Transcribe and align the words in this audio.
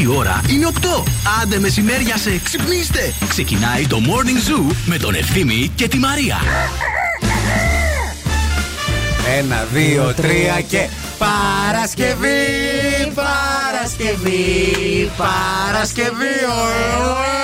Η 0.00 0.06
ώρα 0.06 0.40
είναι 0.50 0.68
8. 0.80 1.04
Άντε 1.42 1.58
μεσημέρια 1.58 2.16
σε 2.16 2.38
ξυπνήστε. 2.44 3.14
Ξεκινάει 3.28 3.86
το 3.86 3.98
Morning 4.00 4.50
Zoo 4.50 4.74
με 4.86 4.96
τον 4.96 5.14
Ευθύμη 5.14 5.72
και 5.74 5.88
τη 5.88 5.98
Μαρία. 5.98 6.36
Ένα, 9.38 9.66
δύο, 9.72 10.14
τρία 10.16 10.60
και 10.60 10.88
Παρασκευή, 11.18 13.12
Παρασκευή, 13.14 15.10
Παρασκευή, 15.16 16.36
ωε, 16.60 16.86
ωε, 17.10 17.36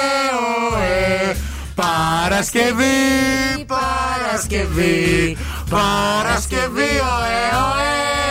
ωε. 0.72 1.36
Παρασκευή, 1.74 3.64
Παρασκευή, 3.66 5.36
Παρασκευή, 5.70 6.92
ωε, 7.16 7.40
ωε, 7.66 7.90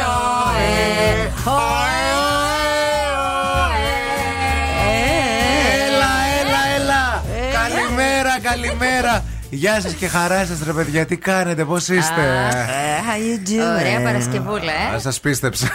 ωε, 0.10 0.64
ωε, 1.46 1.54
ωε, 1.54 2.29
Καλημέρα, 8.62 8.78
καλημέρα. 8.78 9.29
Γεια 9.52 9.82
σας 9.82 9.94
και 9.94 10.08
χαρά 10.08 10.46
σας, 10.46 10.58
ρε 10.66 10.72
παιδιά, 10.72 11.06
τι 11.06 11.16
κάνετε, 11.18 11.64
πώς 11.66 11.88
είστε; 11.88 12.22
Ε, 12.22 13.02
how 13.08 13.18
you 13.18 13.50
doing? 13.50 13.80
Ωραία 13.80 14.02
Παρασκευούλα, 14.04 14.72
ε. 14.92 14.96
Α 14.96 15.00
σας 15.00 15.20
πίστεψα. 15.20 15.68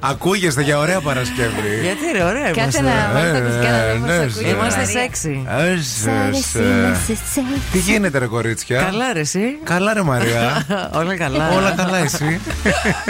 Ακούγεστε 0.00 0.62
για 0.62 0.78
ωραία 0.78 1.00
Παρασκευή. 1.00 1.80
Γιατί 1.82 2.18
ρε, 2.18 2.22
ωραία 2.24 2.50
Κάτσε 2.50 2.78
είμαστε. 2.80 2.80
να 2.82 3.12
βάλω 3.12 3.30
τα 3.32 3.36
Ε, 3.36 3.38
ακουστικά 3.38 3.70
να 3.70 3.92
δω 3.94 3.98
πώς 3.98 4.06
ναι, 4.08 4.14
ακούγεται. 4.24 4.48
Είμαστε 4.50 4.80
Μαρία. 4.80 5.00
σεξι. 5.00 5.46
Ε, 5.48 5.76
σε- 5.82 7.14
σε- 7.32 7.42
Τι 7.72 7.78
γίνεται, 7.78 8.18
ρε 8.18 8.26
κορίτσια; 8.26 8.80
Καλά 8.82 9.12
ρε 9.12 9.20
εσύ; 9.20 9.58
Καλά, 9.64 9.92
ρε 9.94 10.02
Μαρία. 10.02 10.66
Όλα 10.98 11.16
καλά. 11.16 11.48
Όλα 11.50 11.70
καλά, 11.76 11.98
εσύ; 11.98 12.40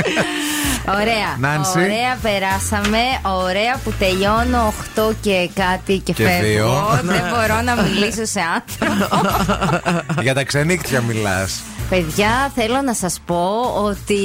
Ωραία. 1.00 1.28
Νάνση; 1.38 1.78
Ωραία, 1.78 2.16
περάσαμε. 2.22 2.98
Ωραία 3.22 3.77
που 3.84 3.92
τελειώνω 3.98 4.74
8 4.96 5.12
και 5.20 5.50
κάτι 5.55 5.98
και, 5.98 6.12
Και 6.12 6.25
φεύγω. 6.25 6.44
δύο. 6.47 7.00
Δεν 7.03 7.22
μπορώ 7.31 7.60
να 7.62 7.83
μιλήσω 7.83 8.03
σε 8.22 8.41
άνθρωπο. 8.55 9.30
Για 10.20 10.34
τα 10.34 10.44
ξενύχτια 10.44 11.00
μιλάς. 11.00 11.62
Παιδιά, 11.90 12.50
θέλω 12.54 12.80
να 12.84 12.94
σας 12.94 13.20
πω 13.27 13.72
ότι 13.84 14.18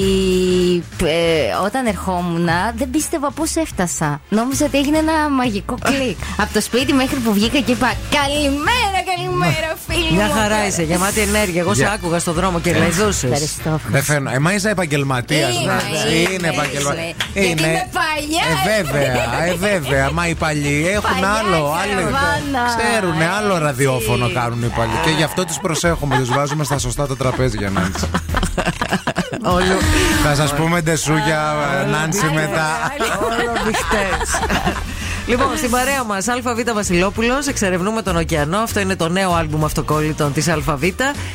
ε, 1.04 1.66
όταν 1.66 1.86
ερχόμουν 1.86 2.50
δεν 2.76 2.90
πίστευα 2.90 3.32
πώς 3.32 3.56
έφτασα. 3.56 4.22
Νόμιζα 4.30 4.66
ότι 4.66 4.78
έγινε 4.78 4.98
ένα 4.98 5.30
μαγικό 5.30 5.76
κλικ. 5.84 6.18
Από 6.44 6.54
το 6.54 6.62
σπίτι 6.62 6.94
μέχρι 6.94 7.16
που 7.16 7.34
βγήκα 7.34 7.60
και 7.60 7.72
είπα 7.72 7.94
Καλημέρα, 8.12 9.00
καλημέρα, 9.16 9.70
φίλοι 9.88 10.12
Μια 10.16 10.26
μου. 10.26 10.32
χαρά 10.34 10.66
είσαι, 10.68 10.84
γεμάτη 10.84 11.20
ενέργεια. 11.20 11.62
Εγώ 11.62 11.74
σε 11.74 11.82
Για- 11.82 11.92
άκουγα 11.92 12.20
στον 12.20 12.34
δρόμο 12.34 12.60
και 12.60 12.74
λαϊδούσε. 12.74 13.26
Ευχαριστώ. 13.28 13.80
Δεν 13.88 14.04
φαίνω. 14.04 14.30
Εμά 14.34 14.54
είσαι 14.54 14.70
επαγγελματίας. 14.70 15.50
Είμαι, 15.54 15.62
είμαι, 15.62 16.34
Είναι 16.34 16.48
επαγγελματία. 16.48 17.04
είμαι. 17.04 17.14
Γιατί 17.34 17.50
είμαι 17.50 17.88
παλιά. 18.00 18.44
Ε, 18.78 18.82
βέβαια, 18.84 19.44
ε, 19.46 19.54
βέβαια. 19.56 20.12
Μα 20.12 20.28
οι 20.28 20.36
παλιοί 20.36 20.90
έχουν 20.94 21.10
Παλιά 21.14 21.30
άλλο. 21.30 21.56
άλλο 21.56 21.96
καραβάνα. 21.96 22.64
ξέρουν, 22.78 23.22
άλλο 23.38 23.52
Έτσι. 23.54 23.64
ραδιόφωνο 23.64 24.30
κάνουν 24.34 24.62
οι 24.64 24.72
παλιοί. 24.78 24.94
Και 25.06 25.10
γι' 25.10 25.24
αυτό 25.24 25.46
τους 25.46 25.58
προσέχουμε. 25.62 26.18
Τους 26.18 26.30
βάζουμε 26.30 26.64
στα 26.64 26.78
σωστά 26.78 27.08
τα 27.08 27.16
τραπέζια, 27.18 27.59
Νάντσι. 27.68 28.10
Όλο. 29.56 29.78
Θα 30.24 30.36
σας 30.36 30.54
πούμε 30.54 30.82
ντεσούγια, 30.82 31.56
Νάντσι, 31.92 32.26
μετά. 32.34 32.68
Όλο 33.22 33.52
μπιχτές. 33.66 34.30
Λοιπόν, 35.30 35.58
στην 35.58 35.70
παρέα 35.70 36.04
μας, 36.04 36.28
ΑΒ 36.28 36.74
Βασιλόπουλος, 36.74 37.48
εξερευνούμε 37.48 38.02
τον 38.02 38.16
ωκεανό. 38.16 38.58
Αυτό 38.58 38.80
είναι 38.80 38.96
το 38.96 39.10
νέο 39.10 39.34
άλμπουμ 39.34 39.66
αυτοκόλλητων 39.66 40.34
της 40.34 40.48
ΑΒ. 40.48 40.84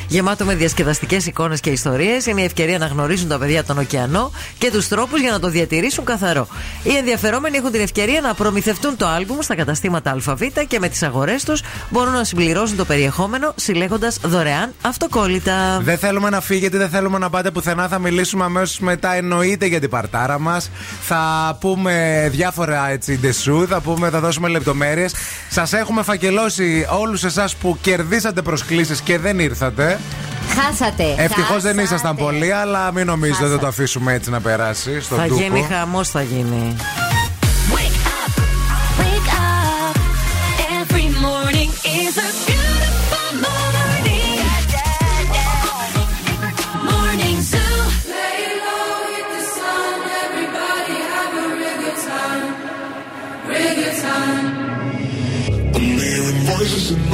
Γεμάτο 0.07 0.45
με 0.45 0.55
διασκεδαστικές 0.55 1.25
εικόνες 1.25 1.59
και 1.59 1.69
ιστορίες. 1.69 2.25
Είναι 2.25 2.41
η 2.41 2.43
ευκαιρία 2.43 2.77
να 2.77 2.85
γνωρίζουν 2.85 3.27
τα 3.27 3.37
παιδιά 3.37 3.63
τον 3.63 3.77
ωκεανό 3.77 4.31
και 4.57 4.71
τους 4.71 4.87
τρόπους 4.87 5.21
για 5.21 5.31
να 5.31 5.39
το 5.39 5.49
διατηρήσουν 5.49 6.05
καθαρό. 6.05 6.47
Οι 6.83 6.95
ενδιαφερόμενοι 6.95 7.57
έχουν 7.57 7.71
την 7.71 7.81
ευκαιρία 7.81 8.21
να 8.21 8.33
προμηθευτούν 8.33 8.97
το 8.97 9.07
άλμπουμ 9.07 9.37
στα 9.41 9.55
καταστήματα 9.55 10.11
ΑΒ 10.25 10.41
και 10.67 10.79
με 10.79 10.89
τις 10.89 11.03
αγορές 11.03 11.43
τους 11.43 11.61
μπορούν 11.89 12.13
να 12.13 12.23
συμπληρώσουν 12.23 12.77
το 12.77 12.85
περιεχόμενο 12.85 13.53
συλλέγοντας 13.55 14.19
δωρεάν 14.23 14.73
αυτοκόλλητα. 14.81 15.79
Δεν 15.81 15.97
θέλουμε 15.97 16.29
να 16.29 16.41
φύγετε, 16.41 16.77
δεν 16.77 16.89
θέλουμε 16.89 17.17
να 17.17 17.29
πάτε 17.29 17.51
πουθενά. 17.51 17.87
Θα 17.87 17.99
μιλήσουμε 17.99 18.43
αμέσως 18.43 18.79
μετά. 18.79 19.13
Εννοείται 19.13 19.65
για 19.65 19.79
την 19.79 19.89
παρτάρα 19.89 20.39
μας. 20.39 20.69
Θα 21.01 21.57
πούμε 21.59 22.27
διάφορα 22.31 22.89
έτσι 22.89 23.19
ντεσού. 23.19 23.67
Θα, 23.67 23.83
πούμε, 23.85 24.09
θα 24.09 24.19
δώσουμε 24.19 24.47
λεπτομέρειες. 24.47 25.13
Σας 25.49 25.73
έχουμε 25.73 26.03
φακελώσει 26.03 26.85
όλους 26.99 27.23
εσάς 27.23 27.55
που 27.55 27.77
κερδίσατε 27.81 28.41
προσκλήσεις 28.41 29.01
και 29.01 29.17
δεν 29.19 29.39
ήρθατε. 29.39 29.99
Χάσατε. 30.55 31.03
Ευτυχώς 31.17 31.49
δεν 31.61 31.61
χάσατε. 31.63 31.81
ήσασταν 31.81 32.15
πολλοί, 32.15 32.51
αλλά 32.51 32.91
μην 32.91 33.05
νομίζετε 33.05 33.43
ότι 33.43 33.53
θα 33.53 33.59
το 33.59 33.67
αφήσουμε 33.67 34.13
έτσι 34.13 34.29
να 34.29 34.41
περάσει 34.41 35.01
στον 35.01 35.17
Θα 35.17 35.23
τοίχο. 35.23 35.35
γίνει 35.35 35.65
χαμός, 35.69 36.09
θα 36.09 36.21
γίνει. 36.21 36.75
Wake 37.73 39.29
up. 39.37 39.95
Every 40.81 41.07
morning 41.25 41.69
is 42.01 42.17
a 42.17 42.44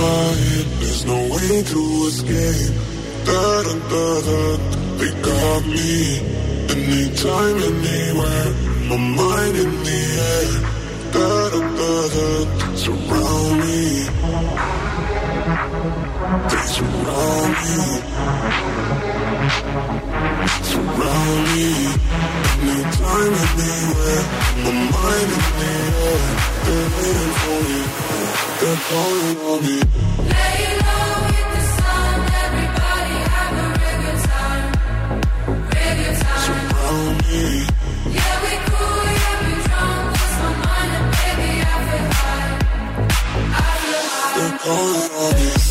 There's 0.01 1.05
no 1.05 1.15
way 1.15 1.61
to 1.61 1.81
escape. 2.09 2.73
Da 3.25 3.63
da 3.65 3.73
da 3.91 4.05
da. 4.27 4.41
They 4.97 5.11
got 5.21 5.61
me. 5.67 6.19
Anytime, 6.73 7.57
anywhere. 7.69 8.49
My 8.89 8.97
mind 8.97 9.55
in 9.63 9.71
the 9.87 9.99
air. 10.31 10.53
Da 11.13 11.29
da 11.53 11.61
da 11.79 11.93
da. 12.15 12.27
Surround 12.75 13.53
me. 13.61 13.81
They 16.49 16.63
surround 16.75 17.53
me. 17.61 18.90
Surround 20.69 21.43
me. 21.51 21.69
Anytime, 22.61 23.35
anywhere. 23.57 24.23
My 24.63 24.71
mind 24.93 25.31
in 25.35 25.43
the. 25.59 25.73
They're 26.65 26.89
waiting 26.95 27.33
for 27.41 27.59
me. 27.67 27.79
They're 28.59 28.81
calling 28.87 29.37
on 29.49 29.59
me. 29.65 29.77
Lay 30.31 30.61
low 30.81 31.15
the 31.53 31.61
sun. 31.77 32.17
Everybody 32.45 33.17
have 33.33 33.57
a 33.63 33.69
good 33.81 34.17
time. 34.29 34.69
Time. 36.21 36.45
Surround 36.45 37.17
me. 37.27 37.43
Yeah, 38.15 38.35
we 38.43 38.53
cool, 38.69 39.03
yeah, 39.19 39.35
we 39.43 39.53
drunk. 39.67 40.05
Lost 40.15 40.37
my 40.41 40.51
mind 40.63 40.91
and 40.97 41.07
baby, 41.15 41.51
I 41.61 41.77
feel 41.87 42.07
high. 42.19 42.53
I 43.51 43.73
feel 43.81 44.05
high. 44.11 44.35
They're 44.37 44.57
calling 44.63 45.11
on 45.23 45.31
me. 45.39 45.70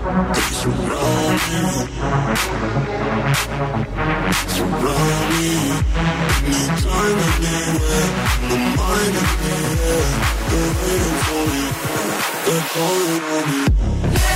They 0.00 0.40
surround 0.40 1.40
me. 1.44 1.60
Surround 4.48 5.26
me. 5.30 5.50
Anytime, 6.46 7.18
anywhere. 7.44 8.08
My 8.48 8.56
mind 8.76 9.16
in 9.20 9.28
the 9.40 9.52
air. 9.84 10.08
They're 10.48 10.72
waiting 10.80 11.20
for 11.26 11.42
me. 11.52 11.64
They're 12.46 12.66
calling 12.72 13.24
on 13.30 13.44
me. 13.50 14.29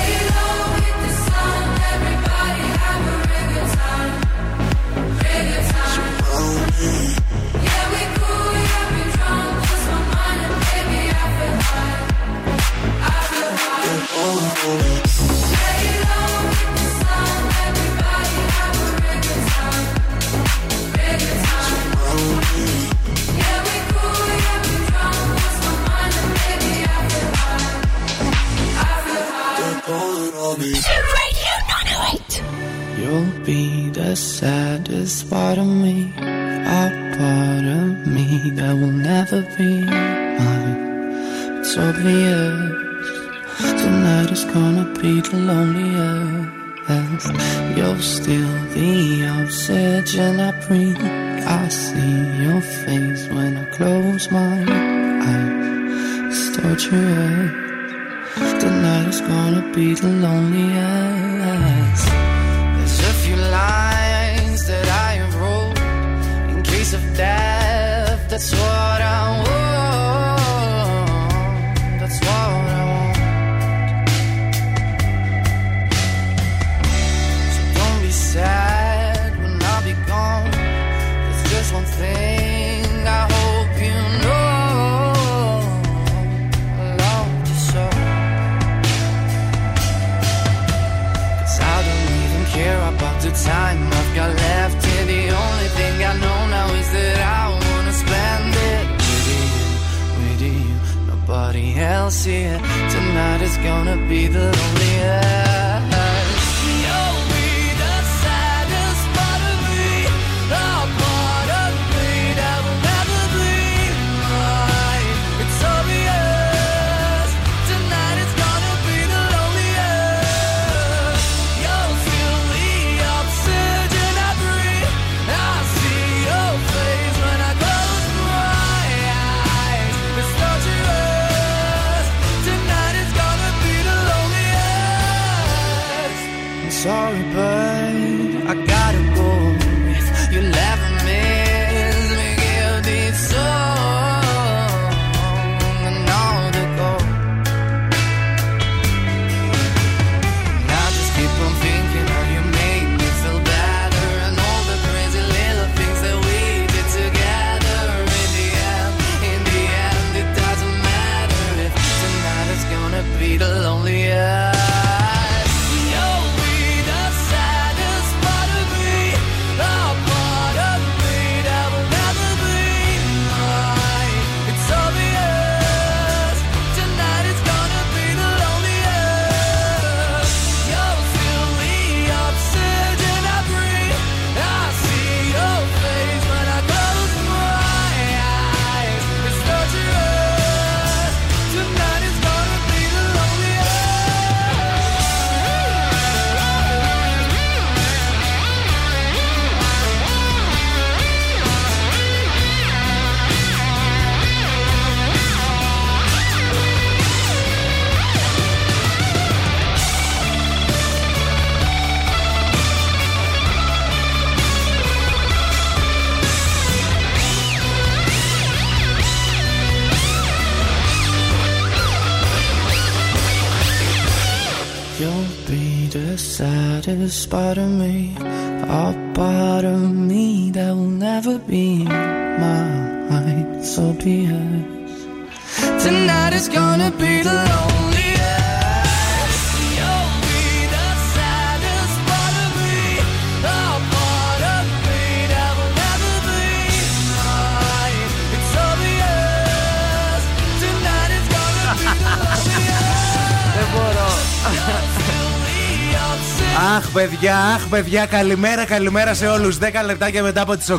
Παιδιά, 257.74 258.02
αχ, 258.02 258.08
παιδιά, 258.08 258.18
καλημέρα, 258.18 258.64
καλημέρα 258.64 259.14
σε 259.14 259.26
όλους. 259.26 259.58
10 259.58 259.62
λεπτάκια 259.86 260.22
μετά 260.22 260.42
από 260.42 260.56
τις 260.56 260.70
8. 260.70 260.76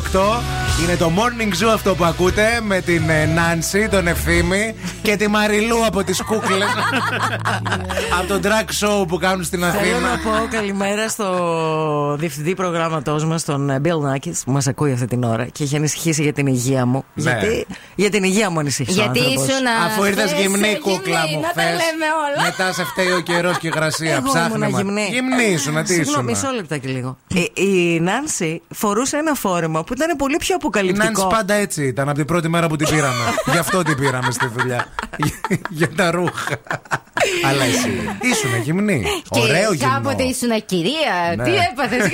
Είναι 0.82 0.96
το 0.96 1.12
morning 1.16 1.64
zoo 1.64 1.70
αυτό 1.74 1.94
που 1.94 2.04
ακούτε 2.04 2.60
με 2.62 2.80
την 2.80 3.08
ε, 3.08 3.26
Νάνση, 3.26 3.88
τον 3.88 4.06
Ευθύμη 4.06 4.74
και 5.06 5.16
τη 5.16 5.28
Μαριλού 5.28 5.86
από 5.86 6.04
τις 6.04 6.22
κούκλες. 6.22 6.68
από 8.18 8.26
το 8.28 8.40
drag 8.42 8.68
show 8.86 9.08
που 9.08 9.18
κάνουν 9.18 9.44
στην 9.44 9.58
Θέλω 9.60 9.72
Αθήνα. 9.96 9.98
να 10.00 10.18
πω 10.18 10.46
καλημέρα 10.50 11.08
στο 11.08 12.16
διευθυντή 12.18 12.54
προγράμματός 12.54 13.24
μας, 13.24 13.44
τον 13.44 13.70
ε, 13.70 13.80
Bill 13.84 13.88
Nackis, 14.12 14.32
που 14.44 14.52
μας 14.52 14.66
ακούει 14.66 14.92
αυτή 14.92 15.06
την 15.06 15.22
ώρα 15.24 15.44
και 15.46 15.62
έχει 15.62 15.76
ανησυχήσει 15.76 16.22
για 16.22 16.32
την 16.32 16.46
υγεία 16.46 16.86
μου. 16.86 17.04
Ναι. 17.14 17.30
Γιατί 17.30 17.66
για 17.94 18.10
την 18.10 18.24
υγεία 18.24 18.50
μου 18.50 18.58
ανησύχησε. 18.58 19.00
ο 19.00 19.02
Γιατί 19.02 19.18
άνθρωπος. 19.18 19.48
ήσουν 19.48 19.66
Αφού 19.86 20.04
ήρθες 20.04 20.24
χθες 20.32 20.40
γυμνή, 20.40 20.58
γυμνή, 20.68 20.78
κούκλα 20.78 21.20
μου, 21.28 21.40
να 21.40 21.42
τα 21.42 21.48
χθες. 21.48 21.64
λέμε 21.64 22.06
όλα. 22.26 22.44
Μετά 22.48 22.72
σε 22.72 22.84
φταίει 22.84 23.12
ο 23.12 23.20
καιρός 23.20 23.58
και 23.58 23.66
η 23.66 23.70
υγρασία. 23.74 24.12
Εγώ 24.14 24.32
Ψάχνε. 24.32 24.54
ήμουν 24.66 24.68
μα. 24.72 24.78
γυμνή. 24.78 25.08
Γυμνή 25.12 25.44
ήσουν, 25.52 25.74
τι 25.74 25.80
ήσουν. 25.92 26.04
Συγγνώμη, 26.04 26.30
μισό 26.30 26.50
λεπτά 26.50 26.76
και 26.78 26.88
λίγο. 26.88 27.16
Ε, 27.34 27.62
η 27.62 28.00
Νάνση 28.00 28.62
φορούσε 28.74 29.16
ένα 29.16 29.34
φόρεμα 29.34 29.84
που 29.84 29.92
ήταν 29.92 30.16
πολύ 30.16 30.36
πιο 30.36 30.52
Η 30.54 30.58
αποκαλυπτικό. 30.60 31.04
Νάνση 31.04 31.26
πάντα 31.36 31.54
έτσι 31.54 31.84
ήταν 31.86 32.08
από 32.08 32.16
την 32.18 32.26
πρώτη 32.26 32.48
μέρα 32.48 32.66
που 32.66 32.76
την 32.76 32.88
πήραμε. 32.88 33.24
Γι' 33.52 33.58
αυτό 33.58 33.82
την 33.82 33.96
πήραμε 33.96 34.30
στη 34.30 34.46
δουλειά. 34.56 34.86
Για- 35.16 35.58
Για 35.70 35.88
τα 35.94 36.10
ρούχα. 36.10 36.56
Αλλά 37.46 37.64
εσύ 37.64 38.18
ήσουν 38.20 38.60
γυμνή. 38.62 39.04
Ωραίο 39.28 39.70
και 39.70 39.76
γυμνό. 39.76 39.94
κάποτε 39.94 40.22
ήσουν 40.22 40.64
κυρία. 40.64 41.34
Ναι. 41.36 41.44
Τι 41.44 41.50
έπαθες. 41.72 42.08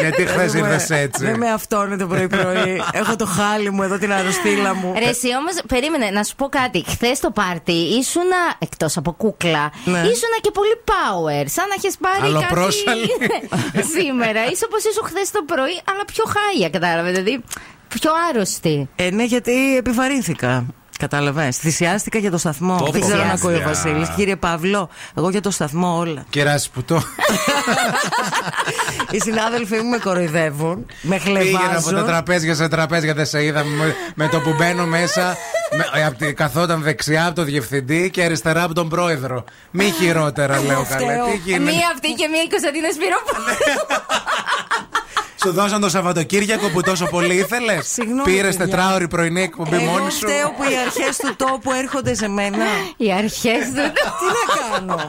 Γιατί 0.00 0.26
χθες 0.26 0.52
Δεν 0.52 0.62
με- 0.62 0.68
ήρθες 0.72 0.90
έτσι. 0.90 1.24
Δεν 1.24 1.36
με 1.38 1.50
αυτόνε 1.50 1.96
το 1.96 2.06
πρωί-πρωί. 2.06 2.82
Έχω 2.92 3.16
το 3.16 3.26
χάλι 3.26 3.70
μου 3.70 3.82
εδώ, 3.82 3.98
την 3.98 4.12
αρρωστήλα 4.12 4.74
μου. 4.74 4.94
Ρε, 4.98 5.04
εσύ 5.08 5.28
όμως, 5.36 5.52
περίμενε 5.66 6.10
να 6.10 6.22
σου 6.24 6.34
πω 6.34 6.48
κάτι. 6.48 6.84
Χθες 6.88 7.20
το 7.20 7.30
πάρτι 7.30 7.72
ήσουν, 7.72 8.30
εκτός 8.58 8.96
από 8.96 9.12
κούκλα, 9.12 9.72
Ναι. 9.84 9.98
ήσουν 9.98 10.32
και 10.40 10.50
πολύ 10.50 10.74
power. 10.84 11.44
Σαν 11.46 11.66
να 11.68 11.74
έχεις 11.78 11.96
πάρει 12.00 12.22
Αλλοπρόσαλη. 12.22 13.08
κάτι 13.18 13.86
σήμερα. 13.98 14.44
Είσαι 14.50 14.64
όπως 14.68 14.84
ήσουν 14.84 15.04
χθες 15.06 15.30
το 15.30 15.42
πρωί, 15.46 15.80
αλλά 15.90 16.04
πιο 16.12 16.24
χάλια, 16.34 16.68
κατάλαβε. 16.70 17.10
Δηλαδή, 17.10 17.44
πιο 17.88 18.10
άρρωστη. 18.30 18.88
Ε, 18.96 19.10
ναι, 19.10 19.24
γιατί 19.24 19.76
επιβαρύνθηκα. 19.76 20.64
Κατάλαβες. 20.98 21.56
Θυσιάστηκα 21.56 22.18
για 22.18 22.30
το 22.30 22.38
σταθμό. 22.38 22.76
Το 22.78 22.90
Δεν 22.90 23.00
ξέρω 23.00 23.14
αν 23.22 23.22
θυσιάστηκα. 23.30 23.48
ακούει 23.52 23.64
ο 23.64 23.68
Βασίλης. 23.68 24.08
Κύριε 24.16 24.36
Παύλο, 24.36 24.88
εγώ 25.16 25.30
για 25.30 25.40
το 25.40 25.50
σταθμό 25.50 25.96
όλα. 25.98 26.24
Κεράσει 26.30 26.70
πουτό. 26.70 27.02
Οι 29.10 29.20
συνάδελφοί 29.20 29.76
μου 29.76 29.88
με 29.88 29.98
κοροϊδεύουν, 29.98 30.86
με 31.00 31.16
Πήγαινα 31.24 31.40
από 31.40 31.52
τα 31.52 31.58
χλεβάζουν. 31.80 32.06
τραπέζια 32.06 32.54
σε 32.54 32.68
τραπέζια, 32.68 33.14
δεν 33.14 33.26
σε 33.26 33.44
είδα. 33.44 33.64
Με, 33.64 33.94
με 34.14 34.28
το 34.28 34.40
που 34.40 34.54
μπαίνω 34.58 34.86
μέσα, 34.86 35.36
με, 35.94 36.02
απ' 36.06 36.16
τη- 36.18 36.32
καθόταν 36.32 36.82
δεξιά 36.82 37.26
από 37.26 37.34
τον 37.34 37.44
διευθυντή 37.44 38.10
και 38.10 38.22
αριστερά 38.22 38.62
από 38.62 38.74
τον 38.74 38.88
πρόεδρο. 38.88 39.44
Μη 39.70 39.84
χειρότερα, 39.98 40.62
λέω 40.62 40.84
φταίω. 40.84 40.98
καλέ. 41.06 41.30
Τι 41.30 41.36
γίνεται; 41.44 41.62
Μία 41.72 41.88
αυτή 41.94 42.08
και 42.12 42.28
μία 42.28 42.42
η 42.42 42.48
Κωνσταντίνα 42.48 42.88
Σπυρόπουλου. 42.92 43.44
Σου 45.42 45.52
δώσαν 45.52 45.80
το 45.80 45.88
Σαββατοκύριακο 45.88 46.68
που 46.68 46.80
τόσο 46.80 47.06
πολύ 47.06 47.34
ήθελες; 47.34 47.86
Συγγνώμη, 47.92 48.22
Πήρες 48.22 48.56
παιδιά. 48.56 48.76
τετράωρη 48.76 49.08
πρωινή 49.08 49.42
εκπομπή 49.42 49.76
Εγώ 49.76 49.84
μόνη 49.84 50.10
σου; 50.10 50.18
φταίω 50.18 50.48
που 50.56 50.62
οι 50.62 50.76
αρχές 50.86 51.16
του 51.16 51.34
τόπου 51.36 51.72
έρχονται 51.72 52.14
σε 52.14 52.28
μένα. 52.28 52.64
Οι 52.96 53.12
αρχές 53.12 53.58
του. 53.66 53.92
Τι 54.18 54.26
να 54.26 54.68
κάνω; 54.86 55.06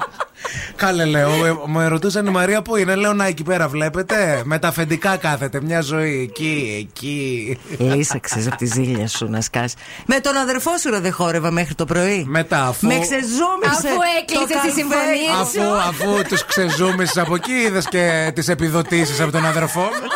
Κάλε, 0.76 1.06
λέω. 1.06 1.46
ε, 1.46 1.56
Μου 1.66 1.88
ρωτούσαν 1.90 2.26
η 2.26 2.30
Μαρία 2.30 2.62
που 2.62 2.76
είναι. 2.76 2.96
Λέω 2.96 3.14
να 3.14 3.26
εκεί 3.26 3.44
πέρα 3.44 3.68
βλέπετε; 3.68 4.42
Με 4.46 4.60
τα 4.60 4.68
αφεντικά 4.68 5.18
κάθεται. 5.18 5.62
Μια 5.62 5.82
ζωή 5.82 6.22
εκεί, 6.30 6.88
εκεί. 6.90 7.58
Λύσαξε 7.78 8.44
από 8.48 8.56
τη 8.58 8.66
ζήλια 8.66 9.08
σου 9.08 9.26
να 9.30 9.42
σκάσει. 9.42 9.76
Με 10.06 10.20
τον 10.20 10.36
αδερφό 10.38 10.78
σου 10.78 10.90
ρε 10.90 11.00
δεν 11.00 11.14
χόρευα 11.14 11.52
μέχρι 11.52 11.76
το 11.76 11.86
πρωί. 11.86 12.26
Μετά, 12.28 12.66
αφού- 12.68 12.88
Με 12.90 13.00
ξεζούμισε. 13.00 13.88
Αφού 13.88 13.98
έκλεισες 14.22 14.62
τη 14.62 14.72
συμφωνία 14.80 15.34
Αφού, 15.42 15.62
αφού 15.90 16.22
τους 16.28 16.46
ξεζούμισες 16.46 17.18
από 17.18 17.36
εκεί, 17.36 17.52
είδες 17.52 17.86
και 17.88 18.32
τις 18.36 18.48
επιδοτήσεις 18.48 19.20
από 19.20 19.32
τον 19.32 19.46
αδερφό 19.46 19.80
μου. 19.82 20.08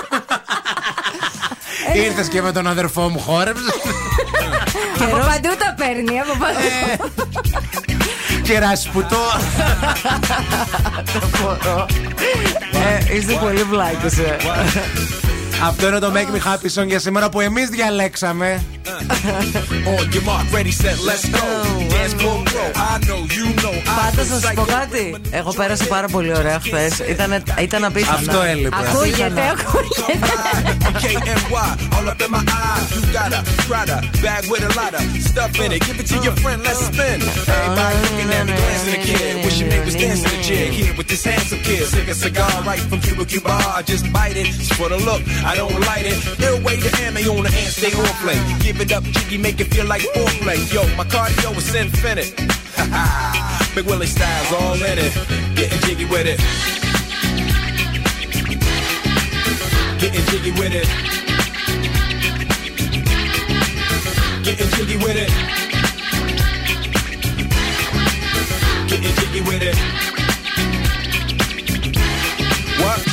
Ήρθες 1.93 2.27
και 2.27 2.41
με 2.41 2.51
τον 2.51 2.67
αδερφό 2.67 3.09
μου 3.09 3.19
χόρεψες. 3.19 3.73
Από 5.01 5.15
παντού 5.15 5.55
τα 5.57 5.75
παίρνει. 5.77 6.19
Από 6.19 6.37
παντού. 6.39 6.59
και 8.43 8.59
ρασπουτό. 8.59 9.17
Ε, 12.71 13.15
είστε 13.15 13.33
πολύ 13.33 13.63
βλάκες 13.63 14.17
ε. 14.17 14.37
Αυτό 15.61 15.87
είναι 15.87 15.99
το 15.99 16.11
Make 16.13 16.35
Me 16.35 16.53
Happy 16.53 16.81
Song 16.81 16.87
για 16.87 16.99
σήμερα 16.99 17.29
που 17.29 17.41
εμείς 17.41 17.69
διαλέξαμε. 17.69 18.63
On 19.97 20.05
your 20.13 20.23
mark, 20.29 20.45
ready, 20.55 20.73
set, 20.81 20.97
let's 21.09 21.25
go. 21.35 21.45
Dance 21.93 22.13
floor 22.19 22.39
pro. 22.51 22.63
I 22.75 22.93
know, 23.07 23.21
you 23.37 23.47
know. 23.63 23.75
I 23.75 23.95
Πάντως 23.99 24.29
να 24.29 24.37
feel 24.37 24.47
σου 24.47 24.53
πω 24.55 24.63
psycho. 24.63 24.67
κάτι. 24.79 25.15
Εγώ 25.31 25.53
πέρασα 25.53 25.85
πάρα 25.85 26.07
πολύ 26.07 26.37
ωραία 26.37 26.59
χθες. 26.59 26.99
Ήταν, 27.09 27.43
ήταν 27.61 27.83
απίθανο. 27.83 28.17
Αυτό 28.17 28.41
έλειπε. 28.41 28.75
Ακούγεται, 28.75 29.41
ακούγεται. 29.49 30.19
I 45.45 45.55
don't 45.55 45.77
light 45.81 46.05
it. 46.05 46.37
They'll 46.37 46.61
wait 46.63 46.81
to 46.83 47.01
ammo 47.03 47.19
on 47.35 47.43
the 47.43 47.51
hand, 47.51 47.73
stay 47.73 47.91
on 47.91 48.05
play. 48.23 48.39
You 48.47 48.57
give 48.59 48.79
it 48.79 48.91
up, 48.93 49.03
jiggy, 49.03 49.37
make 49.37 49.59
it 49.59 49.73
feel 49.73 49.85
like 49.85 50.01
foreplay. 50.01 50.57
Yo, 50.73 50.83
my 50.95 51.03
cardio 51.03 51.55
is 51.57 51.75
infinite. 51.75 52.33
Big 53.75 53.85
Willie 53.85 54.05
style's 54.05 54.53
all 54.53 54.75
in 54.75 54.99
it. 54.99 55.13
Getting 55.55 55.79
jiggy 55.81 56.05
with 56.05 56.27
it. 56.27 56.39
Getting 59.99 60.25
jiggy 60.31 60.51
with 60.51 60.73
it. 60.73 60.87
Getting 64.43 64.69
jiggy 64.75 64.97
with 64.97 65.17
it. 65.17 65.29
Getting 68.87 69.15
jiggy 69.15 69.41
with 69.41 69.61
it. 69.61 69.75
What? 72.79 73.12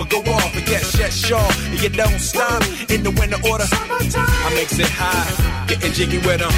or 0.00 0.06
go 0.06 0.20
off, 0.32 0.54
and 0.56 0.66
get 0.66 0.84
sure. 1.12 1.38
And 1.70 1.82
you 1.82 1.88
don't 1.88 2.18
stop 2.20 2.62
in 2.90 3.02
the 3.02 3.10
winter 3.10 3.38
order. 3.50 3.66
I 3.70 4.50
makes 4.54 4.78
it 4.78 4.90
high, 4.90 5.66
getting 5.66 5.92
jiggy 5.92 6.18
with 6.18 6.40
them. 6.40 6.52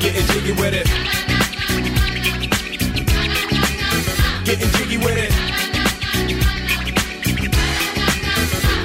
Getting 0.00 0.26
jiggy 0.32 0.52
with 0.52 0.74
it. 0.74 0.86
Getting 4.44 4.70
jiggy 4.76 4.98
with 4.98 5.18
it. 5.18 5.32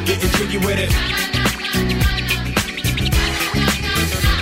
Getting 0.05 0.31
jiggy 0.31 0.57
with 0.57 0.79
it. 0.79 0.91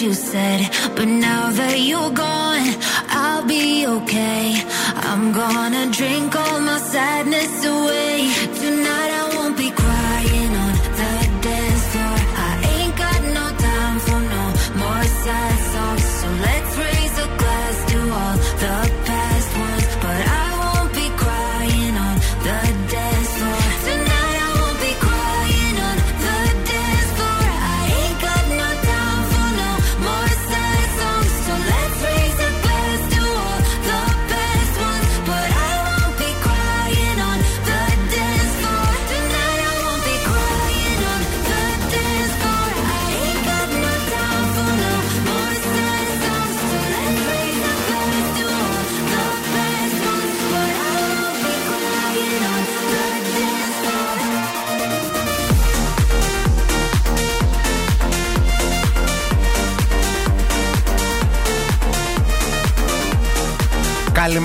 You 0.00 0.14
said. 0.14 0.69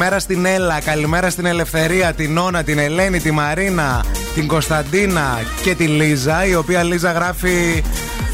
Καλημέρα 0.05 0.23
στην 0.33 0.45
Έλα, 0.45 0.79
καλημέρα 0.81 1.29
στην 1.29 1.45
Ελευθερία, 1.45 2.13
την 2.13 2.33
Νόνα, 2.33 2.63
την 2.63 2.79
Ελένη, 2.79 3.19
τη 3.19 3.31
Μαρίνα, 3.31 4.05
την 4.33 4.47
Κωνσταντίνα 4.47 5.41
και 5.63 5.75
τη 5.75 5.87
Λίζα, 5.87 6.45
η 6.45 6.55
οποία 6.55 6.83
Λίζα 6.83 7.11
γράφει 7.11 7.83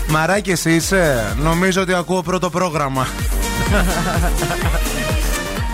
Μαράκι 0.08 0.52
εσύ 0.52 0.72
είσαι, 0.72 1.34
νομίζω 1.42 1.82
ότι 1.82 1.94
ακούω 1.94 2.22
πρώτο 2.22 2.50
πρόγραμμα. 2.50 3.08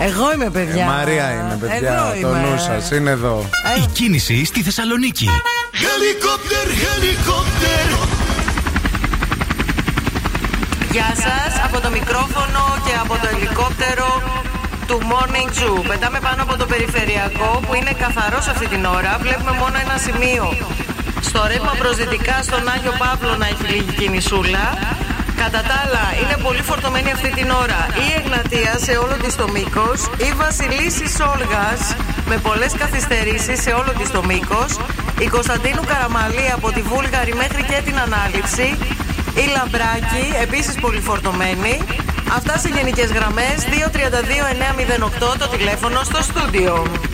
Εγώ 0.00 0.32
είμαι, 0.34 0.44
Ε, 0.44 0.48
παιδιά. 0.48 0.84
Μαρία 0.86 1.30
είναι, 1.30 1.56
παιδιά, 1.60 2.12
Εγώ 2.16 2.28
το 2.28 2.36
είμαι. 2.36 2.48
νου 2.50 2.58
σας, 2.58 2.90
είναι 2.90 3.10
εδώ. 3.10 3.48
Η 3.84 3.86
κίνηση 3.92 4.44
στη 4.44 4.62
Θεσσαλονίκη. 4.62 5.28
Helicopter, 5.72 6.66
helicopter. 6.84 8.08
Γεια 10.92 11.12
σας, 11.14 11.64
από 11.64 11.80
το 11.80 11.90
μικρόφωνο 11.90 12.62
και 12.86 12.92
από 13.02 13.14
το 13.22 13.28
ελικόπτερο 13.36 13.97
του 14.88 14.98
Morning 15.12 15.50
Zoo. 15.58 15.78
Πετάμε 15.88 16.18
πάνω 16.26 16.42
από 16.42 16.56
το 16.56 16.66
περιφερειακό 16.72 17.50
που 17.64 17.74
είναι 17.78 17.92
καθαρός 18.02 18.46
αυτή 18.52 18.66
την 18.72 18.84
ώρα. 18.84 19.12
Βλέπουμε 19.24 19.52
μόνο 19.62 19.76
ένα 19.84 19.96
σημείο. 20.06 20.44
Στο 21.28 21.40
ρεύμα 21.50 21.72
προς 21.80 21.94
δυτικά 21.96 22.36
στον 22.48 22.62
Άγιο 22.74 22.94
Παύλο 23.02 23.34
να 23.42 23.46
έχει 23.52 23.64
λίγη 23.72 23.92
κινησούλα. 24.00 24.64
Κατά 25.42 25.60
τα 25.68 25.74
άλλα, 25.82 26.04
είναι 26.20 26.36
πολύ 26.46 26.62
φορτωμένη 26.68 27.10
αυτή 27.16 27.30
την 27.38 27.48
ώρα 27.64 27.80
η 28.04 28.06
Εγνατία 28.18 28.72
σε 28.86 28.92
όλο 29.02 29.16
της 29.22 29.34
το 29.40 29.46
μήκος, 29.56 29.98
η 30.28 30.30
Βασιλίση 30.42 31.06
Σόλγας 31.18 31.80
με 32.30 32.36
πολλές 32.46 32.72
καθυστερήσεις 32.82 33.62
σε 33.64 33.70
όλο 33.80 33.92
της 33.98 34.10
το 34.10 34.20
μήκος, 34.30 34.70
η 35.24 35.26
Κωνσταντίνου 35.26 35.84
Καραμαλή 35.90 36.46
από 36.56 36.68
τη 36.72 36.82
Βούλγαρη 36.90 37.34
μέχρι 37.34 37.62
και 37.70 37.78
την 37.86 37.96
Ανάληψη, 38.06 38.66
η 39.42 39.44
Λαμπράκη, 39.56 40.24
επίσης 40.44 40.74
πολύ 40.84 41.00
φορτωμένη. 41.00 41.74
Αυτά 42.36 42.58
σε 42.58 42.68
γενικές 42.68 43.10
γραμμές, 43.12 43.54
232-908 43.70 45.38
το 45.38 45.48
τηλέφωνο 45.48 46.02
στο 46.02 46.22
στούντιο. 46.22 47.07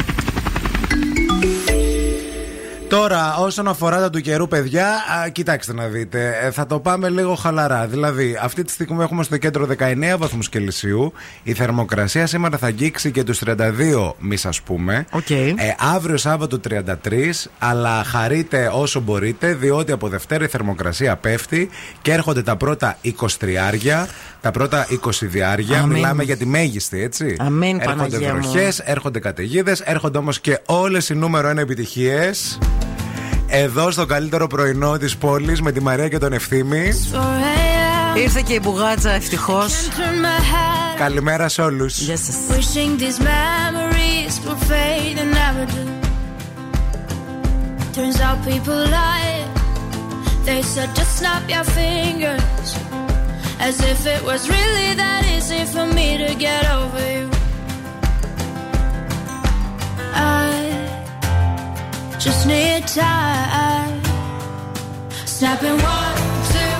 Τώρα, 2.94 3.36
όσον 3.36 3.68
αφορά 3.68 4.00
τα 4.00 4.10
του 4.10 4.20
καιρού, 4.20 4.48
παιδιά, 4.48 4.86
α, 4.86 5.28
κοιτάξτε 5.28 5.72
να 5.74 5.86
δείτε. 5.86 6.38
ε, 6.42 6.50
θα 6.50 6.66
το 6.66 6.80
πάμε 6.80 7.08
λίγο 7.08 7.34
χαλαρά. 7.34 7.86
Δηλαδή, 7.86 8.38
αυτή 8.42 8.64
τη 8.64 8.72
στιγμή 8.72 9.02
έχουμε 9.02 9.22
στο 9.22 9.36
κέντρο 9.36 9.66
19 9.78 10.16
βαθμούς 10.18 10.48
Κελσίου. 10.48 11.12
Η 11.42 11.52
θερμοκρασία 11.52 12.26
σήμερα 12.26 12.58
θα 12.58 12.66
αγγίξει 12.66 13.10
και 13.10 13.24
τους 13.24 13.38
32 13.38 14.14
μη 14.18 14.36
σας 14.36 14.60
πούμε. 14.62 15.06
Οκ. 15.10 15.30
Ε, 15.30 15.54
αύριο 15.94 16.16
Σάββατο 16.16 16.58
33, 16.58 17.48
αλλά 17.58 18.04
χαρείτε 18.04 18.70
όσο 18.72 19.00
μπορείτε, 19.00 19.54
διότι 19.54 19.92
από 19.92 20.08
Δευτέρα 20.08 20.44
η 20.44 20.48
θερμοκρασία 20.48 21.16
πέφτει 21.16 21.70
και 22.02 22.12
έρχονται 22.12 22.42
τα 22.42 22.56
πρώτα 22.56 22.98
23, 23.02 24.06
τα 24.40 24.50
πρώτα 24.50 24.86
20 24.90 25.26
διάρια. 25.26 25.78
Αμήν. 25.78 25.92
Μιλάμε 25.92 26.22
για 26.22 26.36
τη 26.36 26.46
μέγιστη, 26.46 27.02
έτσι. 27.02 27.36
Αμήν, 27.38 27.80
έρχονται 27.80 27.96
Παναγία 27.96 28.34
μου. 28.34 28.40
βροχές, 28.40 28.78
έρχονται 28.78 29.18
καταιγίδες, 29.18 29.80
έρχονται 29.80 30.18
όμως 30.18 30.40
και 30.40 30.60
όλες 30.66 31.08
οι 31.08 31.14
νούμερο 31.14 31.48
1 31.48 31.56
επιτυχίες. 31.56 32.58
Εδώ, 33.56 33.90
στο 33.90 34.06
καλύτερο 34.06 34.46
πρωινό 34.46 34.96
της 34.98 35.16
πόλης, 35.16 35.60
με 35.60 35.72
τη 35.72 35.80
μαρέ 35.82 36.08
και 36.08 36.18
τον 36.18 36.32
Ευθύνη, 36.32 36.88
ήρθε 38.16 38.42
και 38.46 38.52
η 38.52 38.60
Μπουγάτζα. 38.62 39.10
Ευτυχώς, 39.10 39.88
καλημέρα 40.96 41.48
σε 41.48 41.62
όλους. 41.62 42.06
Just 62.24 62.46
need 62.46 62.86
time. 62.88 64.02
Snapping 65.26 65.78
one, 65.96 66.16
two. 66.52 66.76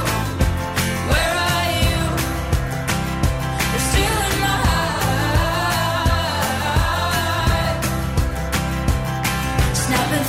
Where 1.11 1.35
are 1.51 1.69
you? 1.85 2.01
You're 3.71 3.87
still 3.91 4.19
in 4.29 4.35
my 4.45 4.57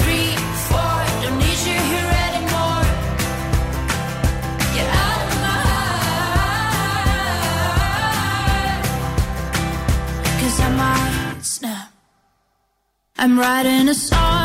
three, 0.04 0.32
four. 0.68 0.96
Don't 1.22 1.38
need 1.44 1.60
you 1.70 1.80
here 1.92 2.12
anymore. 2.28 2.84
Get 4.76 4.88
out 5.06 5.22
of 5.30 5.36
my 5.46 5.62
I 10.60 10.70
might 10.82 11.46
snap. 11.46 11.90
I'm 13.18 13.34
writing 13.40 13.88
a 13.88 13.94
song. 13.94 14.45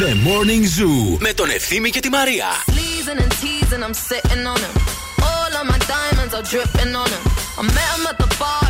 The 0.00 0.14
Morning 0.28 0.64
Zoo 0.76 1.18
με 1.18 1.32
τον 1.32 1.50
Ευθύμη 1.50 1.90
και 1.90 2.00
τη 2.00 2.08
Μαρία. 2.08 2.46
Sleezing 2.66 3.20
and 3.24 3.32
teasing, 3.40 3.82
I'm 3.86 3.96
sitting 4.08 4.44
on 4.52 4.58
him. 4.64 4.74
All 5.30 5.52
of 5.60 5.64
my 5.72 5.78
diamonds 5.94 6.32
are 6.38 6.46
dripping 6.52 6.92
on 7.02 7.08
him. 7.14 7.22
I 7.60 7.62
met 7.78 7.90
him 7.94 8.04
at 8.10 8.16
the 8.22 8.30
bar, 8.40 8.62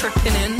tripping 0.00 0.32
in. 0.32 0.52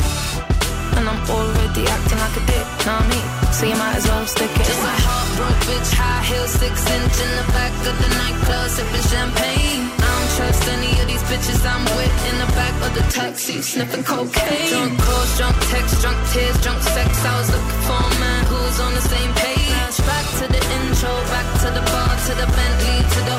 And 1.01 1.09
I'm 1.09 1.23
already 1.33 1.89
acting 1.89 2.21
like 2.21 2.37
a 2.37 2.45
dick, 2.45 2.67
know 2.85 3.01
me? 3.09 3.21
So 3.57 3.65
you 3.65 3.77
might 3.81 3.97
as 3.97 4.05
well 4.05 4.27
stick 4.29 4.53
it. 4.53 4.67
Just 4.69 4.85
a 4.85 4.95
heartbroken 5.01 5.61
bitch, 5.65 5.91
high 5.97 6.23
heel, 6.29 6.47
six 6.61 6.75
inch 6.85 7.17
in 7.25 7.31
the 7.41 7.47
back 7.57 7.73
of 7.89 7.97
the 8.05 8.11
nightclub, 8.21 8.69
sipping 8.69 9.07
champagne. 9.09 9.83
I 9.97 10.09
don't 10.13 10.31
trust 10.37 10.65
any 10.77 10.93
of 11.01 11.07
these 11.09 11.25
bitches 11.25 11.63
I'm 11.65 11.85
with 11.97 12.17
in 12.29 12.37
the 12.37 12.51
back 12.53 12.77
of 12.85 12.93
the 12.93 13.05
taxi, 13.17 13.57
sniffing 13.65 14.05
cocaine. 14.05 14.69
Drunk 14.69 15.01
calls, 15.01 15.31
drunk 15.39 15.57
texts, 15.73 15.97
drunk 16.05 16.21
tears, 16.37 16.57
drunk 16.61 16.81
sex. 16.85 17.11
I 17.25 17.33
was 17.41 17.49
looking 17.49 17.83
for 17.89 17.97
a 17.97 18.15
man 18.21 18.43
who's 18.45 18.79
on 18.85 18.93
the 18.93 19.05
same 19.09 19.33
page. 19.41 19.97
Back 20.05 20.27
to 20.41 20.45
the 20.53 20.63
intro, 20.77 21.13
back 21.33 21.49
to 21.65 21.69
the 21.73 21.85
bar, 21.89 22.13
to 22.29 22.33
the 22.37 22.49
Bentley, 22.57 22.99
to 23.15 23.21
the 23.25 23.39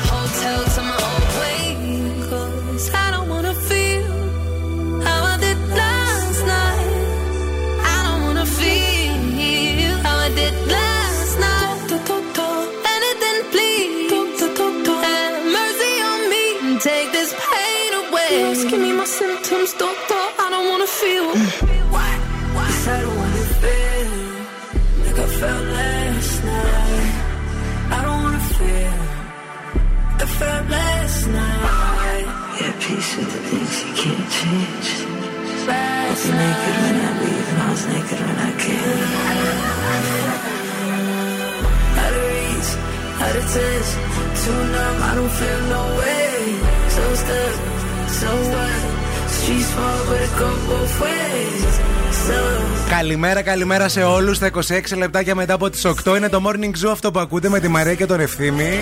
Καλημέρα, 52.88 53.42
καλημέρα 53.42 53.88
σε 53.88 54.02
όλους. 54.02 54.38
Τα 54.38 54.46
26 54.46 54.96
λεπτάκια 54.96 55.34
μετά 55.34 55.54
από 55.54 55.70
τις 55.70 55.84
8 56.04 56.16
είναι 56.16 56.28
το 56.28 56.42
Morning 56.46 56.86
Zoo 56.86 56.90
αυτό 56.92 57.10
που 57.10 57.18
ακούτε 57.18 57.48
με 57.48 57.60
τη 57.60 57.68
Μαρία 57.68 57.94
και 57.94 58.06
τον 58.06 58.20
Ευθύμη. 58.20 58.78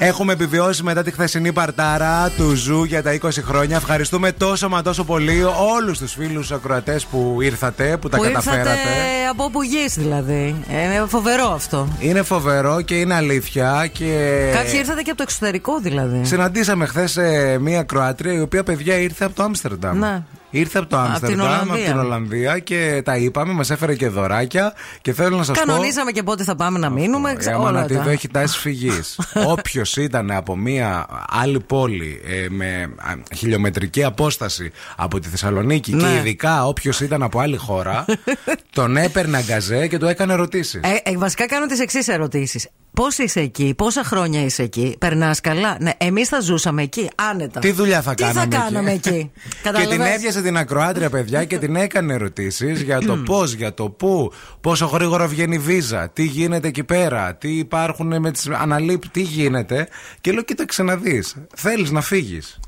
Έχουμε 0.00 0.32
επιβιώσει 0.32 0.82
μετά 0.82 1.02
τη 1.02 1.10
χθεσινή 1.10 1.52
παρτάρα 1.52 2.30
του 2.36 2.54
Zoo 2.54 2.84
για 2.84 3.02
τα 3.02 3.18
20 3.22 3.28
χρόνια. 3.44 3.76
Ευχαριστούμε 3.76 4.32
τόσο 4.32 4.68
μα 4.68 4.82
τόσο 4.82 5.04
πολύ 5.04 5.42
όλους 5.76 5.98
τους 5.98 6.12
φίλους 6.12 6.52
ακροατές 6.52 7.04
που 7.06 7.38
ήρθατε, 7.40 7.96
που 8.00 8.08
τα 8.08 8.16
που 8.16 8.22
καταφέρατε. 8.22 8.68
ήρθατε 8.70 9.26
από 9.30 9.44
όπου 9.44 9.62
γης 9.62 9.94
δηλαδή. 9.94 10.56
Ε, 10.70 10.82
Είναι 10.84 11.04
φοβερό 11.08 11.52
αυτό. 11.54 11.88
Είναι 12.00 12.22
φοβερό 12.22 12.80
και 12.80 12.94
είναι 12.94 13.14
αλήθεια 13.14 13.88
και. 13.92 14.40
Κάποιοι 14.54 14.72
ήρθατε 14.76 15.02
και 15.02 15.08
από 15.10 15.18
το 15.18 15.24
εξωτερικό 15.28 15.78
δηλαδή. 15.80 16.24
Συναντήσαμε 16.24 16.86
χθες 16.86 17.18
μία 17.60 17.82
ακροάτρια 17.82 18.32
η 18.32 18.40
οποία 18.40 18.62
παιδιά 18.62 18.96
ήρθε 18.98 19.24
από 19.24 19.34
το 19.34 19.42
Άμστερνταμ. 19.42 19.98
Ναι. 19.98 20.22
Ήρθε 20.50 20.78
από 20.78 20.88
το 20.88 20.96
Από 20.96 21.04
την 21.06 21.12
Άμστερνταμ, 21.14 21.46
από 21.50 21.62
Ολλανδία. 21.62 21.90
την 21.90 21.98
Ολλανδία 21.98 22.58
και 22.58 23.02
τα 23.04 23.16
είπαμε, 23.16 23.52
μας 23.52 23.70
έφερε 23.70 23.94
και 23.94 24.08
δωράκια 24.08 24.72
και 25.02 25.12
θέλω 25.12 25.36
να 25.36 25.42
σας 25.42 25.58
πω. 25.58 25.66
Κανονίσαμε 25.66 26.10
και 26.10 26.22
πότε 26.22 26.44
θα 26.44 26.56
πάμε 26.56 26.78
να 26.78 26.90
μείνουμε. 26.90 27.30
Η 27.30 27.36
ξε- 27.36 27.54
όλα 27.54 27.68
Αμανατίδου 27.68 28.02
τα. 28.04 28.10
έχει 28.10 28.28
τάση 28.28 28.58
φυγής. 28.58 29.18
Όποιος 29.54 29.96
ήταν 29.96 30.30
από 30.30 30.56
μια 30.56 31.06
άλλη 31.28 31.60
πόλη 31.60 32.20
ε, 32.26 32.46
με 32.48 32.82
α, 32.96 33.14
χιλιομετρική 33.36 34.04
απόσταση 34.04 34.70
από 34.96 35.18
τη 35.18 35.28
Θεσσαλονίκη 35.28 35.90
και 35.90 36.04
Ναι. 36.06 36.12
ειδικά 36.18 36.66
όποιος 36.66 37.00
ήταν 37.00 37.22
από 37.22 37.38
άλλη 37.40 37.56
χώρα, 37.56 38.04
τον 38.72 38.96
έπαιρνε 38.96 39.36
αγκαζέ 39.36 39.86
και 39.86 39.98
του 39.98 40.06
έκανε 40.06 40.32
ερωτήσεις. 40.32 40.80
Ε, 40.84 41.10
ε, 41.10 41.16
βασικά 41.16 41.46
κάνω 41.46 41.66
τις 41.66 41.80
εξής 41.80 42.08
ερωτήσεις. 42.08 42.68
Πώς 42.94 43.18
είσαι 43.18 43.40
εκεί, 43.40 43.74
πόσα 43.76 44.04
χρόνια 44.04 44.44
είσαι 44.44 44.62
εκεί, 44.62 44.96
περνάς 44.98 45.40
καλά; 45.40 45.76
Ναι, 45.80 45.90
εμείς 45.98 46.28
θα 46.28 46.40
ζούσαμε 46.40 46.82
εκεί, 46.82 47.10
άνετα. 47.14 47.60
Τι 47.60 47.72
δουλειά 47.72 48.02
θα 48.02 48.14
Τι 48.14 48.22
κάναμε 48.22 48.56
θα 48.56 48.60
κάναμε 48.60 48.92
εκεί; 48.92 49.10
και 49.62 49.70
την 49.70 49.72
Καταλαβες; 49.72 50.14
έβιασε 50.14 50.42
την 50.42 50.56
ακροάτρια, 50.56 51.10
παιδιά, 51.10 51.44
και 51.44 51.58
την 51.58 51.76
έκανε 51.76 52.14
ερωτήσεις 52.14 52.82
για 52.82 53.00
το 53.00 53.16
πώς, 53.16 53.52
για 53.52 53.74
το 53.74 53.90
πού, 53.90 54.32
πόσο 54.60 54.86
γρήγορα 54.86 55.26
βγαίνει 55.26 55.54
η 55.54 55.58
βίζα, 55.58 56.08
τι 56.08 56.24
γίνεται 56.24 56.68
εκεί 56.68 56.84
πέρα, 56.84 57.34
τι 57.34 57.58
υπάρχουν 57.58 58.20
με 58.20 58.30
τις 58.30 58.48
αναλήψει, 58.48 59.10
τι 59.10 59.22
γίνεται. 59.22 59.88
Και 60.20 60.32
λέω, 60.32 60.42
κοίταξε 60.42 60.82
να 60.82 60.96
δεις. 60.96 61.36
Θέλεις 61.54 61.90
να 61.90 62.00
φύγεις. 62.00 62.60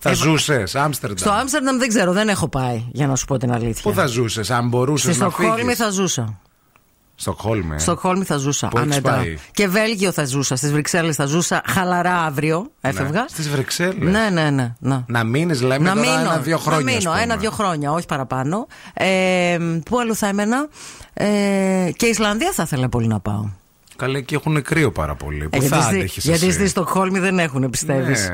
Θα 0.00 0.10
Ε, 0.10 0.14
ζούσες, 0.14 0.70
Στο 0.70 0.78
Άμστερνταμ. 0.78 1.34
Άμστερνταμ 1.34 1.78
δεν 1.78 1.88
ξέρω, 1.88 2.12
δεν 2.12 2.28
έχω 2.28 2.48
πάει, 2.48 2.84
για 2.92 3.06
να 3.06 3.16
σου 3.16 3.24
πω 3.24 3.36
την 3.36 3.52
αλήθεια. 3.52 3.82
Πού 3.82 3.92
θα 3.92 4.06
ζούσες, 4.06 4.50
αν 4.50 4.68
μπορούσες 4.68 5.14
Στη 5.14 5.22
να 5.22 5.30
φύγεις. 5.30 5.46
Στοκχόλμη 5.46 5.74
θα 5.74 5.90
ζούσα. 5.90 6.40
Στοκχόλμη. 7.18 7.74
ε. 7.74 7.78
Στοκχόλμη 7.78 8.24
θα 8.24 8.36
ζούσα. 8.36 8.68
Πού 8.68 8.78
έχεις 8.78 8.92
άνετα. 8.92 9.10
πάει; 9.14 9.38
Και 9.52 9.68
Βέλγιο 9.68 10.12
θα 10.12 10.24
ζούσα. 10.24 10.56
Στις 10.56 10.72
Βρυξέλλες 10.72 11.16
θα 11.16 11.24
ζούσα 11.26 11.62
χαλαρά 11.66 12.14
αύριο. 12.14 12.70
Έφευγα. 12.80 13.24
Στις 13.28 13.48
Βρυξέλλες. 13.50 14.12
Ναι, 14.12 14.28
ναι, 14.32 14.50
ναι. 14.50 14.74
ναι. 14.78 15.02
Να 15.06 15.24
μείνεις, 15.24 15.62
λέμε 15.62 15.84
να 15.88 15.94
τώρα 15.94 16.06
μείνω, 16.06 16.20
ένα-δύο 16.20 16.58
χρόνια. 16.58 16.84
Να 16.84 16.90
ας 16.90 16.96
μείνω, 16.98 17.10
πούμε. 17.10 17.22
ένα-δύο 17.22 17.50
χρόνια, 17.50 17.92
όχι 17.92 18.06
παραπάνω. 18.06 18.66
Ε, 18.94 19.58
πού 19.84 19.98
αλλού 20.00 20.14
θα 20.14 20.26
έμενα. 20.26 20.68
Ε, 21.14 21.90
και 21.96 22.06
Ισλανδία 22.06 22.52
θα 22.52 22.62
ήθελα 22.62 22.88
πολύ 22.88 23.06
να 23.06 23.20
πάω. 23.20 23.48
Καλέ, 23.96 24.18
εκεί 24.18 24.34
έχουν 24.34 24.62
κρύο 24.62 24.92
πάρα 24.92 25.14
πολύ. 25.14 25.48
Πού 25.48 25.56
Ε, 25.56 25.60
θα 25.60 25.66
γιατί 25.66 25.82
στη- 25.84 25.96
άντεχε. 25.96 26.20
γιατί 26.20 26.52
στη 26.52 26.68
Στοκχόλμη 26.68 27.18
δεν 27.18 27.38
έχουν, 27.38 27.70
πιστεύεις; 27.70 28.28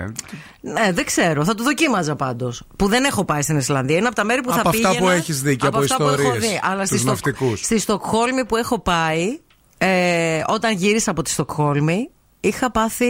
Ναι. 0.60 0.72
Ναι, 0.72 0.92
δεν 0.92 1.04
ξέρω. 1.04 1.44
Θα 1.44 1.54
το 1.54 1.62
δοκίμαζα 1.64 2.16
πάντως. 2.16 2.62
Που 2.76 2.88
δεν 2.88 3.04
έχω 3.04 3.24
πάει 3.24 3.42
στην 3.42 3.56
Ισλανδία. 3.56 3.96
Είναι 3.96 4.06
από 4.06 4.16
τα 4.16 4.24
μέρη 4.24 4.40
που 4.42 4.50
Από 4.52 4.62
θα 4.62 4.68
αυτά 4.68 4.88
πήγαινα. 4.88 5.06
που 5.06 5.08
έχεις 5.10 5.42
δει 5.42 5.56
και 5.56 5.66
από 5.66 5.78
αυτά 5.78 5.96
που 5.96 6.02
έχω 6.02 6.12
ιστορίες, 6.12 6.50
δει. 6.50 6.60
Αλλά 6.62 6.86
στη, 6.86 6.94
τους 6.94 7.04
ναυτικούς. 7.04 7.60
στη 7.60 7.78
Στοκχόλμη 7.78 8.44
που 8.44 8.56
έχω 8.56 8.78
πάει, 8.78 9.38
ε, 9.78 10.42
όταν 10.48 10.74
γύρισα 10.76 11.10
από 11.10 11.22
τη 11.22 11.30
Στοκχόλμη, 11.30 12.10
είχα 12.44 12.70
πάθει 12.70 13.06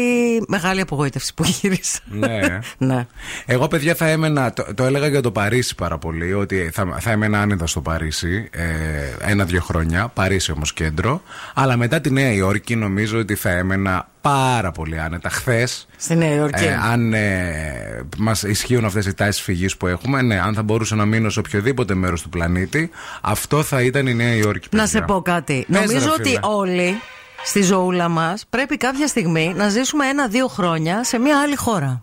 μεγάλη 0.48 0.80
απογοήτευση 0.80 1.34
που 1.34 1.44
γύρισα. 1.44 1.98
Ναι. 2.04 2.40
ναι. 2.88 3.06
Εγώ, 3.46 3.68
παιδιά, 3.68 3.94
θα 3.94 4.08
έμενα. 4.08 4.52
Το, 4.52 4.66
το 4.74 4.84
έλεγα 4.84 5.08
για 5.08 5.20
το 5.20 5.30
Παρίσι 5.32 5.74
πάρα 5.74 5.98
πολύ. 5.98 6.32
Ότι 6.32 6.70
θα, 6.72 6.96
θα 7.00 7.10
έμενα 7.10 7.40
άνετα 7.40 7.66
στο 7.66 7.80
Παρίσι 7.80 8.48
ε, 8.52 9.30
ένα-δύο 9.30 9.60
χρόνια. 9.60 10.08
Παρίσι 10.08 10.52
όμως 10.52 10.72
κέντρο. 10.72 11.22
Αλλά 11.54 11.76
μετά 11.76 12.00
τη 12.00 12.10
Νέα 12.10 12.32
Υόρκη 12.32 12.76
νομίζω 12.76 13.18
ότι 13.18 13.34
θα 13.34 13.50
έμενα 13.50 14.08
πάρα 14.20 14.72
πολύ 14.72 15.00
άνετα. 15.00 15.28
Χθες. 15.28 15.88
Στη 15.96 16.14
Νέα 16.16 16.34
Υόρκη. 16.34 16.68
αν 16.90 17.12
ε, 17.12 18.02
μας 18.18 18.42
ισχύουν 18.42 18.84
αυτές 18.84 19.06
οι 19.06 19.14
τάσεις 19.14 19.42
φυγής 19.42 19.76
που 19.76 19.86
έχουμε, 19.86 20.22
ναι, 20.22 20.40
αν 20.40 20.54
θα 20.54 20.62
μπορούσα 20.62 20.96
να 20.96 21.04
μείνω 21.04 21.30
σε 21.30 21.38
οποιοδήποτε 21.38 21.94
μέρος 21.94 22.22
του 22.22 22.28
πλανήτη, 22.28 22.90
αυτό 23.20 23.62
θα 23.62 23.82
ήταν 23.82 24.06
η 24.06 24.14
Νέα 24.14 24.34
Υόρκη. 24.34 24.68
Να 24.70 24.82
παιδιά. 24.82 25.00
σε 25.00 25.04
πω 25.06 25.22
κάτι. 25.22 25.66
Πες, 25.70 25.80
Νομίζω 25.80 26.06
ρε, 26.06 26.12
ότι 26.12 26.28
φίλε. 26.28 26.40
όλοι 26.42 27.00
στη 27.44 27.62
ζωούλα 27.62 28.08
μας 28.08 28.44
πρέπει 28.50 28.76
κάποια 28.76 29.06
στιγμή 29.06 29.52
να 29.56 29.68
ζήσουμε 29.68 30.06
ένα-δύο 30.06 30.46
χρόνια 30.46 31.04
σε 31.04 31.18
μια 31.18 31.40
άλλη 31.40 31.56
χώρα. 31.56 32.02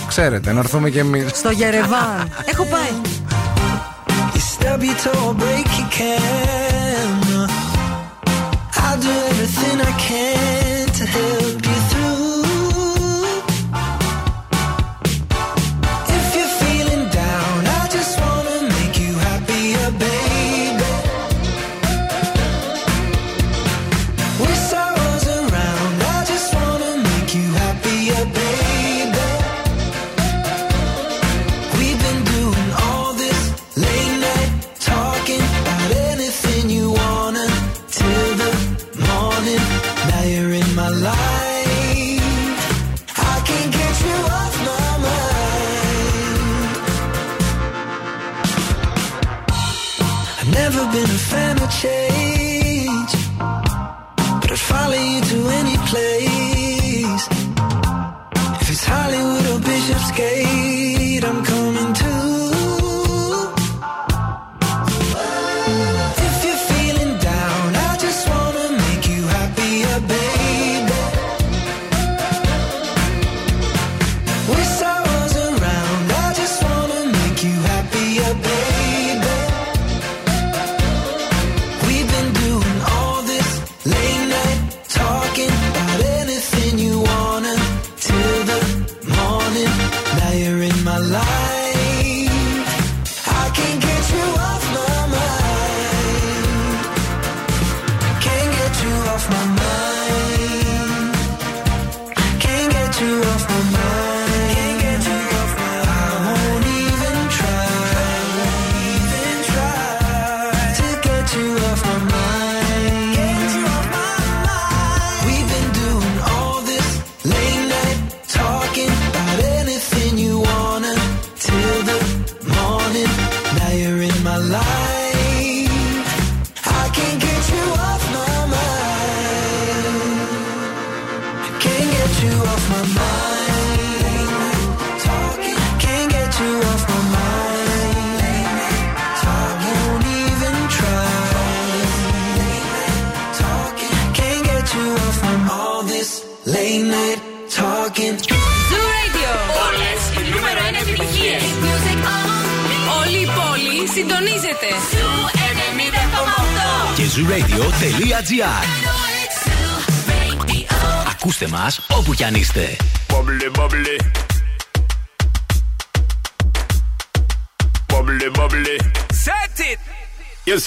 Ξέρετε 0.08 0.52
να 0.52 0.58
έρθουμε 0.58 0.90
κι 0.90 0.98
εμείς 0.98 1.30
Στο 1.34 1.50
Γερεβάν. 1.50 2.32
Έχω 2.52 2.64
πάει. 2.64 2.90
I 9.82 9.92
can't 9.98 10.29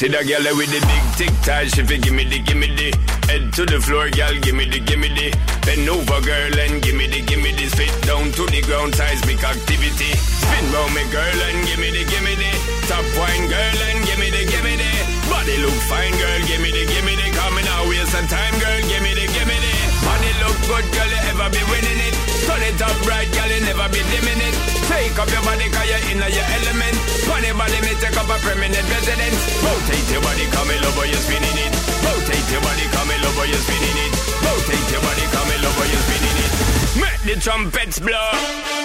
see 0.03 0.11
that 0.11 0.27
girl 0.27 0.43
with 0.59 0.67
the 0.67 0.83
big 0.83 1.05
tic 1.15 1.31
tac, 1.47 1.71
she 1.71 1.79
fi 1.87 1.95
gimme 1.95 2.27
the, 2.27 2.39
gimme 2.43 2.67
the. 2.75 2.91
Head 3.31 3.55
to 3.55 3.63
the 3.63 3.79
floor, 3.79 4.11
girl, 4.11 4.35
gimme 4.43 4.67
the, 4.67 4.83
gimme 4.83 5.07
the. 5.07 5.31
Bend 5.63 5.87
over, 5.87 6.19
girl, 6.19 6.55
and 6.59 6.83
gimme 6.83 7.07
the, 7.07 7.23
gimme 7.23 7.55
the. 7.55 7.71
Spit 7.71 7.93
down 8.03 8.27
to 8.35 8.43
the 8.51 8.59
ground, 8.67 8.91
seismic 8.95 9.39
activity. 9.39 10.11
Spin 10.19 10.65
round 10.75 10.91
me, 10.91 11.07
girl, 11.07 11.39
and 11.47 11.63
gimme 11.63 11.87
the, 11.95 12.03
gimme 12.03 12.35
the. 12.35 12.51
Top 12.91 13.05
wine, 13.15 13.47
girl, 13.47 13.79
and 13.95 14.03
gimme 14.03 14.27
the, 14.27 14.43
gimme 14.43 14.75
the. 14.75 14.91
Body 15.31 15.55
look 15.63 15.79
fine, 15.87 16.15
girl, 16.19 16.41
gimme 16.51 16.67
the, 16.67 16.83
gimme 16.83 17.15
the. 17.15 17.27
Coming 17.39 17.67
out, 17.71 17.87
waste 17.87 18.11
some 18.11 18.27
time, 18.27 18.55
girl, 18.59 18.81
gimme 18.91 19.15
the, 19.15 19.25
gimme 19.31 19.55
the. 19.55 19.73
Body 20.03 20.31
look 20.43 20.57
good, 20.67 20.85
girl, 20.91 21.07
you 21.07 21.21
ever 21.31 21.47
be 21.47 21.63
winning 21.71 21.99
it. 22.11 22.15
Turn 22.43 22.59
it 22.59 22.81
up 22.83 22.97
right, 23.07 23.29
girl, 23.31 23.47
you 23.47 23.63
never 23.63 23.87
be 23.87 24.03
dimming 24.11 24.43
it. 24.51 24.72
Take 24.93 25.17
up 25.17 25.29
your 25.33 25.41
body, 25.41 25.67
cause 25.73 25.89
you're 25.89 26.05
in 26.13 26.21
your 26.21 26.47
element. 26.53 26.95
Funny 27.25 27.49
body, 27.57 27.81
me 27.81 27.97
take 27.97 28.13
up 28.13 28.29
a 28.29 28.37
permanent 28.45 28.85
residence. 28.93 29.41
Rotate 29.65 30.09
your 30.13 30.21
body, 30.21 30.45
come 30.53 30.69
love, 30.69 31.01
you're 31.09 31.17
spinning 31.17 31.57
it. 31.65 31.73
Rotate 32.05 32.47
your 32.53 32.61
body, 32.61 32.85
come 32.93 33.09
love, 33.09 33.41
you're 33.49 33.63
spinning 33.65 33.97
it. 34.05 34.13
Rotate 34.45 34.87
your 34.93 35.01
body, 35.01 35.25
come 35.33 35.53
love, 35.65 35.81
you're 35.89 36.05
spinning 36.05 36.37
it. 36.45 36.53
Make 37.01 37.21
the 37.25 37.41
trumpets 37.41 37.97
blow. 37.99 38.82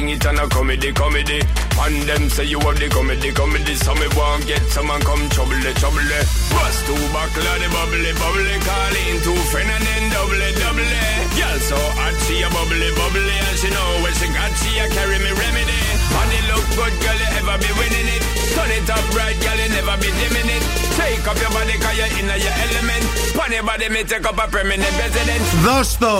thing, 0.00 0.08
it 0.08 0.24
and 0.24 0.38
a 0.40 0.48
comedy, 0.48 0.90
comedy. 0.92 1.36
And 1.84 2.00
them 2.08 2.30
say 2.32 2.48
you 2.48 2.56
have 2.64 2.80
the 2.80 2.88
comedy, 2.88 3.28
comedy. 3.32 3.74
So 3.76 3.92
me 3.92 4.08
won't 4.16 4.46
get 4.48 4.64
someone 4.72 5.04
come 5.04 5.28
trouble, 5.28 5.60
trouble. 5.76 6.00
Bust 6.00 6.80
two 6.88 6.96
buckle 7.12 7.44
of 7.44 7.60
the 7.60 7.68
bubbly, 7.68 8.12
bubbly. 8.16 8.56
Call 8.64 8.96
in 8.96 9.20
two 9.20 9.36
friend 9.52 9.68
and 9.68 9.84
then 9.84 10.04
double, 10.16 10.40
double. 10.56 10.92
Girl 11.36 11.58
so 11.60 11.76
hot, 11.76 12.16
she 12.24 12.40
a 12.40 12.48
bubbly, 12.48 12.88
bubbly. 12.96 13.36
And 13.36 13.56
she 13.60 13.68
know 13.68 14.00
when 14.00 14.16
she 14.16 14.26
got, 14.32 14.48
she 14.64 14.80
a 14.80 14.88
carry 14.96 15.20
me 15.20 15.28
remedy. 15.28 15.80
And 16.08 16.32
it 16.32 16.44
look 16.48 16.66
good, 16.72 16.94
girl, 17.04 17.18
you 17.20 17.28
ever 17.36 17.56
be 17.60 17.70
winning 17.76 18.08
it. 18.16 18.22
Turn 18.56 18.72
it 18.72 18.88
up 18.88 19.04
right, 19.12 19.36
girl, 19.44 19.60
you 19.60 19.68
never 19.76 19.96
be 20.00 20.08
dimming 20.08 20.50
it. 20.56 20.64
Take 20.96 21.28
up 21.28 21.36
your 21.36 21.52
body, 21.52 21.76
cause 21.76 21.96
you're 22.00 22.12
in 22.16 22.32
your 22.32 22.56
element. 22.64 23.04
Pon 23.36 23.52
your 23.52 23.60
body, 23.68 23.92
me 23.92 24.08
take 24.08 24.24
up 24.24 24.40
a 24.40 24.48
permanent 24.48 24.94
residence. 24.96 25.48
Δώσ' 25.60 26.00
το! 26.00 26.16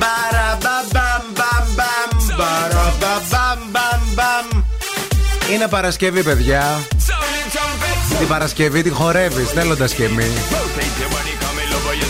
Μπαραμπαμπαμπαμπαμ, 0.00 1.24
μπαραμπαμπαμπαμπαμ. 1.29 1.29
Είναι 5.53 5.67
Παρασκευή, 5.67 6.23
παιδιά. 6.23 6.87
Την 8.19 8.27
Παρασκευή 8.27 8.81
τη 8.81 8.89
χορεύεις, 8.89 9.49
θέλοντας 9.49 9.93
και 9.93 10.03
εμείς. 10.03 10.31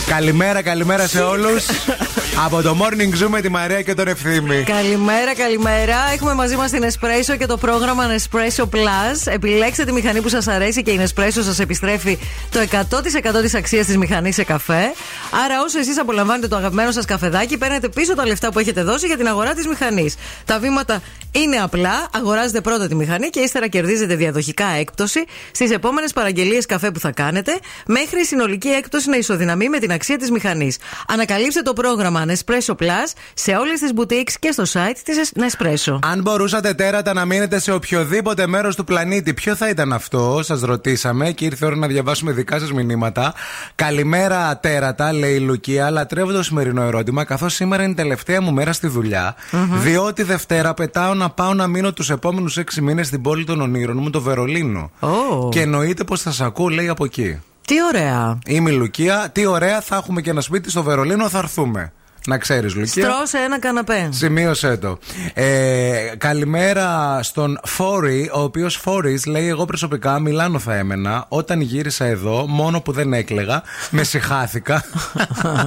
Καλημέρα, 0.06 0.62
καλημέρα 0.62 1.06
σε 1.06 1.20
όλους. 1.20 1.64
Από 2.36 2.62
το 2.62 2.76
Morning 2.80 3.22
Zoom 3.22 3.28
με 3.28 3.40
τη 3.40 3.48
Μαρία 3.48 3.82
και 3.82 3.94
τον 3.94 4.08
Ευθύμη. 4.08 4.62
Καλημέρα, 4.62 5.34
καλημέρα. 5.34 5.96
Έχουμε 6.12 6.34
μαζί 6.34 6.56
μας 6.56 6.70
την 6.70 6.84
Espresso 6.84 7.36
και 7.38 7.46
το 7.46 7.56
πρόγραμμα 7.56 8.04
Nespresso 8.06 8.62
Plus. 8.62 9.32
Επιλέξτε 9.32 9.84
τη 9.84 9.92
μηχανή 9.92 10.20
που 10.20 10.28
σας 10.28 10.48
αρέσει 10.48 10.82
και 10.82 10.90
η 10.90 11.00
Nespresso 11.02 11.30
σας 11.30 11.58
επιστρέφει 11.58 12.18
το 12.50 12.58
100% 12.60 13.42
της 13.42 13.54
αξίας 13.54 13.86
της 13.86 13.96
μηχανής 13.96 14.34
σε 14.34 14.44
καφέ. 14.44 14.92
Άρα, 15.44 15.62
όσο 15.64 15.78
εσείς 15.78 15.98
απολαμβάνετε 15.98 16.48
το 16.48 16.56
αγαπημένο 16.56 16.90
σας 16.90 17.04
καφεδάκι, 17.04 17.58
παίρνετε 17.58 17.88
πίσω 17.88 18.14
τα 18.14 18.26
λεφτά 18.26 18.52
που 18.52 18.58
έχετε 18.58 18.82
δώσει 18.82 19.06
για 19.06 19.16
την 19.16 19.26
αγορά 19.28 19.54
της 19.54 19.66
μηχανής. 19.66 20.14
Τα 20.44 20.58
βήματα 20.58 21.02
είναι 21.32 21.56
απλά. 21.56 22.08
Αγοράζετε 22.12 22.60
πρώτα 22.60 22.88
τη 22.88 22.94
μηχανή 22.94 23.30
και 23.30 23.40
ύστερα 23.40 23.68
κερδίζετε 23.68 24.14
διαδοχικά 24.14 24.66
έκπτωση 24.66 25.24
στις 25.52 25.70
επόμενες 25.70 26.12
παραγγελίες 26.12 26.66
καφέ 26.66 26.90
που 26.90 26.98
θα 26.98 27.10
κάνετε, 27.10 27.58
μέχρι 27.86 28.20
η 28.20 28.24
συνολική 28.24 28.68
έκπτωση 28.68 29.10
να 29.10 29.16
ισοδυναμεί 29.16 29.68
με 29.68 29.78
την 29.78 29.92
αξία 29.92 30.18
της 30.18 30.30
μηχανής. 30.30 30.78
Ανακαλύψτε 31.08 31.62
το 31.62 31.72
πρόγραμμα 31.72 32.21
Nespresso 32.24 32.74
Plus 32.82 33.12
σε 33.34 33.52
όλες 33.52 33.80
τις 33.80 33.92
boutiques 33.96 34.32
και 34.38 34.50
στο 34.50 34.62
site 34.72 34.96
της 35.04 35.32
Nespresso. 35.36 35.98
Αν 36.02 36.20
μπορούσατε 36.20 36.74
τέρατα 36.74 37.12
να 37.12 37.24
μείνετε 37.24 37.58
σε 37.58 37.72
οποιοδήποτε 37.72 38.46
μέρος 38.46 38.76
του 38.76 38.84
πλανήτη, 38.84 39.34
ποιο 39.34 39.56
θα 39.56 39.68
ήταν 39.68 39.92
αυτό, 39.92 40.40
σας 40.42 40.60
ρωτήσαμε 40.60 41.30
και 41.30 41.44
ήρθε 41.44 41.64
η 41.64 41.68
ώρα 41.68 41.76
να 41.76 41.86
διαβάσουμε 41.86 42.32
δικά 42.32 42.58
σας 42.58 42.72
μηνύματα. 42.72 43.34
Καλημέρα, 43.74 44.58
τέρατα, 44.58 45.12
λέει 45.12 45.34
η 45.34 45.40
Λουκία. 45.40 45.90
Λατρεύω 45.90 46.32
το 46.32 46.42
σημερινό 46.42 46.82
ερώτημα, 46.82 47.24
καθώς 47.24 47.54
σήμερα 47.54 47.82
είναι 47.82 47.92
η 47.92 47.94
τελευταία 47.94 48.40
μου 48.40 48.52
μέρα 48.52 48.72
στη 48.72 48.86
δουλειά. 48.86 49.34
Διότι 49.72 50.22
Δευτέρα 50.22 50.74
πετάω 50.74 51.14
να 51.14 51.30
πάω 51.30 51.54
να 51.54 51.66
μείνω 51.66 51.92
τους 51.92 52.10
επόμενους 52.10 52.56
έξι 52.56 52.80
μήνες 52.80 53.06
στην 53.06 53.22
πόλη 53.22 53.44
των 53.44 53.60
ονείρων 53.60 53.98
μου, 54.00 54.10
το 54.10 54.20
Βερολίνο. 54.20 54.90
Oh. 55.00 55.50
Και 55.50 55.60
εννοείται 55.60 56.04
πως 56.04 56.22
θα 56.22 56.30
σας 56.30 56.46
ακούω, 56.46 56.68
λέει 56.68 56.88
από 56.88 57.04
εκεί. 57.04 57.40
Τι 57.66 57.74
ωραία. 57.82 58.38
Είμαι 58.46 58.70
η 58.70 58.74
Λουκία. 58.74 59.30
Τι 59.32 59.46
ωραία, 59.46 59.80
θα 59.80 59.96
έχουμε 59.96 60.20
και 60.20 60.30
ένα 60.30 60.40
σπίτι 60.40 60.70
στο 60.70 60.82
Βερολίνο, 60.82 61.28
θα 61.28 61.38
έρθουμε. 61.38 61.92
Να 62.26 62.38
ξέρεις, 62.38 62.74
Λουκία. 62.74 63.10
Στρώσε 63.10 63.38
ένα 63.38 63.58
καναπέ. 63.58 64.08
Σημείωσέ 64.10 64.76
το. 64.76 64.98
Ε, 65.34 66.12
καλημέρα 66.18 67.18
στον 67.22 67.58
Φόρη, 67.64 68.30
ο 68.34 68.40
οποίος 68.40 68.76
Φόρης 68.76 69.26
λέει: 69.26 69.48
Εγώ 69.48 69.64
προσωπικά 69.64 70.18
Μιλάνο 70.18 70.58
θα 70.58 70.74
έμενα. 70.74 71.24
Όταν 71.28 71.60
γύρισα 71.60 72.04
εδώ, 72.04 72.46
μόνο 72.48 72.80
που 72.80 72.92
δεν 72.92 73.12
έκλεγα, 73.12 73.62
με 73.90 74.02
συχάθηκα. 74.02 74.84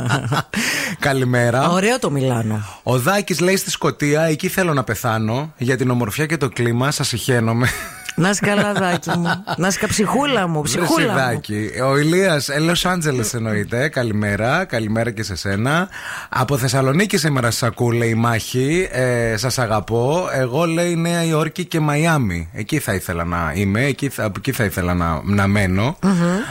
καλημέρα. 0.99 1.69
Ωραίο 1.69 1.99
το 1.99 2.11
Μιλάνο. 2.11 2.65
Ο 2.83 2.99
Δάκης 2.99 3.39
λέει 3.39 3.55
στη 3.55 3.71
Σκωτία: 3.71 4.21
Εκεί 4.21 4.47
θέλω 4.47 4.73
να 4.73 4.83
πεθάνω. 4.83 5.53
Για 5.57 5.77
την 5.77 5.89
ομορφιά 5.89 6.25
και 6.25 6.37
το 6.37 6.49
κλίμα, 6.49 6.91
σας 6.91 7.07
συχαίνομαι. 7.07 7.67
Να 8.17 8.29
είσαι 8.29 8.45
καλά, 8.45 8.73
δάκι 8.73 9.09
μου. 9.09 9.43
Να 9.57 9.67
είσαι 9.67 9.87
ψυχούλα 9.87 10.47
μου, 10.47 10.61
ψυχούλα 10.61 11.07
μου. 11.07 11.13
Βρεσιδάκι. 11.13 11.69
Ο 11.83 11.97
Ηλίας, 11.97 12.49
Λος 12.59 12.85
Άντζελες 12.85 13.33
εννοείται. 13.33 13.89
Καλημέρα, 13.89 14.65
καλημέρα 14.65 15.11
και 15.11 15.23
σε 15.23 15.35
σένα. 15.35 15.89
Από 16.29 16.57
Θεσσαλονίκη 16.57 17.17
σήμερα 17.17 17.51
σας 17.51 17.63
ακούω, 17.63 17.89
λέει 17.89 18.09
η 18.09 18.13
Μάχη. 18.13 18.87
Ε, 18.91 19.37
σας 19.37 19.59
αγαπώ. 19.59 20.27
Εγώ 20.33 20.65
λέει 20.65 20.95
Νέα 20.95 21.23
Υόρκη 21.23 21.65
και 21.65 21.79
Μαϊάμι. 21.79 22.49
Εκεί 22.53 22.79
θα 22.79 22.93
ήθελα 22.93 23.23
να 23.23 23.51
είμαι, 23.55 23.83
εκεί 23.83 24.09
θα, 24.09 24.31
εκεί 24.37 24.51
θα 24.51 24.63
ήθελα 24.63 24.93
να, 24.93 25.21
να 25.23 25.47
μενω 25.47 25.97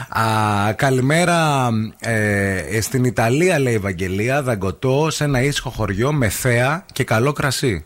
Α, 0.09 0.73
καλημέρα 0.73 1.69
ε, 1.99 2.81
στην 2.81 3.03
Ιταλία, 3.03 3.59
λέει 3.59 3.73
η 3.73 3.75
Ευαγγελία. 3.75 4.41
Δαγκωτό 4.41 5.07
σε 5.09 5.23
ένα 5.23 5.41
ήσυχο 5.41 5.69
χωριό 5.69 6.11
με 6.11 6.29
θέα 6.29 6.85
και 6.93 7.03
καλό 7.03 7.31
κρασί. 7.33 7.85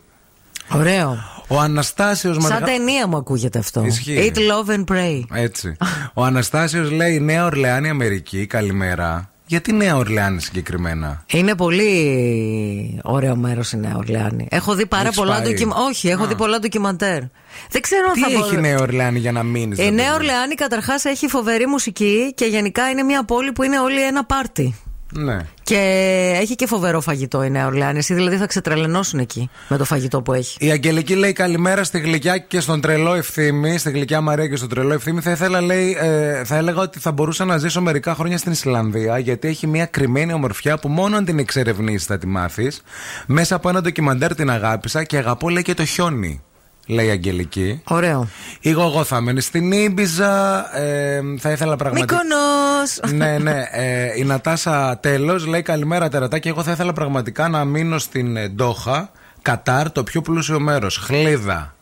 Ωραίο. 0.72 1.18
Ο 1.52 1.58
Αναστάσιος 1.60 2.36
Σαν 2.42 2.50
Μαργα- 2.52 2.66
ταινία 2.66 3.06
μου 3.06 3.16
ακούγεται 3.16 3.58
αυτό. 3.58 3.84
Ισχύει. 3.84 4.32
Eat, 4.34 4.38
love 4.38 4.74
and 4.76 4.84
pray. 4.94 5.22
Έτσι. 5.34 5.76
Ο 6.14 6.24
Αναστάσιος 6.24 6.90
λέει 6.90 7.20
Νέα 7.20 7.44
Ορλεάνη 7.44 7.88
Αμερική, 7.88 8.46
καλημέρα. 8.46 9.30
Γιατί 9.46 9.72
Νέα 9.72 9.96
Ορλεάνη 9.96 10.40
συγκεκριμένα; 10.40 11.24
Είναι 11.26 11.54
πολύ 11.54 13.00
ωραίο 13.02 13.36
μέρος 13.36 13.72
η 13.72 13.76
Νέα 13.76 13.96
Ορλεάνη. 13.96 14.46
Έχω 14.50 14.74
δει 14.74 14.86
πάρα 14.86 15.04
Έχεις 15.04 15.16
πολλά 15.16 15.34
πάει; 15.34 15.42
ντοκιμαντέρ. 15.42 15.84
Όχι, 15.88 16.08
έχω 16.08 16.24
Α. 16.24 16.26
δει 16.26 16.34
πολλά 16.34 16.58
ντοκιμαντέρ. 16.58 17.20
Δεν 17.70 17.80
ξέρω 17.80 18.06
αν 18.08 18.12
Τι 18.14 18.20
θα 18.20 18.26
έχει 18.26 18.36
μπορώ- 18.38 18.52
η 18.52 18.56
Νέα 18.60 18.78
Ορλεάνη 18.78 19.18
για 19.18 19.32
να 19.32 19.42
μείνεις. 19.42 19.78
Η 19.78 19.90
Νέα 19.90 20.14
Ορλεάνη 20.14 20.54
καταρχάς 20.54 21.04
έχει 21.04 21.28
φοβερή 21.28 21.66
μουσική 21.66 22.32
και 22.34 22.44
γενικά 22.44 22.88
είναι 22.90 23.02
μια 23.02 23.24
πόλη 23.24 23.52
που 23.52 23.62
είναι 23.62 23.78
όλη 23.80 24.02
ένα 24.06 24.24
πάρτι. 24.24 24.74
Ναι. 25.12 25.38
Και 25.62 25.76
έχει 26.40 26.54
και 26.54 26.66
φοβερό 26.66 27.00
φαγητό 27.00 27.42
η 27.42 27.50
Νέα 27.50 27.66
Ορλεάνη. 27.66 27.98
Εσύ 27.98 28.14
δηλαδή 28.14 28.36
θα 28.36 28.46
ξετρελενώσουν 28.46 29.18
εκεί 29.18 29.50
με 29.68 29.76
το 29.76 29.84
φαγητό 29.84 30.22
που 30.22 30.32
έχει. 30.32 30.56
Η 30.66 30.70
Αγγελική 30.70 31.14
λέει 31.14 31.32
καλημέρα 31.32 31.84
στη 31.84 31.98
γλυκιά 31.98 32.38
και 32.38 32.60
στον 32.60 32.80
τρελό 32.80 33.14
ευθύμη. 33.14 33.78
Στη 33.78 33.90
γλυκιά 33.90 34.20
Μαρία 34.20 34.48
και 34.48 34.56
στον 34.56 34.68
τρελό 34.68 34.92
ευθύμη. 34.92 35.20
Θα 35.20 35.30
ήθελα, 35.30 35.60
λέει, 35.60 35.96
ε, 36.00 36.44
θα 36.44 36.56
έλεγα 36.56 36.80
ότι 36.80 36.98
θα 36.98 37.12
μπορούσα 37.12 37.44
να 37.44 37.58
ζήσω 37.58 37.80
μερικά 37.80 38.14
χρόνια 38.14 38.38
στην 38.38 38.52
Ισλανδία 38.52 39.18
γιατί 39.18 39.48
έχει 39.48 39.66
μια 39.66 39.86
κρυμμένη 39.86 40.32
ομορφιά 40.32 40.78
που 40.78 40.88
μόνο 40.88 41.16
αν 41.16 41.24
την 41.24 41.38
εξερευνήσει 41.38 42.06
θα 42.06 42.18
τη 42.18 42.26
μάθεις. 42.26 42.82
Μέσα 43.26 43.54
από 43.54 43.68
ένα 43.68 43.80
ντοκιμαντέρ 43.80 44.34
την 44.34 44.50
αγάπησα 44.50 45.04
και 45.04 45.16
αγαπώ, 45.16 45.48
λέει, 45.48 45.62
και 45.62 45.74
το 45.74 45.84
χιόνι. 45.84 46.42
Λέει 46.90 47.06
η 47.06 47.10
Αγγελική. 47.10 47.80
Ωραίο. 47.84 48.28
Εγώ, 48.62 48.82
εγώ 48.82 49.04
θα 49.04 49.16
έμενε 49.16 49.40
στην 49.40 49.72
Ήμπιζα. 49.72 50.64
Ε, 50.78 51.20
θα 51.38 51.50
ήθελα 51.50 51.76
πραγματικά. 51.76 52.14
Μύκονος! 52.14 53.16
ναι, 53.16 53.38
ναι. 53.38 53.62
Ε, 53.70 54.12
η 54.16 54.24
Νατάσα 54.24 54.98
τέλος 54.98 55.46
λέει 55.46 55.62
καλημέρα 55.62 56.08
τερατά 56.08 56.38
και 56.38 56.48
εγώ 56.48 56.62
θα 56.62 56.70
ήθελα 56.70 56.92
πραγματικά 56.92 57.48
να 57.48 57.64
μείνω 57.64 57.98
στην 57.98 58.36
ε, 58.36 58.48
Ντόχα, 58.48 59.10
Κατάρ, 59.42 59.92
το 59.92 60.02
πιο 60.02 60.20
πλούσιο 60.20 60.60
μέρος. 60.60 60.96
Χλίδα. 60.96 61.74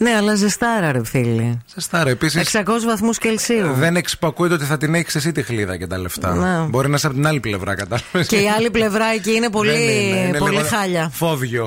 Ναι, 0.00 0.10
αλλά 0.16 0.34
ζεστάρα, 0.34 0.92
ρε 0.92 1.04
φίλε. 1.04 1.56
Ζεστάρα, 1.74 2.10
επίση. 2.10 2.40
600 2.52 2.64
βαθμούς 2.86 3.18
Κελσίου. 3.18 3.72
Δεν 3.72 3.96
εξυπακούεται 3.96 4.54
ότι 4.54 4.64
θα 4.64 4.76
την 4.76 4.94
έχεις 4.94 5.14
εσύ 5.14 5.32
τη 5.32 5.42
χλίδα 5.42 5.76
και 5.76 5.86
τα 5.86 5.98
λεφτά. 5.98 6.34
Ναι. 6.34 6.66
Μπορεί 6.68 6.88
να 6.88 6.96
είσαι 6.96 7.06
από 7.06 7.14
την 7.16 7.26
άλλη 7.26 7.40
πλευρά, 7.40 7.74
κατάλαβες. 7.74 8.26
Και 8.26 8.36
η 8.36 8.48
άλλη 8.48 8.70
πλευρά 8.70 9.04
εκεί 9.14 9.32
είναι 9.32 9.50
πολύ, 9.50 9.70
Δεν 9.70 9.80
είναι, 9.80 10.18
είναι 10.18 10.38
πολύ 10.38 10.56
λίγο 10.56 10.68
χάλια. 10.68 11.10
Φόβιο. 11.12 11.66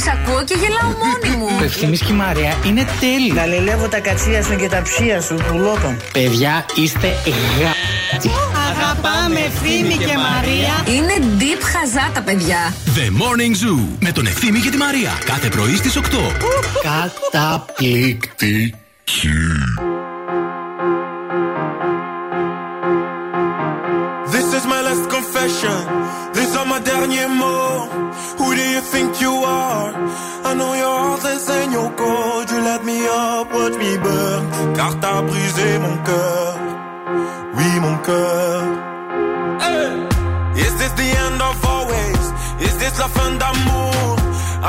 Τους 0.00 0.08
ακούω 0.08 0.44
και 0.44 0.54
γελάω 0.54 0.90
μόνη 1.02 1.36
μου. 1.36 1.48
Ο 1.60 1.64
Ευθύμης 1.64 2.00
και 2.00 2.12
η 2.12 2.14
Μαρία 2.14 2.56
είναι 2.66 2.86
τέλειοι. 3.00 3.32
Γαλιλεύω 3.34 3.88
τα 3.88 4.00
κατσία 4.00 4.42
σου 4.42 4.56
και 4.56 4.68
τα 4.68 4.82
ψία 4.82 5.20
σου, 5.20 5.34
πουλότον. 5.48 5.96
Παιδιά, 6.12 6.64
είστε 6.74 7.08
γα... 7.60 7.72
Αγαπάμε 8.70 9.38
Ευθύμη 9.38 9.96
και 9.96 10.16
Μαρία. 10.16 10.84
Είναι 10.96 11.14
deep 11.38 11.62
χαζά 11.72 12.10
τα 12.14 12.22
παιδιά. 12.22 12.74
The 12.84 13.06
Morning 13.20 13.54
Zoo 13.64 13.80
με 14.00 14.12
τον 14.12 14.26
Ευθύμη 14.26 14.58
και 14.58 14.70
τη 14.70 14.76
Μαρία. 14.76 15.18
Κάθε 15.24 15.48
πρωί 15.48 15.76
στις 15.76 15.98
8. 15.98 16.02
Καταπληκτική. 17.30 18.74
This 24.32 24.48
is 24.58 24.64
my 24.72 24.80
last 24.86 25.04
confession. 25.16 25.78
These 26.36 26.52
are 26.58 26.66
my 26.72 26.80
derniers 26.88 27.32
mots. 27.40 27.69
You 28.80 28.86
think 28.86 29.20
you 29.20 29.34
are? 29.44 29.92
I 30.48 30.54
know 30.54 30.72
your 30.72 30.96
heart 31.04 31.24
in 31.62 31.70
your 31.70 31.90
code. 32.00 32.50
You 32.50 32.60
let 32.70 32.82
me 32.82 32.98
up, 33.08 33.52
watch 33.52 33.76
me 33.76 33.92
burn. 33.98 34.42
Car 34.74 34.98
t'as 35.02 35.20
brisé 35.20 35.78
mon 35.84 35.96
cœur. 36.08 36.54
Oui, 37.56 37.70
mon 37.84 37.96
cœur. 38.08 38.62
Hey! 39.60 39.90
Is 40.64 40.72
this 40.80 40.92
the 40.92 41.10
end 41.24 41.42
of 41.42 41.56
always? 41.72 42.24
Is 42.66 42.74
this 42.78 42.98
la 42.98 43.08
fin 43.08 43.32
d'amour? 43.40 44.16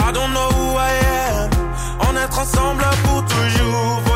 I 0.05 0.12
don't 0.12 0.34
know 0.34 0.49
who 0.57 0.68
I 0.76 0.93
am. 1.30 1.49
On 2.07 2.14
est 2.18 2.38
ensemble 2.38 2.84
pour 3.05 3.24
toujours. 3.24 4.11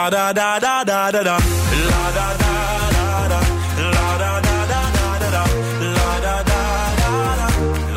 La 0.00 0.08
da 0.08 0.32
da 0.32 0.58
da 0.58 0.82
da 0.82 1.10
da 1.12 1.22
da. 1.22 1.36
La 1.90 2.04
da 2.16 2.28
da 2.40 2.52
da 2.94 3.18
da. 3.32 3.40
La 3.94 4.08
da 4.22 4.32
da 4.46 4.54
da 4.70 4.80
da 4.94 5.10
da 5.20 5.28
da. 5.34 5.42
La 5.96 6.12
da 6.24 6.36
da 6.50 6.60
da 7.00 7.18
da. 7.40 7.48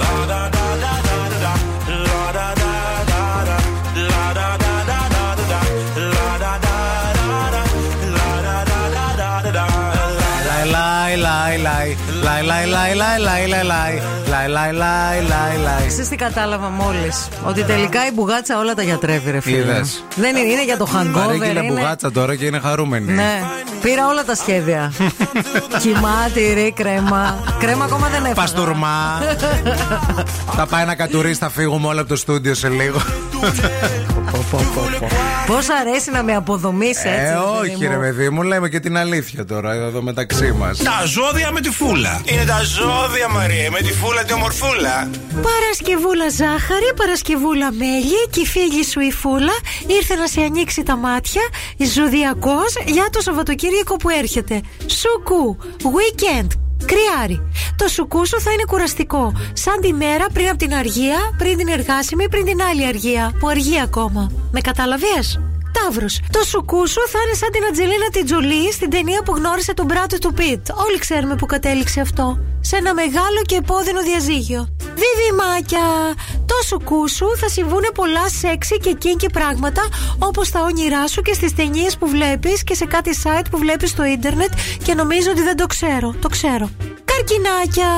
La 0.01 0.11
da 0.31 0.41
da 0.55 0.65
da 0.83 0.93
da 1.05 1.21
da 1.31 1.37
da. 1.43 1.53
La 2.03 2.23
da 2.37 2.47
da 2.59 2.71
da 3.09 3.21
da. 3.47 3.57
La 3.95 4.25
da 4.37 4.49
da 4.63 4.73
da 4.89 4.99
da 5.13 5.25
da 5.39 5.45
da. 5.51 5.61
La 5.95 6.31
da 6.43 6.53
da 6.65 6.75
da 7.15 7.39
da. 7.53 7.61
La 8.15 8.31
da 8.47 8.57
da 8.67 8.81
da 8.91 9.07
da 9.15 9.31
da 9.41 9.57
da. 9.57 9.65
Lie 10.73 11.15
lie 11.15 11.55
lie 11.65 11.95
lie 12.25 12.41
lie 12.49 12.65
lie 12.65 12.93
lie 12.93 12.93
lie 12.95 13.17
lie 13.17 13.47
lie 13.47 13.63
lie. 13.63 14.12
Λάι, 14.47 14.71
λάι, 14.71 15.21
λάι, 15.21 15.21
λάι, 15.27 15.57
λάι. 15.63 15.87
Ξέρεις 15.87 16.09
τι 16.09 16.15
κατάλαβα 16.15 16.69
μόλις; 16.69 17.27
Ότι 17.47 17.63
τελικά 17.63 18.07
η 18.07 18.11
μπουγάτσα 18.13 18.57
όλα 18.59 18.73
τα 18.73 18.81
γιατρεύει, 18.83 19.31
ρε 19.31 19.39
φίλε. 19.39 19.57
Είδες. 19.57 20.03
Δεν 20.15 20.35
είναι, 20.35 20.51
είναι 20.51 20.63
για 20.63 20.77
το 20.77 20.87
hangover. 20.95 21.25
Παρήγγειλε 21.25 21.59
είναι- 21.59 21.73
μπουγάτσα 21.73 22.11
τώρα 22.11 22.35
και 22.35 22.45
είναι 22.45 22.59
χαρούμενη. 22.59 23.11
Ναι, 23.11 23.41
πήρα 23.81 24.07
όλα 24.07 24.23
τα 24.23 24.35
σχέδια. 24.35 24.93
Κοιμάτιρη, 25.81 26.71
κρέμα. 26.75 27.35
Κρέμα 27.59 27.83
ακόμα 27.85 28.07
δεν 28.07 28.19
έφαγα. 28.19 28.33
Παστούρμα. 28.33 29.21
Θα 30.57 30.65
πάει 30.65 30.85
να 30.85 30.95
κατουρίσει, 30.95 31.39
θα 31.39 31.49
φύγουμε 31.49 31.87
όλα 31.87 31.99
από 31.99 32.09
το 32.09 32.15
στούντιο 32.15 32.53
σε 32.53 32.69
λίγο. 32.69 33.01
Πώς 35.47 35.69
αρέσει 35.69 36.11
να 36.11 36.24
με 36.24 36.36
αποδομήσει 36.36 37.07
έτσι. 37.07 37.21
Ε, 37.21 37.30
ρε 37.30 37.38
όχι 37.59 37.69
παιδί 37.71 37.88
ρε 37.88 37.95
μου. 37.95 38.01
παιδί 38.01 38.30
μου, 38.30 38.41
λέμε 38.41 38.69
και 38.69 38.80
την 38.80 38.97
αλήθεια 38.97 39.45
τώρα 39.45 39.74
εδώ 39.74 40.01
μεταξύ 40.01 40.51
μας 40.51 40.78
Τα 40.78 41.03
ζώδια 41.05 41.51
με 41.51 41.59
τη 41.61 41.69
φούλα. 41.69 42.21
Είναι 42.26 42.43
τα 42.45 42.61
ζώδια, 42.63 43.28
Μαρία, 43.30 43.71
με 43.71 43.80
τη 43.80 43.93
φούλα 43.93 44.24
τη 44.24 44.34
ομορφούλα. 44.34 45.09
Παρασκευούλα 45.34 46.30
ζάχαρη, 46.30 46.93
Παρασκευούλα 46.95 47.71
μέλι 47.71 48.28
και 48.30 48.39
η 48.39 48.45
φίλη 48.45 48.86
σου 48.86 48.99
η 48.99 49.11
φούλα 49.11 49.53
ήρθε 49.88 50.15
να 50.15 50.28
σε 50.28 50.41
ανοίξει 50.41 50.84
τα 50.84 50.95
μάτια. 50.95 51.41
Ζωδιακός 51.78 52.74
για 52.86 53.05
το 53.11 53.21
Σαββατοκύριακο 53.21 53.95
που 53.95 54.09
έρχεται. 54.09 54.61
Σουκού, 54.86 55.57
weekend. 55.84 56.47
Κρυάρι. 56.86 57.51
Το 57.75 57.88
σουκού 57.88 58.27
σου 58.27 58.41
θα 58.41 58.51
είναι 58.51 58.63
κουραστικό. 58.67 59.34
Σαν 59.53 59.79
τη 59.81 59.93
μέρα 59.93 60.25
πριν 60.34 60.47
από 60.47 60.57
την 60.57 60.73
αργία, 60.73 61.17
πριν 61.38 61.57
την 61.57 61.67
εργάσιμη, 61.67 62.29
πριν 62.29 62.45
την 62.45 62.61
άλλη 62.61 62.86
αργία. 62.86 63.34
Που 63.39 63.47
αργεί 63.47 63.81
ακόμα. 63.81 64.31
Με 64.51 64.59
καταλαβες; 64.61 65.39
Ταύρο. 65.78 66.05
Το 66.36 66.41
σουκού 66.43 66.88
σου 66.88 67.01
θα 67.07 67.19
είναι 67.24 67.36
σαν 67.41 67.49
την 67.51 67.63
Ατζελίνα 67.69 68.07
την 68.11 68.26
Τζολί 68.26 68.71
στην 68.71 68.89
ταινία 68.89 69.21
που 69.26 69.36
γνώρισε 69.36 69.74
τον 69.74 69.86
μπράτο 69.86 70.17
του 70.17 70.34
Πιτ. 70.34 70.63
Όλοι 70.86 70.97
ξέρουμε 70.99 71.36
που 71.36 71.45
κατέληξε 71.45 71.99
αυτό. 71.99 72.39
Σε 72.61 72.76
ένα 72.76 72.93
μεγάλο 72.93 73.41
και 73.45 73.55
επώδυνο 73.55 74.01
διαζύγιο. 74.01 74.67
Διδυμάκια! 75.01 75.88
Το 76.45 76.55
σουκού 76.67 77.09
σου 77.09 77.28
θα 77.38 77.49
συμβούν 77.49 77.86
πολλά 77.93 78.30
σεξι 78.30 78.78
και 78.78 78.93
κίνκι 78.93 79.30
πράγματα 79.30 79.82
όπως 80.19 80.49
τα 80.49 80.61
όνειρά 80.61 81.07
σου 81.07 81.21
και 81.21 81.34
στις 81.34 81.55
ταινίες 81.55 81.97
που 81.97 82.07
βλέπεις 82.07 82.63
και 82.63 82.76
σε 82.76 82.86
κάτι 82.86 83.11
site 83.24 83.45
που 83.51 83.57
βλέπεις 83.57 83.89
στο 83.89 84.05
ίντερνετ 84.05 84.51
και 84.84 84.93
νομίζω 84.93 85.32
ότι 85.32 85.41
δεν 85.41 85.55
το 85.55 85.65
ξέρω. 85.65 86.15
Το 86.21 86.28
ξέρω. 86.28 86.69
Καρκινάκια! 87.05 87.91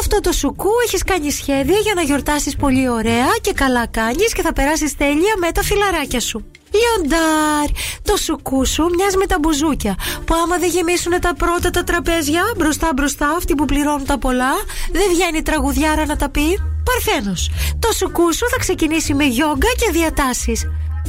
Αυτό 0.00 0.20
το 0.20 0.32
σουκού 0.32 0.70
έχεις 0.84 1.02
κάνει 1.02 1.30
σχέδια 1.30 1.78
για 1.78 1.94
να 1.94 2.02
γιορτάσεις 2.02 2.56
πολύ 2.56 2.88
ωραία 2.88 3.28
και 3.40 3.52
καλά 3.52 3.86
κάνεις 3.86 4.32
και 4.32 4.42
θα 4.42 4.52
περάσεις 4.52 4.96
τέλεια 4.96 5.34
με 5.38 5.52
τα 5.52 5.62
φιλαράκια 5.62 6.20
σου. 6.20 6.50
Λιοντάρ! 6.78 7.68
Το 8.02 8.16
σουκού 8.16 8.66
σου 8.66 8.90
μοιάζει 8.96 9.16
με 9.16 9.26
τα 9.26 9.36
μπουζούκια 9.40 9.94
που 10.24 10.34
άμα 10.42 10.58
δεν 10.58 10.68
γεμίσουν 10.68 11.20
τα 11.20 11.34
πρώτα 11.34 11.70
τα 11.70 11.84
τραπέζια 11.84 12.42
μπροστά 12.56 12.90
μπροστά 12.94 13.28
αυτοί 13.36 13.54
που 13.54 13.64
πληρώνουν 13.64 14.04
τα 14.06 14.18
πολλά, 14.18 14.52
δεν 14.92 15.02
βγαίνει 15.10 15.42
τραγουδιάρα 15.42 16.06
να 16.06 16.16
τα 16.16 16.28
πει. 16.28 16.58
Παρθένος, 16.84 17.50
το 17.78 17.92
σουκού 17.92 18.34
σου 18.34 18.46
θα 18.50 18.58
ξεκινήσει 18.58 19.14
με 19.14 19.24
γιόγκα 19.24 19.68
και 19.78 19.90
διατάσεις. 19.92 20.66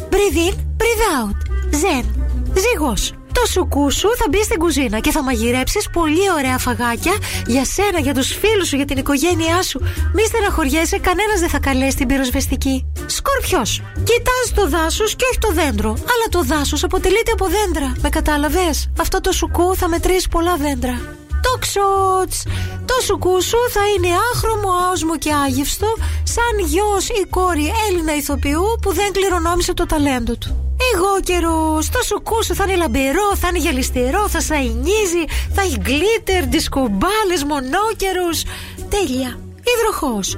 Breathe 0.09 0.51
in, 0.51 0.53
breathe 0.53 1.05
out. 1.19 1.37
Zen. 1.71 2.05
Ζυγός. 2.53 3.18
Το 3.33 3.45
σουκού 3.51 3.91
σου 3.91 4.09
θα 4.17 4.25
μπει 4.29 4.43
στην 4.43 4.59
κουζίνα 4.59 4.99
και 4.99 5.11
θα 5.11 5.23
μαγειρέψεις 5.23 5.89
πολύ 5.89 6.31
ωραία 6.37 6.57
φαγάκια 6.57 7.13
για 7.47 7.65
σένα, 7.65 7.99
για 7.99 8.13
τους 8.13 8.27
φίλους 8.27 8.67
σου, 8.67 8.75
για 8.75 8.85
την 8.85 8.97
οικογένειά 8.97 9.61
σου. 9.61 9.79
Μη 10.13 10.23
στεναχωριέσαι, 10.25 10.97
κανένας 10.97 11.39
δεν 11.39 11.49
θα 11.49 11.59
καλέσει 11.59 11.95
την 11.97 12.07
πυροσβεστική. 12.07 12.85
Σκορπιός. 13.05 13.81
Κοιτάς 13.95 14.53
το 14.55 14.69
δάσος 14.69 15.15
και 15.15 15.25
όχι 15.29 15.37
το 15.39 15.51
δέντρο. 15.53 15.89
Αλλά 15.89 16.25
το 16.29 16.43
δάσος 16.43 16.83
αποτελείται 16.83 17.31
από 17.31 17.45
δέντρα. 17.47 17.93
Με 18.01 18.09
κατάλαβες; 18.09 18.89
Αυτό 18.99 19.21
το 19.21 19.31
σουκού 19.31 19.75
θα 19.75 19.87
μετρήσει 19.87 20.27
πολλά 20.29 20.55
δέντρα. 20.55 21.17
Το 21.41 21.57
ξότς. 21.59 22.43
Το 22.85 22.95
σουκού 23.03 23.41
σου 23.41 23.57
θα 23.69 23.81
είναι 23.95 24.07
άχρωμο, 24.33 24.69
άοσμο 24.87 25.17
και 25.17 25.33
άγευστο, 25.45 25.87
σαν 26.23 26.65
γιος 26.65 27.09
ή 27.09 27.25
κόρη 27.29 27.71
Έλληνα 27.89 28.15
ηθοποιού 28.15 28.63
που 28.81 28.93
δεν 28.93 29.11
κληρονόμησε 29.11 29.73
το 29.73 29.85
ταλέντο 29.85 30.35
του. 30.35 30.69
Εγώ 30.93 31.19
καιρός, 31.23 31.89
το 31.89 32.01
σουκού 32.03 32.43
σου 32.43 32.55
θα 32.55 32.63
είναι 32.63 32.75
λαμπερό, 32.75 33.35
θα 33.35 33.47
είναι 33.47 33.59
γυαλιστερό, 33.59 34.27
θα 34.27 34.41
σαϊνίζει, 34.41 35.23
θα 35.53 35.61
έχει 35.61 35.77
γκλίτερ, 35.77 36.45
δισκομπάλες, 36.45 37.43
μονόκερους. 37.47 38.43
Τέλεια. 38.89 39.39
Υδροχός. 39.75 40.37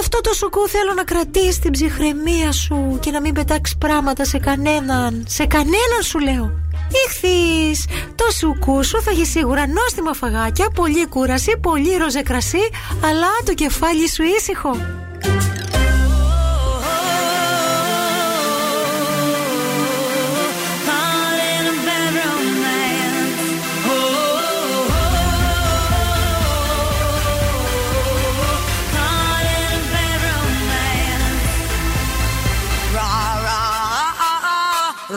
Αυτό 0.00 0.20
το 0.20 0.34
σουκού 0.34 0.68
θέλω 0.68 0.92
να 0.96 1.04
κρατήσει 1.04 1.60
την 1.60 1.70
ψυχραιμία 1.70 2.52
σου 2.52 2.98
και 3.00 3.10
να 3.10 3.20
μην 3.20 3.34
πετάξεις 3.34 3.76
πράγματα 3.78 4.24
σε 4.24 4.38
κανέναν. 4.38 5.24
Σε 5.28 5.46
κανέναν 5.46 6.02
σου 6.02 6.18
λέω. 6.18 6.61
Ήχθης. 7.06 7.84
Το 8.14 8.24
σουκού 8.38 8.84
σου 8.84 9.02
θα 9.02 9.10
έχει 9.10 9.24
σίγουρα 9.24 9.66
νόστιμα 9.66 10.12
φαγάκια, 10.12 10.68
πολύ 10.74 11.06
κούραση, 11.06 11.58
πολύ 11.60 11.96
ροζε 11.96 12.22
κρασί, 12.22 12.68
αλλά 13.04 13.28
το 13.44 13.54
κεφάλι 13.54 14.10
σου 14.10 14.22
ήσυχο. 14.22 14.76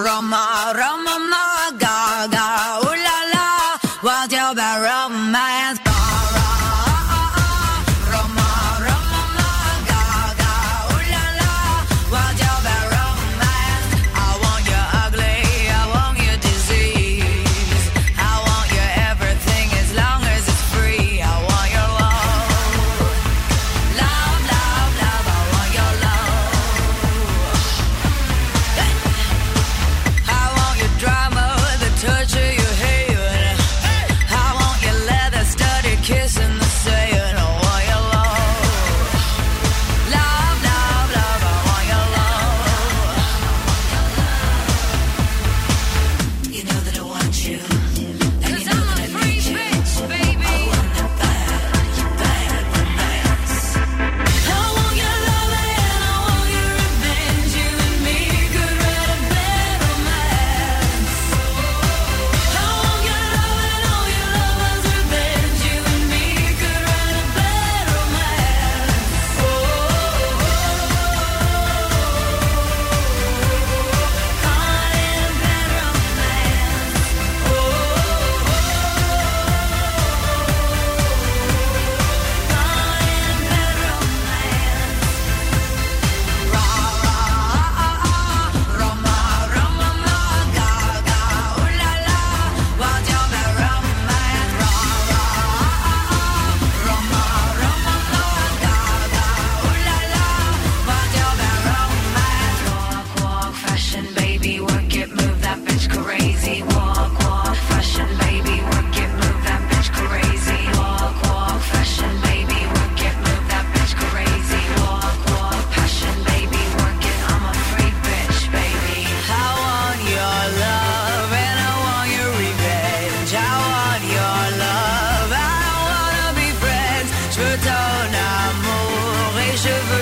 Roma, 0.05 0.73
Roma, 0.79 1.15
ma, 1.31 1.44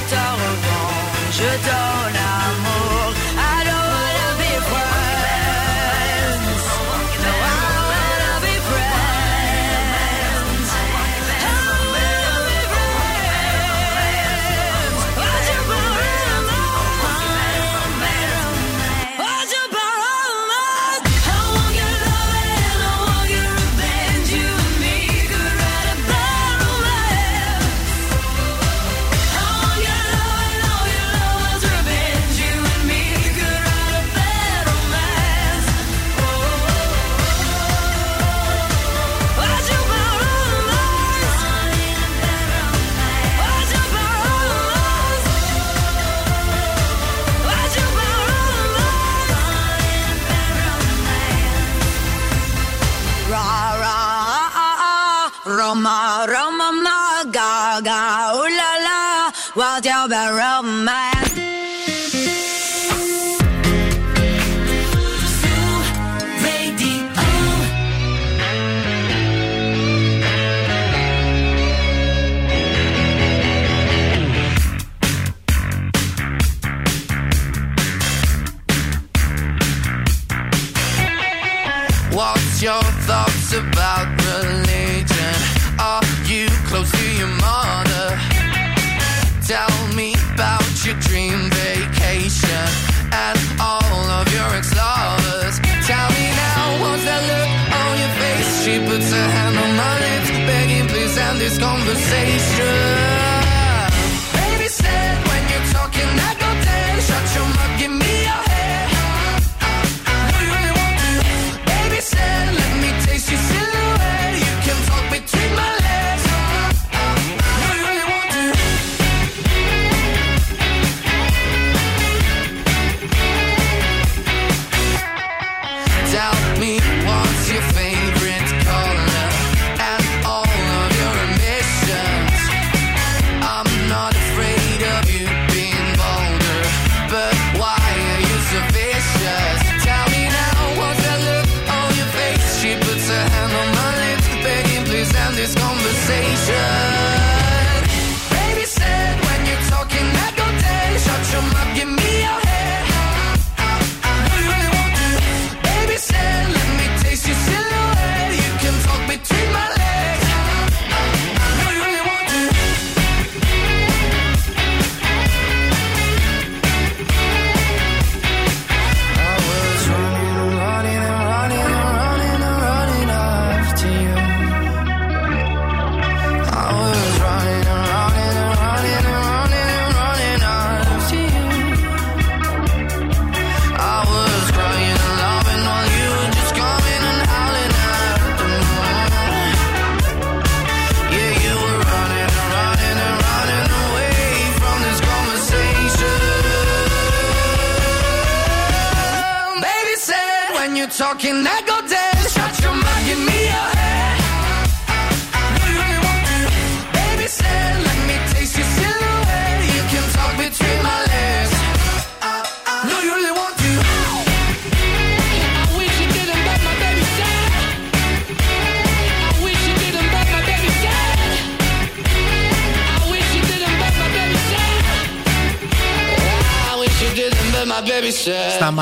ta 0.10 0.26
revanche, 0.41 1.38
je 1.38 1.50
donne 1.68 2.23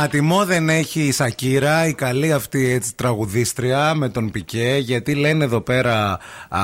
Σταματημό 0.04 0.45
δεν 0.45 0.70
έχει 0.70 1.02
η 1.02 1.12
Σακύρα, 1.12 1.86
η 1.88 1.93
καλή 1.93 2.32
αυτή 2.32 2.70
έτσι, 2.70 2.95
τραγουδίστρια 2.95 3.93
με 3.93 4.10
τον 4.10 4.32
Πικέ, 4.32 4.78
γιατί 4.80 5.14
λένε 5.16 5.43
εδώ 5.43 5.62
πέρα 5.62 6.20
α, 6.49 6.60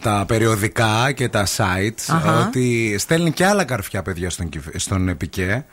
τα 0.00 0.24
περιοδικά 0.26 1.12
και 1.12 1.28
τα 1.28 1.46
sites 1.46 2.04
Αχα. 2.14 2.46
ότι 2.46 2.96
στέλνει 2.98 3.32
και 3.32 3.46
άλλα 3.46 3.64
καρφιά 3.64 4.02
παιδιά 4.02 4.30
στον, 4.30 4.48
Κιφ- 4.48 4.78
στον 4.78 5.16
Πικέ. 5.16 5.64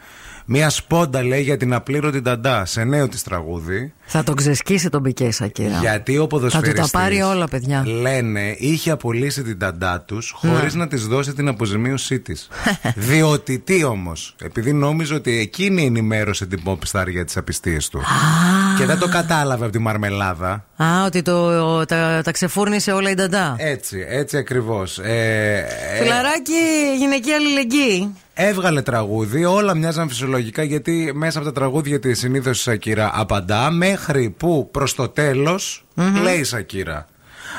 Μία 0.51 0.69
σπόντα 0.69 1.23
λέει 1.23 1.41
για 1.41 1.57
την 1.57 1.73
απλήρωτη 1.73 2.21
νταντά 2.21 2.65
σε 2.65 2.83
νέο 2.83 3.07
της 3.07 3.23
τραγούδι. 3.23 3.93
Θα 4.05 4.23
τον 4.23 4.35
ξεσκίσει 4.35 4.89
τον 4.89 5.03
Πικέ, 5.03 5.31
Σακύρα. 5.31 5.77
Γιατί 5.79 6.17
ο 6.17 6.21
Θα 6.21 6.27
ποδοσφαιριστής 6.27 6.85
του 6.85 6.89
τα 6.91 6.99
πάρει 6.99 7.21
όλα, 7.21 7.47
παιδιά. 7.47 7.83
Λένε 7.85 8.55
είχε 8.57 8.91
απολύσει 8.91 9.43
την 9.43 9.59
ταντά 9.59 10.01
τους 10.01 10.33
χωρίς 10.35 10.73
να 10.73 10.87
της 10.87 11.07
δώσει 11.07 11.33
την 11.33 11.47
αποζημίωσή 11.47 12.19
της. 12.19 12.47
Διότι 13.09 13.59
τι 13.59 13.83
όμως, 13.83 14.35
επειδή 14.41 14.73
νόμιζε 14.73 15.13
ότι 15.13 15.39
εκείνη 15.39 15.85
ενημέρωσε 15.85 16.45
την 16.45 16.61
Popstar 16.65 17.07
για 17.07 17.25
τις 17.25 17.37
απιστίες 17.37 17.89
του. 17.89 18.01
και 18.77 18.85
δεν 18.85 18.99
το 18.99 19.07
κατάλαβε 19.07 19.63
από 19.63 19.73
τη 19.73 19.79
μαρμελάδα. 19.79 20.65
Α, 20.83 21.03
ότι 21.05 21.21
το, 21.21 21.85
τα, 21.85 22.21
τα 22.23 22.31
ξεφούρνησε 22.31 22.91
όλα 22.91 23.09
η 23.09 23.13
νταντά. 23.13 23.55
Έτσι, 23.57 24.05
έτσι 24.09 24.37
ακριβώς. 24.37 24.99
Ε, 24.99 25.67
ε, 25.93 26.01
Φιλαράκι, 26.01 26.53
γυναική 26.97 27.31
αλληλεγγύη. 27.31 28.15
Έβγαλε 28.41 28.81
τραγούδι, 28.81 29.45
όλα 29.45 29.75
μοιάζαν 29.75 30.09
φυσιολογικά 30.09 30.63
γιατί 30.63 31.11
μέσα 31.15 31.39
από 31.39 31.47
τα 31.47 31.53
τραγούδια 31.53 31.99
τη 31.99 32.13
συνήθως 32.13 32.59
η 32.59 32.61
Σακύρα 32.61 33.11
απαντά 33.13 33.71
μέχρι 33.71 34.29
που 34.29 34.69
προς 34.71 34.95
το 34.95 35.07
τελο 35.07 35.59
λέει 36.23 36.39
η 36.39 36.43
Σακύρα. 36.43 37.07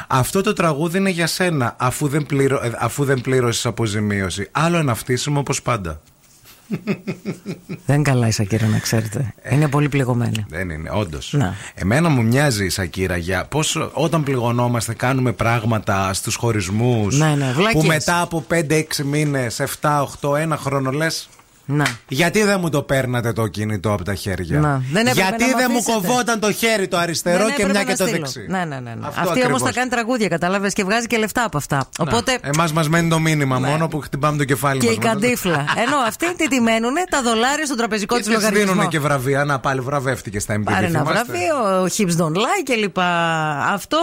Αυτό 0.08 0.40
το 0.40 0.52
τραγούδι 0.52 0.98
είναι 0.98 1.10
για 1.10 1.26
σένα 1.26 1.76
αφού 1.78 2.08
δεν, 2.08 2.26
πλήρω, 2.26 2.60
ε, 2.64 2.72
αφού 2.78 3.04
δεν 3.04 3.20
πλήρωσες 3.20 3.66
αποζημίωση. 3.66 4.48
Άλλο 4.50 4.76
ένα 4.76 4.94
φτύσιμο 4.94 5.38
όπως 5.38 5.62
πάντα. 5.62 6.00
Δεν 7.86 8.02
καλά 8.02 8.26
η 8.26 8.30
Σακύρα, 8.30 8.66
να 8.66 8.78
ξέρετε. 8.78 9.34
Είναι 9.50 9.68
πολύ 9.68 9.88
πληγωμένη. 9.88 10.46
Δεν 10.48 10.70
είναι, 10.70 10.90
όντως. 10.92 11.32
Να. 11.32 11.54
Εμένα 11.74 12.08
μου 12.08 12.22
μοιάζει 12.22 12.64
η 12.64 12.68
Σακύρα 12.68 13.16
για 13.16 13.44
πώς 13.44 13.90
όταν 13.92 14.22
πληγωνόμαστε 14.22 14.94
κάνουμε 14.94 15.32
πράγματα 15.32 16.12
στους 16.12 16.34
χωρισμούς. 16.34 17.18
Ναι, 17.18 17.34
ναι, 17.34 17.52
βλακίες. 17.52 17.82
που 17.82 17.88
μετά 17.88 18.20
από 18.20 18.44
5-6 18.48 19.04
μήνες, 19.04 19.60
7-8, 19.60 20.36
ένα 20.36 20.56
χρόνο 20.56 20.90
λες. 20.90 21.28
Να. 21.72 21.86
Γιατί 22.08 22.42
δεν 22.42 22.58
μου 22.60 22.68
το 22.70 22.82
παίρνατε 22.82 23.32
το 23.32 23.46
κινητό 23.46 23.92
από 23.92 24.04
τα 24.04 24.14
χέρια; 24.14 24.58
Να. 24.60 24.82
Δεν 24.92 25.06
έπρεπε 25.06 25.28
Γιατί 25.28 25.44
να 25.44 25.56
μ' 25.56 25.58
δεν 25.58 25.66
μου 25.70 25.76
αφήσετε. 25.78 26.06
κοβόταν 26.06 26.40
το 26.40 26.52
χέρι 26.52 26.88
το 26.88 26.96
αριστερό 26.96 27.36
Δεν 27.38 27.46
και 27.46 27.52
έπρεπε 27.62 27.70
μια 27.70 27.82
να 27.82 27.90
και 27.90 27.96
το 27.96 28.04
στείλω. 28.06 28.18
δεξί; 28.20 28.46
Ναι, 28.48 28.58
ναι, 28.58 28.64
ναι. 28.64 28.80
ναι. 28.80 29.06
Αυτό 29.06 29.20
Αυτή 29.20 29.28
όμως 29.28 29.36
ακριβώς. 29.38 29.62
θα 29.62 29.72
κάνει 29.72 29.90
τραγούδια, 29.90 30.28
κατάλαβες 30.28 30.72
και 30.72 30.84
βγάζει 30.84 31.06
και 31.06 31.16
λεφτά 31.16 31.44
από 31.44 31.56
αυτά. 31.56 31.88
Οπότε. 31.98 32.38
Εμάς 32.42 32.72
μας 32.72 32.88
μένει 32.88 33.08
το 33.08 33.18
μήνυμα 33.18 33.58
μόνο 33.58 33.88
που 33.88 34.00
χτυπάμε 34.00 34.36
το 34.36 34.44
κεφάλι 34.44 34.80
Και 34.80 34.86
μας. 34.86 34.94
η 34.94 34.98
καντίφλα. 34.98 35.64
Ενώ 35.86 35.96
αυτοί 36.06 36.34
τι 36.36 36.48
τη 36.48 36.60
μένουν, 36.60 36.94
τα 37.10 37.22
δολάρια 37.22 37.66
στο 37.66 37.74
τραπεζικό 37.74 38.14
Και 38.14 38.20
της 38.20 38.28
της 38.30 38.38
λογαριασμό. 38.38 38.72
δίνουν 38.72 38.88
και 38.88 38.98
βραβεία. 39.00 39.44
Να 39.44 39.58
πάλι 39.58 39.80
βραβεύτηκες 39.80 40.42
στα 40.42 40.54
MTV. 40.54 40.62
Πάρε 40.64 40.86
ένα 40.86 40.98
θυμάστε; 40.98 41.24
βραβείο, 41.24 41.88
Hips 41.96 42.20
Don't 42.22 42.36
Lie 42.36 42.62
κλπ. 42.64 42.98
Αυτό, 43.72 43.98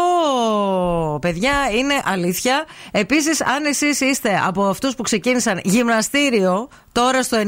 παιδιά, 1.21 1.51
είναι 1.77 1.93
αλήθεια. 2.05 2.65
Επίσης, 2.91 3.41
αν 3.41 3.65
εσείς 3.65 3.99
είστε 3.99 4.41
από 4.47 4.65
αυτούς 4.67 4.95
που 4.95 5.03
ξεκίνησαν 5.03 5.59
γυμναστήριο 5.63 6.69
τώρα 6.97 7.23
στο 7.23 7.37
90, 7.37 7.43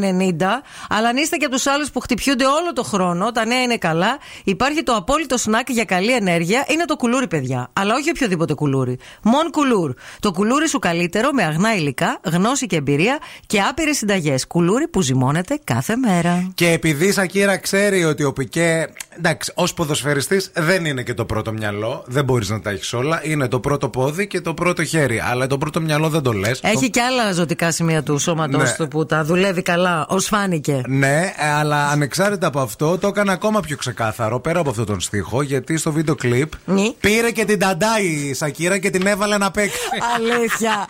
αλλά 0.89 1.07
αν 1.07 1.17
είστε 1.17 1.37
και 1.37 1.45
από 1.45 1.53
τους 1.53 1.67
άλλους 1.67 1.91
που 1.91 1.99
χτυπιούνται 1.99 2.45
όλο 2.45 2.73
το 2.73 2.83
χρόνο, 2.83 3.31
τα 3.31 3.45
νέα 3.45 3.61
είναι 3.61 3.77
καλά, 3.77 4.17
υπάρχει 4.43 4.83
το 4.83 4.95
απόλυτο 4.95 5.37
σνακ 5.37 5.69
για 5.69 5.85
καλή 5.85 6.13
ενέργεια. 6.13 6.65
Είναι 6.67 6.85
το 6.85 6.95
κουλούρι, 6.95 7.27
παιδιά. 7.27 7.69
Αλλά 7.73 7.95
όχι 7.95 8.09
οποιοδήποτε 8.09 8.53
κουλούρι. 8.53 8.97
Μον 9.23 9.51
κουλούρ. 9.51 9.93
Το 10.19 10.31
κουλούρι 10.31 10.67
σου 10.67 10.79
καλύτερο 10.79 11.31
με 11.31 11.43
αγνά 11.43 11.75
υλικά, 11.75 12.19
γνώση 12.23 12.65
και 12.65 12.75
εμπειρία 12.75 13.17
και 13.45 13.61
άπειρες 13.61 13.97
συνταγές. 13.97 14.47
Κουλούρι 14.47 14.87
που 14.87 15.01
ζυμώνεται 15.01 15.59
κάθε 15.63 15.95
μέρα. 15.95 16.51
Και 16.53 16.71
επειδή 16.71 17.07
η 17.07 17.11
Σακύρα 17.11 17.57
ξέρει 17.57 18.03
ότι 18.03 18.23
ο 18.23 18.33
Πικέ 18.33 18.87
εντάξει, 19.19 19.51
ως 19.55 19.73
ποδοσφαιριστής 19.73 20.51
δεν 20.53 20.85
είναι 20.85 21.03
και 21.03 21.13
το 21.13 21.25
πρώτο 21.25 21.51
μυαλό. 21.51 22.03
Δεν 22.07 22.23
μπορείς 22.23 22.49
να 22.49 22.61
τα 22.61 22.69
έχεις 22.69 22.93
όλα. 22.93 23.19
Είναι 23.23 23.47
το 23.47 23.59
πρώτο 23.59 23.89
πόδι 23.89 24.27
και 24.27 24.41
το 24.41 24.53
πρώτο 24.53 24.83
χέρι. 24.83 25.21
Αλλά 25.31 25.47
το 25.47 25.57
πρώτο 25.57 25.81
μυαλό 25.81 26.09
δεν 26.09 26.21
το 26.21 26.31
λες. 26.31 26.59
Έχει 26.63 26.89
και 26.89 27.01
άλλα 27.01 27.31
ζωτικά 27.31 27.71
σημεία 27.71 28.03
του 28.03 28.17
σώματος 28.17 28.61
Ναι. 28.63 28.75
του 28.77 28.87
που 28.87 29.05
τα 29.05 29.23
δουλεύει 29.23 29.61
καλά, 29.61 30.05
ως 30.09 30.25
φάνηκε. 30.25 30.81
Ναι, 30.87 31.33
ε, 31.37 31.49
αλλά 31.59 31.87
ανεξάρτητα 31.87 32.47
από 32.47 32.59
αυτό, 32.59 32.97
το 32.97 33.07
έκανε 33.07 33.31
ακόμα 33.31 33.59
πιο 33.59 33.77
ξεκάθαρο 33.77 34.39
πέρα 34.39 34.59
από 34.59 34.69
αυτόν 34.69 34.85
τον 34.85 34.99
στίχο. 34.99 35.41
Γιατί 35.41 35.77
στο 35.77 35.91
βίντεο 35.91 36.15
κλιπ 36.15 36.51
Ναι. 36.65 36.89
πήρε 36.99 37.31
και 37.31 37.45
την 37.45 37.59
ταντά 37.59 37.99
η 38.01 38.33
Σακύρα 38.33 38.77
και 38.77 38.89
την 38.89 39.07
έβαλε 39.07 39.37
να 39.37 39.51
παίξει. 39.51 39.79
Αλήθεια. 40.15 40.71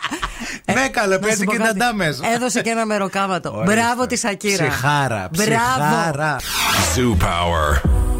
Ναι, 0.74 0.88
καλέ, 0.88 1.08
Να 1.14 1.20
σου 1.20 1.20
παίζει 1.26 1.44
πω 1.44 1.50
και 1.52 1.56
κάτι. 1.56 1.68
ταντά 1.78 1.94
μέσα. 1.94 2.22
Έδωσε 2.34 2.60
και 2.62 2.70
ένα 2.70 2.86
μεροκάματο. 2.86 3.52
Ορίστε. 3.56 3.74
Μπράβο 3.74 4.06
τη 4.06 4.16
Σακύρα. 4.16 4.66
Ψυχάρα, 4.68 5.28
Μπράβο. 5.36 5.50
ψυχάρα. 5.86 6.36
Zoo 6.96 7.24
Power. 7.24 8.19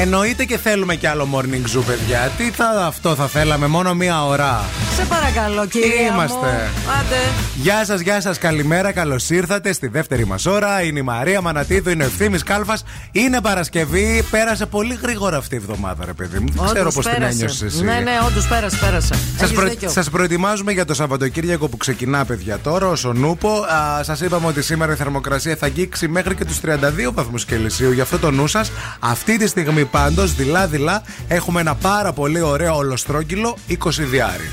Εννοείται 0.00 0.44
και 0.44 0.58
θέλουμε 0.58 0.94
κι 0.94 1.06
άλλο 1.06 1.28
morning 1.34 1.76
zoo, 1.78 1.82
παιδιά. 1.86 2.30
Τι 2.36 2.44
θα 2.50 2.84
αυτό 2.86 3.14
θα 3.14 3.26
θέλαμε, 3.26 3.66
μόνο 3.66 3.94
μία 3.94 4.24
ώρα. 4.24 4.64
Σε 4.96 5.04
παρακαλώ, 5.04 5.66
κυρία 5.66 6.06
Είμαστε. 6.12 6.36
Μου. 6.36 6.90
Άντε. 7.00 7.16
Γεια 7.56 7.84
σας, 7.84 8.00
γεια 8.00 8.20
σας, 8.20 8.38
καλημέρα, 8.38 8.92
καλώς 8.92 9.30
ήρθατε 9.30 9.72
στη 9.72 9.86
δεύτερη 9.88 10.26
μας 10.26 10.46
ώρα. 10.46 10.82
Είναι 10.82 10.98
η 10.98 11.02
Μαρία 11.02 11.40
Μανατίδου, 11.40 11.90
είναι 11.90 12.02
ο 12.02 12.06
ευθύνη 12.06 12.38
Κάλφας. 12.38 12.84
Είναι 13.12 13.40
Παρασκευή, 13.40 14.24
πέρασε 14.30 14.66
πολύ 14.66 14.98
γρήγορα 15.02 15.36
αυτή 15.36 15.54
η 15.54 15.58
εβδομάδα, 15.58 16.04
ρε 16.04 16.12
παιδί 16.12 16.38
μου. 16.38 16.46
Δεν 16.52 16.64
ξέρω 16.64 16.80
Όντως 16.80 16.94
πώς 16.94 17.04
την 17.04 17.14
πέρασε. 17.14 17.32
ένιωσες 17.32 17.62
εσύ. 17.62 17.84
Ναι, 17.84 17.92
ναι, 17.98 18.18
όντως 18.26 18.46
πέρασε, 18.48 18.76
πέρασε. 18.76 19.14
Σας, 19.14 19.42
Έχεις 19.42 19.52
προ... 19.52 19.68
δίκιο. 19.68 19.88
σας 19.90 20.10
προετοιμάζουμε 20.10 20.72
για 20.72 20.84
το 20.84 20.94
Σαββατοκύριακο 20.94 21.68
που 21.68 21.76
ξεκινά, 21.76 22.24
παιδιά, 22.24 22.58
τώρα, 22.58 22.86
ως 22.86 23.04
ο 23.04 23.12
Νούπο. 23.12 23.64
Σας 24.02 24.20
είπαμε 24.20 24.46
ότι 24.46 24.62
σήμερα 24.62 24.92
η 24.92 24.96
θερμοκρασία 24.96 25.56
θα 25.56 25.66
αγγίξει 25.66 26.08
μέχρι 26.08 26.34
και 26.34 26.44
τους 26.44 26.60
32 26.64 27.12
βαθμούς 27.12 27.44
Κελσίου. 27.44 27.92
Γι' 27.92 28.00
αυτό 28.00 28.18
το 28.18 28.30
νου 28.30 28.46
σας. 28.46 28.70
Αυτή 28.98 29.36
τη 29.38 29.46
στιγμή 29.46 29.84
πάντως, 29.90 30.34
δειλά-δειλά, 30.34 31.02
έχουμε 31.28 31.60
ένα 31.60 31.74
πάρα 31.74 32.12
πολύ 32.12 32.40
ωραίο 32.40 32.76
ολοστρόγγυλο 32.76 33.56
20 33.68 33.74
διάρι. 33.88 34.50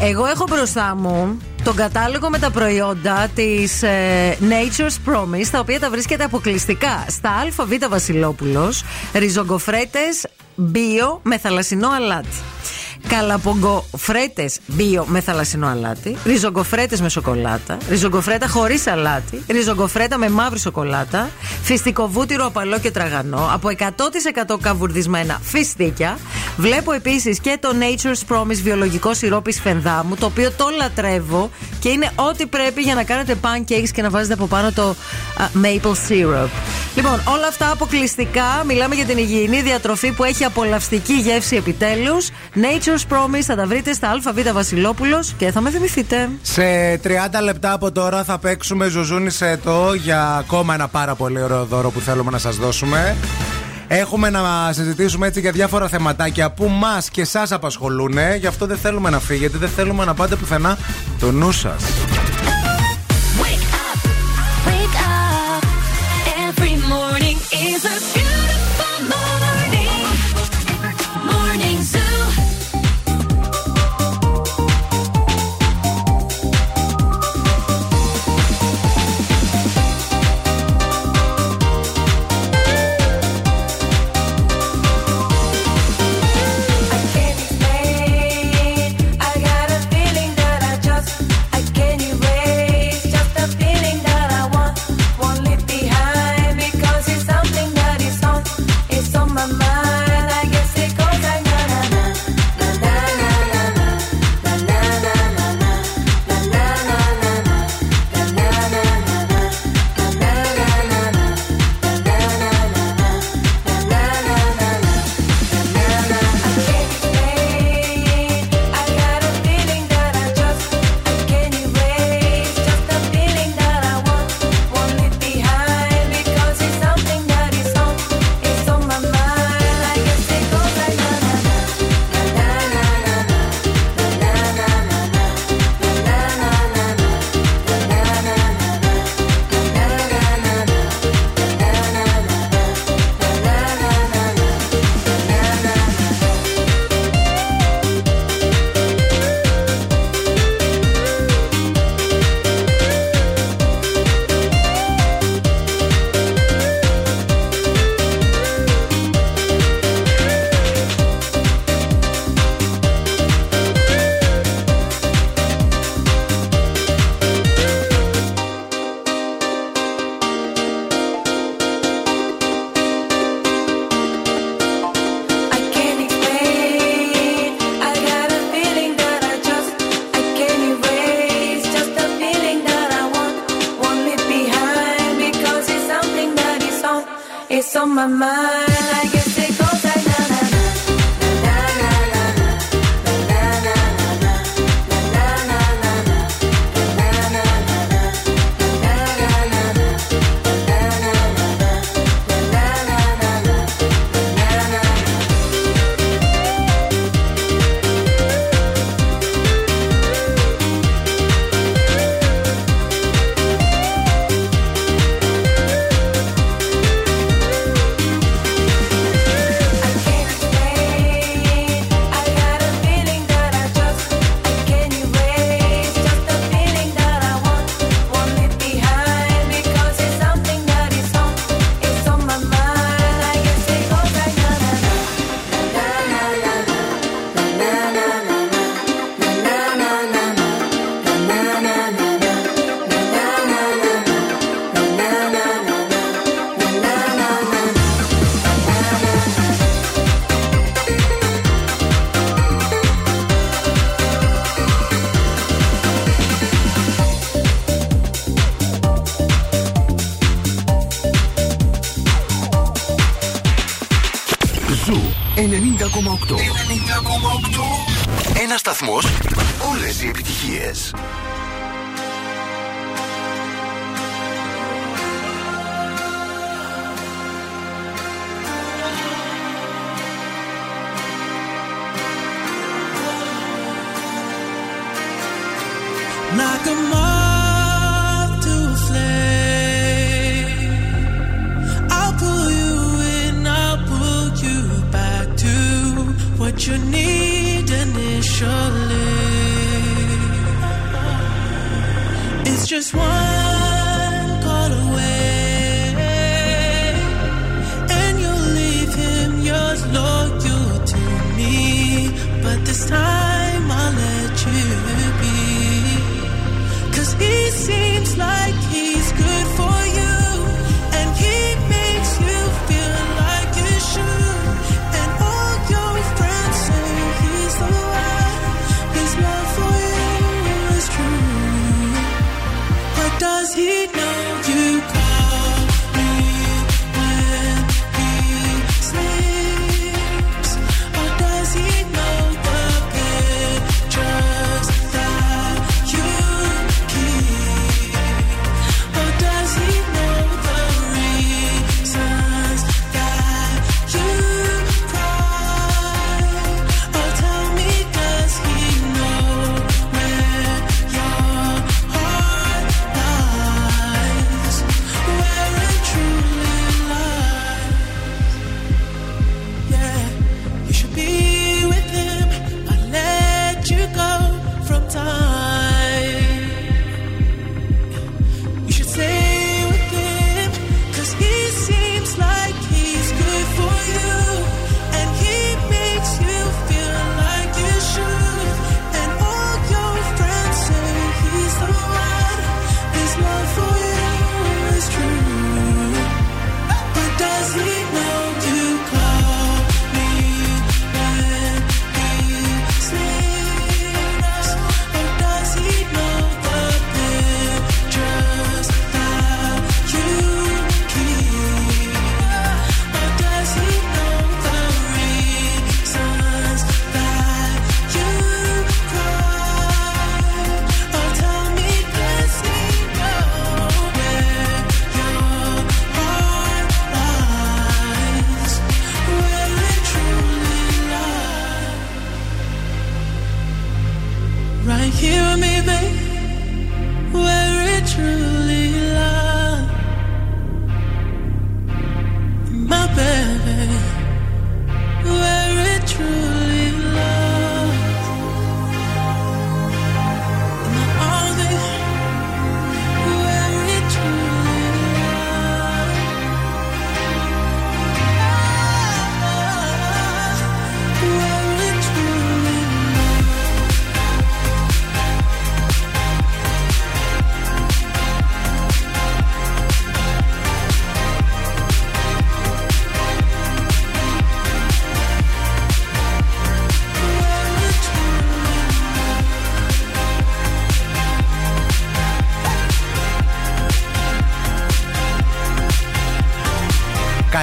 Εγώ 0.00 0.26
έχω 0.26 0.46
μπροστά 0.50 0.94
μου 0.96 1.38
τον 1.64 1.76
κατάλογο 1.76 2.30
με 2.30 2.38
τα 2.38 2.50
προϊόντα 2.50 3.28
της 3.34 3.82
ε, 3.82 4.38
Nature's 4.40 5.10
Promise, 5.10 5.46
τα 5.50 5.58
οποία 5.58 5.80
τα 5.80 5.90
βρίσκεται 5.90 6.24
αποκλειστικά 6.24 7.04
στα 7.08 7.30
ΑΒ 7.30 7.88
Βασιλόπουλος, 7.88 8.84
ριζογκοφρέτες 9.14 10.26
bio 10.74 11.18
με 11.22 11.38
θαλασσινό 11.38 11.88
αλάτι. 11.88 12.36
Καλαπογκοφρέτε 13.08 14.50
bio 14.78 15.04
με 15.06 15.20
θαλασσινό 15.20 15.66
αλάτι, 15.66 16.16
ριζογκοφρέτες 16.24 17.00
με 17.00 17.08
σοκολάτα, 17.08 17.78
ριζογκοφρέτα 17.88 18.48
χωρίς 18.48 18.86
αλάτι, 18.86 19.42
ριζογκοφρέτα 19.48 20.18
με 20.18 20.30
μαύρη 20.30 20.58
σοκολάτα, 20.58 21.30
φυστικό 21.62 22.08
βούτυρο 22.08 22.46
απαλό 22.46 22.78
και 22.78 22.90
τραγανό, 22.90 23.48
από 23.52 23.68
100% 23.78 24.56
καβουρδισμένα 24.60 25.40
φιστίκια. 25.42 26.18
Βλέπω 26.56 26.92
επίσης 26.92 27.38
και 27.40 27.58
το 27.60 27.68
Nature's 27.80 28.34
Promise 28.34 28.60
βιολογικό 28.62 29.14
σιρόπι 29.14 29.52
σφενδάμου, 29.52 30.14
το 30.14 30.26
οποίο 30.26 30.50
το 30.50 30.64
λατρεύω 30.78 31.50
και 31.80 31.88
είναι 31.88 32.10
ό,τι 32.14 32.46
πρέπει 32.46 32.82
για 32.82 32.94
να 32.94 33.04
κάνετε 33.04 33.36
pancakes 33.42 33.88
και 33.92 34.02
να 34.02 34.10
βάζετε 34.10 34.32
από 34.32 34.46
πάνω 34.46 34.72
το 34.72 34.82
α, 34.82 35.48
maple 35.62 35.92
syrup. 36.08 36.48
Λοιπόν, 36.94 37.22
όλα 37.26 37.46
αυτά 37.48 37.70
αποκλειστικά. 37.70 38.62
Μιλάμε 38.66 38.94
για 38.94 39.04
την 39.04 39.18
υγιεινή 39.18 39.62
διατροφή 39.62 40.12
που 40.12 40.24
έχει 40.24 40.44
απολαυστική 40.44 41.12
γεύση 41.12 41.56
επιτέλους. 41.56 42.28
Nature's 42.54 43.14
Promise 43.14 43.42
θα 43.42 43.54
τα 43.54 43.66
βρείτε 43.66 43.92
στα 43.92 44.10
ΑΒ 44.10 44.52
Βασιλόπουλος 44.52 45.34
και 45.36 45.50
θα 45.50 45.60
με 45.60 45.70
θυμηθείτε. 45.70 46.30
Σε 46.42 46.62
30 47.04 47.06
λεπτά 47.42 47.72
από 47.72 47.92
τώρα 47.92 48.24
θα 48.24 48.38
παίξουμε 48.38 48.88
Ζουζούνι 48.88 49.30
Σέτο 49.30 49.92
για 49.94 50.36
ακόμα 50.36 50.74
ένα 50.74 50.88
πάρα 50.88 51.14
πολύ 51.14 51.42
ωραίο 51.42 51.64
δώρο 51.64 51.90
που 51.90 52.00
θέλουμε 52.00 52.30
να 52.30 52.38
σας 52.38 52.56
δώσουμε. 52.56 53.16
Έχουμε 53.88 54.30
να 54.30 54.72
συζητήσουμε 54.72 55.26
έτσι 55.26 55.40
για 55.40 55.52
διάφορα 55.52 55.88
θεματάκια 55.88 56.50
που 56.50 56.68
μας 56.68 57.10
και 57.10 57.20
εσά 57.20 57.46
απασχολούν. 57.50 58.18
Γι' 58.38 58.46
αυτό 58.46 58.66
δεν 58.66 58.76
θέλουμε 58.76 59.10
να 59.10 59.20
φύγετε, 59.20 59.58
δεν 59.58 59.68
θέλουμε 59.68 60.04
να 60.04 60.14
πάτε 60.14 60.36
πουθενά 60.36 60.78
το 61.18 61.32
νου 61.32 61.52
σας. 61.52 61.82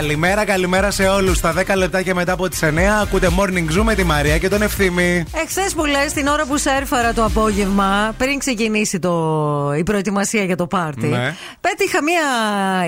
Καλημέρα, 0.02 0.46
καλημέρα 0.46 0.92
σε 0.92 1.08
όλους. 1.08 1.38
Στα 1.38 1.54
10 1.58 1.76
λεπτά 1.76 2.02
και 2.02 2.14
μετά 2.14 2.32
από 2.32 2.50
τις 2.50 2.60
9 2.64 2.68
ακούτε 3.02 3.28
morning 3.40 3.78
zoo 3.80 3.84
με 3.84 3.96
τη 3.96 4.04
Μαρία 4.04 4.38
και 4.38 4.48
τον 4.50 4.62
Ευθύμη. 4.62 5.24
Εχθέ 5.44 5.62
που 5.76 5.86
λες, 5.86 6.14
την 6.14 6.28
ώρα 6.28 6.46
που 6.46 6.58
σέρφαρα 6.58 7.14
το 7.14 7.24
απόγευμα, 7.24 8.14
πριν 8.18 8.40
ξεκινήσει 8.40 9.00
το... 9.00 9.74
η 9.78 9.84
προετοιμασία 9.84 10.44
για 10.44 10.56
το 10.56 10.68
πάρτι, 10.68 11.08
Ναι. 11.08 11.36
πέτυχα 11.62 12.04
μία 12.04 12.22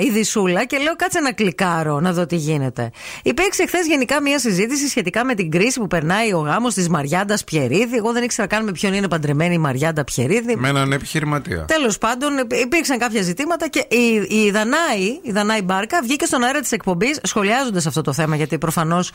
ειδισούλα 0.08 0.66
και 0.66 0.78
λέω 0.78 0.96
κάτσε 0.96 1.20
να 1.20 1.32
κλικάρω 1.32 2.00
να 2.00 2.12
δω 2.14 2.26
τι 2.26 2.36
γίνεται. 2.36 2.92
Υπήρξε 3.26 3.66
χθες 3.66 3.88
γενικά 3.88 4.22
μία 4.22 4.40
συζήτηση 4.40 4.88
σχετικά 4.88 5.26
με 5.26 5.34
την 5.36 5.52
κρίση 5.52 5.80
που 5.80 5.88
περνάει 5.88 6.34
ο 6.34 6.38
γάμος 6.40 6.74
της 6.74 6.90
Μαριάντας 6.90 7.44
Πιερίδη. 7.44 7.96
Εγώ 7.98 8.12
δεν 8.12 8.24
ήξερα 8.24 8.48
καν 8.48 8.64
με 8.64 8.72
ποιον 8.72 8.94
είναι 8.94 9.08
παντρεμένη 9.08 9.54
η 9.54 9.58
Μαριάντα 9.58 10.04
Πιερίδη. 10.04 10.56
Με 10.56 10.70
έναν 10.70 10.92
επιχειρηματία. 10.92 11.66
Τέλος 11.66 11.98
πάντων, 11.98 12.32
υπήρξαν 12.62 12.98
κάποια 12.98 13.22
ζητήματα 13.22 13.68
και 13.68 13.86
η, 13.90 14.28
η 14.46 14.52
Δανάη, 14.52 15.20
η 15.22 15.32
Δανάη 15.32 15.62
Μπάρκα, 15.62 16.00
βγήκε 16.02 16.26
στον 16.26 16.44
αέρα 16.44 16.60
της 16.60 16.72
εκπομπής 16.72 17.20
σχολιάζοντας 17.24 17.86
αυτό 17.86 18.02
το 18.02 18.14
θέμα, 18.14 18.36
γιατί 18.36 18.58
προφανώς 18.58 19.12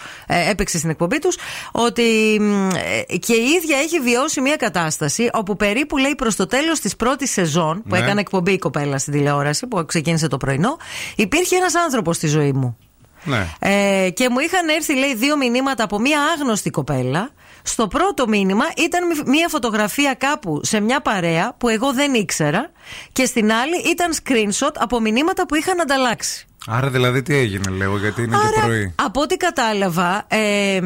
έπαιξε 0.50 0.78
στην 0.78 0.90
εκπομπή 0.90 1.18
τους, 1.18 1.36
ότι 1.72 2.38
μ, 2.40 2.68
ε, 3.08 3.16
και 3.16 3.32
η 3.34 3.44
ίδια 3.62 3.78
έχει 3.78 4.00
βιώσει 4.00 4.40
μια 4.40 4.56
κατάσταση 4.56 5.28
όπου 5.32 5.56
περίπου 5.56 5.96
λέει 5.98 6.14
προς 6.14 6.36
το 6.36 6.46
τέλος 6.46 6.80
της 6.80 6.96
πρώτης 6.96 7.30
σεζόν, 7.30 7.82
που 7.82 7.94
Ναι. 7.94 7.98
έκανε 7.98 8.20
εκπομπή 8.20 8.52
η 8.52 8.58
κοπέλα 8.58 8.98
στην 8.98 9.12
τηλεόραση, 9.12 9.66
που 9.66 9.84
ξεκίνησε 9.86 10.28
το 10.28 10.36
πρωινό, 10.36 10.76
υπήρχε 11.16 11.56
ένας 11.56 11.74
άνθρωπος 11.74 12.16
στη 12.16 12.26
ζωή 12.26 12.52
μου. 12.52 12.76
Ναι. 13.24 13.46
Ε, 13.58 14.10
και 14.10 14.28
μου 14.28 14.38
είχαν 14.38 14.68
έρθει, 14.68 14.94
λέει, 14.94 15.14
δύο 15.14 15.36
μηνύματα 15.36 15.84
από 15.84 15.98
μία 15.98 16.20
άγνωστη 16.22 16.70
κοπέλα. 16.70 17.30
Στο 17.68 17.88
πρώτο 17.88 18.28
μήνυμα 18.28 18.64
ήταν 18.76 19.06
μη- 19.06 19.26
μία 19.26 19.48
φωτογραφία 19.48 20.14
κάπου 20.14 20.60
σε 20.64 20.80
μια 20.80 21.00
παρέα 21.00 21.54
που 21.58 21.68
εγώ 21.68 21.92
δεν 21.92 22.14
ήξερα. 22.14 22.70
Και 23.12 23.24
στην 23.24 23.52
άλλη 23.52 23.76
ήταν 23.90 24.12
screenshot 24.22 24.72
από 24.78 25.00
μηνύματα 25.00 25.46
που 25.46 25.54
είχαν 25.54 25.80
ανταλλάξει. 25.80 26.42
Άρα 26.70 26.88
δηλαδή 26.88 27.22
τι 27.22 27.36
έγινε, 27.36 27.70
λέω, 27.70 27.98
γιατί 27.98 28.22
είναι 28.22 28.36
και 28.54 28.60
πρωί. 28.60 28.94
Από 29.04 29.20
ό,τι 29.20 29.36
κατάλαβα, 29.36 30.24
ε, 30.28 30.80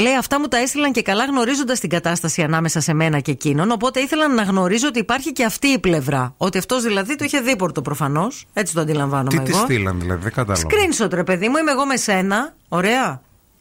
λέει 0.00 0.14
αυτά 0.18 0.40
μου 0.40 0.48
τα 0.48 0.56
έστειλαν 0.58 0.92
και 0.92 1.02
καλά 1.02 1.24
γνωρίζοντας 1.24 1.80
την 1.80 1.88
κατάσταση 1.88 2.42
ανάμεσα 2.42 2.80
σε 2.80 2.92
μένα 2.94 3.20
και 3.20 3.30
εκείνον. 3.30 3.70
Οπότε 3.70 4.00
ήθελαν 4.00 4.34
να 4.34 4.42
γνωρίζω 4.42 4.88
ότι 4.88 4.98
υπάρχει 4.98 5.32
και 5.32 5.44
αυτή 5.44 5.66
η 5.66 5.78
πλευρά. 5.78 6.34
Ότι 6.36 6.58
αυτός 6.58 6.82
δηλαδή 6.82 7.16
το 7.16 7.24
είχε 7.24 7.40
δίπορτο 7.40 7.82
προφανώς. 7.82 8.46
Έτσι 8.52 8.74
το 8.74 8.80
αντιλαμβάνομαι 8.80 9.30
Τι 9.30 9.42
τη 9.42 9.50
εγώ. 9.50 9.60
στείλαν, 9.60 10.00
δηλαδή, 10.00 10.22
δεν 10.22 10.32
κατάλαβα. 10.32 10.66
Screenshot, 10.68 11.10
ρε 11.12 11.24
παιδί 11.24 11.48
μου, 11.48 11.56
είμαι 11.56 11.70
εγώ 11.70 11.86
με 11.86 11.96
σένα. 11.96 12.54
Ωραία. 12.68 13.20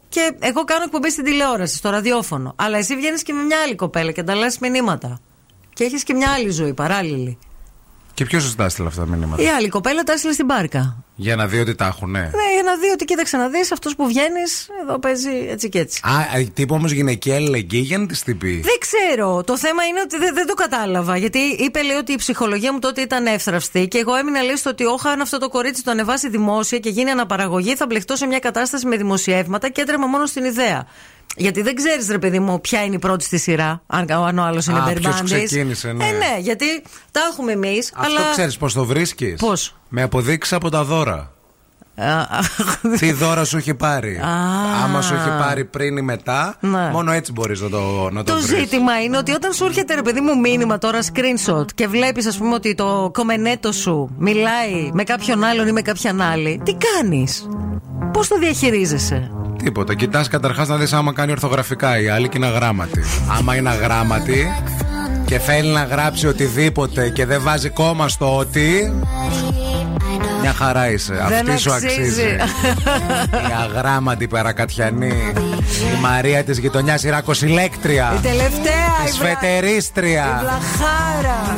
Και 0.10 0.36
εγώ 0.39 0.64
κάνω 0.64 0.84
εκπομπή 0.84 1.12
στην 1.12 1.24
τηλεόραση, 1.24 1.76
στο 1.76 1.89
ραδιόφωνο. 1.89 2.53
Αλλά 2.55 2.78
εσύ 2.78 2.95
βγαίνεις 2.95 3.24
και 3.24 3.34
με 3.34 3.41
μια 3.43 3.58
άλλη 3.62 3.76
κοπέλα 3.76 4.12
και 4.12 4.20
ανταλλάσσεις 4.20 4.60
μηνύματα. 4.60 5.20
Και 5.74 5.84
έχεις 5.84 6.03
και 6.03 6.14
μια 6.14 6.30
άλλη 6.30 6.49
ζωή 6.49 6.74
παράλληλη. 6.74 7.38
Και 8.14 8.26
ποιος 8.26 8.49
σα 8.49 8.55
τα 8.55 8.64
έστειλε 8.64 8.88
αυτά 8.88 9.05
τα 9.05 9.08
μηνύματα; 9.08 9.41
Η 9.41 9.47
άλλη 9.47 9.70
κοπέλα 9.70 10.03
τα 10.03 10.14
έστειλε 10.14 10.34
στην 10.34 10.45
μπάρκα. 10.45 11.03
Για 11.20 11.36
να 11.36 11.47
δει 11.47 11.59
ότι 11.59 11.76
τα 11.76 11.86
έχουν, 11.86 12.11
ναι. 12.11 12.20
Ναι, 12.20 12.53
για 12.53 12.63
να 12.65 12.78
δει 12.78 12.89
ότι 12.93 13.05
κοίταξε 13.05 13.38
να 13.38 13.47
δεις, 13.47 13.72
αυτός 13.72 13.95
που 13.95 14.07
βγαίνεις, 14.07 14.68
εδώ 14.82 14.99
παίζει 14.99 15.30
έτσι 15.49 15.70
και 15.70 15.80
έτσι. 15.80 16.01
Α, 16.03 16.38
ε, 16.38 16.43
τύπου 16.43 16.76
όμως 16.76 16.91
γυναικεία 16.91 17.36
αλληλεγγύη 17.36 17.84
για 17.86 17.97
να 17.97 18.05
της 18.05 18.24
την 18.24 18.38
πει. 18.38 18.61
Δεν 18.63 18.78
ξέρω. 18.80 19.43
Το 19.43 19.57
θέμα 19.57 19.84
είναι 19.84 19.99
ότι 20.01 20.18
δεν, 20.18 20.34
δεν 20.34 20.47
το 20.47 20.53
κατάλαβα. 20.53 21.18
Γιατί 21.18 21.39
είπε, 21.39 21.82
λέει, 21.82 21.97
ότι 21.97 22.11
η 22.11 22.15
ψυχολογία 22.15 22.74
μου 22.74 22.80
τότε 22.80 23.01
ήταν 23.01 23.26
εύθραυστη 23.26 23.88
και 23.88 23.97
εγώ 23.97 24.15
έμεινα, 24.15 24.41
λέει, 24.41 24.55
στο 24.55 24.70
ότι 24.70 24.86
όχα 24.86 25.09
αν 25.09 25.22
αυτό 25.22 25.38
το 25.38 25.49
κορίτσι 25.49 25.84
το 25.84 25.91
ανεβάσει 25.91 26.30
δημόσια 26.30 26.80
και 26.80 26.89
γίνει 26.89 27.09
αναπαραγωγή, 27.09 27.76
θα 27.76 27.86
μπλεχτώ 27.86 28.15
σε 28.15 28.26
μια 28.26 28.39
κατάσταση 28.39 28.86
με 28.86 28.97
δημοσιεύματα 28.97 29.70
και 29.70 29.82
έτρεμα 29.82 30.05
μόνο 30.07 30.26
στην 30.26 30.43
ιδέα. 30.43 30.88
Γιατί 31.39 31.61
δεν 31.61 31.76
ξέρεις, 31.76 32.09
ρε 32.09 32.18
παιδί 32.18 32.39
μου, 32.39 32.61
ποια 32.61 32.84
είναι 32.84 32.95
η 32.95 32.99
πρώτη 32.99 33.24
στη 33.24 33.38
σειρά, 33.38 33.82
αν, 33.88 34.11
αν 34.11 34.38
ο 34.38 34.43
άλλος 34.43 34.65
είναι 34.65 34.80
Α, 34.80 34.84
ποιος 34.84 35.01
μπερμπάντη. 35.01 35.34
ξεκίνησε, 35.34 35.91
ναι. 35.91 36.07
Ε, 36.07 36.11
ναι, 36.11 36.38
γιατί 36.39 36.65
τα 37.11 37.22
έχουμε 37.32 37.51
εμείς. 37.51 37.91
Αυτό 37.95 38.22
αλλά... 38.22 38.32
ξέρεις 38.32 38.57
πώς 38.57 38.74
το 38.74 38.86
βρίσκεις; 38.86 39.39
Πώς; 39.39 39.76
Με 39.90 40.02
αποδείξεις 40.02 40.54
από 40.54 40.70
τα 40.70 40.84
δώρα. 40.84 41.32
Τι 43.00 43.12
δώρα 43.12 43.44
σου 43.46 43.58
έχει 43.58 43.74
πάρει. 43.74 44.20
Άμα 44.84 45.02
σου 45.02 45.14
έχει 45.14 45.30
πάρει 45.40 45.66
πριν 45.66 45.98
ή 45.98 46.02
μετά, 46.02 46.56
Ναι. 46.60 46.90
μόνο 46.92 47.12
έτσι 47.12 47.32
μπορείς 47.32 47.62
να 47.62 47.70
το, 47.70 48.10
να 48.12 48.24
το, 48.24 48.34
Το 48.34 48.42
βρεις. 48.42 48.60
ζήτημα 48.60 49.02
είναι 49.04 49.18
ότι 49.18 49.32
όταν 49.32 49.54
σου 49.54 49.66
έρχεται 49.66 49.96
ρε 49.96 50.02
παιδί 50.02 50.20
μου 50.22 50.40
μήνυμα 50.40 50.78
τώρα 50.78 51.00
screenshot 51.02 51.66
και 51.76 51.88
βλέπεις, 51.88 52.26
ας 52.26 52.38
πούμε, 52.38 52.54
ότι 52.54 52.76
το 52.76 53.10
κομμενέτο 53.14 53.72
σου 53.72 54.10
μιλάει 54.18 54.90
με 54.94 55.04
κάποιον 55.04 55.44
άλλον 55.44 55.68
ή 55.68 55.72
με 55.72 55.82
κάποιαν 55.82 56.22
άλλη, 56.22 56.62
τι 56.64 56.76
κάνεις; 56.76 57.48
Πώς 58.14 58.28
το 58.28 58.38
διαχειρίζεσαι; 58.38 59.32
Τίποτα. 59.64 59.94
Κοιτάς 59.96 60.28
καταρχάς 60.28 60.68
να 60.68 60.78
δεις 60.78 60.94
άμα 60.94 61.14
κάνει 61.14 61.32
ορθογραφικά 61.32 62.00
η 62.02 62.08
άλλη 62.10 62.30
και 62.30 62.38
είναι 62.38 62.46
αγράμματη. 62.48 63.04
Άμα 63.38 63.56
είναι 63.56 63.70
αγράμματη 63.70 64.48
και 65.26 65.40
θέλει 65.40 65.70
να 65.70 65.84
γράψει 65.84 66.28
οτιδήποτε 66.28 67.10
και 67.10 67.26
δεν 67.26 67.42
βάζει 67.42 67.70
κόμμα 67.70 68.08
στο 68.08 68.38
ότι. 68.38 68.94
Μια 70.48 70.56
χαρά 70.56 70.91
είσαι. 70.91 71.14
Δεν 71.28 71.50
Αυτή 71.50 71.62
σου 71.62 71.74
αξίζει. 71.74 71.95
αξίζει. 72.00 72.36
η 73.50 73.54
αγράμματη 73.76 74.28
παρακατιανή. 74.28 75.34
Η 75.98 76.00
Μαρία 76.02 76.43
της 76.43 76.58
γειτονιάς, 76.58 77.04
η 77.04 77.10
Ρακοσυλέκτρια. 77.10 78.14
Η 78.18 78.20
τελευταία, 78.22 78.52
Η 78.52 79.08
η 79.08 79.12
βλα- 79.12 79.14
σφετερίστρια. 79.14 80.26
η 80.26 80.39
βλαχάρα. 80.39 81.58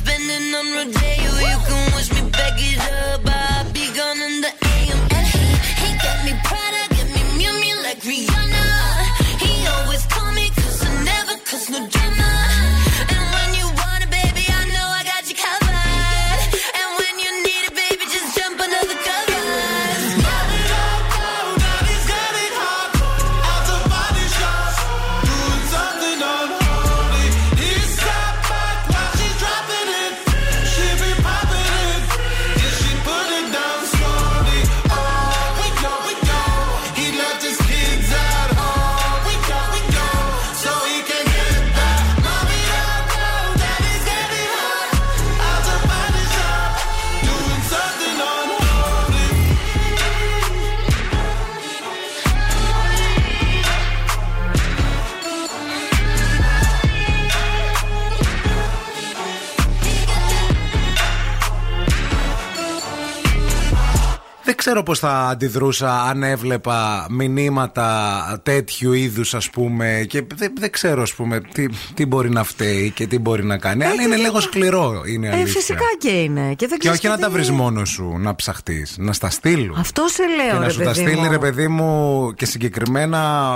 ξέρω 64.63 64.83
πώς 64.83 64.99
θα 64.99 65.27
αντιδρούσα 65.27 66.01
αν 66.01 66.23
έβλεπα 66.23 67.07
μηνύματα 67.09 68.39
τέτοιου 68.43 68.93
είδους, 68.93 69.33
ας 69.33 69.49
πούμε. 69.49 70.05
Και 70.09 70.23
δεν, 70.35 70.53
δεν 70.59 70.71
ξέρω, 70.71 71.01
ας 71.01 71.13
πούμε, 71.13 71.41
τι, 71.53 71.65
τι 71.93 72.05
μπορεί 72.05 72.29
να 72.29 72.43
φταίει 72.43 72.91
και 72.91 73.07
τι 73.07 73.19
μπορεί 73.19 73.43
να 73.45 73.57
κάνει. 73.57 73.83
Αλλά 73.85 74.01
είναι 74.01 74.15
λίγο 74.15 74.39
σκληρό, 74.39 75.01
είναι 75.05 75.27
Ε, 75.27 75.31
αλήθεια. 75.31 75.53
φυσικά 75.53 75.85
και 75.97 76.09
είναι. 76.09 76.53
Και, 76.53 76.67
δεν 76.67 76.77
Και 76.79 76.89
ξέρεις 76.89 76.97
όχι 76.97 77.07
να 77.07 77.15
τι 77.15 77.21
τα 77.21 77.27
είναι. 77.27 77.35
βρεις 77.35 77.51
μόνος 77.51 77.89
σου, 77.89 78.17
να 78.17 78.35
ψαχτείς, 78.35 78.95
να 78.99 79.13
στα 79.13 79.29
στείλουν. 79.29 79.75
Αυτό 79.79 80.05
σε 80.07 80.23
λέω, 80.35 80.51
και 80.53 80.59
να 80.59 80.65
ρε 80.65 80.71
σου 80.71 80.77
τα 80.79 80.83
παιδί 80.91 80.99
στείλει, 81.01 81.21
μου. 81.21 81.31
ρε 81.31 81.37
παιδί 81.37 81.67
μου, 81.67 82.31
και 82.35 82.45
συγκεκριμένα 82.45 83.55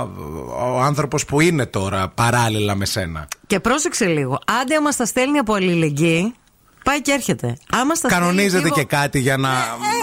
ο 0.74 0.80
άνθρωπος 0.80 1.24
που 1.24 1.40
είναι 1.40 1.66
τώρα 1.66 2.08
παράλληλα 2.14 2.74
με 2.74 2.84
σένα. 2.84 3.28
Και 3.46 3.60
πρόσεξε 3.60 4.06
λίγο. 4.06 4.38
Άντε, 4.62 4.74
άμα 4.74 4.90
στα 4.90 5.04
στέλνει 5.06 5.38
από 5.38 5.54
αλληλεγγύη, 5.54 6.34
πάει 6.88 7.00
και 7.02 7.12
έρχεται. 7.12 7.56
Άμα 7.72 7.94
στα 7.94 8.08
Κανονίζεται 8.08 8.48
στέλνει 8.48 8.70
και 8.70 8.86
λίγο- 8.90 9.02
κάτι 9.02 9.18
για 9.18 9.36
να 9.36 9.48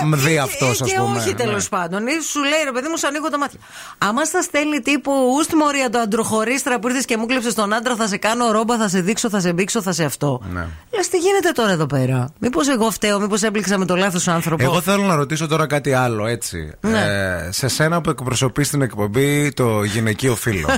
μ 0.05 0.13
δει 0.15 0.37
αυτός, 0.37 0.79
Ε, 0.79 0.83
ας 0.83 0.89
και 0.91 0.97
πούμε. 0.99 1.17
όχι 1.19 1.33
τέλος 1.35 1.63
Ναι. 1.63 1.77
πάντων. 1.77 2.07
Ή 2.07 2.11
Σου 2.31 2.39
λέει 2.41 2.61
ρε 2.63 2.71
παιδί 2.71 2.87
μου, 2.87 2.97
σου 2.97 3.07
ανοίγω 3.07 3.29
τα 3.29 3.37
μάτια. 3.37 3.59
Άμα 3.97 4.23
στα 4.25 4.41
στέλνει 4.41 4.79
τύπου 4.81 5.11
Ούστι 5.39 5.55
Μωρία 5.55 5.89
το 5.89 5.99
αντροχωρίστρα 5.99 6.79
που 6.79 6.87
ήρθες 6.87 7.05
και 7.05 7.17
μου 7.17 7.25
κλέψες 7.25 7.53
τον 7.53 7.73
άντρα, 7.73 7.95
θα 7.95 8.07
σε 8.07 8.17
κάνω 8.17 8.51
ρόμπα, 8.51 8.77
θα 8.77 8.87
σε 8.89 8.99
δείξω, 9.01 9.29
θα 9.29 9.39
σε 9.39 9.53
μπήξω, 9.53 9.81
θα 9.81 9.91
σε 9.91 10.03
αυτό. 10.03 10.41
Ναι. 10.53 10.65
Λες 10.95 11.07
τι 11.09 11.17
γίνεται 11.17 11.51
τώρα 11.51 11.71
εδώ 11.71 11.85
πέρα; 11.85 12.29
Μήπως 12.39 12.67
εγώ 12.69 12.91
φταίω, 12.91 13.19
μήπως 13.19 13.41
έπληξα 13.43 13.77
με 13.77 13.85
το 13.85 13.95
λάθος 13.95 14.27
άνθρωπο; 14.27 14.63
Εγώ 14.63 14.81
θέλω 14.81 15.03
να 15.03 15.15
ρωτήσω 15.15 15.47
τώρα 15.47 15.67
κάτι 15.67 15.93
άλλο, 15.93 16.25
έτσι. 16.27 16.71
Ναι. 16.81 16.99
Ε, 16.99 17.51
σε 17.51 17.67
σένα 17.67 18.01
που 18.01 18.09
εκπροσωπείς 18.09 18.67
στην 18.67 18.81
εκπομπή 18.81 19.51
το 19.53 19.83
γυναικείο 19.83 20.35
φύλλο. 20.35 20.67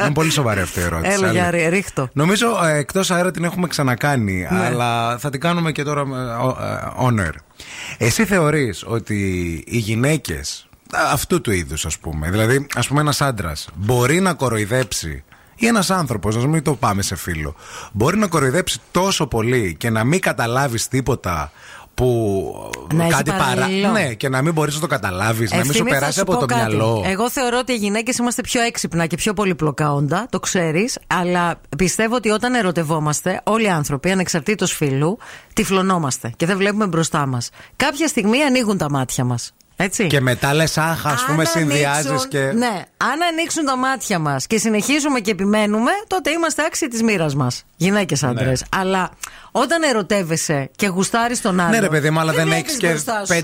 Είναι 0.00 0.12
πολύ 0.12 0.30
σοβαρή 0.30 0.60
αυτή 0.60 0.80
η 0.80 0.82
ερώτηση. 0.82 1.12
Έλα, 1.12 1.28
αλλά- 1.28 1.32
Γιάρη, 1.40 1.68
ρίχτω. 1.68 2.08
Νομίζω 2.12 2.46
ε, 2.64 2.78
εκτός 2.78 3.10
αέρα 3.10 3.30
την 3.30 3.44
έχουμε 3.44 3.66
ξανακάνει, 3.66 4.46
Ναι. 4.50 4.66
Αλλά 5.16 5.24
θα 5.24 5.30
την 5.30 5.40
κάνουμε 5.40 5.72
και 5.72 5.82
τώρα 5.82 6.06
με, 6.06 6.34
ο- 6.34 6.56
ε, 6.60 6.92
on 7.06 7.20
air. 7.26 7.34
Εσύ 7.98 8.24
θεωρείς 8.24 8.84
ότι 8.86 9.14
οι 9.66 9.78
γυναίκες 9.78 10.68
αυτού 11.12 11.40
του 11.40 11.50
είδους 11.50 11.86
ας 11.86 11.98
πούμε, 11.98 12.30
δηλαδή 12.30 12.66
ας 12.74 12.88
πούμε 12.88 13.00
ένας 13.00 13.20
άντρας 13.20 13.68
μπορεί 13.74 14.20
να 14.20 14.34
κοροϊδέψει 14.34 15.24
ή 15.56 15.66
ένας 15.66 15.90
άνθρωπος, 15.90 16.36
να 16.36 16.46
μην 16.46 16.62
το 16.62 16.74
πάμε 16.74 17.02
σε 17.02 17.16
φίλο, 17.16 17.54
μπορεί 17.92 18.16
να 18.18 18.26
κοροϊδέψει 18.26 18.80
τόσο 18.90 19.26
πολύ 19.26 19.74
και 19.78 19.90
να 19.90 20.04
μην 20.04 20.20
καταλάβεις 20.20 20.88
τίποτα 20.88 21.52
που 21.96 22.70
Να 22.94 23.02
έχει 23.04 23.12
κάτι 23.12 23.30
παραλληλό. 23.30 23.90
Ναι, 23.90 24.14
και 24.14 24.28
να 24.28 24.42
μην 24.42 24.52
μπορείς 24.52 24.74
να 24.74 24.80
το 24.80 24.86
καταλάβεις, 24.86 25.50
να 25.50 25.56
μην 25.56 25.64
σου 25.64 25.70
Ευθύμη, 25.70 25.88
θα 25.90 25.94
περάσει 25.94 26.16
σου 26.16 26.22
από 26.22 26.32
πω 26.32 26.38
το 26.38 26.46
κάτι. 26.46 26.60
μυαλό. 26.60 27.02
Εγώ 27.06 27.30
θεωρώ 27.30 27.58
ότι 27.58 27.72
οι 27.72 27.76
γυναίκες 27.76 28.16
είμαστε 28.16 28.42
πιο 28.42 28.60
έξυπνα 28.60 29.06
και 29.06 29.16
πιο 29.16 29.32
πολυπλοκά 29.34 29.92
όντα, 29.92 30.26
το 30.30 30.40
ξέρεις. 30.40 30.98
Αλλά 31.06 31.60
πιστεύω 31.78 32.14
ότι 32.14 32.28
όταν 32.30 32.54
ερωτευόμαστε, 32.54 33.40
όλοι 33.44 33.64
οι 33.64 33.68
άνθρωποι, 33.68 34.10
ανεξαρτήτως 34.10 34.72
φύλου, 34.72 35.18
τυφλωνόμαστε 35.52 36.32
και 36.36 36.46
δεν 36.46 36.56
βλέπουμε 36.56 36.86
μπροστά 36.86 37.26
μας. 37.26 37.50
Κάποια 37.76 38.08
στιγμή 38.08 38.42
ανοίγουν 38.42 38.78
τα 38.78 38.90
μάτια 38.90 39.24
μας. 39.24 39.52
Έτσι. 39.78 40.06
Και 40.06 40.20
μετά 40.20 40.54
λες 40.54 40.78
αχ, 40.78 41.06
ας 41.06 41.24
πούμε 41.24 41.42
Αν 41.42 41.46
συνδυάζεις 41.46 42.06
ανοίξουν- 42.06 42.30
και... 42.30 42.38
Ναι, 42.38 42.82
αν 42.96 43.22
ανοίξουν 43.32 43.64
τα 43.64 43.76
μάτια 43.76 44.18
μας 44.18 44.46
και 44.46 44.58
συνεχίζουμε 44.58 45.20
και 45.20 45.30
επιμένουμε, 45.30 45.90
τότε 46.06 46.30
είμαστε 46.30 46.62
άξιοι 46.66 46.88
της 46.88 47.02
μοίρας 47.02 47.34
μας. 47.34 47.62
Γυναίκες 47.76 48.22
άντρες. 48.22 48.60
Ναι. 48.60 48.80
Αλλά 48.80 49.10
όταν 49.58 49.82
ερωτεύεσαι 49.82 50.70
και 50.76 50.86
γουστάρεις 50.86 51.40
τον 51.40 51.60
άλλον. 51.60 51.70
Ναι, 51.70 51.78
ρε 51.78 51.88
παιδί 51.88 52.10
μου, 52.10 52.20
αλλά 52.20 52.32
δεν 52.32 52.46
βλέπεις 52.46 52.62
έχεις 52.62 52.76
και 52.76 52.88
μπροστά 52.88 53.24
σου. 53.24 53.34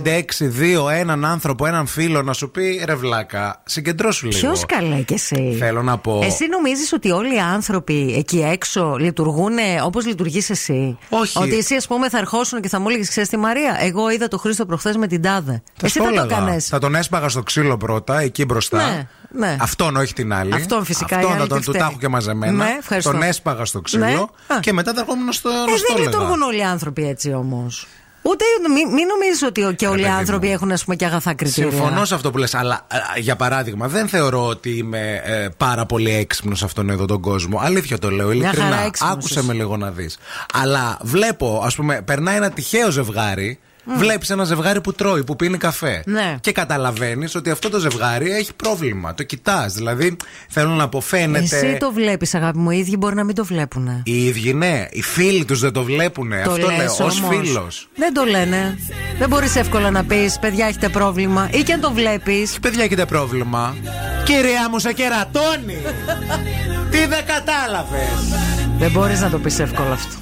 5-6-2 0.89 0.91
έναν 0.91 1.25
άνθρωπο, 1.25 1.67
έναν 1.67 1.87
φίλο 1.87 2.23
να 2.23 2.33
σου 2.33 2.51
πει 2.51 2.83
ρε 2.85 2.95
βλάκα, 2.95 3.63
συγκεντρώσου 3.65 4.27
λίγο. 4.27 4.39
Ποιος 4.39 4.67
καλέ 4.67 4.97
και 4.97 5.15
εσύ. 5.15 5.57
Θέλω 5.59 5.83
να 5.83 5.99
πω. 5.99 6.21
Εσύ 6.25 6.47
νομίζεις 6.47 6.93
ότι 6.93 7.11
όλοι 7.11 7.35
οι 7.35 7.39
άνθρωποι 7.39 8.15
εκεί 8.19 8.43
έξω 8.51 8.97
λειτουργούν 8.99 9.53
όπως 9.85 10.07
λειτουργείς 10.07 10.51
εσύ; 10.51 10.99
Όχι. 11.09 11.39
Ότι 11.39 11.57
εσύ, 11.57 11.75
ας 11.75 11.87
πούμε, 11.87 12.09
θα 12.09 12.19
ερχόσουν 12.19 12.61
και 12.61 12.69
θα 12.69 12.81
μου 12.81 12.89
έλεγες: 12.89 13.09
Ξέρεις 13.09 13.29
τη 13.29 13.37
Μαρία, 13.37 13.77
εγώ 13.81 14.11
είδα 14.11 14.29
το 14.29 14.39
Χρήστο 14.39 14.67
προχθές 14.67 14.97
με 14.97 15.07
την 15.07 15.23
τάδε. 15.23 15.63
Θα 15.77 15.87
εσύ 15.87 15.99
σου 15.99 16.05
θα 16.05 16.13
το 16.13 16.21
έλεγα. 16.21 16.37
έκανε. 16.37 16.59
Θα 16.59 16.79
τον 16.79 16.95
έσπαγα 16.95 17.29
στο 17.29 17.43
ξύλο 17.43 17.77
πρώτα, 17.77 18.21
εκεί 18.21 18.45
μπροστά. 18.45 18.77
Ναι, 18.77 19.09
ναι. 19.33 19.57
Αυτόν, 19.61 19.97
όχι 19.97 20.13
την 20.13 20.33
άλλη. 20.33 20.55
Αυτόν 20.55 20.85
φυσικά, 20.85 21.15
η 21.15 21.19
Αυτόν 21.19 21.31
άλλη 21.33 21.41
θα 21.41 21.47
τον 21.47 21.59
τι 21.59 21.65
του 21.65 21.71
τα 21.73 21.79
φταίει. 21.79 21.91
έχω 21.91 22.01
και 22.01 22.09
μαζεμένα. 22.09 22.65
Ναι, 22.65 22.77
ευχαριστώ. 22.79 23.11
τον 23.11 23.23
έσπαγα 23.23 23.65
στο 23.65 23.81
ξύλο. 23.81 24.05
Ναι. 24.05 24.13
Α. 24.57 24.61
Και 24.61 24.73
μετά 24.73 24.93
θα 24.95 25.01
ερχόμουν 25.01 25.33
στο 25.33 25.49
Ε, 25.49 25.53
να 25.53 25.59
στο 25.61 25.87
δεν 25.87 25.97
έλεγα. 25.97 26.11
λειτουργούν 26.11 26.43
όλοι 26.43 26.59
οι 26.59 26.63
άνθρωποι 26.65 27.09
έτσι 27.09 27.33
όμως. 27.33 27.87
Ούτε 28.25 28.45
μην, 28.75 28.89
μην 28.93 29.07
νομίζεις 29.07 29.43
ότι 29.43 29.75
και 29.77 29.87
όλοι 29.87 30.01
οι 30.01 30.05
παιδί 30.05 30.15
άνθρωποι 30.17 30.47
μου. 30.47 30.53
έχουν 30.53 30.73
ας 30.73 30.85
πούμε, 30.85 30.97
και 30.97 31.05
αγαθά 31.05 31.35
κριτήρια; 31.35 31.71
Συμφωνώ 31.71 32.05
σε 32.05 32.15
αυτό 32.15 32.31
που 32.31 32.39
λες 32.39 32.55
Αλλά 32.55 32.75
α, 32.75 32.99
για 33.19 33.37
παράδειγμα, 33.37 33.89
δεν 33.89 34.09
θεωρώ 34.09 34.47
ότι 34.47 34.71
είμαι 34.77 35.21
ε, 35.25 35.49
πάρα 35.57 35.87
πολύ 35.87 36.11
έξυπνος 36.15 36.59
σε 36.59 36.65
αυτόν 36.65 36.91
εδώ 36.91 37.05
τον 37.07 37.21
κόσμο. 37.21 37.59
Αλήθεια 37.63 37.99
το 37.99 38.11
λέω, 38.11 38.27
χαρά 38.27 38.35
ειλικρινά. 38.35 38.81
έξυπνος 38.81 39.13
Άκουσε 39.13 39.39
είσαι. 39.39 39.47
με 39.49 39.53
λίγο 39.53 39.77
να 39.77 39.91
δεις. 39.91 40.19
Αλλά 40.55 40.99
βλέπω, 41.03 41.63
ας 41.65 41.75
πούμε, 41.75 42.03
περνάει 42.03 42.37
ένα 42.37 42.51
τυχαίο 42.51 42.91
ζευγάρι 42.91 43.59
Βλέπεις 43.85 44.31
ένα 44.31 44.45
ζευγάρι 44.45 44.81
που 44.81 44.93
τρώει, 44.93 45.25
που 45.25 45.37
πίνει 45.37 45.57
καφέ. 45.59 46.03
Ναι. 46.07 46.37
Και 46.41 46.53
καταλαβαίνεις 46.53 47.35
ότι 47.35 47.51
αυτό 47.51 47.69
το 47.69 47.79
ζευγάρι 47.79 48.31
έχει 48.31 48.55
πρόβλημα. 48.55 49.15
Το 49.15 49.23
κοιτάς. 49.23 49.73
Δηλαδή, 49.75 50.17
θέλω 50.49 50.69
να 50.71 50.89
πω, 50.89 51.01
φαίνεται. 51.01 51.57
Εσύ 51.57 51.77
το 51.81 51.93
βλέπεις, 51.93 52.35
αγάπη 52.35 52.59
μου. 52.59 52.71
Οι 52.71 52.79
ίδιοι 52.79 52.97
μπορεί 52.99 53.15
να 53.15 53.25
μην 53.25 53.35
το 53.35 53.45
βλέπουν. 53.45 54.03
Οι 54.05 54.25
ίδιοι, 54.25 54.55
ναι. 54.55 54.87
Οι 54.91 55.03
φίλοι 55.03 55.45
τους 55.45 55.61
δεν 55.61 55.73
το 55.73 55.83
βλέπουν. 55.83 56.31
Το 56.45 56.51
Αυτό 56.51 56.67
λες 56.67 56.77
λέω, 56.77 57.07
ως 57.07 57.21
όμως. 57.21 57.37
φίλος. 57.37 57.89
Δεν 57.97 58.15
το 58.15 58.25
λένε. 58.25 58.79
Δεν 59.19 59.29
μπορείς 59.29 59.57
εύκολα 59.57 59.91
να 59.91 60.05
πεις, 60.05 60.39
παιδιά, 60.39 60.67
έχετε 60.67 60.89
πρόβλημα. 60.89 61.49
Ή 61.53 61.63
και 61.63 61.73
αν 61.73 61.81
το 61.81 61.93
βλέπεις. 61.93 62.59
Παιδιά, 62.61 62.85
έχετε 62.85 63.05
πρόβλημα. 63.07 63.75
Κυρία 64.25 64.69
μου, 64.71 64.79
σε 64.79 64.93
κερατώνει. 64.93 65.77
Τι 66.91 67.07
δεν 67.07 67.25
κατάλαβες. 67.27 68.11
Δεν 68.79 68.91
μπορείς 68.91 69.21
να 69.21 69.31
το 69.31 69.39
πεις 69.39 69.59
εύκολα 69.59 69.93
αυτό. 69.93 70.17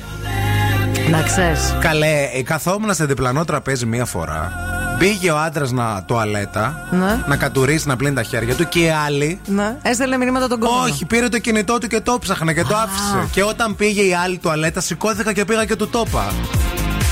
Να 1.11 1.23
ξέρεις. 1.23 1.77
Καλέ, 1.81 2.29
ε, 2.35 2.43
καθόμουν 2.43 2.95
σε 2.95 3.05
διπλανό 3.05 3.45
τραπέζι 3.45 3.87
μία 3.87 4.05
φορά. 4.05 4.53
Μπήκε 4.99 5.31
ο 5.31 5.39
άντρας 5.39 5.71
να 5.73 6.03
τουαλέτα, 6.07 6.87
Ναι. 6.91 7.25
να 7.27 7.37
κατουρήσει, 7.37 7.87
να 7.89 7.97
πλύνει 7.97 8.15
τα 8.15 8.23
χέρια 8.23 8.55
του 8.55 8.69
και 8.69 8.79
οι 8.81 8.91
άλλοι. 9.07 9.41
Ναι. 9.47 9.77
Έστελνε 9.83 10.17
μηνύματα 10.17 10.49
τον 10.49 10.61
κόσμο. 10.61 10.83
Όχι, 10.83 11.05
πήρε 11.05 11.29
το 11.29 11.39
κινητό 11.39 11.79
του 11.79 11.87
και 11.87 12.01
το 12.01 12.19
ψάχνε 12.21 12.53
και 12.53 12.63
το 12.65 12.77
άφησε. 12.77 13.29
Και 13.33 13.43
όταν 13.43 13.77
πήγε 13.77 14.03
η 14.03 14.15
άλλη 14.15 14.39
τουαλέτα, 14.39 14.81
σηκώθηκα 14.81 15.33
και 15.33 15.45
πήγα 15.45 15.65
και 15.65 15.77
του 15.77 15.89
το 15.89 16.05
είπα. 16.07 16.33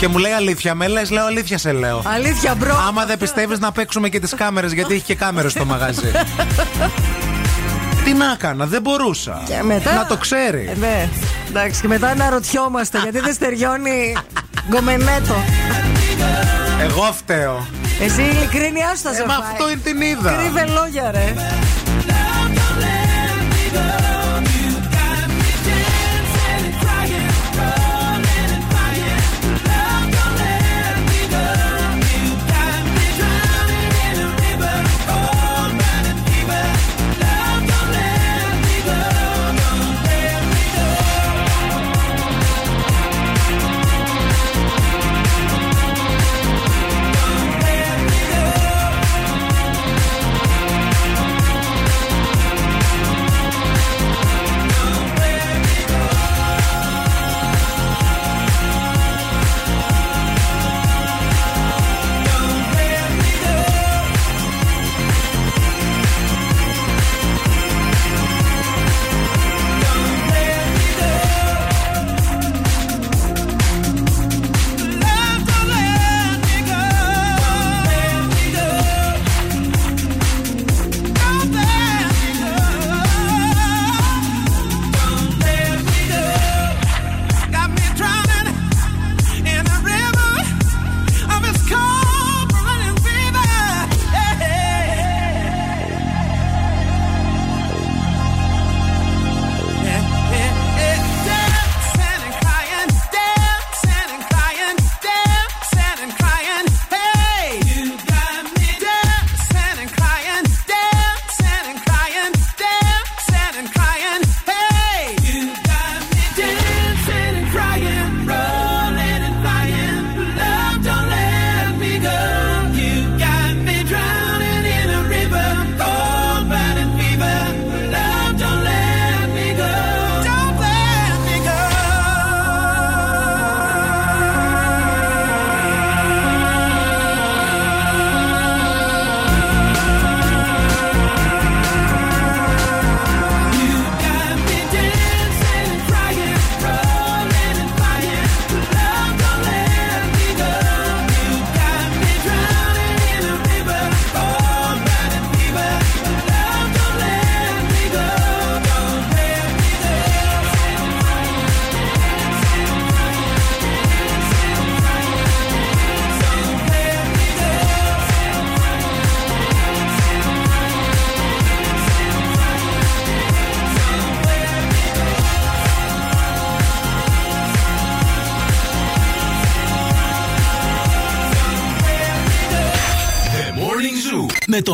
Και 0.00 0.08
μου 0.08 0.18
λέει 0.18 0.32
αλήθεια, 0.32 0.74
με 0.74 0.86
λες, 0.88 1.10
λέω 1.10 1.24
αλήθεια 1.26 1.58
σε 1.58 1.72
λέω. 1.72 2.02
Αλήθεια, 2.14 2.54
bro. 2.54 2.76
Άμα 2.88 3.04
δεν 3.04 3.18
πιστεύεις 3.18 3.58
να 3.58 3.72
παίξουμε 3.72 4.08
και 4.08 4.20
τις 4.20 4.34
κάμερες, 4.34 4.72
γιατί 4.72 4.94
έχει 4.94 5.02
και 5.04 5.14
κάμερες 5.14 5.52
στο 5.52 5.64
μαγαζί. 5.64 6.10
Τι 8.08 8.14
να 8.14 8.32
έκανα, 8.32 8.66
δεν 8.66 8.82
μπορούσα. 8.82 9.42
Και 9.46 9.62
μετά... 9.62 9.94
Να 9.94 10.06
το 10.06 10.16
ξέρει. 10.16 10.70
Ε, 10.74 10.78
ναι. 10.78 11.08
Εντάξει, 11.48 11.80
και 11.80 11.88
μετά 11.88 12.08
αναρωτιόμαστε 12.08 12.98
γιατί 12.98 13.20
δεν 13.20 13.32
στεριώνει 13.34 14.16
γκομενέτο. 14.68 15.34
Εγώ 16.80 17.02
φταίω. 17.12 17.66
Εσύ 18.00 18.22
ειλικρίνειά 18.22 18.94
σου 18.96 19.02
θα 19.02 19.12
σε 19.12 19.22
Ε, 19.22 19.26
μα 19.26 19.32
φάει. 19.32 19.42
αυτό 19.50 19.70
είναι 19.70 19.80
την 19.84 20.00
είδα. 20.00 20.32
Κρύβε 20.32 20.64
λόγια, 20.80 21.10
ρε. 21.10 21.34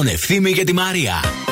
Τον 0.04 0.12
Ευθύμη 0.12 0.52
και 0.52 0.64
τη 0.64 0.72
Μαρία. 0.72 1.43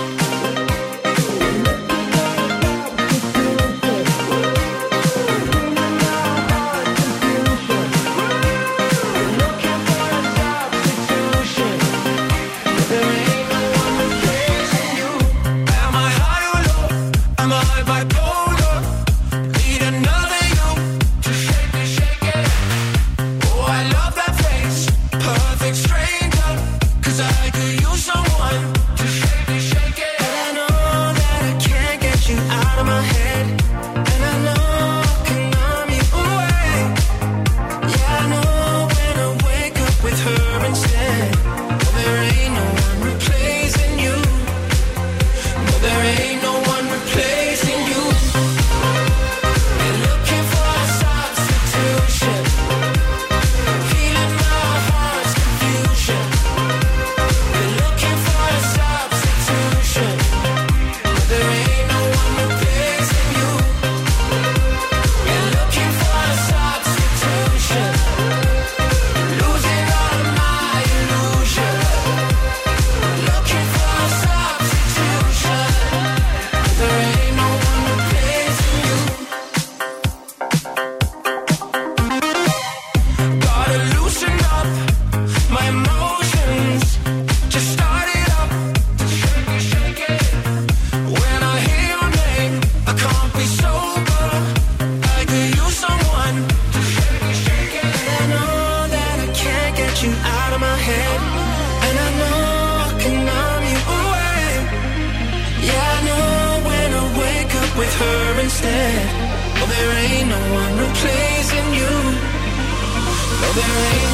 I've 113.55 114.12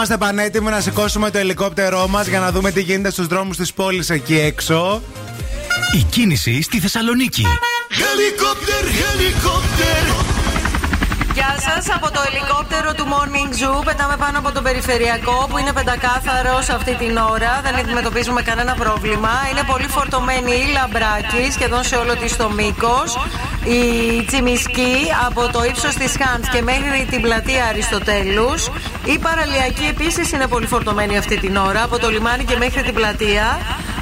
Είμαστε 0.00 0.18
πανέτοιμοι 0.18 0.70
να 0.70 0.80
σηκώσουμε 0.80 1.30
το 1.30 1.38
ελικόπτερό 1.38 2.08
μας 2.08 2.26
για 2.26 2.40
να 2.40 2.52
δούμε 2.52 2.70
τι 2.70 2.82
γίνεται 2.82 3.10
στους 3.10 3.26
δρόμους 3.26 3.56
της 3.56 3.72
πόλης 3.72 4.10
εκεί 4.10 4.38
έξω. 4.38 5.02
Η 5.96 6.02
κίνηση 6.10 6.62
στη 6.62 6.80
Θεσσαλονίκη. 6.80 7.44
Helicopter, 7.90 8.84
helicopter. 8.84 10.29
Γεια 11.40 11.56
σας 11.68 11.94
από 11.96 12.10
το 12.10 12.20
ελικόπτερο 12.30 12.94
του 12.94 13.06
Morning 13.12 13.50
Zoo. 13.58 13.84
Πετάμε 13.84 14.16
πάνω 14.16 14.38
από 14.38 14.52
τον 14.52 14.62
περιφερειακό 14.62 15.46
που 15.50 15.58
είναι 15.58 15.72
πεντακάθαρος 15.72 16.68
αυτή 16.68 16.94
την 16.94 17.16
ώρα. 17.16 17.60
Δεν 17.62 17.74
αντιμετωπίζουμε 17.76 18.42
κανένα 18.42 18.74
πρόβλημα. 18.74 19.30
Είναι 19.50 19.62
πολύ 19.72 19.88
φορτωμένη 19.88 20.52
η 20.52 20.66
λαμπράκη 20.76 21.50
σχεδόν 21.52 21.82
σε 21.84 21.96
όλο 21.96 22.16
της 22.16 22.36
το 22.36 22.50
μήκος. 22.50 23.08
Η 23.64 23.82
Τσιμισκή 24.24 24.96
από 25.26 25.48
το 25.52 25.64
ύψος 25.64 25.94
της 25.94 26.12
Χάντς 26.20 26.48
και 26.48 26.62
μέχρι 26.62 27.06
την 27.10 27.20
πλατεία 27.20 27.64
Αριστοτέλους. 27.64 28.70
Η 29.04 29.18
παραλιακή 29.18 29.86
επίσης 29.94 30.32
είναι 30.32 30.46
πολύ 30.46 30.66
φορτωμένη 30.66 31.18
αυτή 31.18 31.36
την 31.38 31.56
ώρα 31.56 31.82
από 31.82 31.98
το 31.98 32.10
λιμάνι 32.10 32.44
και 32.44 32.56
μέχρι 32.56 32.82
την 32.82 32.94
πλατεία. 32.94 33.58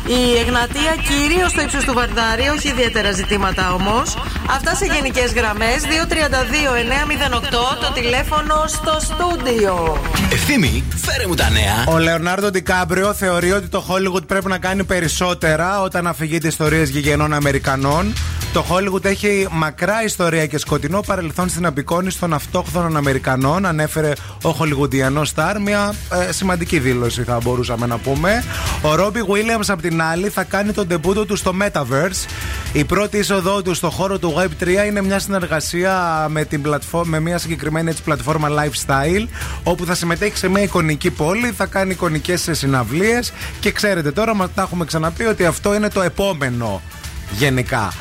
Η 0.09 0.39
Εγνατία 0.39 0.95
κυρίως 1.09 1.51
στο 1.51 1.61
ύψος 1.61 1.85
του 1.85 1.93
Βαρδάρη, 1.95 2.49
όχι 2.57 2.69
ιδιαίτερα 2.69 3.13
ζητήματα 3.13 3.73
όμως. 3.73 4.17
Αυτά 4.51 4.75
σε 4.75 4.85
γενικές 4.85 5.33
γραμμές. 5.33 5.83
232-908 5.83 7.77
το 7.81 7.93
τηλέφωνο 7.95 8.65
στο 8.67 8.99
στούντιο. 9.01 10.03
Ευθύμη, 10.33 10.85
φέρε 10.97 11.27
μου 11.27 11.35
τα 11.35 11.51
νέα. 11.51 11.85
Ο 11.95 11.99
Λεωνάρντο 11.99 12.51
Ντικάμπριο 12.51 13.15
θεωρεί 13.15 13.53
ότι 13.53 13.69
το 13.69 13.85
Hollywood 13.89 14.27
πρέπει 14.27 14.49
να 14.49 14.59
κάνει 14.59 14.85
περισσότερα 14.85 15.83
όταν 15.83 16.07
αφηγείται 16.07 16.49
ιστορίες 16.49 16.89
γηγενών 16.89 17.33
Αμερικανών. 17.33 18.13
Το 18.53 18.65
Hollywood 18.71 19.05
έχει 19.05 19.47
μακρά 19.51 20.05
ιστορία 20.05 20.47
και 20.47 20.59
σκοτεινό 20.59 21.01
παρελθόν 21.01 21.49
στην 21.49 21.67
απεικόνηση 21.67 22.19
των 22.19 22.33
αυτόχθονων 22.33 22.97
Αμερικανών, 22.97 23.67
ανέφερε 23.67 24.13
ο 24.43 24.51
Χολιγουντιανός 24.51 25.29
Σταρ. 25.29 25.61
Μια 25.61 25.95
ε, 26.29 26.33
σημαντική 26.33 26.79
δήλωση 26.79 27.23
θα 27.23 27.39
μπορούσαμε 27.43 27.87
να 27.87 27.99
πούμε. 27.99 28.45
Ο 28.83 28.95
Ρόμπι 28.95 29.21
Williams 29.27 29.65
απ' 29.69 29.81
την 29.81 30.03
άλλη 30.03 30.29
θα 30.29 30.45
κάνει 30.45 30.73
τον 30.73 30.89
τεμπούτο 30.89 31.27
του 31.27 31.37
στο 31.37 31.55
Metaverse. 31.63 32.29
Η 32.73 32.85
πρώτη 32.85 33.19
είσοδό 33.19 33.63
του 33.63 33.75
στο 33.75 33.91
χώρο 33.91 34.19
του 34.19 34.35
Web3 34.39 34.69
είναι 34.87 35.03
μια 35.03 35.19
συνεργασία 35.19 36.27
με, 36.31 36.45
την 36.45 36.63
πλατφό- 36.63 37.07
με 37.07 37.21
μια 37.21 37.39
συγκεκριμένη 37.39 37.91
έτσι, 37.91 38.03
πλατφόρμα 38.03 38.49
lifestyle, 38.49 39.27
όπου 39.63 39.85
θα 39.85 39.95
συμμετέχει 39.95 40.37
σε 40.37 40.49
μια 40.49 40.63
εικονική 40.63 41.11
πόλη, 41.11 41.51
θα 41.51 41.67
κάνει 41.67 41.91
εικονικές 41.91 42.49
συναυλίες 42.51 43.33
και 43.61 43.71
ξέρετε 43.73 44.13
τώρα, 44.13 44.35
μα 44.35 44.49
τα 44.49 44.63
έχουμε 44.63 44.85
ξαναπεί 44.85 45.25
ότι 45.25 45.45
αυτό 45.45 45.75
είναι 45.75 45.89
το 45.89 46.03
επόμενο 46.03 46.83
γενικά 47.31 47.93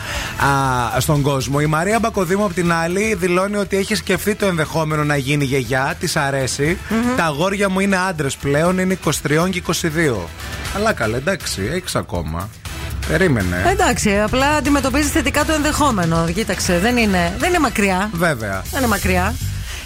α, 0.96 1.00
στον 1.00 1.22
κόσμο. 1.22 1.58
Η 1.62 1.66
Μαρία 1.66 2.00
Μπακοδήμου 2.00 2.44
από 2.44 2.54
την 2.54 2.72
άλλη 2.72 3.16
δηλώνει 3.16 3.56
ότι 3.56 3.78
έχει 3.78 3.96
σκεφτεί 3.96 4.36
το 4.36 4.46
ενδεχόμενο 4.46 5.04
να 5.04 5.16
γίνει 5.18 5.46
γιαγιά, 5.46 5.96
της 6.00 6.16
αρεσει 6.16 6.78
Τα 7.16 7.24
αγόρια 7.24 7.70
μου 7.70 7.80
είναι 7.80 7.98
άντρες 7.98 8.36
πλέον, 8.36 8.78
είναι 8.78 8.98
23 9.06 9.12
και 9.50 9.64
22. 9.68 10.16
Αλλά 10.76 10.94
καλά, 10.94 11.18
εντάξει, 11.18 11.70
έχεις 11.74 11.96
ακόμα. 11.96 12.50
Περίμενε. 13.08 13.64
Εντάξει, 13.72 14.20
απλά 14.20 14.48
αντιμετωπίζεις 14.48 15.12
θετικά 15.12 15.46
το 15.46 15.54
ενδεχόμενο. 15.54 16.26
Κοίταξε, 16.34 16.80
δεν 16.80 16.98
είναι, 16.98 17.34
δεν 17.38 17.50
είναι 17.50 17.60
μακριά. 17.60 18.10
Βέβαια. 18.14 18.64
Δεν 18.72 18.80
είναι 18.80 18.88
μακριά. 18.88 19.36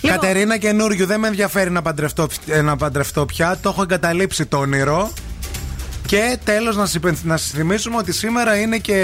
Λοιπόν, 0.01 0.19
Κατερίνα 0.19 0.57
καινούριου, 0.57 1.05
δεν 1.05 1.19
με 1.19 1.27
ενδιαφέρει 1.27 1.69
να 1.69 1.81
παντρευτώ, 1.81 2.27
ε, 2.47 2.61
να 2.61 2.75
παντρευτώ 2.75 3.25
πια. 3.25 3.57
Το 3.61 3.69
έχω 3.69 3.81
εγκαταλείψει 3.81 4.45
το 4.45 4.57
όνειρο. 4.57 5.11
Και 6.11 6.37
τέλος, 6.43 6.75
να, 6.75 6.85
σας 6.85 6.93
υπενθ- 6.95 7.25
να 7.25 7.37
σας 7.37 7.49
θυμίσουμε 7.49 7.97
ότι 7.97 8.11
σήμερα 8.13 8.55
είναι 8.57 8.77
και 8.77 8.95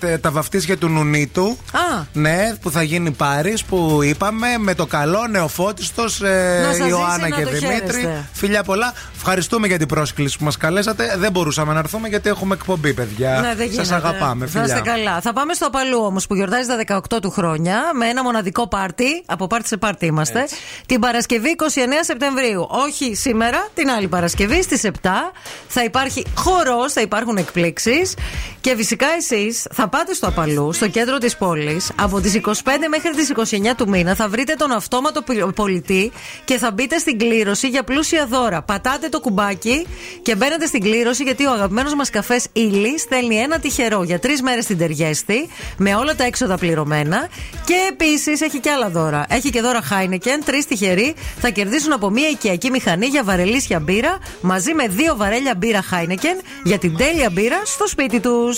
τε- 0.00 0.20
τα 0.20 0.30
βαφτίσια 0.30 0.76
του 0.76 0.88
Νουνίτου. 0.88 1.56
Α, 1.72 2.02
Ναι, 2.12 2.54
που 2.60 2.70
θα 2.70 2.82
γίνει 2.82 3.10
Πάρης, 3.10 3.64
που 3.64 3.98
είπαμε 4.02 4.46
με 4.58 4.74
το 4.74 4.86
καλό 4.86 5.26
νεοφώτιστος 5.30 6.20
Να 6.20 6.72
σας 6.74 6.88
Ιωάννα 6.88 7.08
ζήσει, 7.14 7.20
να 7.30 7.36
και 7.36 7.42
το 7.44 7.50
Δημήτρη. 7.50 7.76
χαίρεστε. 8.00 8.28
Φιλιά 8.32 8.62
πολλά. 8.62 8.92
Ευχαριστούμε 9.16 9.66
για 9.66 9.78
την 9.78 9.86
πρόσκληση 9.88 10.38
που 10.38 10.44
μας 10.44 10.56
καλέσατε. 10.56 11.14
Δεν 11.18 11.32
μπορούσαμε 11.32 11.72
να 11.72 11.78
έρθουμε 11.78 12.08
γιατί 12.08 12.28
έχουμε 12.28 12.54
εκπομπή, 12.54 12.94
παιδιά. 12.94 13.30
Ναι, 13.40 13.54
δεν 13.54 13.66
Σας 13.72 13.86
γίνεται. 13.86 13.94
αγαπάμε, 13.94 14.46
Θα 14.46 14.60
είστε 14.62 14.74
φιλιά. 14.76 14.92
καλά. 14.92 15.20
Θα 15.20 15.32
πάμε 15.32 15.54
στο 15.54 15.66
Απαλού 15.66 15.98
όμως 16.04 16.26
που 16.26 16.34
γιορτάζει 16.34 16.68
τα 16.68 16.76
18 16.76 17.20
του 17.20 17.30
χρόνια 17.30 17.80
με 17.98 18.06
ένα 18.06 18.22
μοναδικό 18.22 18.68
πάρτι. 18.68 19.22
Από 19.26 19.46
πάρτι 19.46 19.68
σε 19.68 19.76
πάρτι 19.76 20.06
είμαστε. 20.06 20.46
Την 20.86 21.00
Παρασκευή 21.00 21.48
29 21.48 22.04
Σεπτεμβρίου. 22.04 22.66
Όχι 22.70 23.14
σήμερα, 23.14 23.68
την 23.74 23.90
άλλη 23.90 24.08
Παρασκευή 24.08 24.62
στις 24.62 24.84
7. 24.84 25.32
Θα 25.68 25.84
υπάρχει 25.84 26.26
χορός, 26.36 26.92
θα 26.92 27.00
υπάρχουν 27.00 27.36
εκπλήξεις. 27.36 28.14
Και 28.60 28.76
φυσικά 28.76 29.06
εσείς 29.18 29.66
θα 29.72 29.88
πάτε 29.88 30.14
στο 30.14 30.26
Απαλού, 30.26 30.72
στο 30.72 30.88
κέντρο 30.88 31.18
της 31.18 31.36
πόλης, 31.36 31.90
από 32.00 32.20
τις 32.20 32.34
25 32.34 32.88
μέχρι 32.88 33.10
τις 33.10 33.28
29 33.28 33.74
του 33.76 33.88
μήνα. 33.88 34.14
Θα 34.14 34.28
βρείτε 34.28 34.54
τον 34.54 34.70
αυτόματο 34.72 35.22
πι- 35.22 35.44
πολιτή 35.54 36.12
και 36.44 36.58
θα 36.58 36.70
μπείτε 36.70 36.98
στην 36.98 37.18
κλήρωση 37.18 37.68
για 37.68 37.82
πλούσια 37.84 38.26
δώρα. 38.26 38.62
Πατάτε 38.62 39.08
το 39.08 39.20
κουμπάκι 39.20 39.86
και 40.22 40.34
μπαίνετε 40.34 40.66
στην 40.66 40.80
κλήρωση 40.80 41.22
γιατί 41.22 41.46
ο 41.46 41.50
αγαπημένος 41.52 41.94
μας 41.94 42.10
καφές 42.10 42.46
Ήλι 42.52 42.98
στέλνει 42.98 43.36
ένα 43.36 43.58
τυχερό 43.58 44.02
για 44.02 44.18
τρεις 44.18 44.42
μέρες 44.42 44.64
στην 44.64 44.78
Ταιριέστη 44.78 45.48
με 45.76 45.94
όλα 45.94 46.14
τα 46.14 46.24
έξοδα 46.24 46.56
πληρωμένα. 46.58 47.28
Και 47.64 47.74
επίσης 47.90 48.40
έχει 48.40 48.58
και 48.60 48.70
άλλα 48.70 48.88
δώρα. 48.88 49.26
Έχει 49.28 49.50
και 49.50 49.60
δώρα 49.60 49.80
Heineken. 49.90 50.40
Τρεις 50.44 50.66
τυχεροί 50.66 51.14
θα 51.40 51.48
κερδίσουν 51.48 51.92
από 51.92 52.10
μία 52.10 52.28
οικιακή 52.28 52.70
μηχανή 52.70 53.06
για 53.06 53.22
βαρελίσια 53.24 53.80
μπύρα 53.80 54.18
μαζί 54.40 54.74
με 54.74 54.88
δύο 54.88 55.16
βαρέλια 55.16 55.54
μπύρα 55.56 55.84
Heineken 55.92 56.25
για 56.64 56.78
την 56.78 56.96
τέλεια 56.96 57.30
μπύρα 57.30 57.62
στο 57.64 57.88
σπίτι 57.88 58.20
του. 58.20 58.54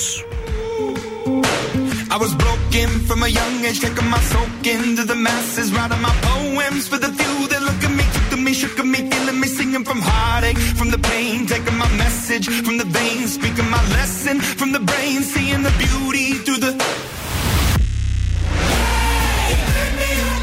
I 2.10 2.16
was 2.16 2.32
broken 2.44 2.88
from 3.08 3.22
a 3.28 3.30
young 3.40 3.56
age, 3.68 3.80
taking 3.84 4.08
my 4.14 4.20
soak 4.30 4.66
into 4.74 5.04
the 5.12 5.18
masses, 5.26 5.68
writing 5.74 6.02
my 6.08 6.14
poems 6.28 6.84
for 6.90 6.98
the 7.04 7.10
few 7.18 7.34
that 7.50 7.62
look 7.68 7.82
at 7.88 7.92
me, 7.98 8.04
took 8.14 8.32
at 8.36 8.40
me, 8.46 8.52
shook 8.60 8.78
at 8.82 8.88
me, 8.94 9.00
feeling 9.10 9.38
me, 9.42 9.48
singing 9.58 9.84
from 9.88 10.00
heartache, 10.10 10.60
from 10.78 10.88
the 10.94 11.00
pain, 11.12 11.36
taking 11.52 11.76
my 11.84 11.90
message 12.04 12.46
from 12.66 12.76
the 12.82 12.88
veins, 12.98 13.30
speaking 13.38 13.68
my 13.76 13.82
lesson 13.96 14.36
from 14.60 14.70
the 14.76 14.82
brain, 14.90 15.18
seeing 15.32 15.62
the 15.68 15.74
beauty 15.84 16.26
through 16.44 16.60
the. 16.64 16.70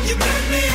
You 0.08 0.16
make 0.24 0.46
me 0.54 0.62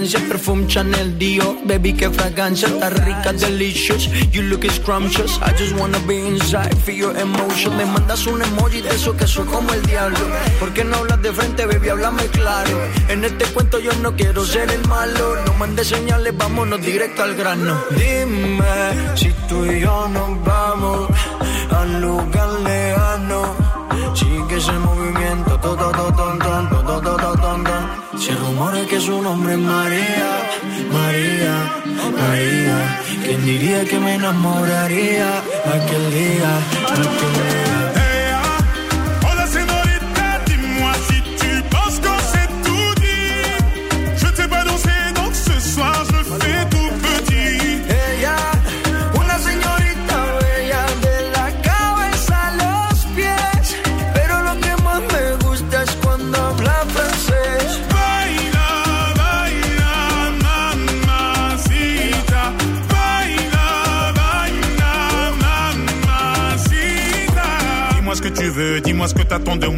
Qué 0.00 0.06
elegancia. 0.06 0.28
Perfume 0.28 0.66
Chanel 0.66 1.18
Dior, 1.18 1.56
baby, 1.64 1.92
qué 1.92 2.10
fragancia. 2.10 2.68
Está 2.68 2.90
rica, 2.90 3.32
delicious. 3.32 4.08
You 4.32 4.42
look 4.42 4.64
scrumptious. 4.70 5.38
I 5.42 5.52
just 5.56 5.74
wanna 5.76 5.98
be 6.06 6.26
inside, 6.26 6.76
feel 6.84 6.96
your 6.96 7.18
emotion. 7.18 7.76
Me 7.76 7.84
mandas 7.84 8.26
un 8.26 8.42
emoji 8.42 8.80
de 8.82 8.90
eso 8.90 9.16
que 9.16 9.26
soy 9.26 9.46
como 9.46 9.72
el 9.72 9.82
diablo. 9.82 10.18
¿Por 10.58 10.72
qué 10.72 10.84
no 10.84 10.96
hablas 10.96 11.22
de 11.22 11.32
frente, 11.32 11.66
baby? 11.66 11.88
Háblame 11.88 12.26
claro. 12.26 12.80
En 13.08 13.24
este 13.24 13.44
cuento 13.46 13.78
yo 13.78 13.92
no 14.02 14.14
quiero 14.14 14.44
ser 14.44 14.70
el 14.70 14.86
malo. 14.86 15.36
No 15.46 15.54
mandes 15.54 15.88
señales, 15.88 16.36
vámonos 16.36 16.80
directo 16.80 17.22
al 17.22 17.34
grano. 17.34 17.80
Dime 17.90 19.16
si 19.16 19.32
tú 19.48 19.66
y 19.66 19.80
yo 19.80 20.08
nos 20.08 20.44
vamos 20.44 21.10
al 21.70 22.00
lugar 22.00 22.50
su 29.00 29.22
nombre 29.22 29.54
es 29.54 29.58
María, 29.58 30.30
María, 30.92 31.54
María. 32.18 33.00
¿Quién 33.24 33.44
diría 33.46 33.84
que 33.84 33.98
me 33.98 34.14
enamoraría 34.16 35.38
aquel 35.74 36.10
día? 36.12 37.89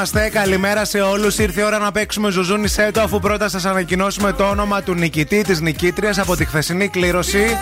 Είμαστε. 0.00 0.28
Καλημέρα 0.28 0.84
σε 0.84 1.00
όλους. 1.00 1.38
Ήρθε 1.38 1.60
η 1.60 1.64
ώρα 1.64 1.78
να 1.78 1.92
παίξουμε 1.92 2.30
ζουζούνι 2.30 2.68
σέτο, 2.68 3.00
αφού 3.00 3.20
πρώτα 3.20 3.48
σας 3.48 3.64
ανακοινώσουμε 3.64 4.32
το 4.32 4.44
όνομα 4.48 4.82
του 4.82 4.94
νικητή 4.94 5.42
της 5.42 5.60
νικήτριας 5.60 6.18
από 6.18 6.36
τη 6.36 6.44
χθεσινή 6.44 6.88
κλήρωση. 6.88 7.58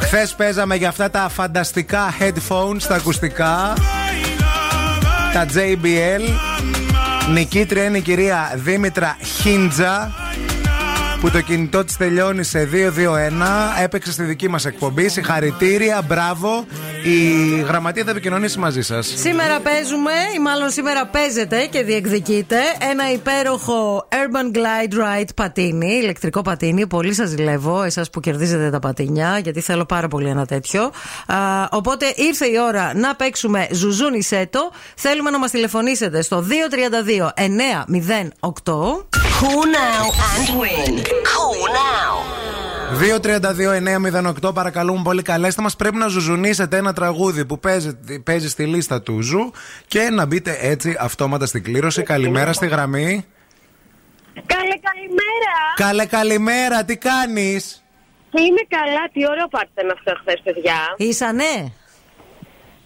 Χθες 0.00 0.34
παίζαμε 0.34 0.74
για 0.74 0.88
αυτά 0.88 1.10
τα 1.10 1.28
φανταστικά 1.28 2.14
headphones, 2.20 2.82
τα 2.88 2.94
ακουστικά. 2.94 3.72
Τα 5.32 5.46
JBL. 5.54 6.22
Νικήτρια 7.32 7.84
είναι 7.84 7.98
η 7.98 8.00
κυρία 8.00 8.52
Δήμητρα 8.54 9.16
Χίντζα 9.22 10.14
που 11.20 11.30
το 11.30 11.40
κινητό 11.40 11.84
της 11.84 11.96
τελειώνει 11.96 12.44
σε 12.44 12.68
221. 12.72 13.82
Έπαιξε 13.82 14.12
στη 14.12 14.22
δική 14.22 14.48
μας 14.48 14.64
εκπομπή. 14.64 15.08
Συγχαρητήρια, 15.08 16.02
μπράβο. 16.06 16.66
Η 17.04 17.60
γραμματεία 17.60 18.04
θα 18.04 18.10
επικοινωνήσει 18.10 18.58
μαζί 18.58 18.82
σας. 18.82 19.12
Σήμερα 19.16 19.60
παίζουμε, 19.60 20.10
ή 20.36 20.38
μάλλον 20.38 20.70
σήμερα 20.70 21.06
παίζετε 21.06 21.66
και 21.70 21.82
διεκδικείτε 21.82 22.58
ένα 22.90 23.12
υπέροχο 23.12 24.08
Urban 24.12 24.56
Glide 24.56 24.94
Ride 24.94 25.28
πατίνι, 25.34 25.94
ηλεκτρικό 25.94 26.42
πατίνι. 26.42 26.86
Πολύ 26.86 27.14
σας 27.14 27.28
ζηλεύω, 27.28 27.82
εσάς 27.82 28.10
που 28.10 28.20
κερδίζετε 28.20 28.70
τα 28.70 28.78
πατίνια, 28.78 29.38
γιατί 29.42 29.60
θέλω 29.60 29.84
πάρα 29.84 30.08
πολύ 30.08 30.28
ένα 30.28 30.46
τέτοιο. 30.46 30.82
Α, 31.26 31.36
οπότε 31.70 32.12
ήρθε 32.16 32.46
η 32.46 32.58
ώρα 32.66 32.92
να 32.94 33.14
παίξουμε 33.14 33.68
ζουζούνι 33.70 34.22
σέτο. 34.22 34.70
Θέλουμε 34.96 35.30
να 35.30 35.38
μας 35.38 35.50
τηλεφωνήσετε 35.50 36.22
στο 36.22 36.40
232 36.40 37.32
908. 37.36 39.06
Call 39.40 39.64
now 39.82 40.04
and 40.32 40.46
win; 40.60 40.92
Call 41.32 41.60
now; 41.84 42.55
232-908 44.46 44.54
παρακαλούμε 44.54 45.00
πολύ 45.02 45.22
καλέστε 45.22 45.62
μας 45.62 45.76
Πρέπει 45.76 45.96
να 45.96 46.06
ζουζουνίσετε 46.06 46.76
ένα 46.76 46.92
τραγούδι 46.92 47.44
που 47.44 47.58
παίζει, 47.58 47.98
παίζει 48.24 48.48
στη 48.48 48.64
λίστα 48.64 49.02
του 49.02 49.20
Zoo 49.22 49.52
Και 49.86 50.10
να 50.10 50.26
μπείτε 50.26 50.58
έτσι 50.60 50.96
αυτόματα 51.00 51.46
στην 51.46 51.62
κλήρωση 51.62 52.02
Καλημέρα 52.02 52.52
στη 52.52 52.66
γραμμή 52.66 53.24
Καλέ, 54.46 54.76
καλημέρα. 54.88 55.54
Καλέ 55.76 56.06
καλημέρα, 56.06 56.84
τι 56.84 56.96
κάνεις; 56.96 57.84
Είμαι 58.30 58.62
καλά, 58.68 59.08
τι 59.12 59.28
ωραίο 59.28 59.48
πάρτι 59.48 59.70
ήταν 59.76 59.90
αυτό 59.90 60.12
χθες, 60.20 60.40
παιδιά. 60.44 60.94
Ήσανε; 60.96 61.72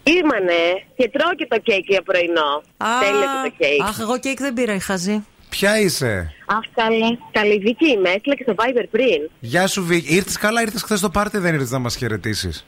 Ήμανε 0.03 0.63
και 0.95 1.09
τρώω 1.09 1.33
και 1.35 1.47
το 1.49 1.57
κέικ 1.59 1.85
για 1.87 2.01
πρωινό. 2.01 2.61
Τέλειο 2.77 3.21
και 3.21 3.49
το 3.49 3.55
κέικ; 3.57 3.81
Αχ, 3.81 3.99
εγώ 3.99 4.19
κέικ 4.19 4.39
δεν 4.39 4.53
πήρα, 4.53 4.73
η 4.73 4.79
χαζή. 4.79 5.25
Ποια 5.51 5.79
είσαι; 5.79 6.33
Αχ, 6.45 6.57
καλή. 6.75 7.19
Καλή 7.31 7.59
δική 7.59 7.87
είμαι. 7.91 8.09
Έστειλα 8.09 8.35
και 8.35 8.43
στο 8.43 8.53
Viber 8.57 8.85
πριν. 8.91 9.29
Γεια 9.39 9.67
σου, 9.67 9.83
Βίκη. 9.85 10.15
Ήρθες 10.15 10.37
καλά, 10.37 10.61
ήρθες 10.61 10.81
χθες 10.81 10.99
στο 10.99 11.09
πάρτι, 11.09 11.37
δεν 11.37 11.53
ήρθες 11.53 11.71
να 11.71 11.79
μας 11.79 11.95
χαιρετήσεις. 11.95 12.65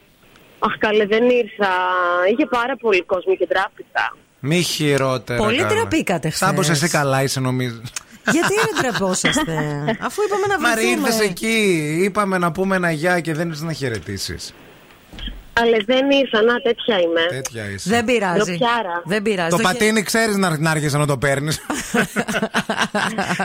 Αχ, 0.60 0.78
καλέ, 0.78 1.06
δεν 1.06 1.24
ήρθα. 1.30 1.70
Είχε 2.32 2.46
πάρα 2.46 2.76
πολύ 2.78 3.04
κόσμο 3.04 3.36
και 3.36 3.48
τράπηζα. 3.48 4.16
Μη 4.40 4.62
χειρότερα. 4.62 5.40
Πολύ 5.44 5.58
καλά. 5.58 5.70
τραπήκατε 5.70 6.30
χθες. 6.30 6.48
Σάμπος 6.48 6.70
εσύ 6.70 6.90
καλά 6.90 7.24
είσαι, 7.24 7.40
νομίζω. 7.40 7.82
Γιατί 8.32 8.54
δεν 8.54 8.76
τρεπόσαστε, 8.92 9.52
αφού 10.08 10.22
είπαμε 10.28 10.46
να 10.48 10.60
Μαρή, 10.60 10.82
βρεθούμε. 10.82 11.08
ήρθες 11.08 11.20
εκεί. 11.30 11.98
Είπαμε 12.04 12.38
να 12.38 12.52
πούμε 12.52 12.76
ένα 12.76 12.92
γεια 12.92 13.20
και 13.20 13.34
δεν 13.34 13.48
ήρθες 13.48 13.62
να 13.64 13.74
χαιρετήσεις. 13.74 14.54
Αλλά 15.54 15.78
δεν 15.86 16.12
ήρθα, 16.12 16.42
να 16.42 16.60
τέτοια 16.62 17.00
είμαι. 17.00 17.22
Τέτοια 17.30 17.70
είσαι. 17.70 17.90
Δεν 17.90 18.06
πειράζει. 18.06 18.38
Ντροπιάρα. 18.38 19.02
Δεν 19.06 19.22
πειράζει. 19.22 19.50
Το 19.50 19.56
Το 19.58 19.64
πατίνι 19.64 20.02
ξέρεις 20.02 20.36
να, 20.36 20.58
να 20.58 20.72
άρχισε 20.72 20.98
να 20.98 21.06
το 21.06 21.18
παίρνεις. 21.18 21.60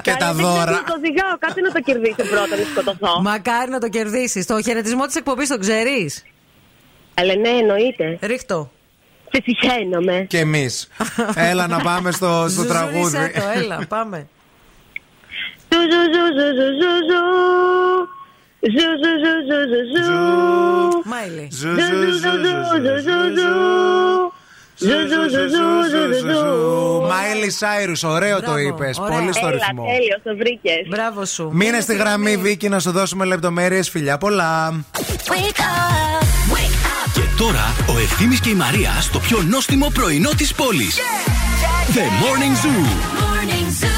και 0.03 0.15
τα 0.19 0.33
δώρα. 0.35 0.73
Δεν 0.73 0.85
το 0.85 0.95
οδηγάω, 0.97 1.39
κάτι 1.39 1.63
να 1.63 1.73
το 1.73 1.81
κερδίσει 1.81 2.29
πρώτα, 2.31 2.57
να 2.57 2.65
σκοτωθώ. 2.73 3.21
Μακάρι 3.23 3.71
να 3.71 3.79
το 3.79 3.89
κερδίσεις. 3.89 4.47
Το 4.47 4.63
χαιρετισμό 4.63 5.07
της 5.07 5.15
εκπομπής 5.15 5.49
τον 5.49 5.61
ξέρεις. 5.61 6.25
Αλλά 7.15 7.35
ναι, 7.37 7.49
εννοείται. 7.49 8.19
Ρίχ' 8.21 8.52
το. 8.52 8.71
Σε 9.33 9.43
συχαίνομαι. 9.45 10.25
Και 10.29 10.39
εμείς. 10.39 10.89
Έλα 11.35 11.67
να 11.67 11.79
πάμε 11.79 12.11
στο, 12.13 12.47
στο 12.49 12.65
τραγούδι. 12.65 13.03
Ζουζούνισέ 13.03 13.33
το, 13.35 13.59
έλα, 13.59 13.87
πάμε. 13.89 14.29
Ζου, 15.73 15.81
ζου, 15.81 16.03
ζου, 16.15 16.27
ζου, 16.39 16.49
ζου, 16.59 16.71
ζου, 16.81 16.93
ζου. 17.11 18.09
Ζου, 18.75 18.89
ζου, 19.03 19.13
ζου, 19.23 19.35
ζου, 19.49 19.61
ζου, 19.71 19.83
ζου. 20.05 21.03
Μάιλι. 21.05 21.49
Ζου, 21.53 21.69
ζου, 21.69 22.01
ζου, 22.23 22.33
ζου, 22.43 22.57
ζου, 22.85 22.97
ζου, 23.07 23.21
ζου. 23.39 23.53
Ζου, 24.81 24.99
ζου, 25.11 25.23
ζου, 25.33 25.45
ζου, 25.55 25.67
ζου, 25.91 26.03
ζου, 26.13 26.31
ζου. 26.31 27.07
Μάιλι 27.09 27.51
Σάιρους, 27.51 27.93
ωραίο 28.03 28.35
το 28.37 28.43
Μπράβο, 28.43 28.59
είπε. 28.59 28.91
ωραία. 29.01 29.19
Πολύ 29.19 29.33
στο 29.33 29.47
Έλα, 29.47 29.51
ρυθμό. 29.57 29.85
τέλειο, 29.85 30.17
το 30.25 30.37
βρήκες. 30.37 30.87
Μπράβο 30.89 31.25
σου. 31.25 31.51
Μείνε 31.53 31.81
στη 31.81 31.97
γραμμή, 31.97 32.37
Βίκυ, 32.37 32.69
να 32.69 32.79
σου 32.79 32.91
δώσουμε 32.91 33.25
λεπτομέρειε. 33.25 33.83
Φιλιά 33.83 34.19
πολλά. 34.19 34.85
Και 37.15 37.21
τώρα 37.39 37.75
ο 37.95 37.99
Ευθύμης 37.99 38.41
και 38.41 38.49
η 38.49 38.55
Μαρία 38.55 38.91
στο 39.01 39.19
πιο 39.19 39.43
νόστιμο 39.49 39.91
πρωινό 39.95 40.31
της 40.37 40.55
πόλης. 40.55 40.97
The 41.95 41.99
Morning 42.23 42.55
Zoo. 42.65 43.98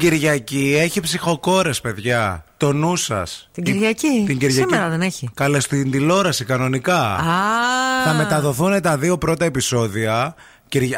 Κυριακή 0.00 0.76
έχει 0.80 1.00
ψυχοκόρες, 1.00 1.80
παιδιά. 1.80 2.44
Το 2.56 2.72
νου 2.72 2.96
σας. 2.96 3.48
Την 3.52 3.64
Κυριακή; 3.64 4.24
Την 4.26 4.38
Κυριακή. 4.38 4.68
Σήμερα 4.68 4.88
δεν 4.88 5.00
έχει. 5.00 5.28
Καλές 5.34 5.64
στην 5.64 5.90
τηλεόραση 5.90 6.44
κανονικά. 6.44 7.14
Α, 7.14 7.22
Θα 8.04 8.14
μεταδοθούν 8.14 8.80
τα 8.80 8.96
δύο 8.96 9.18
πρώτα 9.18 9.44
επεισόδια 9.44 10.34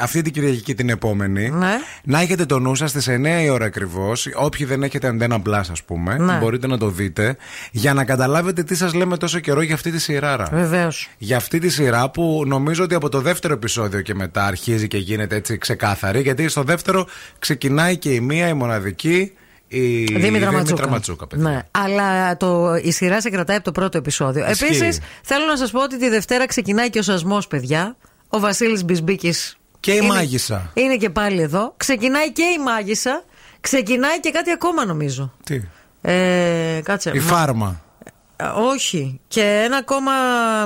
αυτή 0.01 0.23
την 0.23 0.33
Κυριακή 0.33 0.75
την 0.75 0.89
επόμενη, 0.89 1.51
ναι. 1.51 1.73
να 2.05 2.21
έχετε 2.21 2.47
το 2.47 2.59
νου 2.59 2.75
σας 2.75 2.91
στις 2.91 3.09
9 3.09 3.43
η 3.43 3.49
ώρα 3.49 3.65
ακριβώς. 3.65 4.29
Όποιοι 4.35 4.67
δεν 4.67 4.83
έχετε 4.83 5.07
αντένα 5.07 5.39
μπλά, 5.39 5.59
α 5.59 5.85
πούμε, 5.87 6.19
ναι. 6.19 6.39
μπορείτε 6.39 6.67
να 6.67 6.79
το 6.79 6.89
δείτε, 6.89 7.37
για 7.71 7.95
να 7.95 8.05
καταλάβετε 8.05 8.63
τι 8.63 8.75
σας 8.75 8.95
λέμε 8.95 9.17
τόσο 9.17 9.39
καιρό 9.39 9.63
για 9.63 9.75
αυτή 9.75 9.91
τη 9.91 10.01
σειρά. 10.01 10.49
Βεβαίως. 10.53 11.09
Για 11.19 11.37
αυτή 11.37 11.59
τη 11.59 11.69
σειρά 11.69 12.11
που 12.11 12.45
νομίζω 12.47 12.85
ότι 12.85 12.95
από 12.95 13.09
το 13.09 13.21
δεύτερο 13.21 13.55
επεισόδιο 13.55 14.01
και 14.01 14.15
μετά 14.15 14.45
αρχίζει 14.45 14.89
και 14.89 14.99
γίνεται 14.99 15.37
έτσι 15.37 15.59
ξεκάθαρη, 15.59 16.21
γιατί 16.21 16.49
στο 16.49 16.63
δεύτερο 16.63 17.07
ξεκινάει 17.39 17.97
και 17.97 18.11
η 18.11 18.21
μία, 18.21 18.49
η 18.49 18.55
μοναδική. 18.55 19.33
Η 19.69 20.05
Δήμητρα 20.05 20.53
Ματσούκα. 20.53 20.89
Ματσούκα 20.89 21.27
ναι. 21.35 21.63
Αλλά 21.71 22.37
το, 22.37 22.75
η 22.83 22.93
σειρά 22.93 23.21
σε 23.21 23.31
κρατάει 23.31 23.57
από 23.57 23.65
το 23.65 23.73
πρώτο 23.73 23.99
επεισόδιο. 23.99 24.45
Επίσης, 24.45 24.99
θέλω 25.23 25.45
να 25.45 25.57
σας 25.57 25.71
πω 25.71 25.83
ότι 25.83 25.99
τη 25.99 26.09
Δευτέρα 26.09 26.47
ξεκινάει 26.47 26.91
και 26.91 26.99
ο 26.99 27.03
σασμός, 27.03 27.47
παιδιά. 27.47 27.97
Ο 28.29 28.41
Βασίλης 28.41 28.85
Μπισμπίκης 28.85 29.57
και 29.83 29.93
η 29.93 29.99
είναι, 30.03 30.13
μάγισσα. 30.13 30.71
Είναι 30.75 30.97
και 30.97 31.11
πάλι 31.11 31.41
εδώ. 31.41 31.75
Ξεκινάει 31.77 32.33
και 32.33 32.43
η 32.43 32.63
μάγισσα. 32.65 33.25
Ξεκινάει 33.61 34.21
και 34.21 34.31
κάτι 34.31 34.51
ακόμα 34.51 34.85
νομίζω. 34.85 35.33
Τι; 35.45 35.61
Ε, 36.01 36.81
κάτσε. 36.83 37.11
Η 37.15 37.21
φάρμα. 37.21 37.81
Ε, 38.37 38.45
όχι. 38.45 39.21
Και 39.29 39.63
ένα 39.65 39.77
ακόμα. 39.77 40.13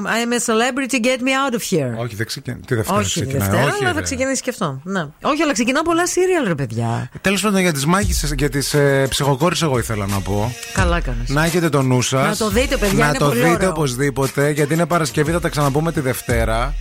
I'm 0.02 0.32
a 0.32 0.40
celebrity, 0.52 1.05
get 1.05 1.20
me 1.20 1.32
out 1.44 1.55
of 1.55 1.62
here. 1.70 2.02
Όχι, 2.05 2.14
δεν 2.14 2.26
ξεκινάει. 2.26 2.60
Τη 2.60 2.74
Δευτέρα 2.74 2.98
Όχι, 2.98 3.09
ξεκινάει. 3.09 3.38
Δευτέρα, 3.38 3.72
Όχι, 3.72 3.84
αλλά 3.84 3.94
θα 3.94 4.01
ξεκινήσει 4.01 4.43
και 4.43 4.51
αυτό. 4.51 4.80
Ναι. 4.84 5.06
Όχι, 5.22 5.43
αλλά 5.43 5.52
ξεκινά 5.52 5.82
πολλά 5.82 6.06
σύριαλ, 6.06 6.47
ρε 6.47 6.55
παιδιά. 6.55 7.10
Τέλος 7.20 7.40
πάντων, 7.40 7.60
για 7.60 7.72
τις 7.72 7.86
μάγισσες 7.86 8.34
και 8.34 8.48
τις 8.48 8.74
ε, 8.74 9.06
ψυχοκόρε, 9.09 9.55
εγώ 9.62 9.78
ήθελα 9.78 10.06
να 10.06 10.20
πω. 10.20 10.55
Καλά 10.72 11.01
κάνεις. 11.01 11.28
Να 11.28 11.44
έχετε 11.44 11.68
το 11.68 11.82
νου 11.82 12.02
σας. 12.02 12.38
Να 12.38 12.47
το 12.47 12.52
δείτε, 12.52 12.76
παιδιά. 12.76 12.98
Να 12.98 13.09
είναι 13.09 13.18
το 13.18 13.26
πολύ 13.26 13.40
δείτε 13.40 13.52
ωραίο. 13.52 13.70
οπωσδήποτε, 13.70 14.51
γιατί 14.51 14.74
είναι 14.74 14.86
Παρασκευή, 14.86 15.32
θα 15.32 15.40
τα 15.40 15.48
ξαναπούμε 15.48 15.93
τη 15.93 16.01
Δευτέρα. 16.01 16.74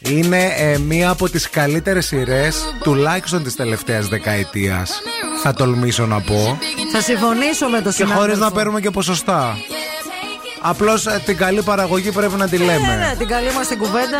Είναι 0.00 0.52
ε, 0.56 0.78
μία 0.78 1.10
από 1.10 1.28
τις 1.28 1.50
καλύτερες 1.50 2.06
σειρές 2.06 2.74
τουλάχιστον 2.82 3.42
της 3.42 3.54
τελευταίας 3.56 4.08
δεκαετίας. 4.08 5.00
Θα 5.42 5.52
τολμήσω 5.54 6.06
να 6.06 6.20
πω. 6.20 6.58
Θα 6.92 7.00
συμφωνήσω 7.00 7.68
με 7.68 7.80
το 7.80 7.90
συνάδελφο 7.90 8.04
Και 8.04 8.20
χωρίς 8.20 8.38
να 8.38 8.50
παίρνουμε 8.50 8.80
και 8.80 8.90
ποσοστά. 8.90 9.56
Απλώς 10.60 11.06
ε, 11.06 11.22
την 11.24 11.36
καλή 11.36 11.62
παραγωγή 11.62 12.10
πρέπει 12.10 12.34
να 12.34 12.48
τη 12.48 12.56
λέμε. 12.56 12.86
Ναι, 12.86 12.94
ναι 12.94 13.14
την 13.18 13.28
καλή 13.28 13.52
μας 13.52 13.66
την 13.66 13.78
κουβέντα. 13.78 14.18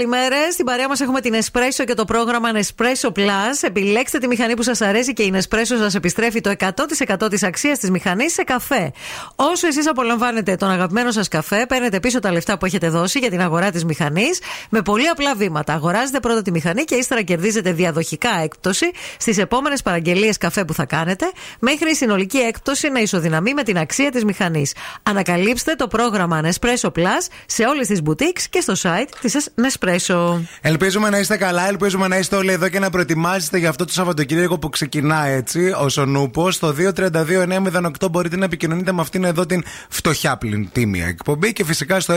Καλημέρες. 0.00 0.52
Στην 0.52 0.64
παρέα 0.64 0.88
μας 0.88 1.00
έχουμε 1.00 1.20
την 1.20 1.34
Espresso 1.34 1.84
και 1.86 1.94
το 1.94 2.04
πρόγραμμα 2.04 2.48
Nespresso 2.54 3.08
Plus. 3.18 3.56
Επιλέξτε 3.60 4.18
τη 4.18 4.26
μηχανή 4.26 4.54
που 4.56 4.62
σας 4.62 4.80
αρέσει 4.80 5.12
και 5.12 5.22
η 5.22 5.32
Nespresso 5.36 5.76
σας 5.78 5.94
επιστρέφει 5.94 6.40
το 6.40 6.50
100% 6.50 7.30
της 7.30 7.42
αξίας 7.42 7.78
της 7.78 7.90
μηχανής 7.90 8.32
σε 8.32 8.42
καφέ. 8.42 8.92
Όσο 9.36 9.66
εσείς 9.66 9.88
απολαμβάνετε 9.88 10.56
τον 10.56 10.70
αγαπημένο 10.70 11.10
σας 11.10 11.28
καφέ, 11.28 11.66
παίρνετε 11.68 12.00
πίσω 12.00 12.18
τα 12.18 12.32
λεφτά 12.32 12.58
που 12.58 12.66
έχετε 12.66 12.88
δώσει 12.88 13.18
για 13.18 13.30
την 13.30 13.40
αγορά 13.40 13.70
της 13.70 13.84
μηχανής 13.84 14.38
με 14.70 14.82
πολύ 14.82 15.06
απλά 15.06 15.34
βήματα. 15.34 15.72
Αγοράζετε 15.72 16.20
πρώτα 16.20 16.42
τη 16.42 16.50
μηχανή 16.50 16.84
και 16.84 16.94
ύστερα 16.94 17.22
κερδίζετε 17.22 17.72
διαδοχικά 17.72 18.30
έκπτωση 18.42 18.90
στις 19.18 19.38
επόμενες 19.38 19.82
παραγγελίες 19.82 20.38
καφέ 20.38 20.64
που 20.64 20.74
θα 20.74 20.84
κάνετε, 20.84 21.32
μέχρι 21.58 21.90
η 21.90 21.94
συνολική 21.94 22.38
έκπτωση 22.38 22.88
να 22.88 23.00
ισοδυναμεί 23.00 23.54
με 23.54 23.62
την 23.62 23.78
αξία 23.78 24.10
της 24.10 24.24
μηχανής. 24.24 24.74
Ανακαλύψτε 25.02 25.74
το 25.74 25.86
πρόγραμμα 25.86 26.40
Nespresso 26.44 26.88
Plus 26.98 27.26
σε 27.46 27.64
όλες 27.64 27.86
τις 27.86 28.00
boutiques 28.04 28.42
και 28.50 28.60
στο 28.60 28.74
site 28.82 29.08
της 29.20 29.50
Nespresso. 29.54 30.40
Ελπίζουμε 30.60 31.10
να 31.10 31.18
είστε 31.18 31.36
καλά, 31.36 31.68
ελπίζουμε 31.68 32.08
να 32.08 32.18
είστε 32.18 32.36
όλοι 32.36 32.52
εδώ 32.52 32.68
και 32.68 32.78
να 32.78 32.90
προετοιμάζεστε 32.90 33.58
για 33.58 33.68
αυτό 33.68 33.84
το 33.84 33.92
Σαββατοκύριακο 33.92 34.58
που 34.58 34.68
ξεκινά 34.68 35.26
έτσι, 35.26 35.70
ω 35.70 36.00
ο 36.00 36.04
Νούπο. 36.04 36.50
Στο 36.50 36.74
232-908 36.94 38.10
μπορείτε 38.10 38.36
να 38.36 38.44
επικοινωνείτε 38.44 38.92
με 38.92 39.00
αυτήν 39.00 39.24
εδώ 39.24 39.46
την 39.46 39.64
φτωχιά 39.88 40.36
πλην 40.36 40.68
τίμια 40.72 41.06
εκπομπή 41.06 41.52
και 41.52 41.64
φυσικά 41.64 42.00
στο 42.00 42.12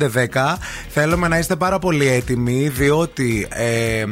694-6699-510. 0.00 0.56
Θέλουμε 0.88 1.28
να 1.28 1.38
είστε 1.38 1.56
πάρα 1.56 1.78
πολύ 1.78 2.06
έτοιμοι, 2.08 2.68
διότι 2.68 3.46
ε, 3.50 3.98
ε, 4.00 4.06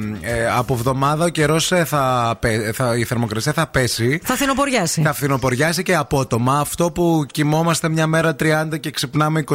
από 0.56 0.74
εβδομάδα 0.74 1.24
ο 1.24 1.28
καιρός 1.28 1.72
θα, 1.84 2.36
πε- 2.40 2.74
θα, 2.74 2.96
η 2.96 3.04
θερμοκρασία 3.04 3.52
θα 3.52 3.66
πέσει. 3.66 4.20
Θα 4.24 4.34
φθινοποριάσει. 4.34 5.02
Θα 5.02 5.12
φθινοποριάσει 5.12 5.82
και 5.82 5.94
απότομα. 5.96 6.58
Αυτό 6.60 6.90
που 6.90 7.24
κοιμόμαστε 7.32 7.88
μια 7.88 8.06
μέρα 8.06 8.36
30 8.40 8.80
και 8.80 8.90
ξυπνάμε 8.90 9.44
22. 9.48 9.54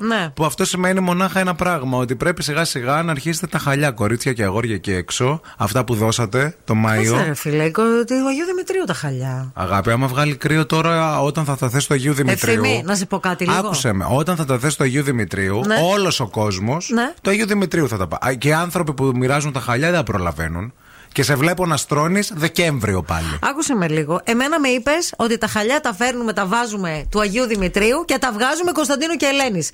Ναι. 0.00 0.30
Που 0.34 0.44
αυτό 0.44 0.64
σημαίνει 0.64 1.00
μονάχα 1.00 1.40
ένα 1.40 1.54
πράγμα. 1.54 1.98
Ότι 1.98 2.14
πρέπει 2.16 2.42
σιγά 2.42 2.64
σιγά 2.64 3.02
να 3.02 3.10
αρχίσετε 3.10 3.46
τα 3.46 3.58
χαλιά, 3.58 3.90
κορίτσια 3.90 4.32
και 4.32 4.42
αγόρια 4.42 4.74
εκεί 4.74 4.92
έξω. 4.92 5.40
Αυτά 5.56 5.84
που 5.84 5.94
δώσατε 5.94 6.56
το 6.64 6.74
Μάιο. 6.74 7.12
Κάτσε, 7.12 7.26
ρε 7.26 7.34
φίλε, 7.34 7.70
κο- 7.70 7.82
του 7.82 8.28
Αγίου 8.28 8.44
Δημητρίου 8.46 8.84
τα 8.86 8.92
χαλιά. 8.94 9.50
Αγάπη, 9.54 9.90
άμα 9.90 10.06
βγάλει 10.06 10.36
κρύο 10.36 10.66
τώρα 10.66 11.20
όταν 11.20 11.44
θα 11.44 11.56
τα 11.56 11.68
θες 11.68 11.82
στο 11.82 11.94
Αγίου 11.94 12.12
Δημητρίου. 12.14 12.52
Ευθυμή, 12.64 12.82
να 12.86 12.94
σε 12.94 13.06
πω 13.06 13.18
κάτι 13.18 13.44
λίγο. 13.44 13.58
Άκουσε 13.58 13.92
με, 13.92 14.06
όταν 14.10 14.36
θα 14.36 14.44
τα 14.44 14.58
θες 14.58 14.72
στο 14.72 14.82
Αγίου 14.84 15.02
Δημητρίου, 15.02 15.60
Ναι. 15.74 15.80
όλος 15.92 16.20
ο 16.20 16.28
κόσμος 16.28 16.88
Ναι. 16.92 17.14
το 17.20 17.30
Αγίου 17.30 17.46
Δημητρίου 17.46 17.88
θα 17.88 17.96
τα 17.96 18.06
πάει. 18.06 18.36
Και 18.38 18.48
οι 18.48 18.52
άνθρωποι 18.52 18.94
που 18.94 19.04
μοιράζουν 19.14 19.52
τα 19.52 19.60
χαλιά 19.60 19.90
δεν 19.90 19.96
τα 19.96 20.02
προλαβαίνουν. 20.04 20.72
Και 21.12 21.22
σε 21.22 21.34
βλέπω 21.34 21.66
να 21.66 21.76
στρώνεις 21.76 22.32
Δεκέμβριο 22.34 23.02
πάλι. 23.02 23.38
Άκουσε 23.42 23.74
με 23.74 23.88
λίγο. 23.88 24.20
Εμένα 24.24 24.60
με 24.60 24.68
είπες 24.68 25.12
ότι 25.16 25.38
τα 25.38 25.46
χαλιά 25.46 25.80
τα 25.80 25.94
φέρνουμε, 25.94 26.32
τα 26.32 26.46
βάζουμε 26.46 27.06
του 27.10 27.20
Αγίου 27.20 27.44
Δημητρίου 27.44 28.04
και 28.04 28.18
τα 28.18 28.32
βγάζουμε 28.32 28.72
Κωνσταντίνου 28.72 29.14
και 29.14 29.26
Ελένης. 29.26 29.70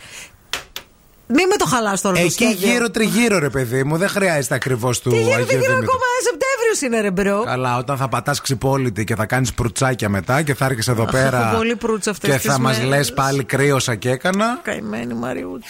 Μην 1.26 1.46
με 1.50 1.56
το 1.56 1.66
χαλάς 1.66 2.00
τώρα 2.00 2.14
το 2.16 2.20
Εκεί 2.22 2.30
σχέδιο. 2.32 2.68
γύρω 2.70 2.90
τριγύρω, 2.90 3.38
ρε 3.38 3.48
παιδί 3.50 3.84
μου, 3.84 3.96
δεν 3.96 4.08
χρειάζεται 4.08 4.54
ακριβώς 4.54 5.00
του 5.00 5.10
Τι 5.10 5.16
Αγίου 5.16 5.28
γίνεται, 5.28 5.42
γύρω 5.44 5.60
Δημητρίου. 5.60 5.78
ακόμα 5.78 6.04
Σεπτέμβριος 6.22 6.80
είναι, 6.80 7.00
ρε 7.00 7.10
bro. 7.10 7.42
Καλά, 7.44 7.76
όταν 7.78 7.96
θα 7.96 8.08
πατάς 8.08 8.40
ξυπόλυτη 8.40 9.04
και 9.04 9.14
θα 9.14 9.26
κάνεις 9.26 9.54
προυτσάκια 9.54 10.08
μετά 10.08 10.42
και 10.42 10.54
θα 10.54 10.64
έρχεσαι 10.64 10.90
εδώ 10.90 11.02
Αχ, 11.02 11.10
πέρα. 11.10 11.46
έχω 11.48 11.56
πολύ 11.56 11.76
προύτσα 11.76 12.10
αυτές 12.10 12.30
Και 12.30 12.36
τις 12.36 12.46
θα 12.52 12.58
μας 12.60 12.76
μέρες. 12.76 12.88
λες 12.96 13.12
πάλι 13.12 13.44
κρύωσα 13.44 13.94
και 13.94 14.10
έκανα. 14.10 14.60
Καημένη 14.62 15.14
Μαριούτ. 15.14 15.62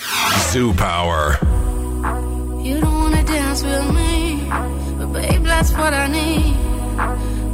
Zoo 0.53 0.75
Power. 0.81 1.39
You 2.67 2.75
don't 2.83 2.99
wanna 3.03 3.23
dance 3.37 3.61
with 3.71 3.89
me, 3.99 4.13
but 4.99 5.09
babe, 5.17 5.43
that's 5.53 5.73
what 5.81 5.93
I 6.03 6.07
need. 6.19 6.55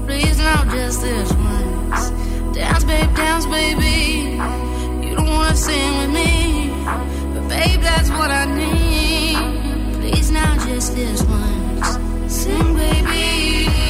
Please 0.06 0.36
now, 0.48 0.60
just 0.74 0.98
this 1.06 1.30
once. 1.50 2.02
Dance, 2.56 2.84
babe, 2.90 3.10
dance, 3.22 3.46
baby. 3.58 3.96
You 5.04 5.12
don't 5.18 5.30
wanna 5.38 5.56
sing 5.68 5.90
with 6.00 6.12
me, 6.18 6.30
but 6.54 6.59
babe, 7.50 7.80
that's 7.80 8.08
what 8.10 8.30
I 8.30 8.44
need. 8.46 9.36
Please 10.00 10.30
now, 10.30 10.54
just 10.66 10.94
this 10.94 11.22
once. 11.24 11.98
Sing, 12.32 12.74
baby. 12.76 13.89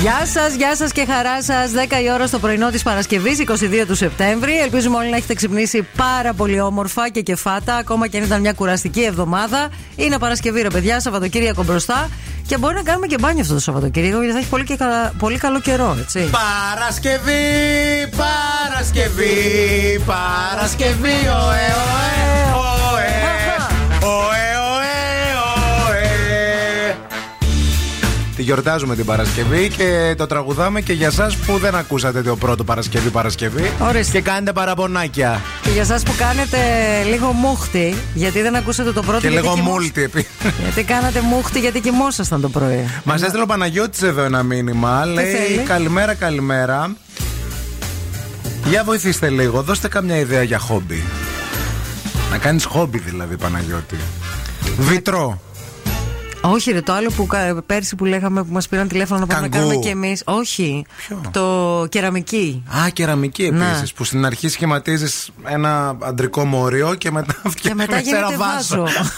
Γεια 0.00 0.26
σας, 0.26 0.54
γεια 0.54 0.76
σας 0.76 0.92
και 0.92 1.06
χαρά 1.10 1.42
σας. 1.42 1.70
10 1.70 2.02
η 2.04 2.12
ώρα 2.12 2.26
στο 2.26 2.38
πρωινό 2.38 2.70
της 2.70 2.82
Παρασκευής, 2.82 3.38
22 3.38 3.86
του 3.86 3.94
Σεπτέμβρη. 3.94 4.58
Ελπίζουμε 4.58 4.96
όλοι 4.96 5.10
να 5.10 5.16
έχετε 5.16 5.34
ξυπνήσει 5.34 5.86
πάρα 5.96 6.32
πολύ 6.32 6.60
όμορφα 6.60 7.08
και 7.08 7.20
κεφάτα, 7.20 7.74
ακόμα 7.76 8.06
και 8.06 8.16
αν 8.18 8.22
ήταν 8.24 8.40
μια 8.40 8.52
κουραστική 8.52 9.00
εβδομάδα. 9.02 9.68
Είναι 9.96 10.18
Παρασκευή, 10.18 10.60
ρε 10.62 10.68
παιδιά, 10.68 11.00
Σαββατοκύριακο 11.00 11.62
μπροστά. 11.64 12.08
Και 12.46 12.58
μπορεί 12.58 12.74
να 12.74 12.82
κάνουμε 12.82 13.06
και 13.06 13.16
μπάνιο 13.20 13.40
αυτό 13.42 13.54
το 13.54 13.60
Σαββατοκύριακο, 13.60 14.16
γιατί 14.18 14.32
θα 14.32 14.38
έχει 14.38 14.48
πολύ, 14.48 14.64
και 14.64 14.76
κα- 14.76 15.12
πολύ 15.18 15.38
καλό 15.38 15.60
καιρό, 15.60 15.96
έτσι. 16.00 16.30
Παρασκευή, 16.30 17.42
Παρασκευή, 18.16 20.02
Παρασκευή, 20.06 21.16
ωε, 21.28 21.66
ωε, 21.82 22.10
ωε, 22.54 23.08
ωε, 24.00 24.08
ωε, 24.08 24.49
Τη 28.40 28.46
γιορτάζουμε 28.46 28.96
την 28.96 29.04
Παρασκευή 29.04 29.68
και 29.68 30.14
το 30.16 30.26
τραγουδάμε 30.26 30.80
και 30.80 30.92
για 30.92 31.06
εσά 31.06 31.30
που 31.46 31.58
δεν 31.58 31.74
ακούσατε 31.74 32.22
το 32.22 32.36
πρώτο 32.36 32.64
Παρασκευή 32.64 33.08
Παρασκευή 33.10 33.72
Ορίστε. 33.78 34.12
και 34.20 34.20
κάνετε 34.30 34.52
παραπονάκια. 34.52 35.40
Και 35.62 35.70
για 35.70 35.82
εσά 35.82 36.00
που 36.04 36.12
κάνετε 36.18 36.58
λίγο 37.10 37.32
μούχτη, 37.32 37.94
γιατί 38.14 38.40
δεν 38.42 38.56
ακούσατε 38.56 38.92
το 38.92 39.02
πρώτο 39.02 39.20
Και 39.20 39.28
γιατί 39.28 39.42
λίγο 39.44 39.54
κοιμόσ- 39.54 39.80
μούλτι 39.80 40.02
επί. 40.02 40.26
Γιατί 40.62 40.82
κάνατε 40.84 41.20
μούχτη, 41.20 41.58
γιατί 41.60 41.80
κοιμόσασταν 41.80 42.40
το 42.40 42.48
πρωί. 42.48 42.88
Μας 43.04 43.22
έστειλε 43.22 43.42
ο 43.42 43.46
Παναγιώτης 43.46 44.02
εδώ 44.02 44.22
ένα 44.22 44.42
μήνυμα. 44.42 45.04
Λέει 45.04 45.32
θέλει; 45.34 45.58
καλημέρα, 45.58 46.14
καλημέρα. 46.14 46.96
Για 48.68 48.84
βοηθήστε 48.84 49.28
λίγο, 49.28 49.62
δώστε 49.62 49.88
καμιά 49.88 50.16
ιδέα 50.18 50.42
για 50.42 50.58
χόμπι. 50.58 51.02
Να 52.30 52.38
κάνεις 52.38 52.64
χόμπι 52.64 52.98
δηλαδή, 52.98 53.36
Παναγιώτη. 53.36 53.96
Βιτρό. 54.78 55.40
Όχι, 56.42 56.70
ρε, 56.72 56.80
το 56.82 56.92
άλλο 56.92 57.10
που 57.16 57.26
κα- 57.26 57.62
πέρσι 57.66 57.96
που 57.96 58.04
λέγαμε 58.04 58.42
που 58.42 58.52
μας 58.52 58.68
πήραν 58.68 58.88
τηλέφωνο 58.88 59.20
να 59.20 59.26
πάμε 59.26 59.40
να 59.40 59.48
Καγκού. 59.48 59.64
κάνουμε 59.66 59.82
κι 59.84 59.88
εμείς. 59.90 60.22
Όχι. 60.26 60.84
Το 61.30 61.86
κεραμική. 61.88 62.62
Α, 62.84 62.88
κεραμική 62.88 63.50
Ναι. 63.50 63.66
επίσης. 63.68 63.92
Που 63.92 64.04
στην 64.04 64.24
αρχή 64.24 64.48
σχηματίζεις 64.48 65.30
ένα 65.46 65.96
αντρικό 66.02 66.44
μόριο 66.44 66.94
και 66.94 67.10
μετά 67.10 67.34
Και 67.42 67.48
φτιάχνεις 67.48 67.86
μετά 67.86 68.00
γίνεται 68.00 68.26
ένα 68.26 68.36
βάσο. 68.36 68.76
βάζο. 68.80 68.98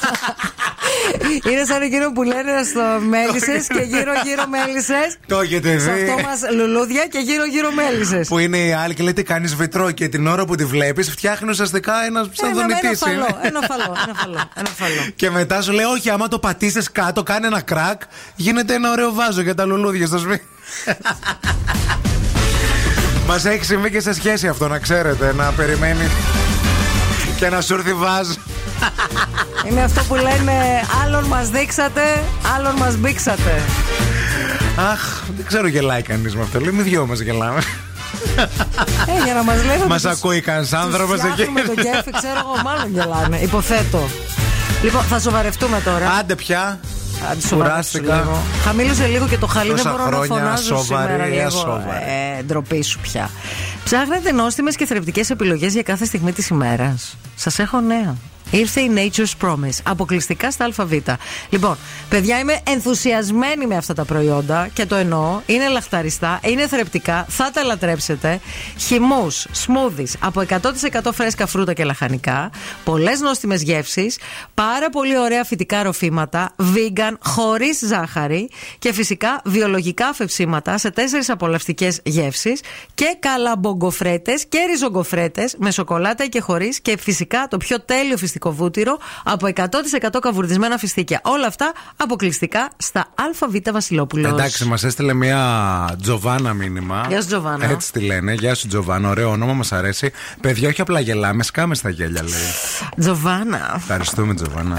Είναι 1.51 1.65
σαν 1.65 1.83
εκείνο 1.83 2.13
που 2.13 2.23
λένε 2.23 2.53
στο 2.71 2.83
μέλισσες 3.09 3.67
και 3.67 3.81
γύρω-γύρω 3.81 4.45
μέλισσες. 4.49 5.17
Το 5.27 5.41
έχετε 5.41 5.79
Σε 5.79 5.93
δει. 5.93 6.03
αυτό 6.03 6.23
μας 6.23 6.39
λουλούδια 6.57 7.07
και 7.07 7.19
γύρω-γύρω 7.19 7.73
μέλισσες. 7.73 8.29
Που 8.29 8.39
είναι 8.39 8.59
η 8.59 8.73
άλλη 8.73 8.95
και 8.95 9.03
λέει 9.03 9.13
τι 9.13 9.23
κάνεις 9.23 9.55
βιτρό 9.55 9.91
και 9.91 10.09
την 10.09 10.27
ώρα 10.27 10.45
που 10.45 10.55
τη 10.55 10.65
βλέπεις 10.65 11.11
φτιάχνεις 11.11 11.51
ουσιαστικά 11.51 11.93
ένα 12.07 12.27
σαν 12.33 12.51
Ένα, 12.51 12.51
ένα 12.51 12.61
δονητής. 12.61 12.99
φαλό, 12.99 13.39
ένα 13.43 13.61
φαλό, 13.69 13.97
ένα 14.07 14.15
φαλό, 14.19 14.51
ένα 14.55 14.69
φαλό. 14.69 15.11
Και 15.17 15.31
μετά 15.31 15.63
σου 15.63 15.73
λέει, 15.73 15.85
Όχι, 15.85 16.11
άμα 16.11 16.29
το 16.29 16.39
πατήσεις 16.39 16.93
κάτω, 16.93 17.23
κάνει 17.23 17.47
ένα 17.47 17.61
κρακ, 17.61 18.01
γίνεται 18.37 18.75
ένα 18.75 18.91
ωραίο 18.91 19.13
βάζο 19.13 19.41
για 19.41 19.55
τα 19.55 19.65
λουλούδια 19.65 20.07
στο 20.07 20.19
σπίτι. 20.19 20.43
Μας 23.27 23.45
έχει 23.45 23.65
συμβεί 23.65 23.91
και 23.91 24.01
σε 24.01 24.15
σχέση 24.15 24.49
αυτό, 24.49 24.69
να 24.69 24.79
ξέρετε, 24.79 25.33
να 25.37 25.53
περιμένει 25.53 26.07
και 27.39 27.49
να 27.49 27.61
σου 27.61 27.75
έρθει 27.75 27.95
βάζο. 27.95 28.35
Είναι 29.69 29.83
αυτό 29.83 30.03
που 30.03 30.15
λένε 30.15 30.53
άλλον 31.05 31.25
μας 31.25 31.49
δείξατε, 31.49 32.03
άλλον 32.57 32.75
μας 32.77 32.97
μπήξατε. 32.97 33.63
Αχ, 34.93 35.23
δεν 35.37 35.47
ξέρω 35.47 35.67
γελάει 35.67 36.03
κανείς 36.03 36.37
με 36.37 36.43
αυτό. 36.43 36.61
Λέει, 36.61 36.73
μη 36.73 36.83
δυο 36.83 37.07
μας 37.07 37.21
γελάμε. 37.21 37.61
Ε, 39.07 39.25
για 39.25 39.35
να 39.35 39.43
μας 39.43 39.65
λένε. 39.65 39.85
Μας 39.87 40.05
ακούει 40.05 40.41
κανένα 40.41 40.67
άνθρωπος 40.81 41.19
εκεί. 41.23 41.51
Με 41.51 41.61
το 41.61 41.75
κέφι, 41.75 42.11
ξέρω 42.11 42.39
εγώ, 42.39 42.63
μάλλον 42.65 42.91
γελάνε. 42.93 43.37
Υποθέτω. 43.39 44.09
Λοιπόν, 44.83 45.03
θα 45.03 45.19
σοβαρευτούμε 45.21 45.81
τώρα. 45.85 46.11
Άντε 46.21 46.35
πια. 46.35 46.79
Άντε, 47.31 47.41
σοβαρέψου 47.41 47.99
Κουράστηκα. 47.99 48.15
λίγο. 48.15 48.43
Χαμήλωσε 48.65 49.07
λίγο 49.07 49.27
και 49.27 49.39
το 49.39 49.47
χαλί, 49.47 49.69
δεν 49.73 49.77
Τόσα 49.77 49.91
μπορώ 49.91 50.05
να 50.05 50.09
χρόνια 50.17 50.37
φωνάζω 50.37 50.63
σοβαρή, 50.77 51.11
σήμερα 51.13 51.27
λίγο. 51.27 51.47
ασόβαρη. 51.47 52.03
Ε, 52.39 52.43
ντροπή 52.43 52.83
σου 52.83 52.99
πια. 52.99 53.31
Ψάχνετε 53.85 54.33
νόστιμες 54.33 54.77
και 54.77 54.87
θρεπτικές 54.87 55.31
επιλογές 55.31 55.73
για 55.73 55.83
κάθε 55.83 56.05
στιγμή 56.05 56.33
της 56.33 56.49
ημέρας. 56.49 57.17
Σας 57.37 57.59
έχω 57.59 57.81
νέα. 57.81 58.15
Ήρθε 58.53 58.81
η 58.81 58.91
Nature's 58.95 59.47
Promise, 59.47 59.79
αποκλειστικά 59.83 60.51
στα 60.51 60.69
ΑΒ. 60.77 60.93
Λοιπόν, 61.49 61.77
παιδιά, 62.09 62.39
είμαι 62.39 62.61
ενθουσιασμένη 62.67 63.67
με 63.67 63.77
αυτά 63.77 63.95
τα 63.95 64.05
προϊόντα 64.05 64.69
και 64.73 64.87
το 64.87 64.95
εννοώ. 64.95 65.41
Είναι 65.47 65.69
λαχταριστά, 65.69 66.41
είναι 66.43 66.67
θρεπτικά, 66.67 67.27
θα 67.29 67.51
τα 67.51 67.63
λατρέψετε. 67.63 68.41
Χυμούς, 68.79 69.47
smoothies 69.67 70.13
από 70.21 70.45
100% 70.49 71.13
φρέσκα 71.13 71.47
φρούτα 71.47 71.73
και 71.73 71.85
λαχανικά, 71.85 72.51
πολλές 72.85 73.21
νόστιμες 73.21 73.63
γεύσεις, 73.63 74.19
πάρα 74.55 74.91
πολύ 74.91 75.19
ωραία 75.19 75.45
φυτικά 75.45 75.83
ροφήματα, 75.83 76.55
vegan, 76.59 77.17
χωρίς 77.25 77.79
ζάχαρη 77.87 78.51
και 78.79 78.93
φυσικά 78.93 79.41
βιολογικά 79.45 80.07
αφευσίματα 80.07 80.79
σε 80.79 80.91
τέσσερις 80.91 81.31
απολαυστικές 81.31 82.01
γεύσεις 82.05 82.61
και 82.95 83.17
καλαμπογκοφρέτες 83.21 84.47
και 84.47 84.59
ριζογκοφρέτες 84.71 85.55
με 85.59 85.71
σοκολάτα 85.71 86.27
και 86.27 86.41
χωρίς 86.41 86.81
και 86.81 86.99
φυσικά 86.99 87.47
το 87.51 87.57
πιο 87.57 87.81
τέλειο 87.81 88.17
φυστικό 88.43 88.53
βούτυρο 88.53 88.99
από 89.25 89.49
100% 89.55 90.19
καβουρδισμένα 90.21 90.79
φιστίκια. 90.79 91.21
Όλα 91.25 91.47
αυτά 91.47 91.73
αποκλειστικά 91.97 92.71
στα 92.77 93.07
ΑΒ 93.15 93.73
Βασιλόπουλος. 93.73 94.33
Εντάξει, 94.33 94.65
μας 94.65 94.85
έστειλε 94.85 95.13
μια 95.13 95.97
Τζοβάνα 96.03 96.53
μήνυμα. 96.53 97.05
Γεια 97.09 97.21
σου, 97.21 97.27
Τζοβάνα. 97.27 97.71
Έτσι 97.71 97.93
τη 97.93 98.01
λένε. 98.01 98.33
Γεια 98.33 98.55
σου, 98.55 98.69
Τζοβάνα. 98.69 99.09
Ωραίο 99.09 99.31
όνομα, 99.31 99.53
μας 99.53 99.73
αρέσει. 99.73 100.13
Παιδιά, 100.41 100.69
όχι 100.69 100.81
απλά 100.81 101.01
γελάμε, 101.01 101.43
σκάμε 101.43 101.75
στα 101.75 101.91
γέλια, 101.91 102.23
λέει. 102.23 102.51
Τζοβάνα. 102.99 103.73
Ευχαριστούμε, 103.77 104.35
Τζοβάνα. 104.35 104.79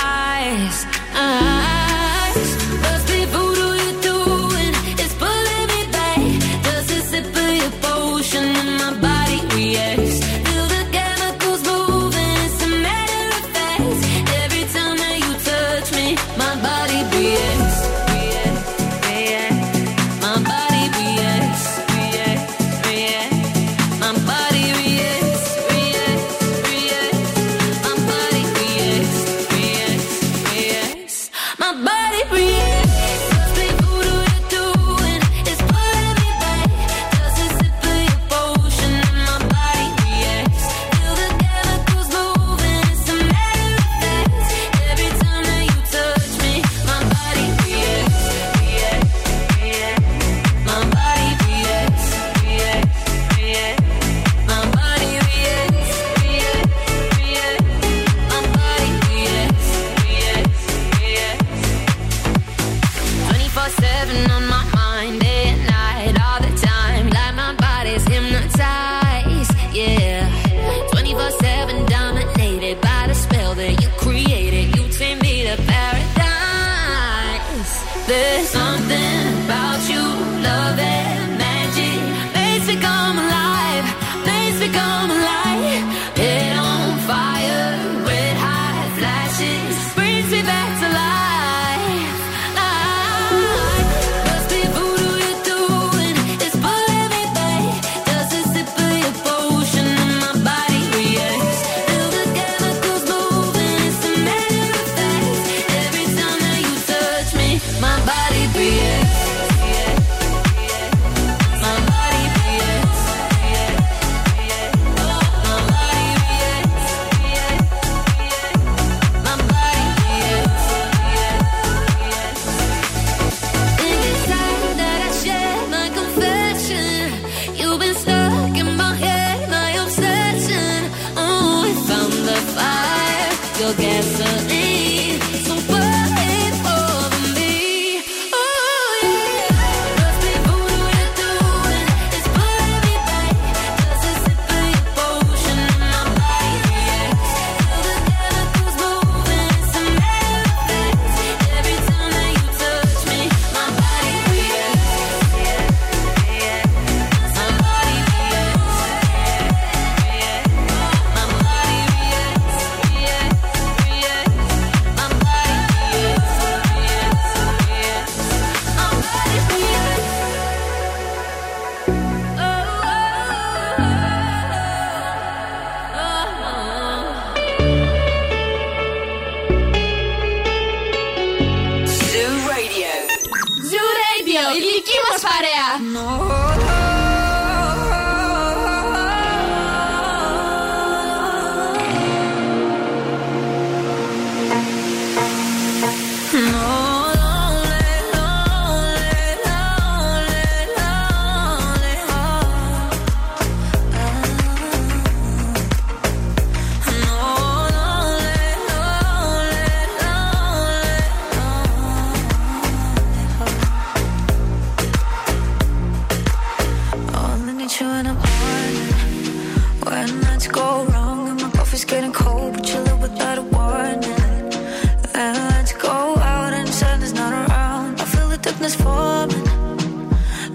darkness 228.61 228.75
forming. 228.75 229.47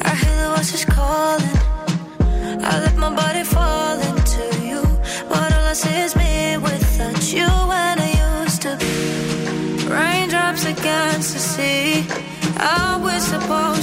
I 0.02 0.14
hear 0.14 0.36
the 0.42 0.54
voices 0.56 0.84
calling. 0.84 1.56
I 2.62 2.80
let 2.80 2.96
my 2.96 3.12
body 3.14 3.42
fall 3.42 3.98
into 3.98 4.44
you, 4.64 4.82
but 5.28 5.52
all 5.52 5.64
I 5.64 5.72
see 5.72 5.98
is 6.04 6.14
me 6.14 6.56
without 6.58 7.32
you 7.32 7.48
when 7.70 7.98
I 7.98 8.44
used 8.44 8.62
to 8.62 8.76
be. 8.76 9.88
Raindrops 9.88 10.64
against 10.66 11.34
the 11.34 11.40
sea. 11.40 12.06
Are 12.60 12.98
we 13.00 13.18
supposed 13.18 13.75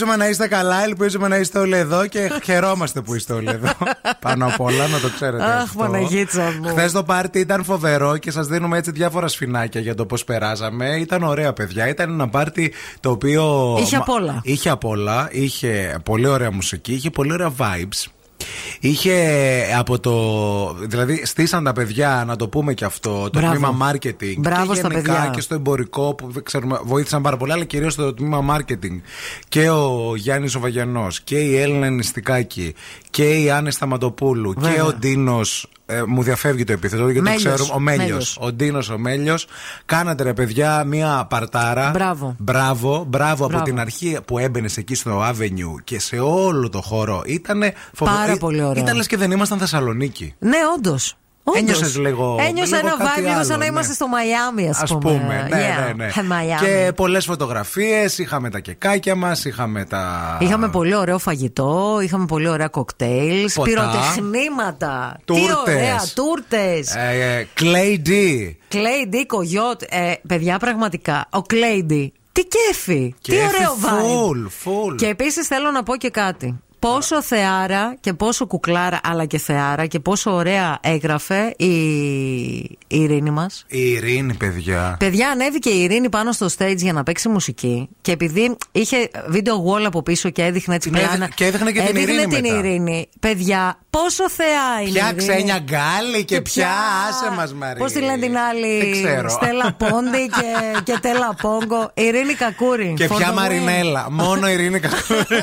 Ελπίζουμε 0.00 0.24
να 0.24 0.30
είστε 0.30 0.48
καλά, 0.48 0.82
ελπίζουμε 0.82 1.28
να 1.28 1.36
είστε 1.36 1.58
όλοι 1.58 1.76
εδώ 1.76 2.06
και 2.06 2.32
χαιρόμαστε 2.44 3.00
που 3.00 3.14
είστε 3.14 3.32
όλοι 3.32 3.48
εδώ. 3.50 3.68
Πάνω 4.20 4.46
απ' 4.46 4.60
όλα, 4.60 4.86
να 4.88 5.00
το 5.00 5.10
ξέρετε. 5.10 5.44
Αχ, 5.44 5.72
Παναγίτσα 5.76 6.52
μου. 6.62 6.68
Χθες 6.68 6.92
το 6.92 7.02
πάρτι 7.02 7.38
ήταν 7.38 7.64
φοβερό 7.64 8.16
και 8.16 8.30
σας 8.30 8.46
δίνουμε 8.46 8.78
έτσι 8.78 8.90
διάφορα 8.90 9.28
σφινάκια 9.28 9.80
για 9.80 9.94
το 9.94 10.06
πώς 10.06 10.24
περάσαμε. 10.24 10.96
Ήταν 10.96 11.22
ωραία, 11.22 11.52
παιδιά. 11.52 11.88
Ήταν 11.88 12.10
ένα 12.10 12.28
πάρτι 12.28 12.72
το 13.00 13.10
οποίο. 13.10 13.76
Είχε 13.80 13.96
μα- 13.96 14.02
απ' 14.02 14.08
όλα. 14.08 14.40
Είχε 14.42 14.70
απ' 14.70 14.84
όλα. 14.84 15.28
Είχε 15.32 15.98
πολύ 16.04 16.26
ωραία 16.26 16.50
μουσική, 16.52 16.92
είχε 16.92 17.10
πολύ 17.10 17.32
ωραία 17.32 17.52
vibes. 17.58 18.06
Είχε 18.80 19.14
από 19.78 19.98
το. 20.00 20.74
Δηλαδή, 20.74 21.26
στήσαν 21.26 21.64
τα 21.64 21.72
παιδιά, 21.72 22.24
να 22.26 22.36
το 22.36 22.48
πούμε 22.48 22.74
και 22.74 22.84
αυτό, 22.84 23.30
το 23.30 23.38
Μπράβο. 23.38 23.54
τμήμα 23.54 23.90
marketing. 23.92 24.34
Μπράβο 24.38 24.72
και 24.72 24.78
στα 24.78 24.88
γενικά 24.88 25.12
παιδιά. 25.12 25.30
και 25.34 25.40
στο 25.40 25.54
εμπορικό 25.54 26.14
που 26.14 26.30
δεν 26.32 26.42
ξέρουμε, 26.42 26.80
βοήθησαν 26.84 27.22
πάρα 27.22 27.36
πολύ, 27.36 27.52
αλλά 27.52 27.64
κυρίως 27.64 27.92
στο 27.92 28.14
τμήμα 28.14 28.56
marketing. 28.56 29.00
Και 29.48 29.70
ο 29.70 30.12
Γιάννης 30.16 30.54
ο 30.54 30.60
Βαγιανός 30.60 31.20
και 31.20 31.38
η 31.38 31.56
Έλληνα 31.56 31.88
Νηστικάκη 31.90 32.74
και 33.10 33.42
η 33.42 33.50
Άννη 33.50 33.70
Σταματοπούλου 33.72 34.54
και 34.54 34.60
Βέβαια. 34.60 34.84
ο 34.84 34.92
Ντίνος. 34.92 35.66
Μου 36.06 36.22
διαφεύγει 36.22 36.64
το 36.64 36.72
επίθετο 36.72 37.04
γιατί 37.08 37.20
Μέλιος. 37.20 37.42
το 37.42 37.48
ξέρουμε. 37.54 37.74
Ο 37.74 37.78
Μέλιος. 37.78 38.06
Μέλιος. 38.08 38.38
Ο 38.40 38.52
Ντίνος 38.52 38.88
ο 38.90 38.98
Μέλιος. 38.98 39.46
Κάνατε 39.84 40.22
ρε 40.22 40.32
παιδιά 40.32 40.84
μία 40.84 41.26
παρτάρα. 41.30 41.90
Μπράβο. 41.90 42.34
Μπράβο, 42.38 43.04
μπράβο, 43.08 43.34
από 43.44 43.46
Μπράβο. 43.48 43.64
την 43.64 43.80
αρχή 43.80 44.18
που 44.24 44.38
έμπαινες 44.38 44.76
εκεί 44.76 44.94
στο 44.94 45.22
Avenue 45.28 45.82
και 45.84 46.00
σε 46.00 46.18
όλο 46.18 46.68
το 46.68 46.80
χώρο. 46.80 47.22
Ήταν 47.26 47.62
Πάρα 47.98 48.36
πολύ 48.36 48.62
ωραίο. 48.62 48.82
Ήταν 48.82 48.96
λες 48.96 49.06
και 49.06 49.16
δεν 49.16 49.30
ήμασταν 49.30 49.58
Θεσσαλονίκη. 49.58 50.34
Ναι, 50.38 50.58
όντως. 50.76 51.16
Ένιωσες 51.56 51.96
λίγο- 51.96 52.36
Ένιωσα 52.48 52.76
λίγο 52.76 52.88
ένα 52.88 52.96
κάτι 52.96 53.10
vibe, 53.16 53.20
λίγο 53.22 53.32
άλλο, 53.34 53.44
σαν 53.44 53.58
να 53.58 53.64
ναι. 53.64 53.70
είμαστε 53.70 53.92
στο 53.92 54.06
Μαϊάμι, 54.08 54.68
ας 54.68 54.82
Ας 54.82 54.90
πούμε. 54.92 55.10
πούμε, 55.10 55.46
ναι, 55.50 55.56
Yeah. 55.58 55.96
ναι, 55.96 56.04
ναι. 56.04 56.10
Miami. 56.32 56.60
Και 56.64 56.92
πολλές 56.96 57.24
φωτογραφίες, 57.24 58.18
είχαμε 58.18 58.50
τα 58.50 58.58
κεκάκια 58.58 59.14
μας, 59.14 59.44
είχαμε 59.44 59.84
τα. 59.84 60.36
Είχαμε 60.40 60.68
πολύ 60.68 60.94
ωραίο 60.94 61.18
φαγητό, 61.18 61.98
είχαμε 62.02 62.24
πολύ 62.26 62.48
ωραία 62.48 62.68
κοκτέιλς, 62.68 63.54
Ποτά. 63.54 63.68
πυροτεχνήματα. 63.70 65.16
Τι 65.18 65.24
Τούρτες. 65.24 65.56
ωραία, 65.74 65.96
τούρτες. 66.14 66.94
Ε, 66.94 67.36
ε, 67.38 67.46
Clay 67.60 68.08
D. 68.08 68.10
Clay 68.74 69.14
D, 69.14 69.16
Κογιότ. 69.26 69.82
Ε, 69.88 70.12
παιδιά, 70.28 70.58
πραγματικά. 70.58 71.26
Ο 71.32 71.38
Clay 71.50 71.92
D. 71.92 72.06
Τι 72.32 72.44
κέφι. 72.44 73.14
Τι 73.22 73.30
Κέφι 73.32 73.42
ωραίο 73.46 73.76
vibe. 73.82 73.88
full, 73.88 74.46
full. 74.64 74.96
Και 74.96 75.06
επίσης 75.06 75.46
θέλω 75.46 75.70
να 75.70 75.82
πω 75.82 75.96
και 75.96 76.10
κάτι. 76.10 76.58
Πόσο 76.80 77.22
θεάρα 77.22 77.96
και 78.00 78.12
πόσο 78.12 78.46
κουκλάρα, 78.46 79.00
αλλά 79.02 79.24
και 79.24 79.38
θεάρα 79.38 79.86
και 79.86 80.00
πόσο 80.00 80.30
ωραία 80.34 80.78
έγραφε 80.82 81.54
η, 81.56 81.66
η 81.66 82.78
Ειρήνη 82.88 83.30
μας. 83.30 83.64
Η 83.68 83.90
Ειρήνη, 83.90 84.34
παιδιά. 84.34 84.96
Παιδιά, 84.98 85.28
ανέβηκε 85.30 85.68
η 85.70 85.82
Ειρήνη 85.82 86.08
πάνω 86.08 86.32
στο 86.32 86.46
stage 86.58 86.76
για 86.76 86.92
να 86.92 87.02
παίξει 87.02 87.28
μουσική 87.28 87.88
και 88.00 88.12
επειδή 88.12 88.56
είχε 88.72 89.10
βίντεο 89.26 89.64
wall 89.66 89.82
από 89.86 90.02
πίσω 90.02 90.30
και 90.30 90.44
έδειχνε 90.44 90.74
έτσι 90.74 90.90
Την 90.90 90.98
πλάνα. 90.98 91.14
έδει- 91.24 91.34
και 91.34 91.44
έδειχνε 91.44 91.72
και 91.72 91.80
την 91.80 91.96
έδειχνε 91.96 92.12
Ειρήνη 92.12 92.34
την 92.34 92.42
μετά. 92.52 92.58
Ειρήνη. 92.68 93.08
Παιδιά, 93.20 93.78
πόσο 93.90 94.30
θεά 94.30 94.80
είναι. 94.82 94.90
Ποια 94.90 95.04
η 95.06 95.14
Ειρήνη. 95.14 95.16
ξένια 95.32 95.58
γκάλη 95.58 96.24
και 96.24 96.40
ποια 96.40 96.70
άσε 97.08 97.30
μας 97.36 97.54
Μαρία. 97.54 97.82
Πώς 97.82 97.92
τη 97.92 98.00
λένε 98.00 98.18
την 98.26 98.36
άλλη; 98.38 98.78
Δεν 98.78 98.92
ξέρω. 98.92 99.28
Στέλλα 99.28 99.72
Πόντι 99.72 100.30
και, 100.40 100.80
και 100.92 100.98
Τέλα 101.00 101.34
Πόγκο. 101.42 101.90
Ειρήνη 101.94 102.34
Κακούρη. 102.34 102.94
Και 102.96 103.08
For 103.10 103.16
ποια 103.16 103.26
the 103.28 103.30
win. 103.30 103.34
Μαρινέλα. 103.34 104.06
Μόνο 104.10 104.48
η 104.48 104.52
Ειρήνη 104.52 104.80
Κακούρη. 104.80 105.42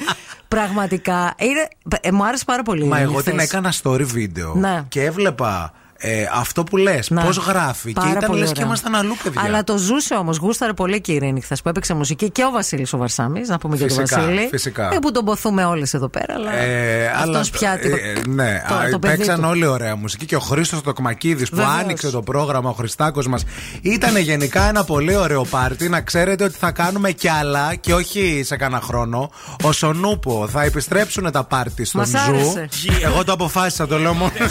Πραγματικά. 0.48 1.34
Είναι, 1.38 1.68
ε, 2.00 2.10
μου 2.12 2.24
άρεσε 2.26 2.44
πάρα 2.44 2.62
πολύ. 2.62 2.84
η 2.84 2.88
Μα 2.88 2.96
Ειρήνη 2.98 3.12
εγώ 3.12 3.22
την 3.22 3.32
χθες. 3.32 3.44
έκανα 3.48 3.72
story 3.82 4.06
video 4.14 4.52
Ναι. 4.54 4.82
και 4.88 5.02
έβλεπα 5.02 5.72
ε, 5.98 6.24
αυτό 6.34 6.62
που 6.64 6.76
λες, 6.76 7.10
Να. 7.10 7.22
πώς 7.22 7.36
γράφει. 7.36 7.88
Και 7.92 8.00
Πάρα 8.00 8.10
ήταν 8.10 8.24
πολύ 8.26 8.38
λες 8.40 8.48
και 8.48 8.54
ωραία. 8.56 8.66
ήμασταν 8.66 8.94
αλλού, 8.94 9.16
παιδιά. 9.22 9.40
Αλλά 9.44 9.64
το 9.64 9.76
ζούσε 9.76 10.14
όμως. 10.14 10.36
Γούσταρε 10.36 10.72
πολύ 10.72 11.00
και 11.00 11.12
η 11.12 11.14
Ειρήνη 11.14 11.40
χθε 11.40 11.56
που 11.62 11.68
έπαιξε 11.68 11.94
μουσική 11.94 12.30
και 12.30 12.44
ο 12.44 12.50
Βασίλης 12.50 12.92
ο 12.92 12.96
Βαρσάμι. 12.98 13.40
Να 13.46 13.58
πούμε 13.58 13.76
για 13.76 13.88
τον 13.88 13.96
Φυσικά, 13.96 14.20
Βασίλη. 14.20 14.48
φυσικά. 14.50 14.90
Ε, 14.94 14.98
που 14.98 15.10
τον 15.12 15.24
ποθούμε 15.24 15.64
όλες 15.64 15.94
εδώ 15.94 16.08
πέρα. 16.08 16.34
Αλλά 16.34 16.52
Ε, 16.52 17.08
αλλά- 17.16 17.38
αυτός 17.38 17.50
πια 17.50 17.78
τι- 17.78 17.88
ε, 17.88 17.92
ε, 17.94 18.20
ναι, 18.28 18.62
το- 18.68 18.74
α, 18.74 18.88
το 18.90 18.98
παιδί 18.98 19.16
παίξαν 19.16 19.40
του. 19.40 19.46
όλοι 19.48 19.66
ωραία 19.66 19.96
μουσική 19.96 20.26
και 20.26 20.36
ο 20.36 20.40
Χρήστος 20.40 20.80
Τοκμακίδη 20.82 21.48
που 21.48 21.56
Βεβαίως. 21.56 21.74
άνοιξε 21.80 22.10
το 22.10 22.22
πρόγραμμα, 22.22 22.70
ο 22.70 22.72
Χριστάκος 22.72 23.26
μας. 23.26 23.44
Ήταν 23.82 24.16
γενικά 24.16 24.68
ένα 24.68 24.84
πολύ 24.84 25.16
ωραίο 25.16 25.44
πάρτι. 25.44 25.88
Να 25.88 26.00
ξέρετε 26.00 26.44
ότι 26.44 26.56
θα 26.58 26.70
κάνουμε 26.70 27.10
κι 27.10 27.28
άλλα 27.28 27.74
και 27.74 27.94
όχι 27.94 28.42
σε 28.44 28.56
κανένα 28.56 28.80
χρόνο. 28.80 29.30
Ο 29.62 29.72
Σονούπο 29.72 30.48
θα 30.52 30.62
επιστρέψουν 30.62 31.30
τα 31.32 31.44
πάρτι 31.44 31.84
στον 31.84 32.00
Μας 32.00 32.08
Ζου. 32.10 32.18
άρεσε. 32.30 32.68
Εγώ 33.04 33.24
το 33.24 33.32
αποφάσισα, 33.32 33.86
το 33.86 33.98
λέω 33.98 34.12
μόνο. 34.12 34.32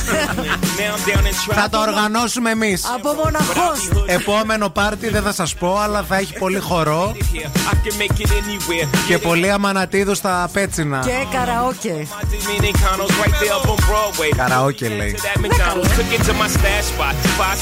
Θα 1.53 1.69
το 1.69 1.79
οργανώσουμε 1.79 2.49
εμείς. 2.49 2.85
Από 2.95 3.13
μοναχός. 3.13 4.05
Επόμενο 4.05 4.69
πάρτι 4.69 5.09
δεν 5.09 5.23
θα 5.23 5.33
σας 5.33 5.55
πω, 5.55 5.77
αλλά 5.77 6.03
θα 6.03 6.17
έχει 6.17 6.33
πολύ 6.33 6.59
χορό. 6.59 7.15
και 9.07 9.17
πολύ 9.17 9.51
αμανατίδους 9.51 10.17
στα 10.17 10.49
πέτσινα. 10.53 10.99
Και 10.99 11.37
καραόκε. 11.37 12.07
Καραόκε 14.35 14.87
λέει. 14.87 15.15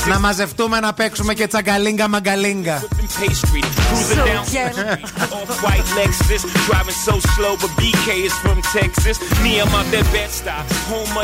Ναι, 0.06 0.14
να 0.14 0.20
μαζευτούμε 0.20 0.80
να 0.80 0.94
παίξουμε 0.94 1.34
και 1.34 1.48
τσαγκαλίγκα 1.48 2.08
μαγκαλίγκα. 2.08 2.84
Home 10.90 11.18
of 11.18 11.24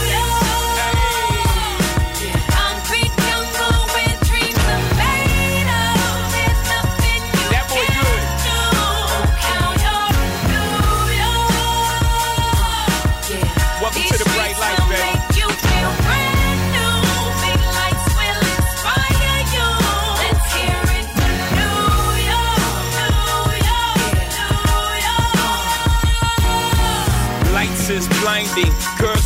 see. 28.53 29.20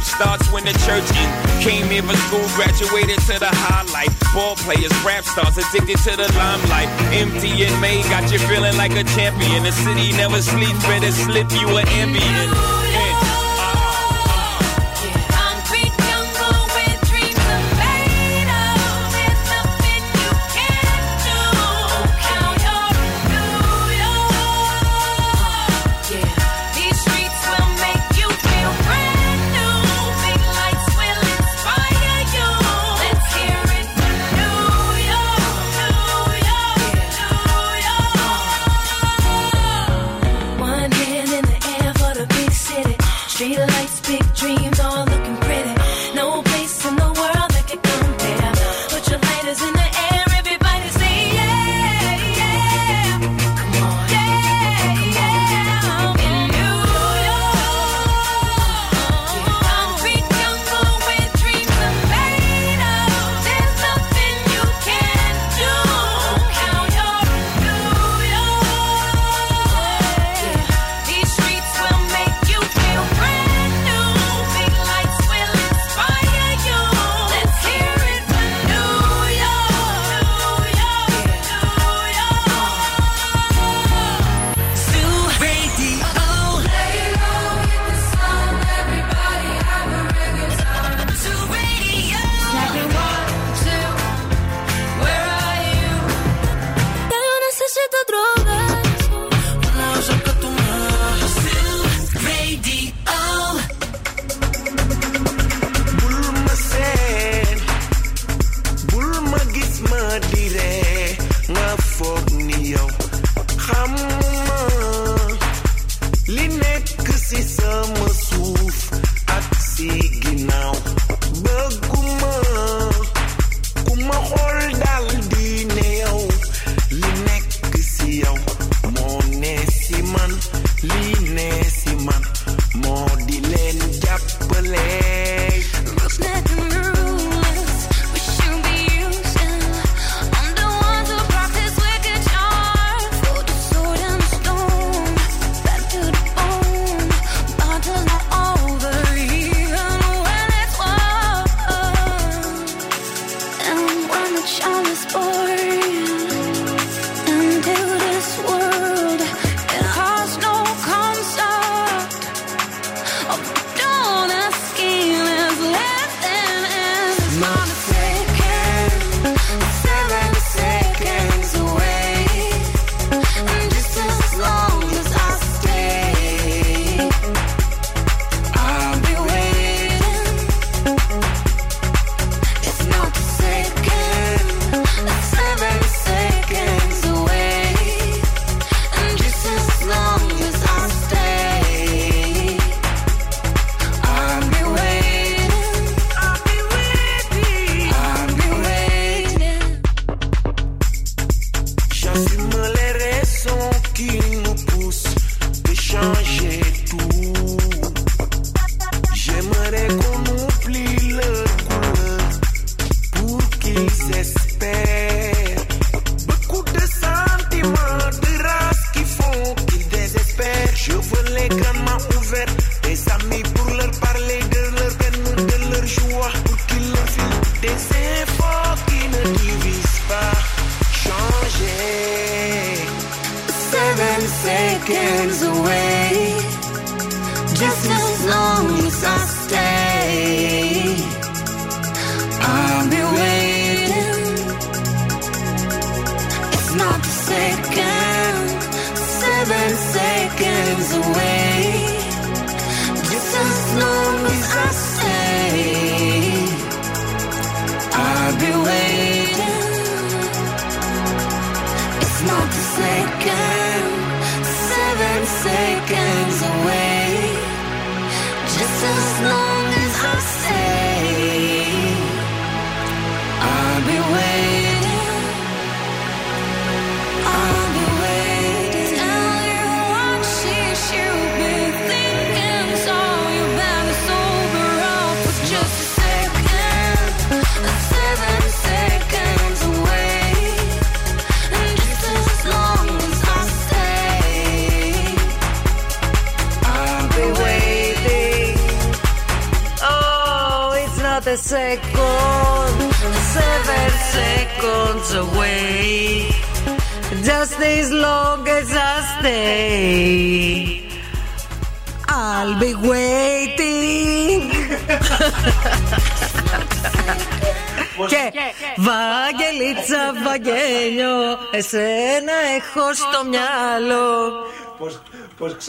Life 0.00 0.16
starts 0.16 0.50
when 0.50 0.64
the 0.64 0.72
church 0.88 1.04
in. 1.12 1.28
Came 1.60 1.92
in 1.92 2.08
for 2.08 2.16
school. 2.16 2.48
Graduated 2.56 3.20
to 3.28 3.38
the 3.38 3.52
highlight. 3.52 4.08
Ball 4.32 4.56
players, 4.56 4.92
rap 5.04 5.24
stars 5.24 5.58
addicted 5.58 5.98
to 6.08 6.16
the 6.16 6.32
limelight. 6.38 6.88
Empty 7.12 7.64
in 7.64 7.80
May. 7.82 8.00
Got 8.08 8.32
you 8.32 8.38
feeling 8.38 8.78
like 8.78 8.92
a 8.92 9.04
champion. 9.04 9.62
The 9.62 9.72
city 9.72 10.12
never 10.12 10.40
sleeps. 10.40 10.80
Better 10.88 11.12
slip 11.12 11.52
you 11.52 11.68
an 11.76 11.86
ambient. 11.88 13.09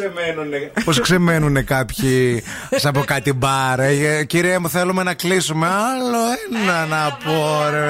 Ξεμένουνε, 0.01 0.71
πώς 0.83 0.99
ξεμένουνε 0.99 1.61
κάποιοι 1.61 2.43
σε 2.75 2.87
από 2.87 3.03
κάτι 3.03 3.33
μπαρ. 3.33 3.79
Ε, 3.79 4.23
κύριε 4.23 4.59
μου, 4.59 4.69
θέλουμε 4.69 5.03
να 5.03 5.13
κλείσουμε. 5.13 5.67
Άλλο 5.67 6.17
ένα 6.51 6.85
να 6.85 7.17
πω, 7.23 7.69
ρε. 7.69 7.87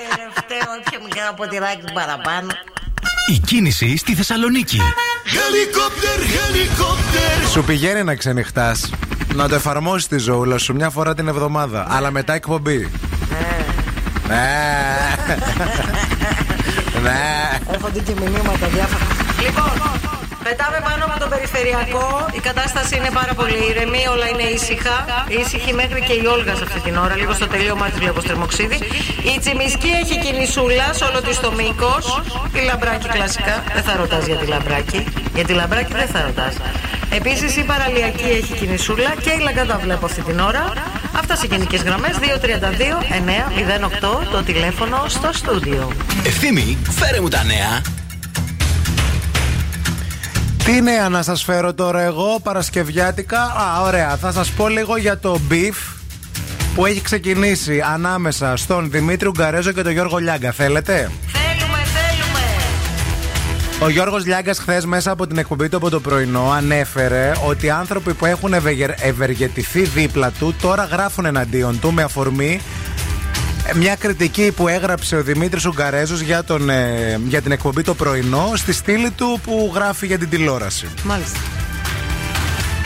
Τελευταίο, 0.00 0.72
όποια 0.78 0.98
μικρά 1.04 1.34
ποτηράκι 1.36 1.92
παραπάνω. 1.94 2.48
Η 3.32 3.38
κίνηση 3.38 3.96
στη 3.96 4.14
Θεσσαλονίκη. 4.14 4.80
Helicopter, 5.24 6.20
helicopter. 6.20 7.48
Σου 7.50 7.64
πηγαίνει 7.64 8.02
να 8.02 8.14
ξενυχτάς. 8.14 8.90
Να 9.34 9.48
το 9.48 9.54
εφαρμόσεις 9.54 10.08
τη 10.08 10.18
ζωούλα 10.18 10.58
σου 10.58 10.74
μια 10.74 10.90
φορά 10.90 11.14
την 11.14 11.28
εβδομάδα. 11.28 11.86
Αλλά 11.90 12.10
μετά 12.10 12.32
εκπομπή. 12.34 12.90
Ναι. 14.28 14.36
Ναι. 17.02 17.58
Έρχονται 17.72 18.00
και 18.00 18.14
μηνύματα 18.20 18.66
διάφορα. 18.66 19.04
Λοιπόν, 19.42 20.03
πετάμε 20.46 20.78
πάνω 20.88 21.02
από 21.08 21.16
το 21.22 21.28
περιφερειακό. 21.34 22.06
Η 22.38 22.40
κατάσταση 22.48 22.92
είναι 22.98 23.10
πάρα 23.20 23.32
πολύ 23.40 23.58
ήρεμη, 23.70 24.02
όλα 24.14 24.26
είναι 24.32 24.46
ήσυχα. 24.56 24.96
Ήσυχη 25.40 25.72
μέχρι 25.80 26.00
και 26.08 26.14
η 26.22 26.24
Όλγα 26.34 26.52
σε 26.58 26.64
αυτή 26.68 26.80
την 26.86 26.94
ώρα. 27.04 27.14
Λίγο 27.20 27.32
στο 27.38 27.46
τελείωμά 27.52 27.86
της 27.90 27.98
βλέπω 28.02 28.20
στρεμοξίδι. 28.26 28.78
Η 29.32 29.34
Τσιμισκή 29.42 29.90
έχει 30.02 30.16
κινησούλα 30.24 30.86
σε 30.98 31.04
όλο 31.08 31.20
της 31.26 31.36
το 31.44 31.50
μήκος. 31.58 32.04
Η 32.58 32.60
Λαμπράκη 32.68 33.08
κλασικά. 33.16 33.54
Δεν 33.74 33.82
θα 33.88 33.92
ρωτάς 34.00 34.22
για 34.30 34.36
τη 34.40 34.46
Λαμπράκη. 34.54 35.00
Για 35.34 35.44
τη 35.48 35.52
Λαμπράκη 35.60 35.92
δεν 36.02 36.08
θα 36.14 36.20
ρωτάς. 36.28 36.54
Επίσης 37.18 37.56
η 37.56 37.64
Παραλιακή 37.70 38.28
έχει 38.40 38.52
κινησούλα 38.60 39.10
και 39.24 39.30
η 39.38 39.40
Λαγκάδα 39.46 39.76
βλέπω 39.84 40.04
αυτή 40.06 40.22
την 40.22 40.38
ώρα. 40.40 40.64
Αυτά 41.20 41.36
σε 41.36 41.46
γενικές 41.46 41.82
γραμμές 41.82 42.14
232 42.18 43.00
908 44.22 44.26
το 44.32 44.42
τηλέφωνο 44.42 45.04
στο 45.08 45.30
στούντιο. 45.32 45.92
Ευθύμη, 46.24 46.78
φέρε 46.98 47.20
μου 47.20 47.28
τα 47.28 47.42
νέα. 47.44 47.93
Τι 50.64 50.80
νέα 50.82 51.08
να 51.08 51.22
σας 51.22 51.42
φέρω 51.44 51.74
τώρα 51.74 52.00
εγώ 52.02 52.38
Παρασκευιάτικα; 52.42 53.40
Α 53.40 53.82
ωραία 53.82 54.16
θα 54.16 54.32
σας 54.32 54.50
πω 54.50 54.68
λίγο 54.68 54.96
για 54.96 55.18
το 55.18 55.40
beef 55.50 55.96
Που 56.74 56.86
έχει 56.86 57.00
ξεκινήσει 57.00 57.80
ανάμεσα 57.92 58.56
στον 58.56 58.90
Δημήτρη 58.90 59.28
Ουγκαρέζο 59.28 59.72
και 59.72 59.82
τον 59.82 59.92
Γιώργο 59.92 60.16
Λιάγκα 60.18 60.52
Θέλετε; 60.52 61.10
Θέλουμε, 61.32 61.78
θέλουμε. 61.84 62.40
Ο 63.80 63.88
Γιώργος 63.88 64.26
Λιάγκας, 64.26 64.58
χθες 64.58 64.84
μέσα 64.86 65.10
από 65.10 65.26
την 65.26 65.38
εκπομπή 65.38 65.68
του 65.68 65.76
από 65.76 65.90
το 65.90 66.00
πρωινό, 66.00 66.50
ανέφερε 66.50 67.32
ότι 67.46 67.66
οι 67.66 67.70
άνθρωποι 67.70 68.14
που 68.14 68.26
έχουν 68.26 68.52
ευεργε- 68.52 68.94
ευεργετηθεί 69.00 69.80
δίπλα 69.82 70.30
του 70.30 70.54
τώρα 70.62 70.84
γράφουν 70.84 71.24
εναντίον 71.24 71.80
του 71.80 71.92
με 71.92 72.02
αφορμή 72.02 72.60
ε, 72.60 72.83
μια 73.74 73.96
κριτική 73.96 74.52
που 74.56 74.68
έγραψε 74.68 75.16
ο 75.16 75.22
Δημήτρης 75.22 75.66
Ουγγαρέζος 75.66 76.20
για, 76.20 76.44
τον, 76.44 76.70
ε, 76.70 77.20
για 77.26 77.42
την 77.42 77.52
εκπομπή 77.52 77.82
το 77.82 77.94
πρωινό 77.94 78.52
στη 78.54 78.72
στήλη 78.72 79.10
του 79.10 79.40
που 79.44 79.72
γράφει 79.74 80.06
για 80.06 80.18
την 80.18 80.28
τηλεόραση. 80.28 80.88
Μάλιστα. 81.02 81.38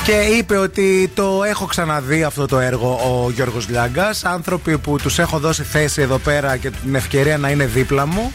Και 0.09 0.12
είπε 0.12 0.56
ότι 0.56 1.10
το 1.14 1.42
έχω 1.44 1.64
ξαναδεί 1.66 2.22
αυτό 2.22 2.46
το 2.46 2.59
έργο 2.59 3.00
ο 3.26 3.30
Γιώργος 3.30 3.68
Λιάγκας 3.68 4.24
Άνθρωποι 4.24 4.78
που 4.78 4.96
τους 4.96 5.18
έχω 5.18 5.38
δώσει 5.38 5.62
θέση 5.62 6.02
εδώ 6.02 6.18
πέρα 6.18 6.56
και 6.56 6.70
την 6.70 6.94
ευκαιρία 6.94 7.38
να 7.38 7.50
είναι 7.50 7.66
δίπλα 7.66 8.06
μου 8.06 8.32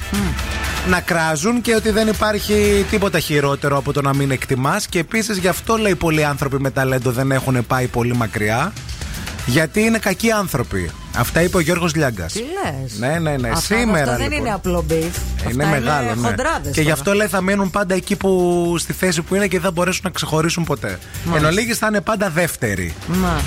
Να 0.89 1.01
κράζουν 1.01 1.61
και 1.61 1.75
ότι 1.75 1.89
δεν 1.89 2.07
υπάρχει 2.07 2.85
τίποτα 2.89 3.19
χειρότερο 3.19 3.77
από 3.77 3.93
το 3.93 4.01
να 4.01 4.13
μην 4.13 4.31
εκτιμάς 4.31 4.87
Και 4.87 4.99
επίσης 4.99 5.37
γι' 5.37 5.47
αυτό 5.47 5.77
λέει 5.77 5.95
πολλοί 5.95 6.25
άνθρωποι 6.25 6.59
με 6.59 6.69
ταλέντο 6.69 7.11
δεν 7.11 7.31
έχουν 7.31 7.65
πάει 7.67 7.87
πολύ 7.87 8.15
μακριά 8.15 8.73
Γιατί 9.45 9.81
είναι 9.81 9.97
κακοί 9.97 10.31
άνθρωποι 10.31 10.91
Αυτά 11.18 11.41
είπε 11.41 11.57
ο 11.57 11.60
Γιώργος 11.60 11.95
Λιάγκας 11.95 12.34
Τι 12.34 12.40
λες; 12.40 12.98
Ναι, 12.99 13.19
ναι, 13.19 13.38
ναι. 13.38 13.49
Αυτά- 13.49 13.76
Σήμερα 13.76 13.98
αυτό 13.99 14.11
δεν 14.11 14.22
λοιπόν. 14.22 14.38
είναι 14.45 14.53
απλό 14.53 14.85
beef. 14.90 14.94
Είναι 15.52 15.64
Αυτά 15.64 15.68
μεγάλο, 15.68 16.15
ναι. 16.15 16.27
χοντράδες 16.27 16.72
Και 16.73 16.81
γι' 16.81 16.88
τώρα. 16.88 16.94
αυτό 16.94 17.14
λέει 17.14 17.27
θα 17.27 17.41
μείνουν 17.41 17.69
πάντα 17.69 17.95
εκεί 17.95 18.15
που 18.15 18.76
στη 18.80 18.94
θέση 18.94 19.22
που 19.22 19.35
είναι 19.35 19.48
και 19.48 19.56
δεν 19.56 19.61
θα 19.65 19.72
μπορέσουν 19.72 20.02
να 20.03 20.10
ξεχωρίσουν 20.10 20.64
ποτέ. 20.64 20.99
Μάλιστα. 21.26 21.48
Εν 21.48 21.53
ολίγης 21.53 21.77
θα 21.77 21.88
είναι 21.88 22.02
πάντα 22.02 22.30
δεύτεροι. 22.30 22.94
Να. 23.22 23.41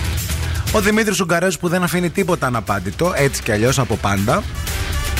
Ο 0.72 0.80
Δημήτρης 0.80 1.20
Ουγγαρέζο 1.20 1.58
που 1.58 1.68
δεν 1.68 1.82
αφήνει 1.82 2.10
τίποτα 2.10 2.46
αναπάντητο, 2.46 3.12
έτσι 3.16 3.42
κι 3.42 3.52
αλλιώς 3.52 3.78
από 3.78 3.96
πάντα, 3.96 4.42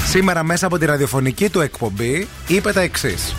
σήμερα 0.08 0.42
μέσα 0.42 0.66
από 0.66 0.78
τη 0.78 0.86
ραδιοφωνική 0.86 1.48
του 1.48 1.60
εκπομπή 1.60 2.28
είπε 2.46 2.72
τα 2.72 2.80
εξής. 2.80 3.34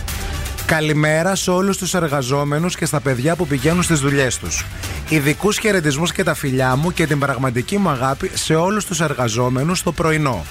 Καλημέρα 0.67 1.35
σε 1.35 1.51
όλους 1.51 1.77
τους 1.77 1.93
εργαζόμενους 1.93 2.75
και 2.75 2.85
στα 2.85 2.99
παιδιά 2.99 3.35
που 3.35 3.47
πηγαίνουν 3.47 3.83
στις 3.83 3.99
δουλειές 3.99 4.37
τους. 4.37 4.65
Ειδικούς 5.09 5.57
χαιρετισμούς 5.57 6.11
και 6.11 6.23
τα 6.23 6.33
φιλιά 6.33 6.75
μου 6.75 6.91
και 6.91 7.07
την 7.07 7.19
πραγματική 7.19 7.77
μου 7.77 7.89
αγάπη 7.89 8.31
σε 8.33 8.55
όλους 8.55 8.85
τους 8.85 9.01
εργαζόμενους 9.01 9.79
στο 9.79 9.91
πρωινό. 9.91 10.45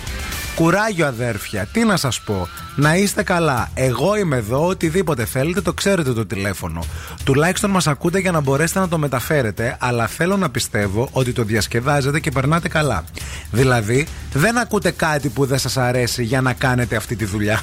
Κουράγιο 0.54 1.06
αδέρφια, 1.06 1.68
τι 1.72 1.84
να 1.84 1.96
σας 1.96 2.20
πω. 2.20 2.48
Να 2.76 2.96
είστε 2.96 3.22
καλά. 3.22 3.70
Εγώ 3.74 4.16
είμαι 4.16 4.36
εδώ, 4.36 4.66
οτιδήποτε 4.66 5.24
θέλετε 5.24 5.60
το 5.60 5.72
ξέρετε 5.72 6.12
το 6.12 6.26
τηλέφωνο. 6.26 6.84
Τουλάχιστον 7.24 7.70
μας 7.70 7.86
ακούτε 7.86 8.18
για 8.18 8.30
να 8.30 8.40
μπορέσετε 8.40 8.78
να 8.78 8.88
το 8.88 8.98
μεταφέρετε, 8.98 9.76
αλλά 9.80 10.06
θέλω 10.06 10.36
να 10.36 10.50
πιστεύω 10.50 11.08
ότι 11.12 11.32
το 11.32 11.42
διασκεδάζετε 11.42 12.20
και 12.20 12.30
περνάτε 12.30 12.68
καλά. 12.68 13.04
Δηλαδή, 13.50 14.06
δεν 14.32 14.58
ακούτε 14.58 14.90
κάτι 14.90 15.28
που 15.28 15.46
δεν 15.46 15.58
σας 15.58 15.76
αρέσει 15.76 16.24
για 16.24 16.40
να 16.40 16.52
κάνετε 16.52 16.96
αυτή 16.96 17.16
τη 17.16 17.24
δουλειά. 17.24 17.60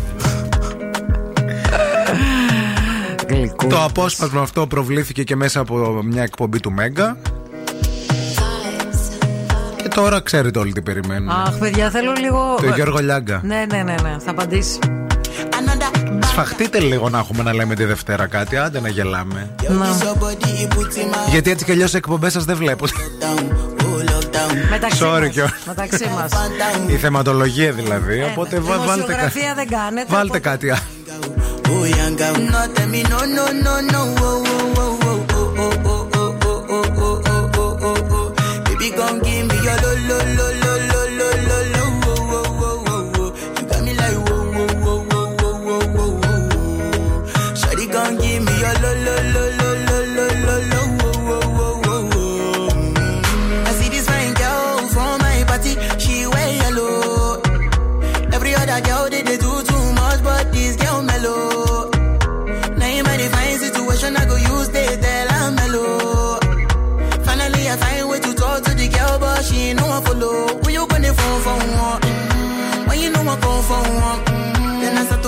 Το 3.70 3.84
απόσπασμα 3.84 4.42
αυτό 4.42 4.68
προβλήθηκε 4.68 5.24
και 5.24 5.36
μέσα 5.36 5.60
από 5.60 6.02
μια 6.04 6.24
εκπομπή 6.24 6.60
του 6.60 6.72
Μέγκα. 6.72 7.18
Και 9.76 9.88
τώρα 9.88 10.20
ξέρετε 10.22 10.60
όλοι 10.60 10.72
τι 10.74 10.82
περιμένουν. 10.82 11.30
Αχ, 11.30 11.58
παιδιά, 11.58 11.90
θέλω 11.90 12.12
λίγο. 12.20 12.56
Το 12.62 12.74
Γιώργο 12.76 12.98
Λιάγκα. 13.00 13.42
Ναι, 13.44 13.66
ναι, 13.72 13.78
ναι, 13.78 13.96
ναι, 14.04 14.16
θα 14.26 14.32
απαντήσει. 14.32 14.80
Σφαχτείτε 16.24 16.80
λίγο 16.80 17.10
να 17.10 17.18
έχουμε 17.20 17.44
να 17.44 17.54
λέμε 17.54 17.76
τη 17.76 17.84
Δευτέρα 17.86 18.28
κάτι, 18.28 18.58
άντε 18.58 18.80
να 18.80 18.90
γελάμε. 18.90 19.50
Να. 19.70 19.86
Γιατί 21.30 21.50
έτσι 21.52 21.66
κι 21.66 21.72
αλλιώς 21.72 21.94
εκπομπές 21.94 22.32
σας 22.32 22.46
δεν 22.46 22.56
βλέπω. 22.56 22.86
Μεταξύ 24.70 25.00
Sorry 25.04 25.20
μας. 25.22 25.30
κιόλας. 25.30 25.54
Μεταξύ 25.68 26.10
μας. 26.16 26.32
Η 26.88 26.94
θεματολογία 26.96 27.72
δηλαδή. 27.72 28.24
Οπότε 28.32 28.60
βα- 28.60 28.78
βάλτε, 28.78 28.86
κα- 28.86 28.96
Δημοσιογραφία 28.96 29.54
δεν 29.56 29.68
κάνετε. 29.68 30.14
βάλτε 30.14 30.40
κάτι 30.40 30.70
άλλο. 30.70 30.80
Oh, 31.72 31.86
girl. 32.18 32.34
No, 32.52 32.74
tell 32.74 32.88
me 32.90 33.04
no, 33.04 33.20
no, 33.26 33.46
no, 33.52 33.82
no. 33.82 34.02
Oh, 34.18 34.44
oh, 34.48 35.00
oh, 35.02 35.26
oh, 35.32 35.54
oh, 35.60 35.80
oh, 35.86 36.10
oh, 36.14 36.38
oh, 36.44 36.66
oh, 36.70 36.70
oh, 36.70 36.98
oh, 36.98 37.22
oh, 37.26 37.50
oh, 37.56 37.78
oh, 37.82 38.08
oh. 38.12 38.64
Baby, 38.66 38.90
come 38.92 39.20
give 39.22 39.46
me 39.48 39.56
your 39.64 39.78
lo, 39.84 39.92
lo, 40.10 40.18
lo, 40.38 40.48
lo, 40.64 40.69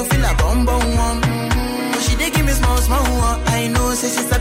go 0.01 0.07
feel 0.09 0.25
a 0.25 0.33
bum 0.35 0.65
bum 0.65 0.83
one. 0.95 1.21
But 1.91 2.01
she 2.01 2.15
dey 2.15 2.29
give 2.31 2.45
me 2.45 2.51
small 2.53 2.77
small 2.77 3.03
one. 3.27 3.39
I 3.57 3.67
know, 3.67 3.93
say 3.93 4.09
she's 4.15 4.31
a 4.31 4.39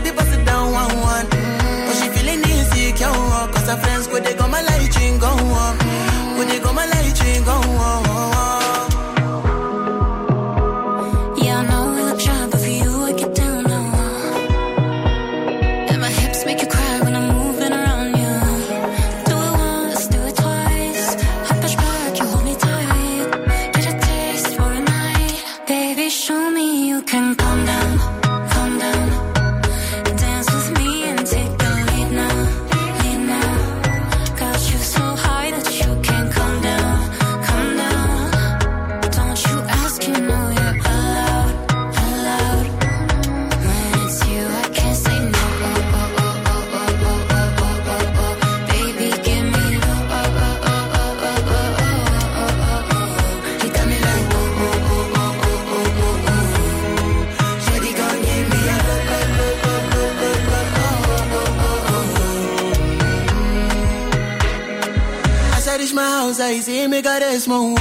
país 66.51 66.67
e 66.67 66.85
me 66.85 67.01
garez 67.01 67.47
mon 67.47 67.75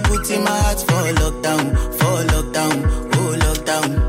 puts 0.00 0.30
in 0.30 0.42
my 0.42 0.50
heart 0.50 0.80
for 0.80 1.04
lockdown, 1.20 1.74
for 1.98 2.24
lockdown, 2.32 3.10
oh 3.14 3.36
lockdown. 3.38 4.01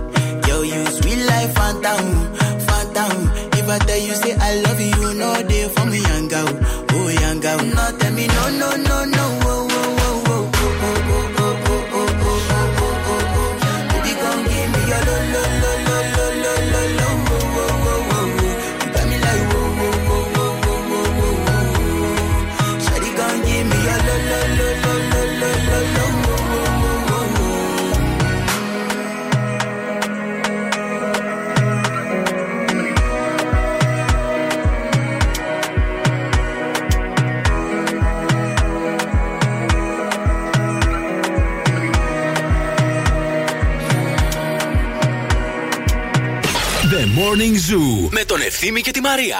Τον 48.34 48.42
Ευθύμη 48.42 48.82
και 48.82 48.92
τη 48.92 49.02
Μαρία. 49.02 49.38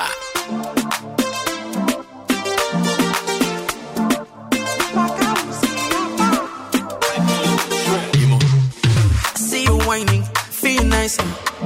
See 9.50 9.64
you 9.68 9.78
whining, 9.88 10.24
feel 10.62 10.84
nice. 10.96 11.16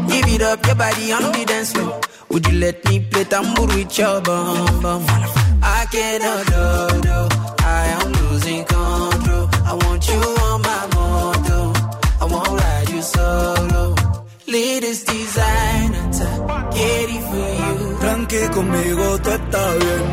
Give 0.10 0.28
it 0.36 0.42
up, 0.50 0.66
your 0.68 0.78
body 0.82 1.06
on 1.16 1.24
the 1.36 1.44
dance 1.52 1.72
floor. 1.74 2.00
Would 2.30 2.44
you 2.48 2.56
let 2.66 2.78
me 2.88 2.96
play 3.10 3.26
tambour 3.32 3.66
with 3.74 3.98
your 4.00 4.18
bum 4.28 4.82
bum? 4.84 5.02
I 5.80 5.82
cannot 5.94 6.42
do, 6.52 6.64
rain. 19.86 20.06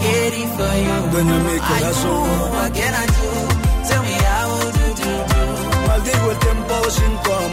Ready 0.00 0.44
for 0.56 0.72
you. 0.84 0.96
Gonna 1.12 1.38
make. 1.48 1.62
What 2.54 2.70
can 2.74 2.94
I 3.02 3.06
do? 3.16 3.28
Tell 3.88 4.02
me 4.02 4.14
how 4.28 4.48
do 4.76 4.86
do 5.00 5.12
do. 5.30 5.42
Maldigo 5.86 6.30
el 6.30 6.38
tiempo 6.38 6.90
sin. 6.90 7.49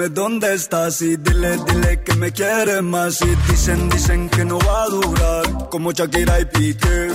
Dime, 0.00 0.14
dónde 0.14 0.54
estás 0.54 1.02
y 1.02 1.16
dile, 1.16 1.56
dile 1.66 2.02
que 2.02 2.14
me 2.14 2.32
quieres 2.32 2.82
más. 2.82 3.20
Y 3.22 3.36
dicen, 3.50 3.88
dicen 3.90 4.28
que 4.30 4.44
no 4.44 4.58
va 4.58 4.84
a 4.84 4.86
durar, 4.86 5.68
como 5.70 5.92
Shakira 5.92 6.40
y 6.40 6.44
Piqué. 6.46 7.08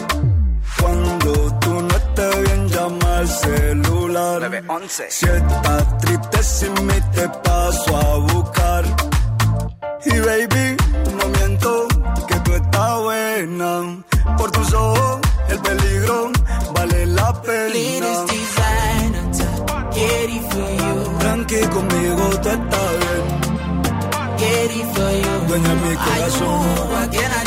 Cuando 0.80 1.60
tú 1.60 1.82
no 1.82 1.96
estés 1.96 2.42
bien, 2.44 2.68
llama 2.70 3.18
al 3.18 3.28
celular. 3.28 4.64
Si 5.10 5.26
estás 5.26 5.98
triste 6.00 6.44
sin 6.44 6.86
mí, 6.86 6.94
te 7.14 7.30
paso 7.44 7.98
a 7.98 8.18
buscar. 8.34 8.86
Y 10.06 10.20
baby, 10.20 10.65
dueña 25.56 25.76
mi 25.76 25.96
corazón. 25.96 27.45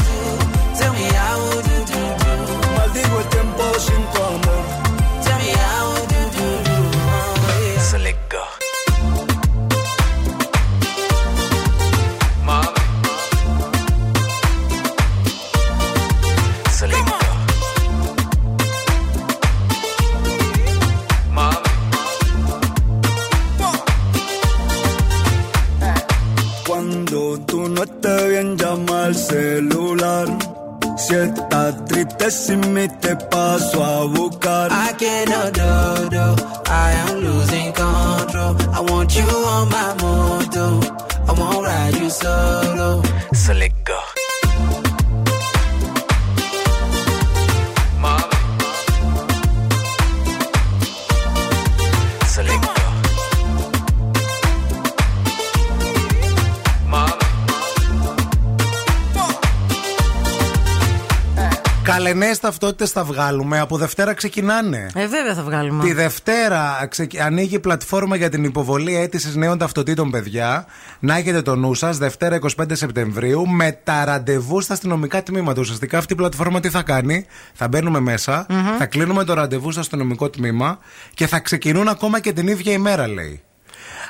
Θα 62.99 63.05
βγάλουμε. 63.05 63.59
Από 63.61 63.77
Δευτέρα 63.77 64.15
ξεκινάνε. 64.15 64.91
Ε, 64.95 65.07
βέβαια 65.07 65.35
θα 65.35 65.43
βγάλουμε. 65.43 65.85
Τη 65.85 65.93
Δευτέρα 65.93 66.87
ξεκι- 66.91 67.21
ανοίγει 67.21 67.55
η 67.55 67.59
πλατφόρμα 67.59 68.17
για 68.17 68.29
την 68.29 68.45
υποβολή 68.45 68.97
αίτησης 68.97 69.35
νέων 69.35 69.59
ταυτοτήτων, 69.59 70.11
παιδιά. 70.11 70.67
Να 71.01 71.17
έχετε 71.17 71.43
το 71.43 71.57
νου 71.57 71.75
σας, 71.75 71.99
Δευτέρα 71.99 72.35
25 72.35 72.75
Σεπτεμβρίου, 72.77 73.49
με 73.49 73.81
τα 73.85 74.05
ραντεβού 74.05 74.61
στα 74.61 74.73
αστυνομικά 74.75 75.23
τμήματα. 75.23 75.61
Ουσιαστικά 75.61 75.99
αυτή 75.99 76.13
η 76.13 76.17
πλατφόρμα 76.17 76.61
τι 76.61 76.69
θα 76.71 76.83
κάνει, 76.83 77.27
θα 77.55 77.69
μπαίνουμε 77.69 78.01
μέσα, 78.01 78.47
θα 78.79 78.87
κλείνουμε 78.87 79.25
το 79.25 79.35
ραντεβού 79.35 79.71
στο 79.71 79.81
αστυνομικό 79.81 80.31
τμήμα 80.31 80.79
και 81.15 81.27
θα 81.27 81.39
ξεκινούν 81.41 81.89
ακόμα 81.89 82.21
και 82.21 82.33
την 82.33 82.49
ίδια 82.49 82.73
ημέρα, 82.73 83.09
λέει. 83.09 83.43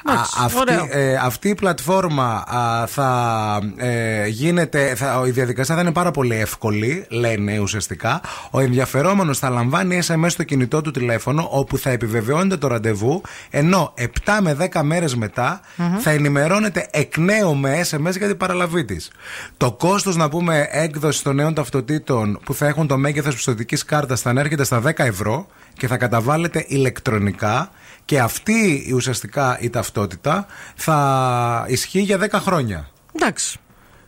Α, 0.05 0.13
αυτή, 0.45 0.59
ωραίο. 0.59 0.87
ε, 0.91 1.15
αυτή 1.15 1.49
η 1.49 1.55
πλατφόρμα 1.55 2.45
α, 2.47 2.87
θα 2.87 3.61
ε, 3.77 4.27
γίνεται, 4.27 4.95
θα, 4.95 5.23
η 5.27 5.31
διαδικασία 5.31 5.75
θα 5.75 5.81
είναι 5.81 5.93
πάρα 5.93 6.11
πολύ 6.11 6.35
εύκολη, 6.35 7.07
λένε 7.09 7.59
ουσιαστικά. 7.59 8.21
Ο 8.51 8.61
ενδιαφερόμενος 8.61 9.39
θα 9.39 9.49
λαμβάνει 9.51 10.01
SMS 10.07 10.27
στο 10.31 10.43
κινητό 10.43 10.81
του 10.81 10.91
τηλέφωνο, 10.91 11.49
όπου 11.51 11.79
θα 11.79 11.91
επιβεβαιώνεται 11.91 12.57
το 12.57 12.67
ραντεβού, 12.67 13.23
ενώ 13.51 13.95
7 13.99 14.05
με 14.41 14.57
10 14.73 14.83
μέρες 14.83 15.15
μετά 15.17 15.61
θα 15.99 16.11
ενημερώνεται 16.11 16.87
εκ 16.91 17.17
νέου 17.17 17.57
με 17.57 17.81
SMS 17.91 18.17
για 18.17 18.27
την 18.27 18.37
παραλαβή 18.37 18.85
της. 18.85 19.11
Το 19.57 19.73
κόστος, 19.73 20.17
να 20.17 20.29
πούμε, 20.29 20.69
έκδοσης 20.71 21.23
των 21.23 21.35
νέων 21.35 21.55
ταυτοτήτων 21.55 22.41
που 22.45 22.55
θα 22.55 22.67
έχουν 22.67 22.87
το 22.87 22.99
μέγεθος 22.99 23.35
πιστοτικής 23.35 23.85
κάρτας 23.85 24.21
θα 24.21 24.31
ανέρχεται 24.31 24.65
στα 24.65 24.81
10 24.81 24.91
ευρώ 25.05 25.47
και 25.73 25.87
θα 25.87 25.97
καταβάλλεται 25.97 26.65
ηλεκτρονικά 26.69 27.71
Και 28.09 28.21
αυτή 28.21 28.85
η 28.87 28.93
ουσιαστικά 28.93 29.59
η 29.61 29.71
ταυτότητα 29.71 30.47
θα 30.75 31.67
ισχύει 31.69 32.01
για 32.01 32.19
10 32.21 32.29
χρόνια. 32.33 32.89
Εντάξει. 33.13 33.59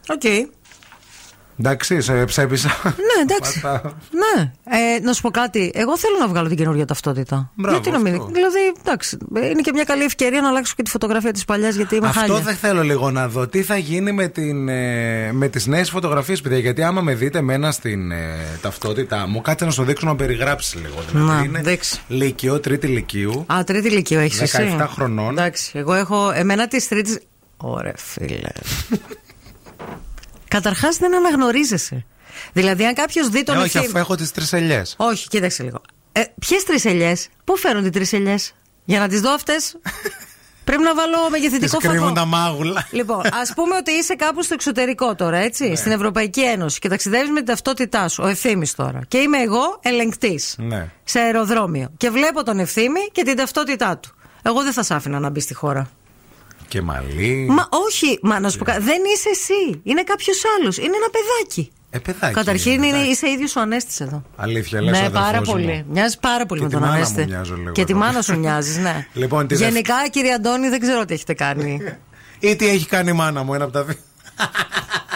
Οκ. 0.08 0.22
Εντάξει, 1.62 2.00
σε 2.00 2.24
έπεισα. 2.24 2.68
Ναι, 2.84 3.22
εντάξει. 3.22 3.60
ναι. 4.10 4.52
Ε, 4.64 5.00
να 5.02 5.12
σου 5.12 5.22
πω 5.22 5.30
κάτι. 5.30 5.70
Εγώ 5.74 5.98
θέλω 5.98 6.16
να 6.20 6.28
βγάλω 6.28 6.48
την 6.48 6.56
καινούργια 6.56 6.84
ταυτότητα. 6.84 7.50
Μπράβο, 7.54 7.74
γιατί 7.76 7.90
να 7.90 7.98
μην; 7.98 8.12
αυτό. 8.20 8.30
Δηλαδή, 8.32 8.58
εντάξει. 8.84 9.18
Είναι 9.34 9.60
και 9.62 9.70
μια 9.74 9.84
καλή 9.84 10.02
ευκαιρία 10.04 10.40
να 10.40 10.48
αλλάξω 10.48 10.72
και 10.76 10.82
τη 10.82 10.90
φωτογραφία 10.90 11.32
της 11.32 11.44
παλιάς 11.44 11.74
γιατί 11.74 11.96
είμαι 11.96 12.06
Αυτό 12.08 12.20
χάλια. 12.20 12.38
δεν 12.38 12.54
θέλω 12.54 12.82
λίγο 12.82 13.10
να 13.10 13.28
δω. 13.28 13.46
Τι 13.46 13.62
θα 13.62 13.76
γίνει 13.76 14.12
με, 14.12 14.28
την, 14.28 14.68
ε, 14.68 15.32
με 15.32 15.48
τις 15.48 15.66
νέες 15.66 15.90
φωτογραφίες, 15.90 16.40
παιδιά; 16.40 16.58
Γιατί 16.58 16.82
άμα 16.82 17.00
με 17.00 17.14
δείτε 17.14 17.38
εμένα 17.38 17.70
στην 17.72 18.10
ε, 18.10 18.36
ταυτότητά 18.62 19.26
μου, 19.28 19.40
κάτσε 19.40 19.64
να 19.64 19.70
σου 19.70 19.82
δείξω 19.84 20.06
να 20.06 20.16
περιγράψεις 20.16 20.74
λίγο. 20.74 20.94
Δηλαδή, 21.10 21.26
Να, 21.26 21.42
είναι 21.44 21.60
δείξε. 21.60 22.00
Λύκειο, 22.08 22.60
τρίτη 22.60 22.86
λυκείου. 22.86 23.44
Α, 23.52 23.64
τρίτη 23.64 23.88
ηλικία 23.88 24.20
έχεις 24.20 24.40
εσύ. 24.40 24.76
17 24.78 24.86
χρονών. 24.88 25.38
Εντάξει. 25.38 25.70
Εγώ 25.74 25.94
έχω. 25.94 26.30
Εμένα 26.34 26.68
τη 26.68 26.88
τρίτη. 26.88 27.20
Ωραία, 27.56 27.94
φίλε. 27.96 28.48
Καταρχάς 30.50 30.96
δεν 30.96 31.14
αναγνωρίζεσαι. 31.14 32.04
Δηλαδή, 32.52 32.84
αν 32.84 32.94
κάποιος 32.94 33.28
δει 33.28 33.42
τον 33.42 33.54
Ε, 33.54 33.58
όχι, 33.58 33.66
ευθύ- 33.76 33.84
αφού 33.90 33.98
έχω 33.98 34.14
τις 34.14 34.30
τρεις 34.32 34.52
ελιές. 34.52 34.94
Όχι, 34.98 35.28
κοίταξε 35.28 35.62
λίγο. 35.62 35.80
Ε, 36.12 36.22
Ποιες 36.38 36.64
τρεις 36.64 36.84
ελιές, 36.84 37.28
Πού 37.44 37.56
φέρουν 37.56 37.84
οι 37.84 37.90
τρεις 37.90 38.12
ελιές, 38.12 38.54
Για 38.84 38.98
να 38.98 39.08
τις 39.08 39.20
δω 39.20 39.30
αυτές; 39.32 39.76
Πρέπει 40.64 40.82
να 40.82 40.94
βάλω 40.94 41.16
Τις 41.16 41.30
μεγεθυντικό 41.30 41.76
κρύβουν 41.78 41.98
φακό. 42.00 42.12
τα 42.12 42.24
μάγουλα. 42.24 42.86
Λοιπόν, 42.90 43.22
ας 43.40 43.52
πούμε 43.54 43.76
ότι 43.76 43.90
είσαι 43.92 44.14
κάπου 44.14 44.42
στο 44.42 44.54
εξωτερικό 44.54 45.14
τώρα, 45.14 45.36
έτσι, 45.38 45.68
Ναι. 45.68 45.74
στην 45.76 45.92
Ευρωπαϊκή 45.92 46.40
Ένωση 46.44 46.78
και 46.78 46.88
ταξιδεύεις 46.88 47.28
με 47.30 47.36
την 47.36 47.44
ταυτότητά 47.46 48.08
σου, 48.08 48.22
ο 48.24 48.26
ευθύνη 48.26 48.66
τώρα. 48.76 49.00
Και 49.08 49.18
είμαι 49.18 49.38
εγώ 49.38 49.78
ελεγκτής 49.82 50.54
Ναι. 50.58 50.88
σε 51.04 51.18
αεροδρόμιο. 51.20 51.88
Και 51.96 52.10
βλέπω 52.10 52.42
τον 52.44 52.58
ευθύνη 52.58 53.00
και 53.12 53.22
την 53.22 53.36
ταυτότητά 53.36 53.98
του. 53.98 54.14
Εγώ 54.42 54.62
δεν 54.62 54.72
θα 54.72 54.82
σ' 54.82 54.90
άφηνα 54.90 55.18
να 55.18 55.30
μπει 55.30 55.40
στη 55.40 55.54
χώρα. 55.54 55.90
Και 56.70 56.82
μαλλί. 56.82 57.46
Μα 57.50 57.68
όχι, 57.86 58.18
μα 58.22 58.40
να 58.40 58.48
σου 58.48 58.58
πω 58.58 58.64
κάτι. 58.64 58.82
Δεν 58.82 58.98
είσαι 59.14 59.28
εσύ. 59.32 59.80
Είναι 59.82 60.02
κάποιος 60.02 60.42
άλλος. 60.58 60.76
Είναι 60.76 60.96
ένα 60.96 61.08
παιδάκι. 61.10 61.70
Ε, 61.90 61.98
παιδάκι. 61.98 62.34
Καταρχήν 62.34 62.72
είναι, 62.72 62.86
είναι, 62.86 62.98
είσαι 63.06 63.28
ίδιος 63.28 63.56
ο 63.56 63.60
Ανέστης 63.60 64.00
εδώ. 64.00 64.22
Αλήθεια, 64.36 64.82
λες 64.82 64.88
ο 64.98 65.00
Ναι, 65.00 65.06
αδερφός 65.06 65.20
πάρα 65.28 65.38
μου. 65.38 65.44
πολύ. 65.52 65.84
Μοιάζει 65.88 66.18
πάρα 66.20 66.46
πολύ 66.46 66.60
Και 66.60 66.66
με 66.66 66.72
τη 66.72 66.78
τον 66.78 66.84
μάνα 66.88 66.96
Ανέστη. 66.96 67.20
μου 67.20 67.26
μοιάζω 67.28 67.56
λίγο 67.56 67.72
Και 67.72 67.84
τη 67.84 67.92
εγώ. 67.92 68.00
μάνα 68.00 68.22
σου 68.22 68.38
μοιάζεις, 68.38 68.76
ναι. 68.76 69.06
Λοιπόν, 69.12 69.46
τη 69.46 69.54
δευ- 69.54 69.70
Γενικά, 69.70 69.94
κύριε 70.10 70.32
Αντώνη, 70.32 70.68
δεν 70.68 70.80
ξέρω 70.80 71.04
τι 71.04 71.14
έχετε 71.14 71.34
κάνει. 71.34 71.80
Ή 72.40 72.56
τι 72.56 72.68
έχει 72.68 72.86
κάνει 72.86 73.10
η 73.10 73.12
μάνα 73.12 73.42
μου, 73.42 73.54
ένα 73.54 73.64
από 73.64 73.72
τα 73.72 73.84
δύο. 73.84 73.94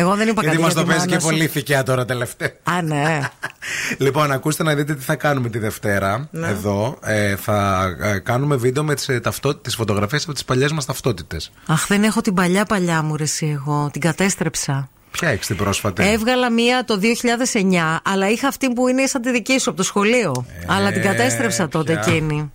Εγώ 0.00 0.14
δεν 0.14 0.28
είπα 0.28 0.40
Γιατί 0.42 0.46
κάτι 0.56 0.58
μας 0.60 0.72
για 0.72 0.82
το 0.82 0.86
τη 0.88 0.92
παίζει 0.94 1.06
μάνα 1.06 1.16
και 1.16 1.22
σου. 1.22 1.28
πολύ 1.30 1.46
θικιά 1.46 1.82
τώρα 1.82 2.04
τελευταία. 2.04 2.50
Α, 2.62 2.82
ναι. 2.82 3.20
Λοιπόν, 3.98 4.32
ακούστε 4.32 4.62
να 4.62 4.74
δείτε 4.74 4.94
τι 4.94 5.02
θα 5.04 5.14
κάνουμε 5.16 5.48
τη 5.48 5.58
Δευτέρα. 5.58 6.28
Ναι. 6.30 6.48
Εδώ 6.48 6.98
ε, 7.04 7.36
θα 7.36 7.86
ε, 8.02 8.18
κάνουμε 8.18 8.56
βίντεο 8.56 8.84
με 8.84 8.94
τις, 8.94 9.08
ε, 9.08 9.20
ταυτό- 9.20 9.54
τις 9.54 9.74
φωτογραφίες 9.74 10.22
από 10.24 10.32
τις 10.32 10.44
παλιές 10.44 10.72
μας 10.72 10.84
ταυτότητες. 10.84 11.50
Αχ, 11.66 11.86
δεν 11.86 12.02
έχω 12.04 12.20
την 12.20 12.34
παλιά 12.34 12.64
παλιά 12.64 13.02
μου, 13.02 13.16
ρε, 13.16 13.22
εσύ, 13.22 13.46
εγώ. 13.60 13.88
Την 13.92 14.00
κατέστρεψα. 14.00 14.88
Ποια 15.10 15.28
έχεις 15.28 15.46
την 15.46 15.56
πρόσφατη; 15.56 16.08
Έβγαλα 16.10 16.50
μία 16.50 16.84
το 16.84 16.98
2009, 16.98 18.00
αλλά 18.02 18.28
είχα 18.30 18.48
αυτή 18.48 18.68
που 18.72 18.88
είναι 18.88 19.06
σαν 19.06 19.22
τη 19.22 19.30
δική 19.30 19.58
σου 19.58 19.68
από 19.68 19.78
το 19.78 19.84
σχολείο. 19.84 20.46
αλλά 20.66 20.92
την 20.92 21.02
κατέστρεψα 21.02 21.68
τότε 21.68 21.92
ποια. 21.92 22.12
εκείνη. 22.12 22.52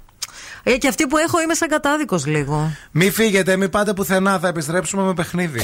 Ε, 0.64 0.78
και 0.78 0.88
αυτή 0.88 1.07
που 1.07 1.18
έχω 1.18 1.41
είμαι 1.41 1.53
σαν 1.53 1.68
κατάδικος 1.68 2.26
λίγο. 2.26 2.72
Μη 2.91 3.10
φύγετε, 3.10 3.56
μη 3.57 3.70
πάτε 3.70 3.94
πουθενά, 3.94 4.40
θα 4.40 4.48
επιστρέψουμε 4.48 5.03
με 5.03 5.14
παιχνίδι. 5.14 5.60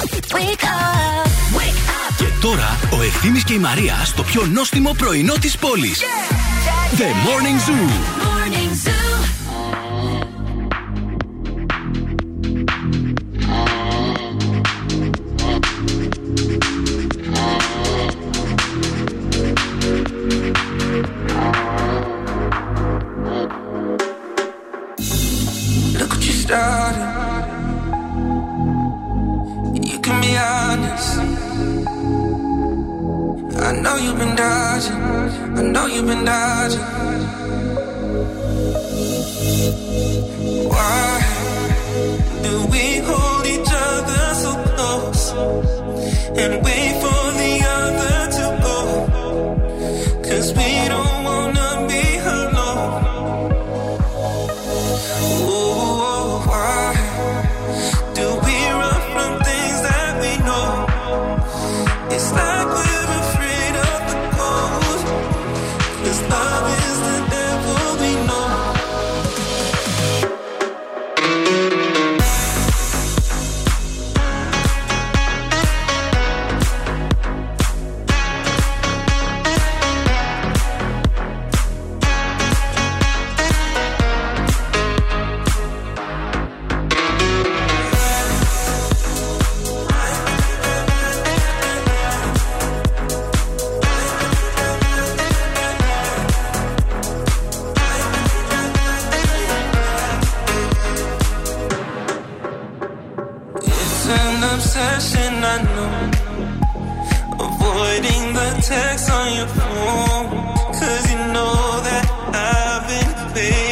Και 2.19 2.25
τώρα 2.41 2.79
ο 2.99 3.01
Ευθύμης 3.01 3.43
και 3.43 3.53
η 3.53 3.57
Μαρία 3.57 4.01
στο 4.05 4.23
πιο 4.23 4.45
νόστιμο 4.45 4.93
πρωινό 4.97 5.33
της 5.33 5.57
πόλης. 5.57 6.01
The 6.97 7.09
Morning 7.25 7.59
Zoo. 7.65 7.89
Look 25.99 26.09
what 26.13 26.23
you 26.27 26.33
started. 26.43 27.45
You 29.89 29.97
can 30.05 30.15
be 30.21 30.31
honest. 30.37 31.38
I 33.61 33.73
know 33.73 33.97
you've 33.97 34.17
been 34.17 34.35
dodging. 34.35 34.95
I 35.57 35.61
know 35.61 35.85
you've 35.87 36.07
been 36.07 36.23
dodging. 36.23 36.79
Why 40.73 41.21
do 42.43 42.53
we 42.71 42.85
hold 43.07 43.45
each 43.45 43.71
other 43.89 44.23
so 44.43 44.51
close 44.69 45.31
and 46.41 46.63
wait 46.63 46.93
for 47.03 47.21
the 47.41 47.53
other 47.77 48.17
to 48.37 48.45
go? 48.63 48.79
Cause 50.23 50.53
we 50.53 50.87
don't 50.87 51.08
text 108.69 109.09
on 109.09 109.35
your 109.35 109.47
phone. 109.47 110.25
Cause 110.77 111.05
you 111.11 111.17
know 111.33 111.81
that 111.87 112.05
I've 112.33 112.85
been 112.89 113.33
waiting 113.33 113.68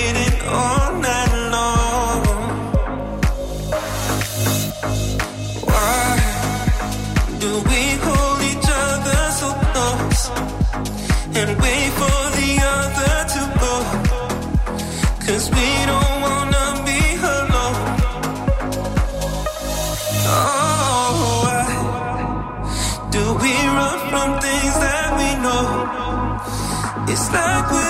like 27.26 27.72
we 27.72 27.87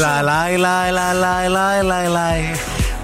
Πόσο- 0.00 0.22
Λα, 0.22 0.22
λα, 0.22 0.56
λα, 0.56 0.90
λα, 0.90 1.12
λα, 1.12 1.48
λα, 1.48 1.82
λα, 1.82 2.08
λα. 2.08 2.30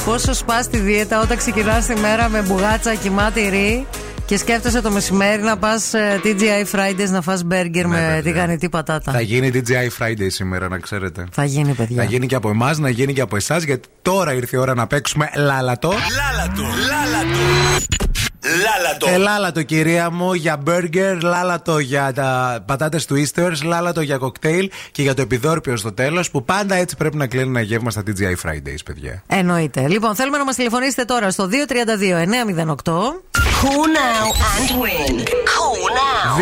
Πόσο 0.05 0.35
σπά 0.35 0.67
τη 0.71 0.79
δίαιτα 0.79 1.21
όταν 1.21 1.37
ξεκινάς 1.37 1.87
τη 1.87 2.01
μέρα 2.01 2.29
με 2.29 2.41
μπουγάτσα 2.43 2.95
και 2.95 3.11
μάτιρι 3.11 3.87
Και 4.27 4.37
σκέφτεσαι 4.39 4.81
το 4.81 4.91
μεσημέρι 4.91 5.43
να 5.43 5.57
πας 5.57 5.91
TGI 6.23 6.77
Fridays 6.77 7.09
να 7.11 7.21
φας 7.23 7.43
μπέργκερ 7.45 7.87
με 7.87 8.21
τηγανιτή 8.25 8.69
πατάτα. 8.69 9.13
Θα 9.13 9.21
γίνει 9.21 9.51
DJI 9.55 10.03
Friday 10.05 10.27
σήμερα, 10.27 10.69
να 10.69 10.79
ξέρετε. 10.79 11.27
Θα 11.33 11.45
γίνει, 11.45 11.73
παιδιά. 11.73 11.97
Θα 11.97 12.05
γίνει 12.05 12.27
και 12.27 12.35
από 12.35 12.49
εμάς, 12.49 12.79
να 12.79 12.89
γίνει 12.89 13.13
και 13.13 13.21
από 13.21 13.37
εσάς, 13.37 13.63
γιατί 13.63 13.89
τώρα 14.03 14.33
ήρθε 14.35 14.57
η 14.57 14.61
ώρα 14.61 14.75
να 14.75 14.87
παίξουμε 14.87 15.31
λάλατο. 15.37 15.89
Λάλατο, 15.89 16.63
λάλατο. 16.63 18.06
Λάλατο. 18.47 19.09
Ε, 19.09 19.17
λάλατο, 19.17 19.63
κυρία 19.63 20.11
μου, 20.11 20.33
για 20.33 20.57
μπέργκερ, 20.57 21.23
λάλατο 21.23 21.79
για 21.79 22.13
τα 22.13 22.61
πατάτες 22.67 23.07
twisters, 23.09 23.65
λάλατο 23.65 24.01
για 24.01 24.19
κοκτέιλ 24.19 24.71
και 24.93 25.03
για 25.03 25.15
το 25.15 25.23
επιδόρπιο 25.23 25.77
στο 25.77 25.93
τέλος, 25.93 26.31
που 26.31 26.45
πάντα 26.45 26.75
έτσι 26.75 26.97
πρέπει 26.97 27.17
να 27.17 27.27
κλείνει 27.27 27.49
ένα 27.49 27.61
γεύμα 27.61 27.91
στα 27.91 28.03
TGI 28.07 28.49
Fridays, 28.49 28.83
παιδιά. 28.85 29.23
Εννοείται. 29.27 29.89
Λοιπόν, 29.89 30.15
θέλουμε 30.15 30.39
να 30.39 30.45
μας 30.45 30.57
τηλεφωνήσετε 30.57 31.05
τώρα 31.05 31.31
στο 31.31 31.49
232-908. 31.49 33.23
Call 33.63 33.87
now 34.01 34.27
and 34.53 34.71
win. 34.83 35.15
Call 35.53 35.83
now. 35.99 36.37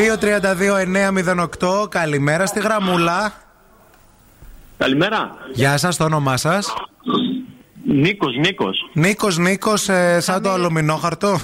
232-908, 1.83 1.89
καλημέρα 1.89 2.47
στη 2.47 2.61
γραμμούλα. 2.61 3.33
Καλημέρα. 4.79 5.37
Γεια 5.53 5.77
σας, 5.77 5.97
το 5.97 6.05
όνομά 6.05 6.37
σας. 6.37 6.75
Νίκος, 8.01 8.37
Νίκος. 8.37 8.91
Νίκος, 8.93 9.39
Νίκος, 9.39 9.89
σαν 10.19 10.43
το 10.43 10.51
αλουμινόχαρτο. 10.51 11.41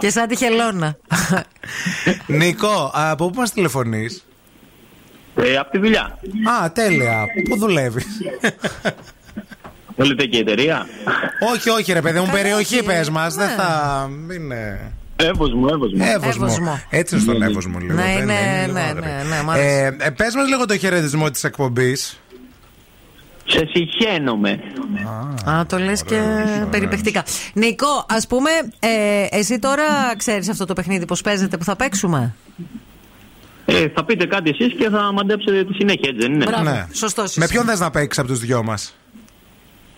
και 0.00 0.10
σαν 0.10 0.28
τη 0.28 0.36
χελώνα. 0.36 0.96
Νίκο, 2.26 2.90
από 2.94 3.30
πού 3.30 3.38
μας 3.40 3.52
τηλεφωνείς; 3.52 4.26
Ε, 5.34 5.56
από 5.56 5.70
τη 5.70 5.78
δουλειά. 5.78 6.18
Α, 6.62 6.72
τέλεια. 6.72 7.24
Πού 7.48 7.56
δουλεύεις; 7.58 8.06
Θέλετε 9.96 10.24
και 10.24 10.38
εταιρεία; 10.38 10.86
όχι, 11.54 11.70
όχι, 11.70 11.92
ρε 11.92 12.00
παιδί 12.00 12.18
μου, 12.20 12.28
περιοχή 12.32 12.82
πες 12.82 13.10
μας. 13.10 13.34
Δεν 13.34 13.46
Ναι. 13.48 13.54
θα. 13.54 14.08
Είναι. 14.34 14.92
Εύωσμο, 15.16 15.66
εύωσμο. 15.70 16.04
Εύωσμο. 16.14 16.44
Εύωσμο. 16.46 16.80
Έτσι 16.90 17.14
είναι 17.14 17.24
στον 17.24 17.42
Εύωσμο 17.42 17.78
λίγο. 17.78 17.92
Ναι, 17.94 18.02
δεν 18.02 18.22
είναι, 18.22 18.60
λίγο 18.60 18.72
ναι, 18.72 18.80
άγριο. 18.80 19.02
ναι, 19.04 19.22
ναι, 19.36 19.42
μ' 19.42 19.50
αρέσει. 19.50 19.66
Ε, 19.66 19.96
ε, 20.06 20.10
πες 20.10 20.34
μας 20.34 20.48
λίγο 20.48 20.66
το 20.66 20.76
χαιρετισμό 20.78 21.30
της 21.30 21.44
εκπομπής. 21.44 22.20
Σε 23.52 23.68
συχαίνομαι. 23.72 24.60
Α, 25.44 25.66
το 25.66 25.78
λες 25.78 26.04
και 26.04 26.20
περιπεκτικά. 26.70 27.24
Νικό, 27.54 28.06
ας 28.08 28.26
πούμε, 28.26 28.50
ε, 28.78 29.26
εσύ 29.30 29.58
τώρα 29.58 30.16
ξέρεις 30.16 30.48
αυτό 30.48 30.64
το 30.64 30.72
παιχνίδι 30.72 31.04
πώς 31.04 31.20
παίζεται 31.20 31.56
που 31.56 31.64
θα 31.64 31.76
παίξουμε; 31.76 32.34
Ε, 33.64 33.88
θα 33.88 34.04
πείτε 34.04 34.26
κάτι 34.26 34.50
εσείς 34.50 34.74
και 34.78 34.88
θα 34.88 35.12
μαντέψετε 35.12 35.64
τη 35.64 35.72
συνέχεια, 35.74 36.08
έτσι 36.08 36.20
δεν 36.26 36.32
είναι; 36.32 36.44
Ναι. 36.62 36.86
Με 37.36 37.46
ποιον 37.48 37.64
θες 37.64 37.80
να 37.80 37.90
παίξεις 37.90 38.18
από 38.22 38.28
τους 38.28 38.40
δυο 38.40 38.62
μας; 38.62 38.96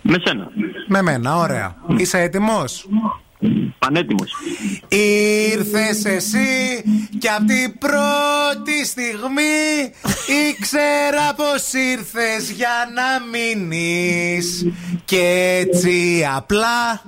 Με 0.03 0.17
σένα. 0.25 0.51
Με 0.87 1.03
μένα, 1.03 1.37
ωραία. 1.37 1.77
Είσαι 1.97 2.19
έτοιμος; 2.21 2.89
Πανέτοιμος. 3.79 4.33
Ήρθες 4.89 6.05
εσύ 6.05 6.83
και 7.19 7.29
από 7.29 7.45
την 7.47 7.79
πρώτη 7.79 8.87
στιγμή 8.87 9.93
ήξερα 10.49 11.35
πως 11.37 11.73
ήρθες 11.73 12.51
για 12.51 12.91
να 12.95 13.27
μείνεις 13.31 14.67
και 15.05 15.57
έτσι 15.61 16.27
απλά 16.37 17.03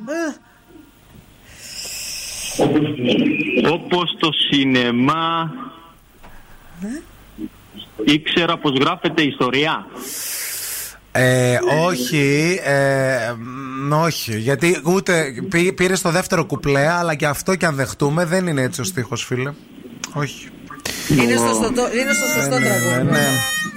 Όπως 3.73 4.17
το 4.19 4.31
σινεμά 4.33 5.53
ήξερα 8.05 8.59
πως 8.59 8.73
γράφεται 8.81 9.23
ιστορία. 9.23 9.87
Ε, 11.17 11.59
όχι, 11.85 12.61
ε, 12.65 13.33
μ, 13.89 13.93
όχι. 13.93 14.39
Γιατί 14.39 14.81
ούτε 14.85 15.35
πήρε 15.75 15.95
το 15.97 16.11
δεύτερο 16.11 16.45
κουπλέ, 16.45 16.89
αλλά 16.89 17.15
και 17.15 17.27
αυτό 17.27 17.55
και 17.55 17.67
αν 17.67 17.75
δεχτούμε 17.75 18.25
δεν 18.25 18.47
είναι 18.47 18.63
έτσι 18.63 18.81
ο 18.81 18.85
στίχος, 18.85 19.25
φίλε. 19.25 19.53
Όχι. 20.13 20.49
Είναι 21.11 21.37
στο, 21.37 21.47
σωστό, 21.47 21.89
είναι 21.93 22.13
στο 22.13 22.27
σωστό 22.27 22.57
τραγούδι. 22.57 23.11
Ναι. 23.11 23.27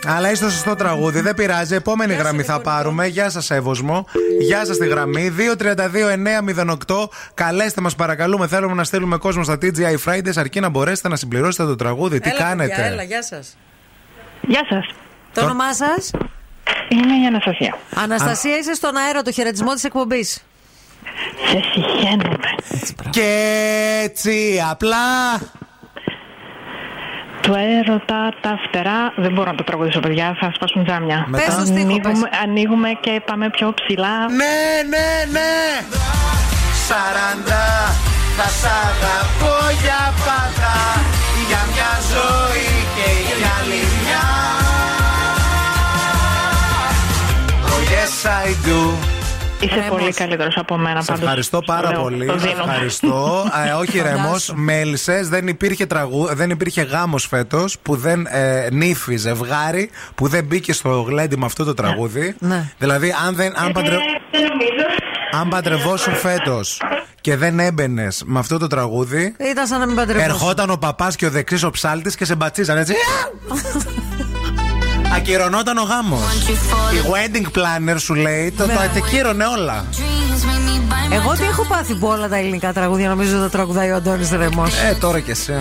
Αλλά 0.06 0.32
είσαι 0.32 0.42
στο 0.42 0.50
σωστό 0.50 0.76
τραγούδι, 0.76 1.22
δεν 1.22 1.36
πειράζει. 1.36 1.76
Επόμενη 1.76 2.14
γραμμή 2.14 2.44
θα 2.44 2.62
πάρουμε. 2.62 3.08
Γεια 3.08 3.30
σας, 3.30 3.52
Εύωσμο. 3.52 4.06
Γεια 4.40 4.66
σας 4.66 4.76
στη 4.76 4.88
γραμμή. 4.88 5.30
232-908. 5.30 7.10
Καλέστε 7.34 7.82
μας, 7.82 7.96
παρακαλούμε. 7.96 8.48
Θέλουμε 8.48 8.74
να 8.74 8.84
στείλουμε 8.84 9.18
κόσμο 9.18 9.44
στα 9.44 9.58
TGI 9.62 9.96
Fridays 10.06 10.36
αρκεί 10.36 10.60
να 10.60 10.70
μπορέσετε 10.70 11.08
να 11.08 11.16
συμπληρώσετε 11.16 11.70
το 11.70 11.76
τραγούδι. 11.76 12.20
Τι 12.20 12.30
Έλα, 12.30 12.40
κάνετε; 12.40 12.70
παιδιά, 12.76 12.86
έλα, 12.86 13.04
γεια 13.04 13.24
σας. 13.24 13.58
Γεια 14.42 14.66
σας. 14.70 14.86
Το 15.34 15.44
όνομά 15.44 15.74
σας; 15.74 16.12
Είμαι 16.90 17.16
η 17.24 17.26
Αναστασία. 17.28 17.78
Αναστασία, 17.96 18.58
είσαι 18.58 18.74
στον 18.74 18.98
αέρα, 18.98 19.22
το 19.22 19.32
χαιρετισμό 19.32 19.74
της 19.74 19.84
εκπομπής. 19.84 20.44
Σε 21.50 21.60
συχαίνομαι. 21.74 22.50
Και 23.10 23.30
έτσι 24.04 24.64
απλά. 24.72 25.38
Του 27.42 27.54
έρωτα 27.54 28.34
τα 28.42 28.60
φτερά. 28.68 29.14
Δεν 29.16 29.32
μπορώ 29.34 29.52
να 29.52 29.58
το 29.58 29.64
τραγουδήσω, 29.64 30.00
παιδιά. 30.00 30.38
Θα 30.40 30.52
σπάσουν 30.56 30.86
τζάμια. 30.86 31.26
Μετά. 31.28 31.46
Πες 31.46 31.56
το 31.56 31.66
στίχο, 31.66 31.82
ανοίγουμε, 31.82 32.30
ανοίγουμε 32.44 32.90
και 33.02 33.22
πάμε 33.26 33.50
πιο 33.50 33.74
ψηλά. 33.74 34.30
Ναι, 34.30 34.60
ναι, 34.90 35.10
ναι. 35.32 35.54
Σαράντα. 36.88 37.66
Θα 38.38 38.48
σ' 38.60 38.66
αγαπώ 38.86 39.56
για 39.82 40.14
πάντα. 40.26 40.74
Για 41.48 41.62
μια 41.74 41.92
ζωή 42.14 42.70
και 42.96 43.10
για 43.28 43.52
άλλη 43.60 43.82
μια. 44.04 44.67
Yes 48.08 48.26
I 48.26 48.68
do. 48.68 48.94
Είσαι 49.60 49.86
πολύ 49.90 50.14
καλύτερος 50.14 50.58
από 50.58 50.78
μένα 50.78 51.02
Σε 51.02 51.06
πάντως. 51.08 51.22
ευχαριστώ 51.24 51.60
πάρα 51.66 51.90
Λέω, 51.90 52.02
πολύ. 52.02 52.26
το 52.26 52.40
Σε 52.40 52.48
δίνω. 52.48 52.64
ευχαριστώ. 52.68 53.46
Ε, 53.68 53.72
όχι 53.72 54.02
ρεμό, 54.02 54.18
Φαντάσου. 54.28 54.56
μέλισσες. 54.56 55.30
Δεν 55.30 55.48
υπήρχε, 55.48 55.86
τραγού, 55.86 56.28
δεν 56.36 56.50
υπήρχε 56.50 56.82
γάμος 56.82 57.26
φέτος 57.28 57.78
που 57.82 57.96
δεν 57.96 58.26
ε, 58.30 58.68
νύφη 58.72 59.16
ζευγάρι 59.18 59.90
που 60.16 60.28
δεν 60.28 60.44
μπήκε 60.46 60.74
στο 60.74 61.02
γλέντι 61.02 61.38
με 61.38 61.46
αυτό 61.46 61.64
το 61.64 61.74
τραγούδι. 61.74 62.36
Ναι. 62.40 62.72
Δηλαδή, 62.78 63.14
αν, 63.28 63.36
δεν, 63.36 63.54
αν, 63.60 63.72
παντρε, 63.72 63.96
αν 65.32 65.50
παντρευόσουν 65.50 66.14
φέτος 66.16 66.82
και 67.22 67.36
δεν 67.36 67.60
έμπαινες 67.60 68.24
με 68.26 68.40
αυτό 68.40 68.58
το 68.58 68.68
τραγούδι. 68.68 69.36
Ήταν 69.52 69.68
σαν 69.68 69.80
να 69.80 69.86
μην 69.86 69.96
παντρευόσουν. 69.96 70.30
Ερχόταν 70.32 70.70
ο 70.70 70.78
παπάς 70.78 71.16
και 71.16 71.26
ο 71.26 71.30
δεξί 71.30 71.66
ο 71.66 71.70
ψάλτης 71.70 72.16
και 72.16 72.26
σε 72.26 72.36
μπατσίζαν 72.36 72.78
έτσι. 72.78 72.94
Ακυρωνόταν 75.18 75.78
ο 75.78 75.82
γάμος. 75.82 76.20
Η 76.94 77.08
wedding 77.12 77.46
planner 77.58 77.96
σου 77.98 78.14
λέει 78.14 78.52
το, 78.52 78.66
το 78.66 78.74
ακύρωνε 78.98 79.46
όλα. 79.46 79.86
Εγώ 81.12 81.34
τι 81.34 81.44
έχω 81.44 81.66
πάθει 81.66 81.94
που 81.94 82.08
όλα 82.08 82.28
τα 82.28 82.38
ελληνικά 82.38 82.74
τραγούδια 82.74 83.08
νομίζω 83.10 83.34
ότι 83.34 83.42
τα 83.42 83.50
τραγουδάει 83.50 83.92
ο 83.92 83.96
Αντώνης 83.96 84.32
Ρεμός. 84.32 84.74
Ε, 84.74 84.98
τώρα 85.00 85.20
και 85.20 85.32
εσύ. 85.32 85.54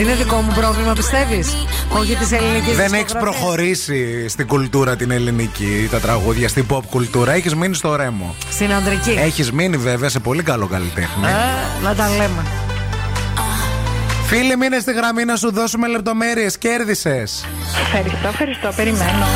Είναι 0.00 0.14
δικό 0.14 0.36
μου 0.36 0.52
πρόβλημα, 0.54 0.92
πιστεύεις; 0.92 1.48
Όχι 1.88 2.14
τη 2.14 2.36
ελληνική 2.36 2.72
Δεν 2.72 2.92
έχεις 2.92 3.12
προχωρήσει 3.12 4.28
στην 4.28 4.46
κουλτούρα 4.46 4.96
την 4.96 5.10
ελληνική, 5.10 5.88
τα 5.90 5.98
τραγούδια, 5.98 6.48
στην 6.48 6.66
pop 6.70 6.80
κουλτούρα. 6.90 7.32
Έχεις 7.32 7.54
μείνει 7.54 7.74
στο 7.74 7.96
ρέμο. 7.96 8.34
Στην 8.50 8.72
ανδρική. 8.72 9.10
Έχεις 9.10 9.52
μείνει 9.52 9.76
βέβαια 9.76 10.08
σε 10.08 10.20
πολύ 10.20 10.42
καλό 10.42 10.66
καλλιτέχνη. 10.66 11.26
Ε, 11.26 11.84
να 11.84 11.94
τα 11.94 12.08
λέμε. 12.08 12.42
Φίλοι, 14.26 14.56
μείνε 14.56 14.78
στη 14.78 14.92
γραμμή 14.92 15.24
να 15.24 15.36
σου 15.36 15.52
δώσουμε 15.52 15.88
λεπτομέρειες. 15.88 16.58
Κέρδισες. 16.58 17.44
Ευχαριστώ, 17.86 18.28
ευχαριστώ. 18.28 18.72
Περιμένω. 18.76 19.26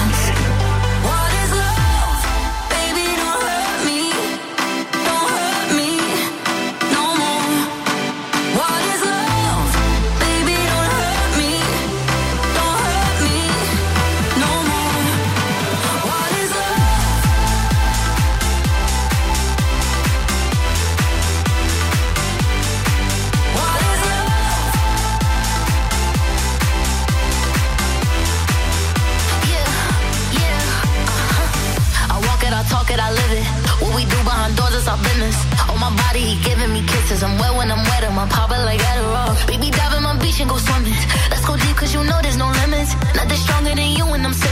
Behind 34.89 34.89
doors 34.89 34.89
is 34.89 34.89
our 34.89 34.99
business. 35.05 35.37
On 35.69 35.79
my 35.81 35.91
body, 35.97 36.21
he 36.21 36.43
giving 36.43 36.73
me 36.73 36.83
kisses. 36.87 37.23
I'm 37.23 37.39
wet 37.39 37.55
when 37.57 37.71
I'm 37.71 37.85
wet, 37.85 38.05
I'm 38.05 38.29
popping 38.29 38.65
like 38.65 38.81
Adderall. 38.81 39.47
Baby, 39.47 39.71
dive 39.71 39.95
in 39.97 40.03
my 40.03 40.17
beach 40.19 40.41
and 40.41 40.49
go 40.49 40.57
swimming. 40.57 40.95
Let's 41.31 41.45
go 41.47 41.57
deep, 41.57 41.77
cause 41.77 41.93
you 41.95 42.03
know 42.05 42.19
there's 42.23 42.37
no 42.37 42.49
limits. 42.63 42.95
Nothing 43.15 43.37
stronger 43.37 43.75
than 43.75 43.91
you 43.97 44.05
when 44.07 44.25
I'm 44.25 44.33
sipping. 44.33 44.48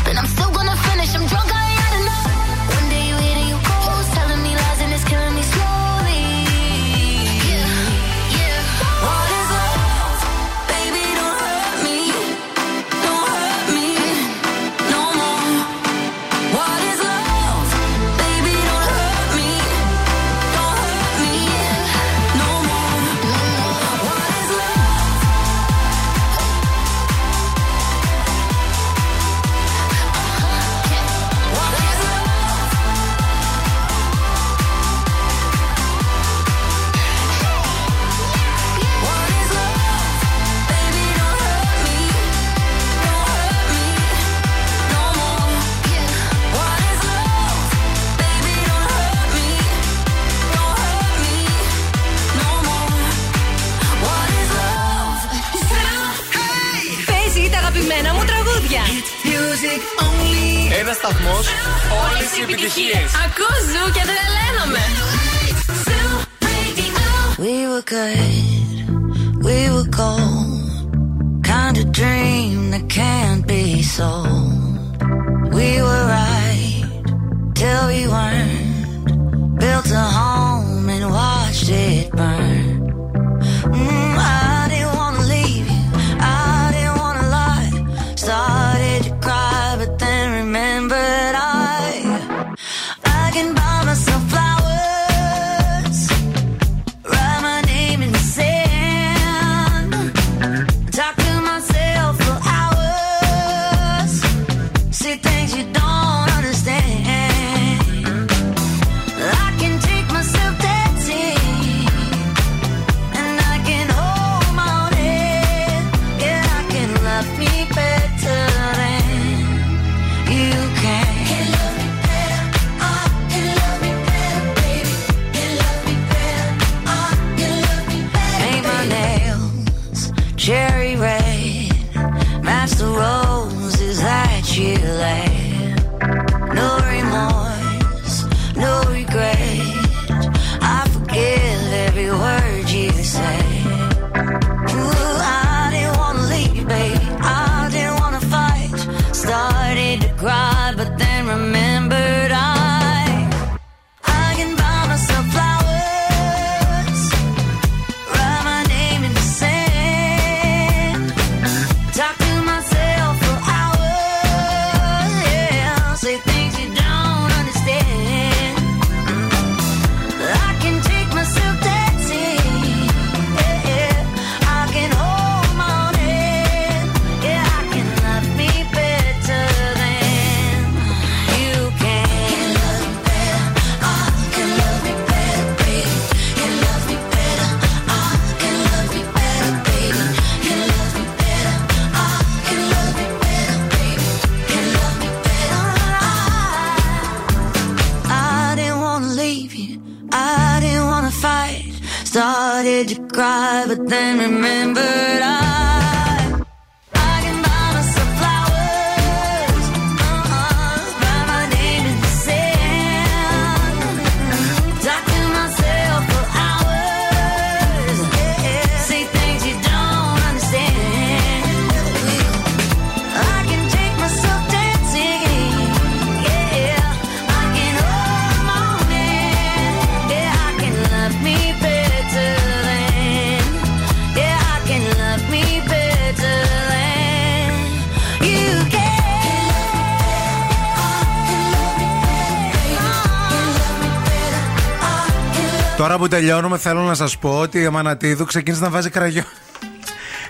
Που 246.06 246.12
τελειώνουμε, 246.12 246.58
θέλω 246.58 246.80
να 246.80 246.94
σας 246.94 247.18
πω 247.18 247.38
ότι 247.38 247.60
η 247.60 247.66
Αμανατίδου 247.66 248.24
ξεκίνησε 248.24 248.62
να 248.62 248.70
βάζει 248.70 248.90
κραγιό. 248.90 249.24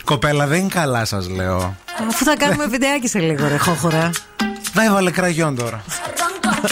Κοπέλα, 0.04 0.46
δεν 0.46 0.58
είναι 0.58 0.68
καλά, 0.68 1.04
σας 1.04 1.28
λέω. 1.28 1.76
Αφού 2.08 2.24
θα 2.24 2.36
κάνουμε 2.36 2.66
βιντεάκι 2.66 3.08
σε 3.08 3.18
λίγο, 3.18 3.48
ρε 3.48 3.56
χόχορα. 3.56 4.10
Να 4.72 4.84
έβαλε 4.84 5.10
κραγιόν 5.10 5.56
τώρα. 5.56 5.84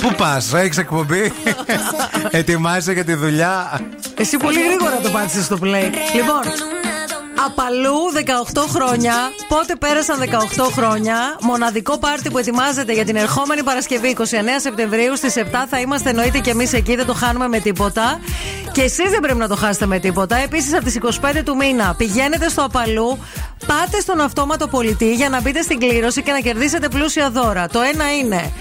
Πού 0.01 0.15
πας, 0.17 0.55
έχεις 0.55 0.79
εκπομπή; 0.79 1.33
Ετοιμάζεσαι 2.31 2.93
για 2.93 3.05
τη 3.05 3.15
δουλειά; 3.15 3.81
Εσύ 4.17 4.37
πολύ 4.37 4.59
γρήγορα 4.63 5.01
το 5.03 5.11
πάτησες 5.11 5.45
στο 5.45 5.59
play. 5.63 5.91
Λοιπόν, 6.15 6.41
Απαλού 7.47 7.97
18 8.53 8.65
χρόνια. 8.69 9.15
Πότε 9.49 9.77
πέρασαν 9.77 10.19
18 10.57 10.71
χρόνια. 10.73 11.17
Μοναδικό 11.41 11.99
πάρτι 11.99 12.31
που 12.31 12.39
ετοιμάζεται 12.39 12.93
για 12.93 13.05
την 13.05 13.17
ερχόμενη 13.17 13.63
Παρασκευή 13.63 14.17
29 14.19 14.23
Σεπτεμβρίου 14.57 15.17
στις 15.17 15.35
7 15.37 15.43
θα 15.69 15.81
είμαστε 15.81 16.11
εννοείται 16.11 16.39
και 16.39 16.51
εμείς 16.51 16.73
εκεί. 16.73 16.97
Δεν 16.97 17.07
το 17.07 17.15
χάνουμε 17.15 17.49
με 17.49 17.59
τίποτα. 17.59 18.21
Και 18.75 18.83
εσείς 18.83 19.11
δεν 19.11 19.21
πρέπει 19.21 19.39
να 19.39 19.49
το 19.49 19.57
χάσετε 19.57 19.87
με 19.87 19.99
τίποτα. 19.99 20.37
Επίσης 20.37 20.75
από 20.75 20.85
τις 20.85 20.99
25 21.03 21.43
του 21.45 21.57
μήνα 21.57 21.95
πηγαίνετε 21.99 22.49
στο 22.49 22.63
Απαλού. 22.65 23.19
Πάτε 23.67 24.01
στον 24.01 24.21
αυτόματο 24.21 24.69
πολιτή 24.69 25.15
για 25.15 25.29
να 25.29 25.41
μπείτε 25.41 25.63
στην 25.63 25.79
κλήρωση 25.79 26.23
και 26.23 26.33
να 26.33 26.41
κερδίσετε 26.41 26.89
πλούσια 26.89 27.31
δώρα. 27.31 27.69
Το 27.69 27.81
ένα 27.81 28.17
είναι 28.17 28.53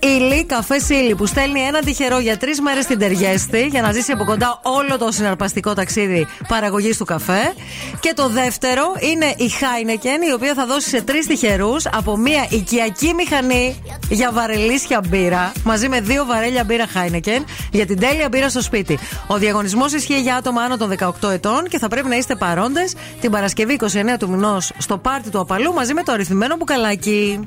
Ήλι, 0.00 0.44
καφέ 0.44 0.78
Σίλι 0.78 1.14
που 1.14 1.26
στέλνει 1.26 1.60
έναν 1.60 1.84
τυχερό 1.84 2.18
για 2.18 2.36
τρεις 2.36 2.60
μέρες 2.60 2.84
στην 2.84 2.98
Τεργέστη 2.98 3.66
για 3.70 3.82
να 3.82 3.92
ζήσει 3.92 4.12
από 4.12 4.24
κοντά 4.24 4.60
όλο 4.62 4.98
το 4.98 5.12
συναρπαστικό 5.12 5.74
ταξίδι 5.74 6.26
παραγωγής 6.48 6.96
του 6.96 7.04
καφέ. 7.04 7.52
Και 8.00 8.12
το 8.14 8.28
δεύτερο 8.28 8.82
είναι 8.98 9.26
η 9.26 9.50
Heineken, 9.60 10.28
η 10.28 10.32
οποία 10.32 10.54
θα 10.54 10.66
δώσει 10.66 10.88
σε 10.88 11.02
τρεις 11.02 11.26
τυχερούς 11.26 11.86
από 11.86 12.16
μια 12.16 12.46
οικιακή 12.50 13.14
μηχανή 13.14 13.82
για 14.08 14.32
βαρελίσια 14.32 15.00
μπύρα, 15.08 15.52
μαζί 15.64 15.88
με 15.88 16.00
δύο 16.00 16.24
βαρέλια 16.24 16.64
μπύρα 16.64 16.84
Heineken 16.94 17.44
για 17.70 17.86
την 17.86 18.00
τέλεια 18.00 18.28
μπύρα 18.28 18.48
στο 18.48 18.62
σπίτι. 18.62 18.98
Ο 19.26 19.36
διαγωνισμός 19.36 19.92
ισχύει 19.92 20.20
για 20.20 20.36
άτομα 20.36 20.62
άνω 20.62 20.76
των 20.76 20.92
18 20.98 21.30
ετών 21.30 21.64
και 21.68 21.78
θα 21.78 21.88
πρέπει 21.88 22.08
να 22.08 22.16
είστε 22.16 22.34
παρόντες 22.34 22.94
την 23.20 23.30
Παρασκευή 23.30 23.78
29 23.80 23.86
του 24.18 24.30
μηνός 24.30 24.72
στο 24.78 24.98
πάρτι 24.98 25.30
του 25.30 25.38
Απαλού 25.40 25.72
μαζί 25.72 25.94
με 25.94 26.02
το 26.02 26.12
αριθμημένο 26.12 26.56
μπουκαλάκι. 26.56 27.40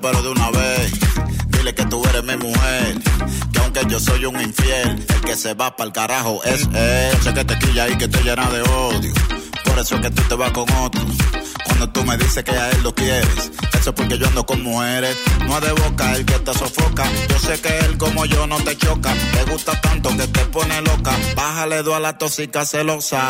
Pero 0.00 0.22
de 0.22 0.30
una 0.30 0.50
vez. 0.50 0.92
Dile 1.48 1.74
que 1.74 1.84
tú 1.84 2.02
eres 2.08 2.24
mi 2.24 2.36
mujer. 2.36 2.96
Que 3.52 3.58
aunque 3.60 3.80
yo 3.88 4.00
soy 4.00 4.24
un 4.24 4.40
infiel, 4.40 5.04
el 5.08 5.20
que 5.20 5.36
se 5.36 5.54
va 5.54 5.76
pa'l 5.76 5.92
carajo 5.92 6.42
es 6.44 6.66
él. 6.74 7.22
Sé 7.22 7.34
que 7.34 7.44
te 7.44 7.58
quilla 7.58 7.88
y 7.88 7.96
que 7.96 8.08
te 8.08 8.22
llena 8.22 8.48
de 8.50 8.62
odio. 8.62 9.12
Por 9.64 9.78
eso 9.78 9.96
es 9.96 10.00
que 10.00 10.10
tú 10.10 10.22
te 10.22 10.34
vas 10.36 10.52
con 10.52 10.70
otro. 10.72 11.02
Cuando 11.64 11.90
tú 11.90 12.02
me 12.04 12.16
dices 12.16 12.42
que 12.42 12.52
a 12.52 12.70
él 12.70 12.82
lo 12.82 12.94
quieres, 12.94 13.50
eso 13.78 13.90
es 13.90 13.96
porque 13.96 14.16
yo 14.16 14.26
ando 14.26 14.46
con 14.46 14.62
mujeres. 14.62 15.16
No 15.46 15.60
de 15.60 15.72
boca 15.72 16.14
el 16.16 16.24
que 16.24 16.38
te 16.38 16.54
sofoca. 16.54 17.04
Yo 17.28 17.38
sé 17.38 17.60
que 17.60 17.78
él 17.80 17.98
como 17.98 18.24
yo 18.24 18.46
no 18.46 18.56
te 18.56 18.76
choca. 18.76 19.12
Te 19.34 19.50
gusta 19.50 19.78
tanto 19.82 20.08
que 20.16 20.26
te 20.28 20.44
pone 20.46 20.80
loca. 20.80 21.12
Bájale 21.36 21.82
dos 21.82 21.94
a 21.94 22.00
la 22.00 22.16
tóxica 22.16 22.64
celosa. 22.64 23.20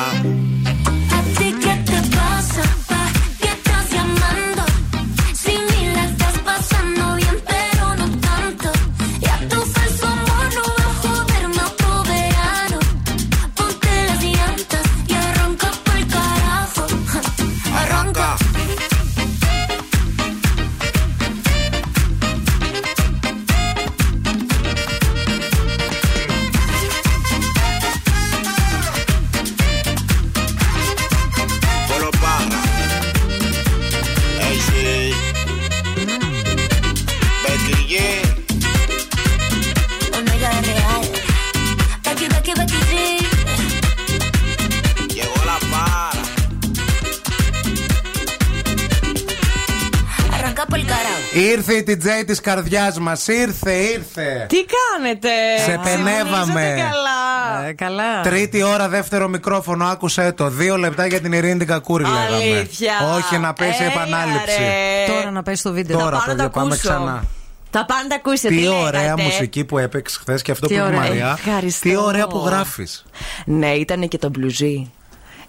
Ήρθε 51.87 52.11
η 52.11 52.21
TJ 52.23 52.25
της 52.27 52.41
καρδιάς 52.41 52.99
μας. 52.99 53.27
Ήρθε, 53.27 53.73
ήρθε. 53.73 54.47
Τι 54.49 54.57
κάνετε, 54.75 55.29
Σε 55.65 55.81
πενεύαμε. 55.83 56.43
Ξυπνήσατε 56.45 56.81
καλά. 56.91 57.67
Ε, 57.69 57.73
καλά. 57.73 58.21
Τρίτη 58.23 58.63
ώρα, 58.63 58.89
δεύτερο 58.89 59.29
μικρόφωνο, 59.29 59.85
άκουσε 59.85 60.33
το. 60.33 60.49
Δύο 60.49 60.77
λεπτά 60.77 61.07
για 61.07 61.21
την 61.21 61.33
Ειρήνη 61.33 61.59
την 61.59 61.67
Κακούρη, 61.67 62.03
λέγαμε. 62.05 62.25
Αλήθεια. 62.35 62.93
Όχι, 63.17 63.39
να 63.39 63.53
πέσει 63.53 63.83
Έλα, 63.83 63.91
επανάληψη. 63.93 64.59
ρε. 64.59 65.13
Τώρα 65.15 65.31
να 65.31 65.43
πέσει 65.43 65.63
το 65.63 65.73
βίντεο. 65.73 65.99
Τώρα, 65.99 66.11
πάω 66.11 66.21
να 66.21 66.27
παιδιά, 66.27 66.43
τα 66.45 66.51
πάμε 66.51 66.67
ακούσω. 66.75 66.89
ξανά. 66.89 67.25
Τα 67.71 67.85
πάντα 67.85 68.15
ακούσετε. 68.15 68.49
Τι 68.49 68.61
τι 68.61 68.69
ωραία 68.69 69.03
λέγατε; 69.03 69.23
μουσική 69.23 69.65
που 69.65 69.79
έπαιξες 69.79 70.19
χθες 70.19 70.43
και 70.43 70.51
αυτό 70.51 70.67
Τι 70.67 70.75
που 70.75 70.81
είπε 70.81 70.89
η 70.89 70.97
ωραία. 70.97 71.01
Μαριά. 71.09 71.39
Ευχαριστώ. 71.47 71.89
Τι 71.89 71.97
ωραία 71.97 72.27
που 72.27 72.43
γράφεις. 72.47 73.05
Ναι, 73.45 73.71
ήταν 73.73 74.09
και 74.09 74.19
το 74.19 74.29
μπλουζί. 74.29 74.91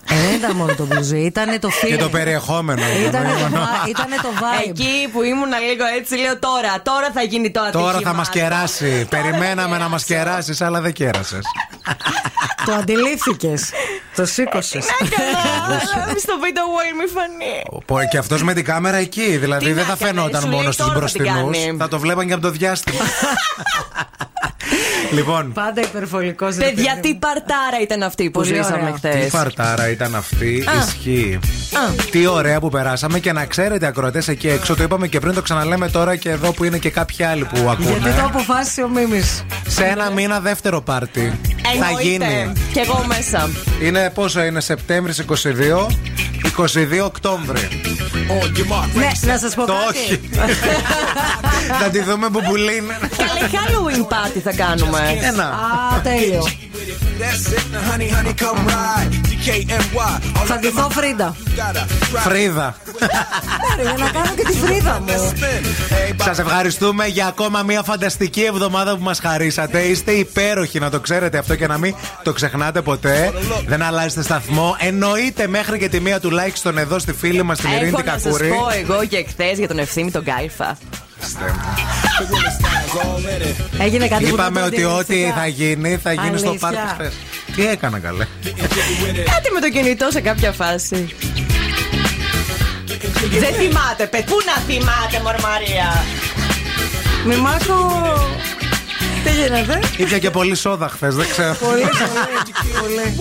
Ε, 0.09 0.15
δεν 0.27 0.33
ήταν 0.35 0.55
μόνο 0.55 0.75
το 0.75 0.85
μπλουζί, 0.85 1.17
ήταν 1.19 1.59
το 1.59 1.69
feeling. 1.81 1.87
Και 1.87 1.95
το 1.97 2.09
περιεχόμενο. 2.09 2.81
Ήτανε 3.07 3.27
το, 3.29 3.35
Ήτανε. 3.39 3.57
vi- 3.57 3.89
ήτανε 3.89 4.15
το 4.21 4.29
vibe. 4.39 4.67
Εκεί 4.69 5.07
που 5.11 5.21
ήμουν 5.23 5.49
λίγο 5.69 5.85
έτσι, 5.99 6.15
λέω 6.17 6.39
τώρα, 6.39 6.81
τώρα 6.83 7.11
θα 7.13 7.21
γίνει 7.21 7.51
το 7.51 7.59
ατύχημα. 7.61 7.83
Τώρα 7.91 7.99
θα 8.03 8.13
μας 8.13 8.29
κεράσει. 8.29 9.05
Περιμέναμε 9.09 9.77
να 9.77 9.87
μας 9.89 10.03
κεράσει, 10.03 10.55
αλλά 10.59 10.81
δεν 10.81 10.93
κέρασες. 10.93 11.43
το 12.65 12.73
αντιλήφθηκες. 12.73 13.69
το 14.15 14.25
σήκωσες. 14.25 14.85
Καλά, 14.85 16.05
μη 16.13 16.19
στο 16.19 16.33
βίντεο 16.43 16.63
wall 16.75 16.93
μη 16.99 17.07
φανεί. 17.95 18.07
Και 18.09 18.17
αυτός 18.17 18.43
με 18.43 18.53
την 18.53 18.63
κάμερα 18.65 18.97
εκεί. 18.97 19.37
Δηλαδή 19.37 19.65
Τι 19.65 19.71
δεν 19.71 19.85
να 19.87 19.95
θα 19.95 19.97
κάνεις, 20.05 20.15
φαινόταν 20.15 20.41
σου 20.41 20.47
λέει 20.47 20.57
μόνος 20.57 20.73
στους 20.73 20.85
τώρα 20.87 20.99
θα 20.99 21.05
την 21.11 21.21
μπροστινούς. 21.23 21.57
κάνει. 21.63 21.77
Θα 21.77 21.87
το 21.87 21.99
βλέπαν 21.99 22.27
και 22.27 22.33
από 22.33 22.41
το 22.41 22.49
διάστημα. 22.51 22.99
λοιπόν, 25.11 25.53
Πάντα 25.53 25.81
υπερβολικός. 25.81 26.55
Παιδιά, 26.55 26.97
τι 27.01 27.15
παρτάρα 27.15 27.79
ήταν 27.81 28.03
αυτή 28.03 28.23
που 28.23 28.31
Πολύ 28.31 28.47
ζήσαμε 28.55 28.75
ωραία. 28.75 28.91
τι 28.91 28.97
χθε. 29.19 29.29
Φαρτάρα 29.95 30.09
ήταν 30.09 30.15
αυτή. 30.15 30.63
Α. 30.67 30.85
Ισχύει. 30.87 31.39
Τι 32.11 32.27
ωραία 32.27 32.59
που 32.59 32.69
περάσαμε 32.69 33.19
και 33.19 33.31
να 33.31 33.45
ξέρετε, 33.45 33.85
ακροατές 33.87 34.27
εκεί 34.27 34.47
έξω, 34.47 34.75
το 34.75 34.83
είπαμε 34.83 35.07
και 35.07 35.19
πριν, 35.19 35.33
το 35.33 35.41
ξαναλέμε 35.41 35.89
τώρα 35.89 36.15
και 36.15 36.29
εδώ 36.29 36.51
που 36.51 36.63
είναι 36.63 36.77
και 36.77 36.89
κάποιοι 36.89 37.25
άλλοι 37.25 37.43
που 37.45 37.55
Γιατί 37.55 37.83
το 37.85 37.91
ακούνε. 37.99 38.21
αποφάσισε 38.25 38.81
ο 38.83 38.89
Μίμης. 38.89 39.43
Σε 39.67 39.83
ένα 39.83 40.09
μήνα 40.09 40.39
δεύτερο 40.39 40.81
πάρτι. 40.81 41.39
Θα 41.79 42.01
γίνει. 42.01 42.51
Κι 42.73 42.79
εγώ 42.79 43.05
μέσα. 43.07 43.49
Είναι 43.81 44.11
πόσο 44.13 44.43
είναι, 44.43 44.59
Σεπτέμβρης 44.61 45.19
22, 45.19 45.87
22 47.01 47.05
Οκτώβρη. 47.05 47.67
Ναι, 48.93 49.11
να 49.31 49.37
σας 49.37 49.53
πω 49.55 49.65
Το 49.65 49.73
κάτι. 49.85 49.97
όχι. 49.97 50.21
Θα 51.79 51.89
τη 51.89 52.01
δούμε 52.01 52.29
μπουμπουλίν. 52.29 52.83
Καλή 53.17 53.49
Halloween 53.51 54.01
party 54.13 54.39
θα 54.43 54.53
κάνουμε. 54.53 54.99
Ένα. 55.21 55.43
Α, 55.43 56.01
τέλειο. 56.03 56.43
Θα 60.45 60.57
ντυθώ 60.59 60.89
Φρίντα. 60.89 61.35
Φρίντα. 62.23 62.75
Άρα, 63.73 63.81
Για 63.81 64.05
να 64.05 64.09
κάνω 64.09 64.35
και 64.35 64.43
τη 64.43 64.53
Φρίντα 64.57 64.99
μου. 65.07 65.31
Σας 66.23 66.39
ευχαριστούμε 66.39 67.05
για 67.07 67.27
ακόμα 67.27 67.63
μια 67.63 67.83
φανταστική 67.83 68.41
εβδομάδα 68.41 68.95
που 68.97 69.03
μας 69.03 69.19
χαρίσατε. 69.19 69.79
Είστε 69.81 70.11
υπέροχοι 70.11 70.79
να 70.79 70.89
το 70.89 70.99
ξέρετε 70.99 71.37
αυτό 71.37 71.55
και 71.55 71.67
να 71.67 71.77
μην 71.77 71.95
το 72.23 72.33
ξεχνάτε 72.33 72.81
ποτέ. 72.81 73.31
Δεν 73.67 73.81
αλλάζετε 73.81 74.21
σταθμό. 74.23 74.75
Εννοείται 74.79 75.47
μέχρι 75.47 75.77
και 75.79 75.89
τη 75.89 75.99
μία 75.99 76.19
τουλάχιστον 76.19 76.77
εδώ 76.77 76.99
στη 76.99 77.13
φίλη 77.13 77.43
μας 77.43 77.59
την 77.59 77.69
Ειρήνη 77.71 77.87
Έχω 77.87 77.97
την 77.97 78.05
να 78.05 78.11
σας 78.11 78.23
Κακούρη. 78.23 78.47
πω 78.49 78.93
εγώ 78.93 79.05
και 79.05 79.25
χθες 79.29 79.57
για 79.57 79.67
τον 79.67 79.79
ευθύμη 79.79 80.11
τον 80.11 80.23
Γκάιφα. 80.23 80.77
Έγινε 83.77 84.07
κάτι 84.07 84.23
που 84.23 84.29
Είπαμε 84.33 84.59
δεν 84.59 84.69
το 84.69 84.75
ότι 84.75 84.83
ό,τι 84.83 85.13
αντιληφθήκα. 85.13 85.33
θα 85.39 85.47
γίνει 85.47 85.97
θα 86.03 86.13
γίνει 86.13 86.37
στο 86.37 86.49
Αλήθεια. 86.49 86.69
πάρτι 86.69 86.93
χθες. 86.93 87.13
Τι 87.55 87.67
έκανα 87.67 87.99
καλέ. 87.99 88.25
Κάτι 89.33 89.51
με 89.53 89.59
το 89.61 89.69
κινητό 89.69 90.07
σε 90.11 90.21
κάποια 90.21 90.51
φάση. 90.51 91.15
Δεν 93.39 93.53
θυμάται, 93.53 94.05
πε. 94.09 94.23
Πού 94.25 94.35
να 94.45 94.61
θυμάται, 94.61 95.21
Μορμαρία. 95.23 96.03
Μη 97.25 97.35
μάθω. 97.35 97.75
Τι 99.25 99.31
γίνεται. 99.31 99.79
Ήπια 99.97 100.19
και 100.19 100.29
πολύ 100.29 100.55
σόδα 100.55 100.89
χθε, 100.89 101.09
δεν 101.09 101.27
ξέρω. 101.29 101.55
Πολύ, 101.55 101.81
πολύ. 102.79 103.13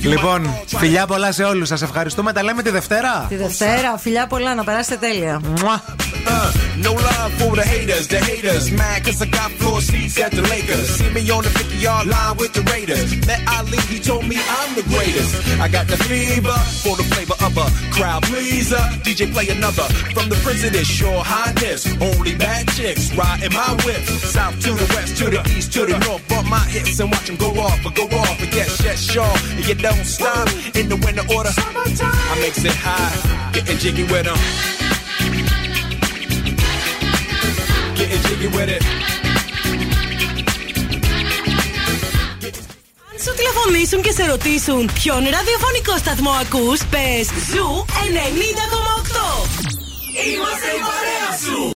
πολύ. 0.00 0.14
Λοιπόν, 0.14 0.54
φιλιά 0.66 1.06
πολλά 1.06 1.32
σε 1.32 1.44
όλου. 1.44 1.64
Σα 1.66 1.74
ευχαριστούμε. 1.74 2.32
Τα 2.32 2.42
λέμε 2.42 2.62
τη 2.62 2.70
Δευτέρα. 2.70 3.26
Τη 3.28 3.36
Δευτέρα, 3.36 3.98
φιλιά 3.98 4.26
πολλά, 4.26 4.54
να 4.54 4.64
περάσετε 4.64 4.96
τέλεια. 4.96 5.40
Μουα. 5.44 5.82
Uh, 6.26 6.52
no 6.86 6.92
love 6.92 7.32
for 7.40 7.56
the 7.56 7.62
haters, 7.62 8.06
the 8.06 8.18
haters. 8.18 8.70
Mad 8.70 9.04
cause 9.04 9.22
I 9.22 9.26
got 9.26 9.50
floor 9.52 9.80
seats 9.80 10.20
at 10.20 10.32
the 10.32 10.42
Lakers. 10.42 10.86
See 10.96 11.10
me 11.10 11.22
on 11.30 11.42
the 11.42 11.50
50 11.50 11.76
yard 11.76 12.06
line 12.06 12.36
with 12.36 12.52
the 12.52 12.62
Raiders. 12.72 13.08
Met 13.26 13.40
Ali, 13.56 13.80
he 13.92 13.98
told 13.98 14.26
me 14.28 14.36
I'm 14.36 14.74
the 14.74 14.84
greatest. 14.92 15.32
I 15.64 15.68
got 15.68 15.86
the 15.86 15.96
fever 15.96 16.58
for 16.84 16.94
the 17.00 17.04
flavor 17.12 17.36
of 17.46 17.56
a 17.56 17.66
crowd 17.96 18.22
pleaser. 18.24 18.84
DJ 19.06 19.32
play 19.32 19.48
another 19.48 19.86
from 20.14 20.28
the 20.28 20.38
president, 20.46 20.86
sure 20.86 21.22
highness. 21.24 21.80
Only 22.00 22.34
bad 22.34 22.68
chicks 22.76 23.04
riding 23.16 23.52
my 23.52 23.70
whip. 23.84 24.02
South 24.36 24.56
to 24.64 24.70
the 24.80 24.86
west, 24.94 25.16
to 25.20 25.29
the 25.29 25.41
east, 25.57 25.73
to 25.73 25.85
the 25.85 25.97
north. 25.99 26.27
Bump 26.27 26.47
my 26.49 26.59
hips 26.59 26.99
and 26.99 27.11
watch 27.11 27.27
them 27.27 27.37
go 27.37 27.49
off, 27.59 27.79
but 27.83 27.95
go 27.95 28.05
off. 28.05 28.41
And 28.41 28.53
yes, 28.53 28.81
yes, 28.83 28.99
sure. 29.11 29.35
And 29.57 29.67
you 29.67 29.75
don't 29.75 30.05
stop 30.05 30.47
in 30.75 30.89
the 30.89 30.97
winter 31.03 31.25
order. 31.35 31.51
I 31.55 32.35
makes 32.41 32.63
it 32.63 32.75
high, 32.75 33.51
getting 33.53 33.77
jiggy 33.77 34.03
with 34.03 34.25
them. 34.25 34.39
Getting 37.95 38.21
jiggy 38.27 38.47
with 38.47 38.69
it. 38.69 38.83
Αν 43.11 43.21
σου 43.21 43.33
τηλεφωνήσουν 43.37 44.01
και 44.01 44.11
σε 44.11 44.25
ρωτήσουν 44.25 44.89
ποιον 44.93 45.23
ραδιοφωνικό 45.23 45.97
σταθμό 45.97 46.29
ακούς, 46.29 46.79
πες 46.85 47.27
Ζου 47.51 47.85
90,8. 47.87 49.45
Είμαστε 50.25 50.67
η 50.67 50.81
παρέα 50.87 51.37
σου. 51.43 51.73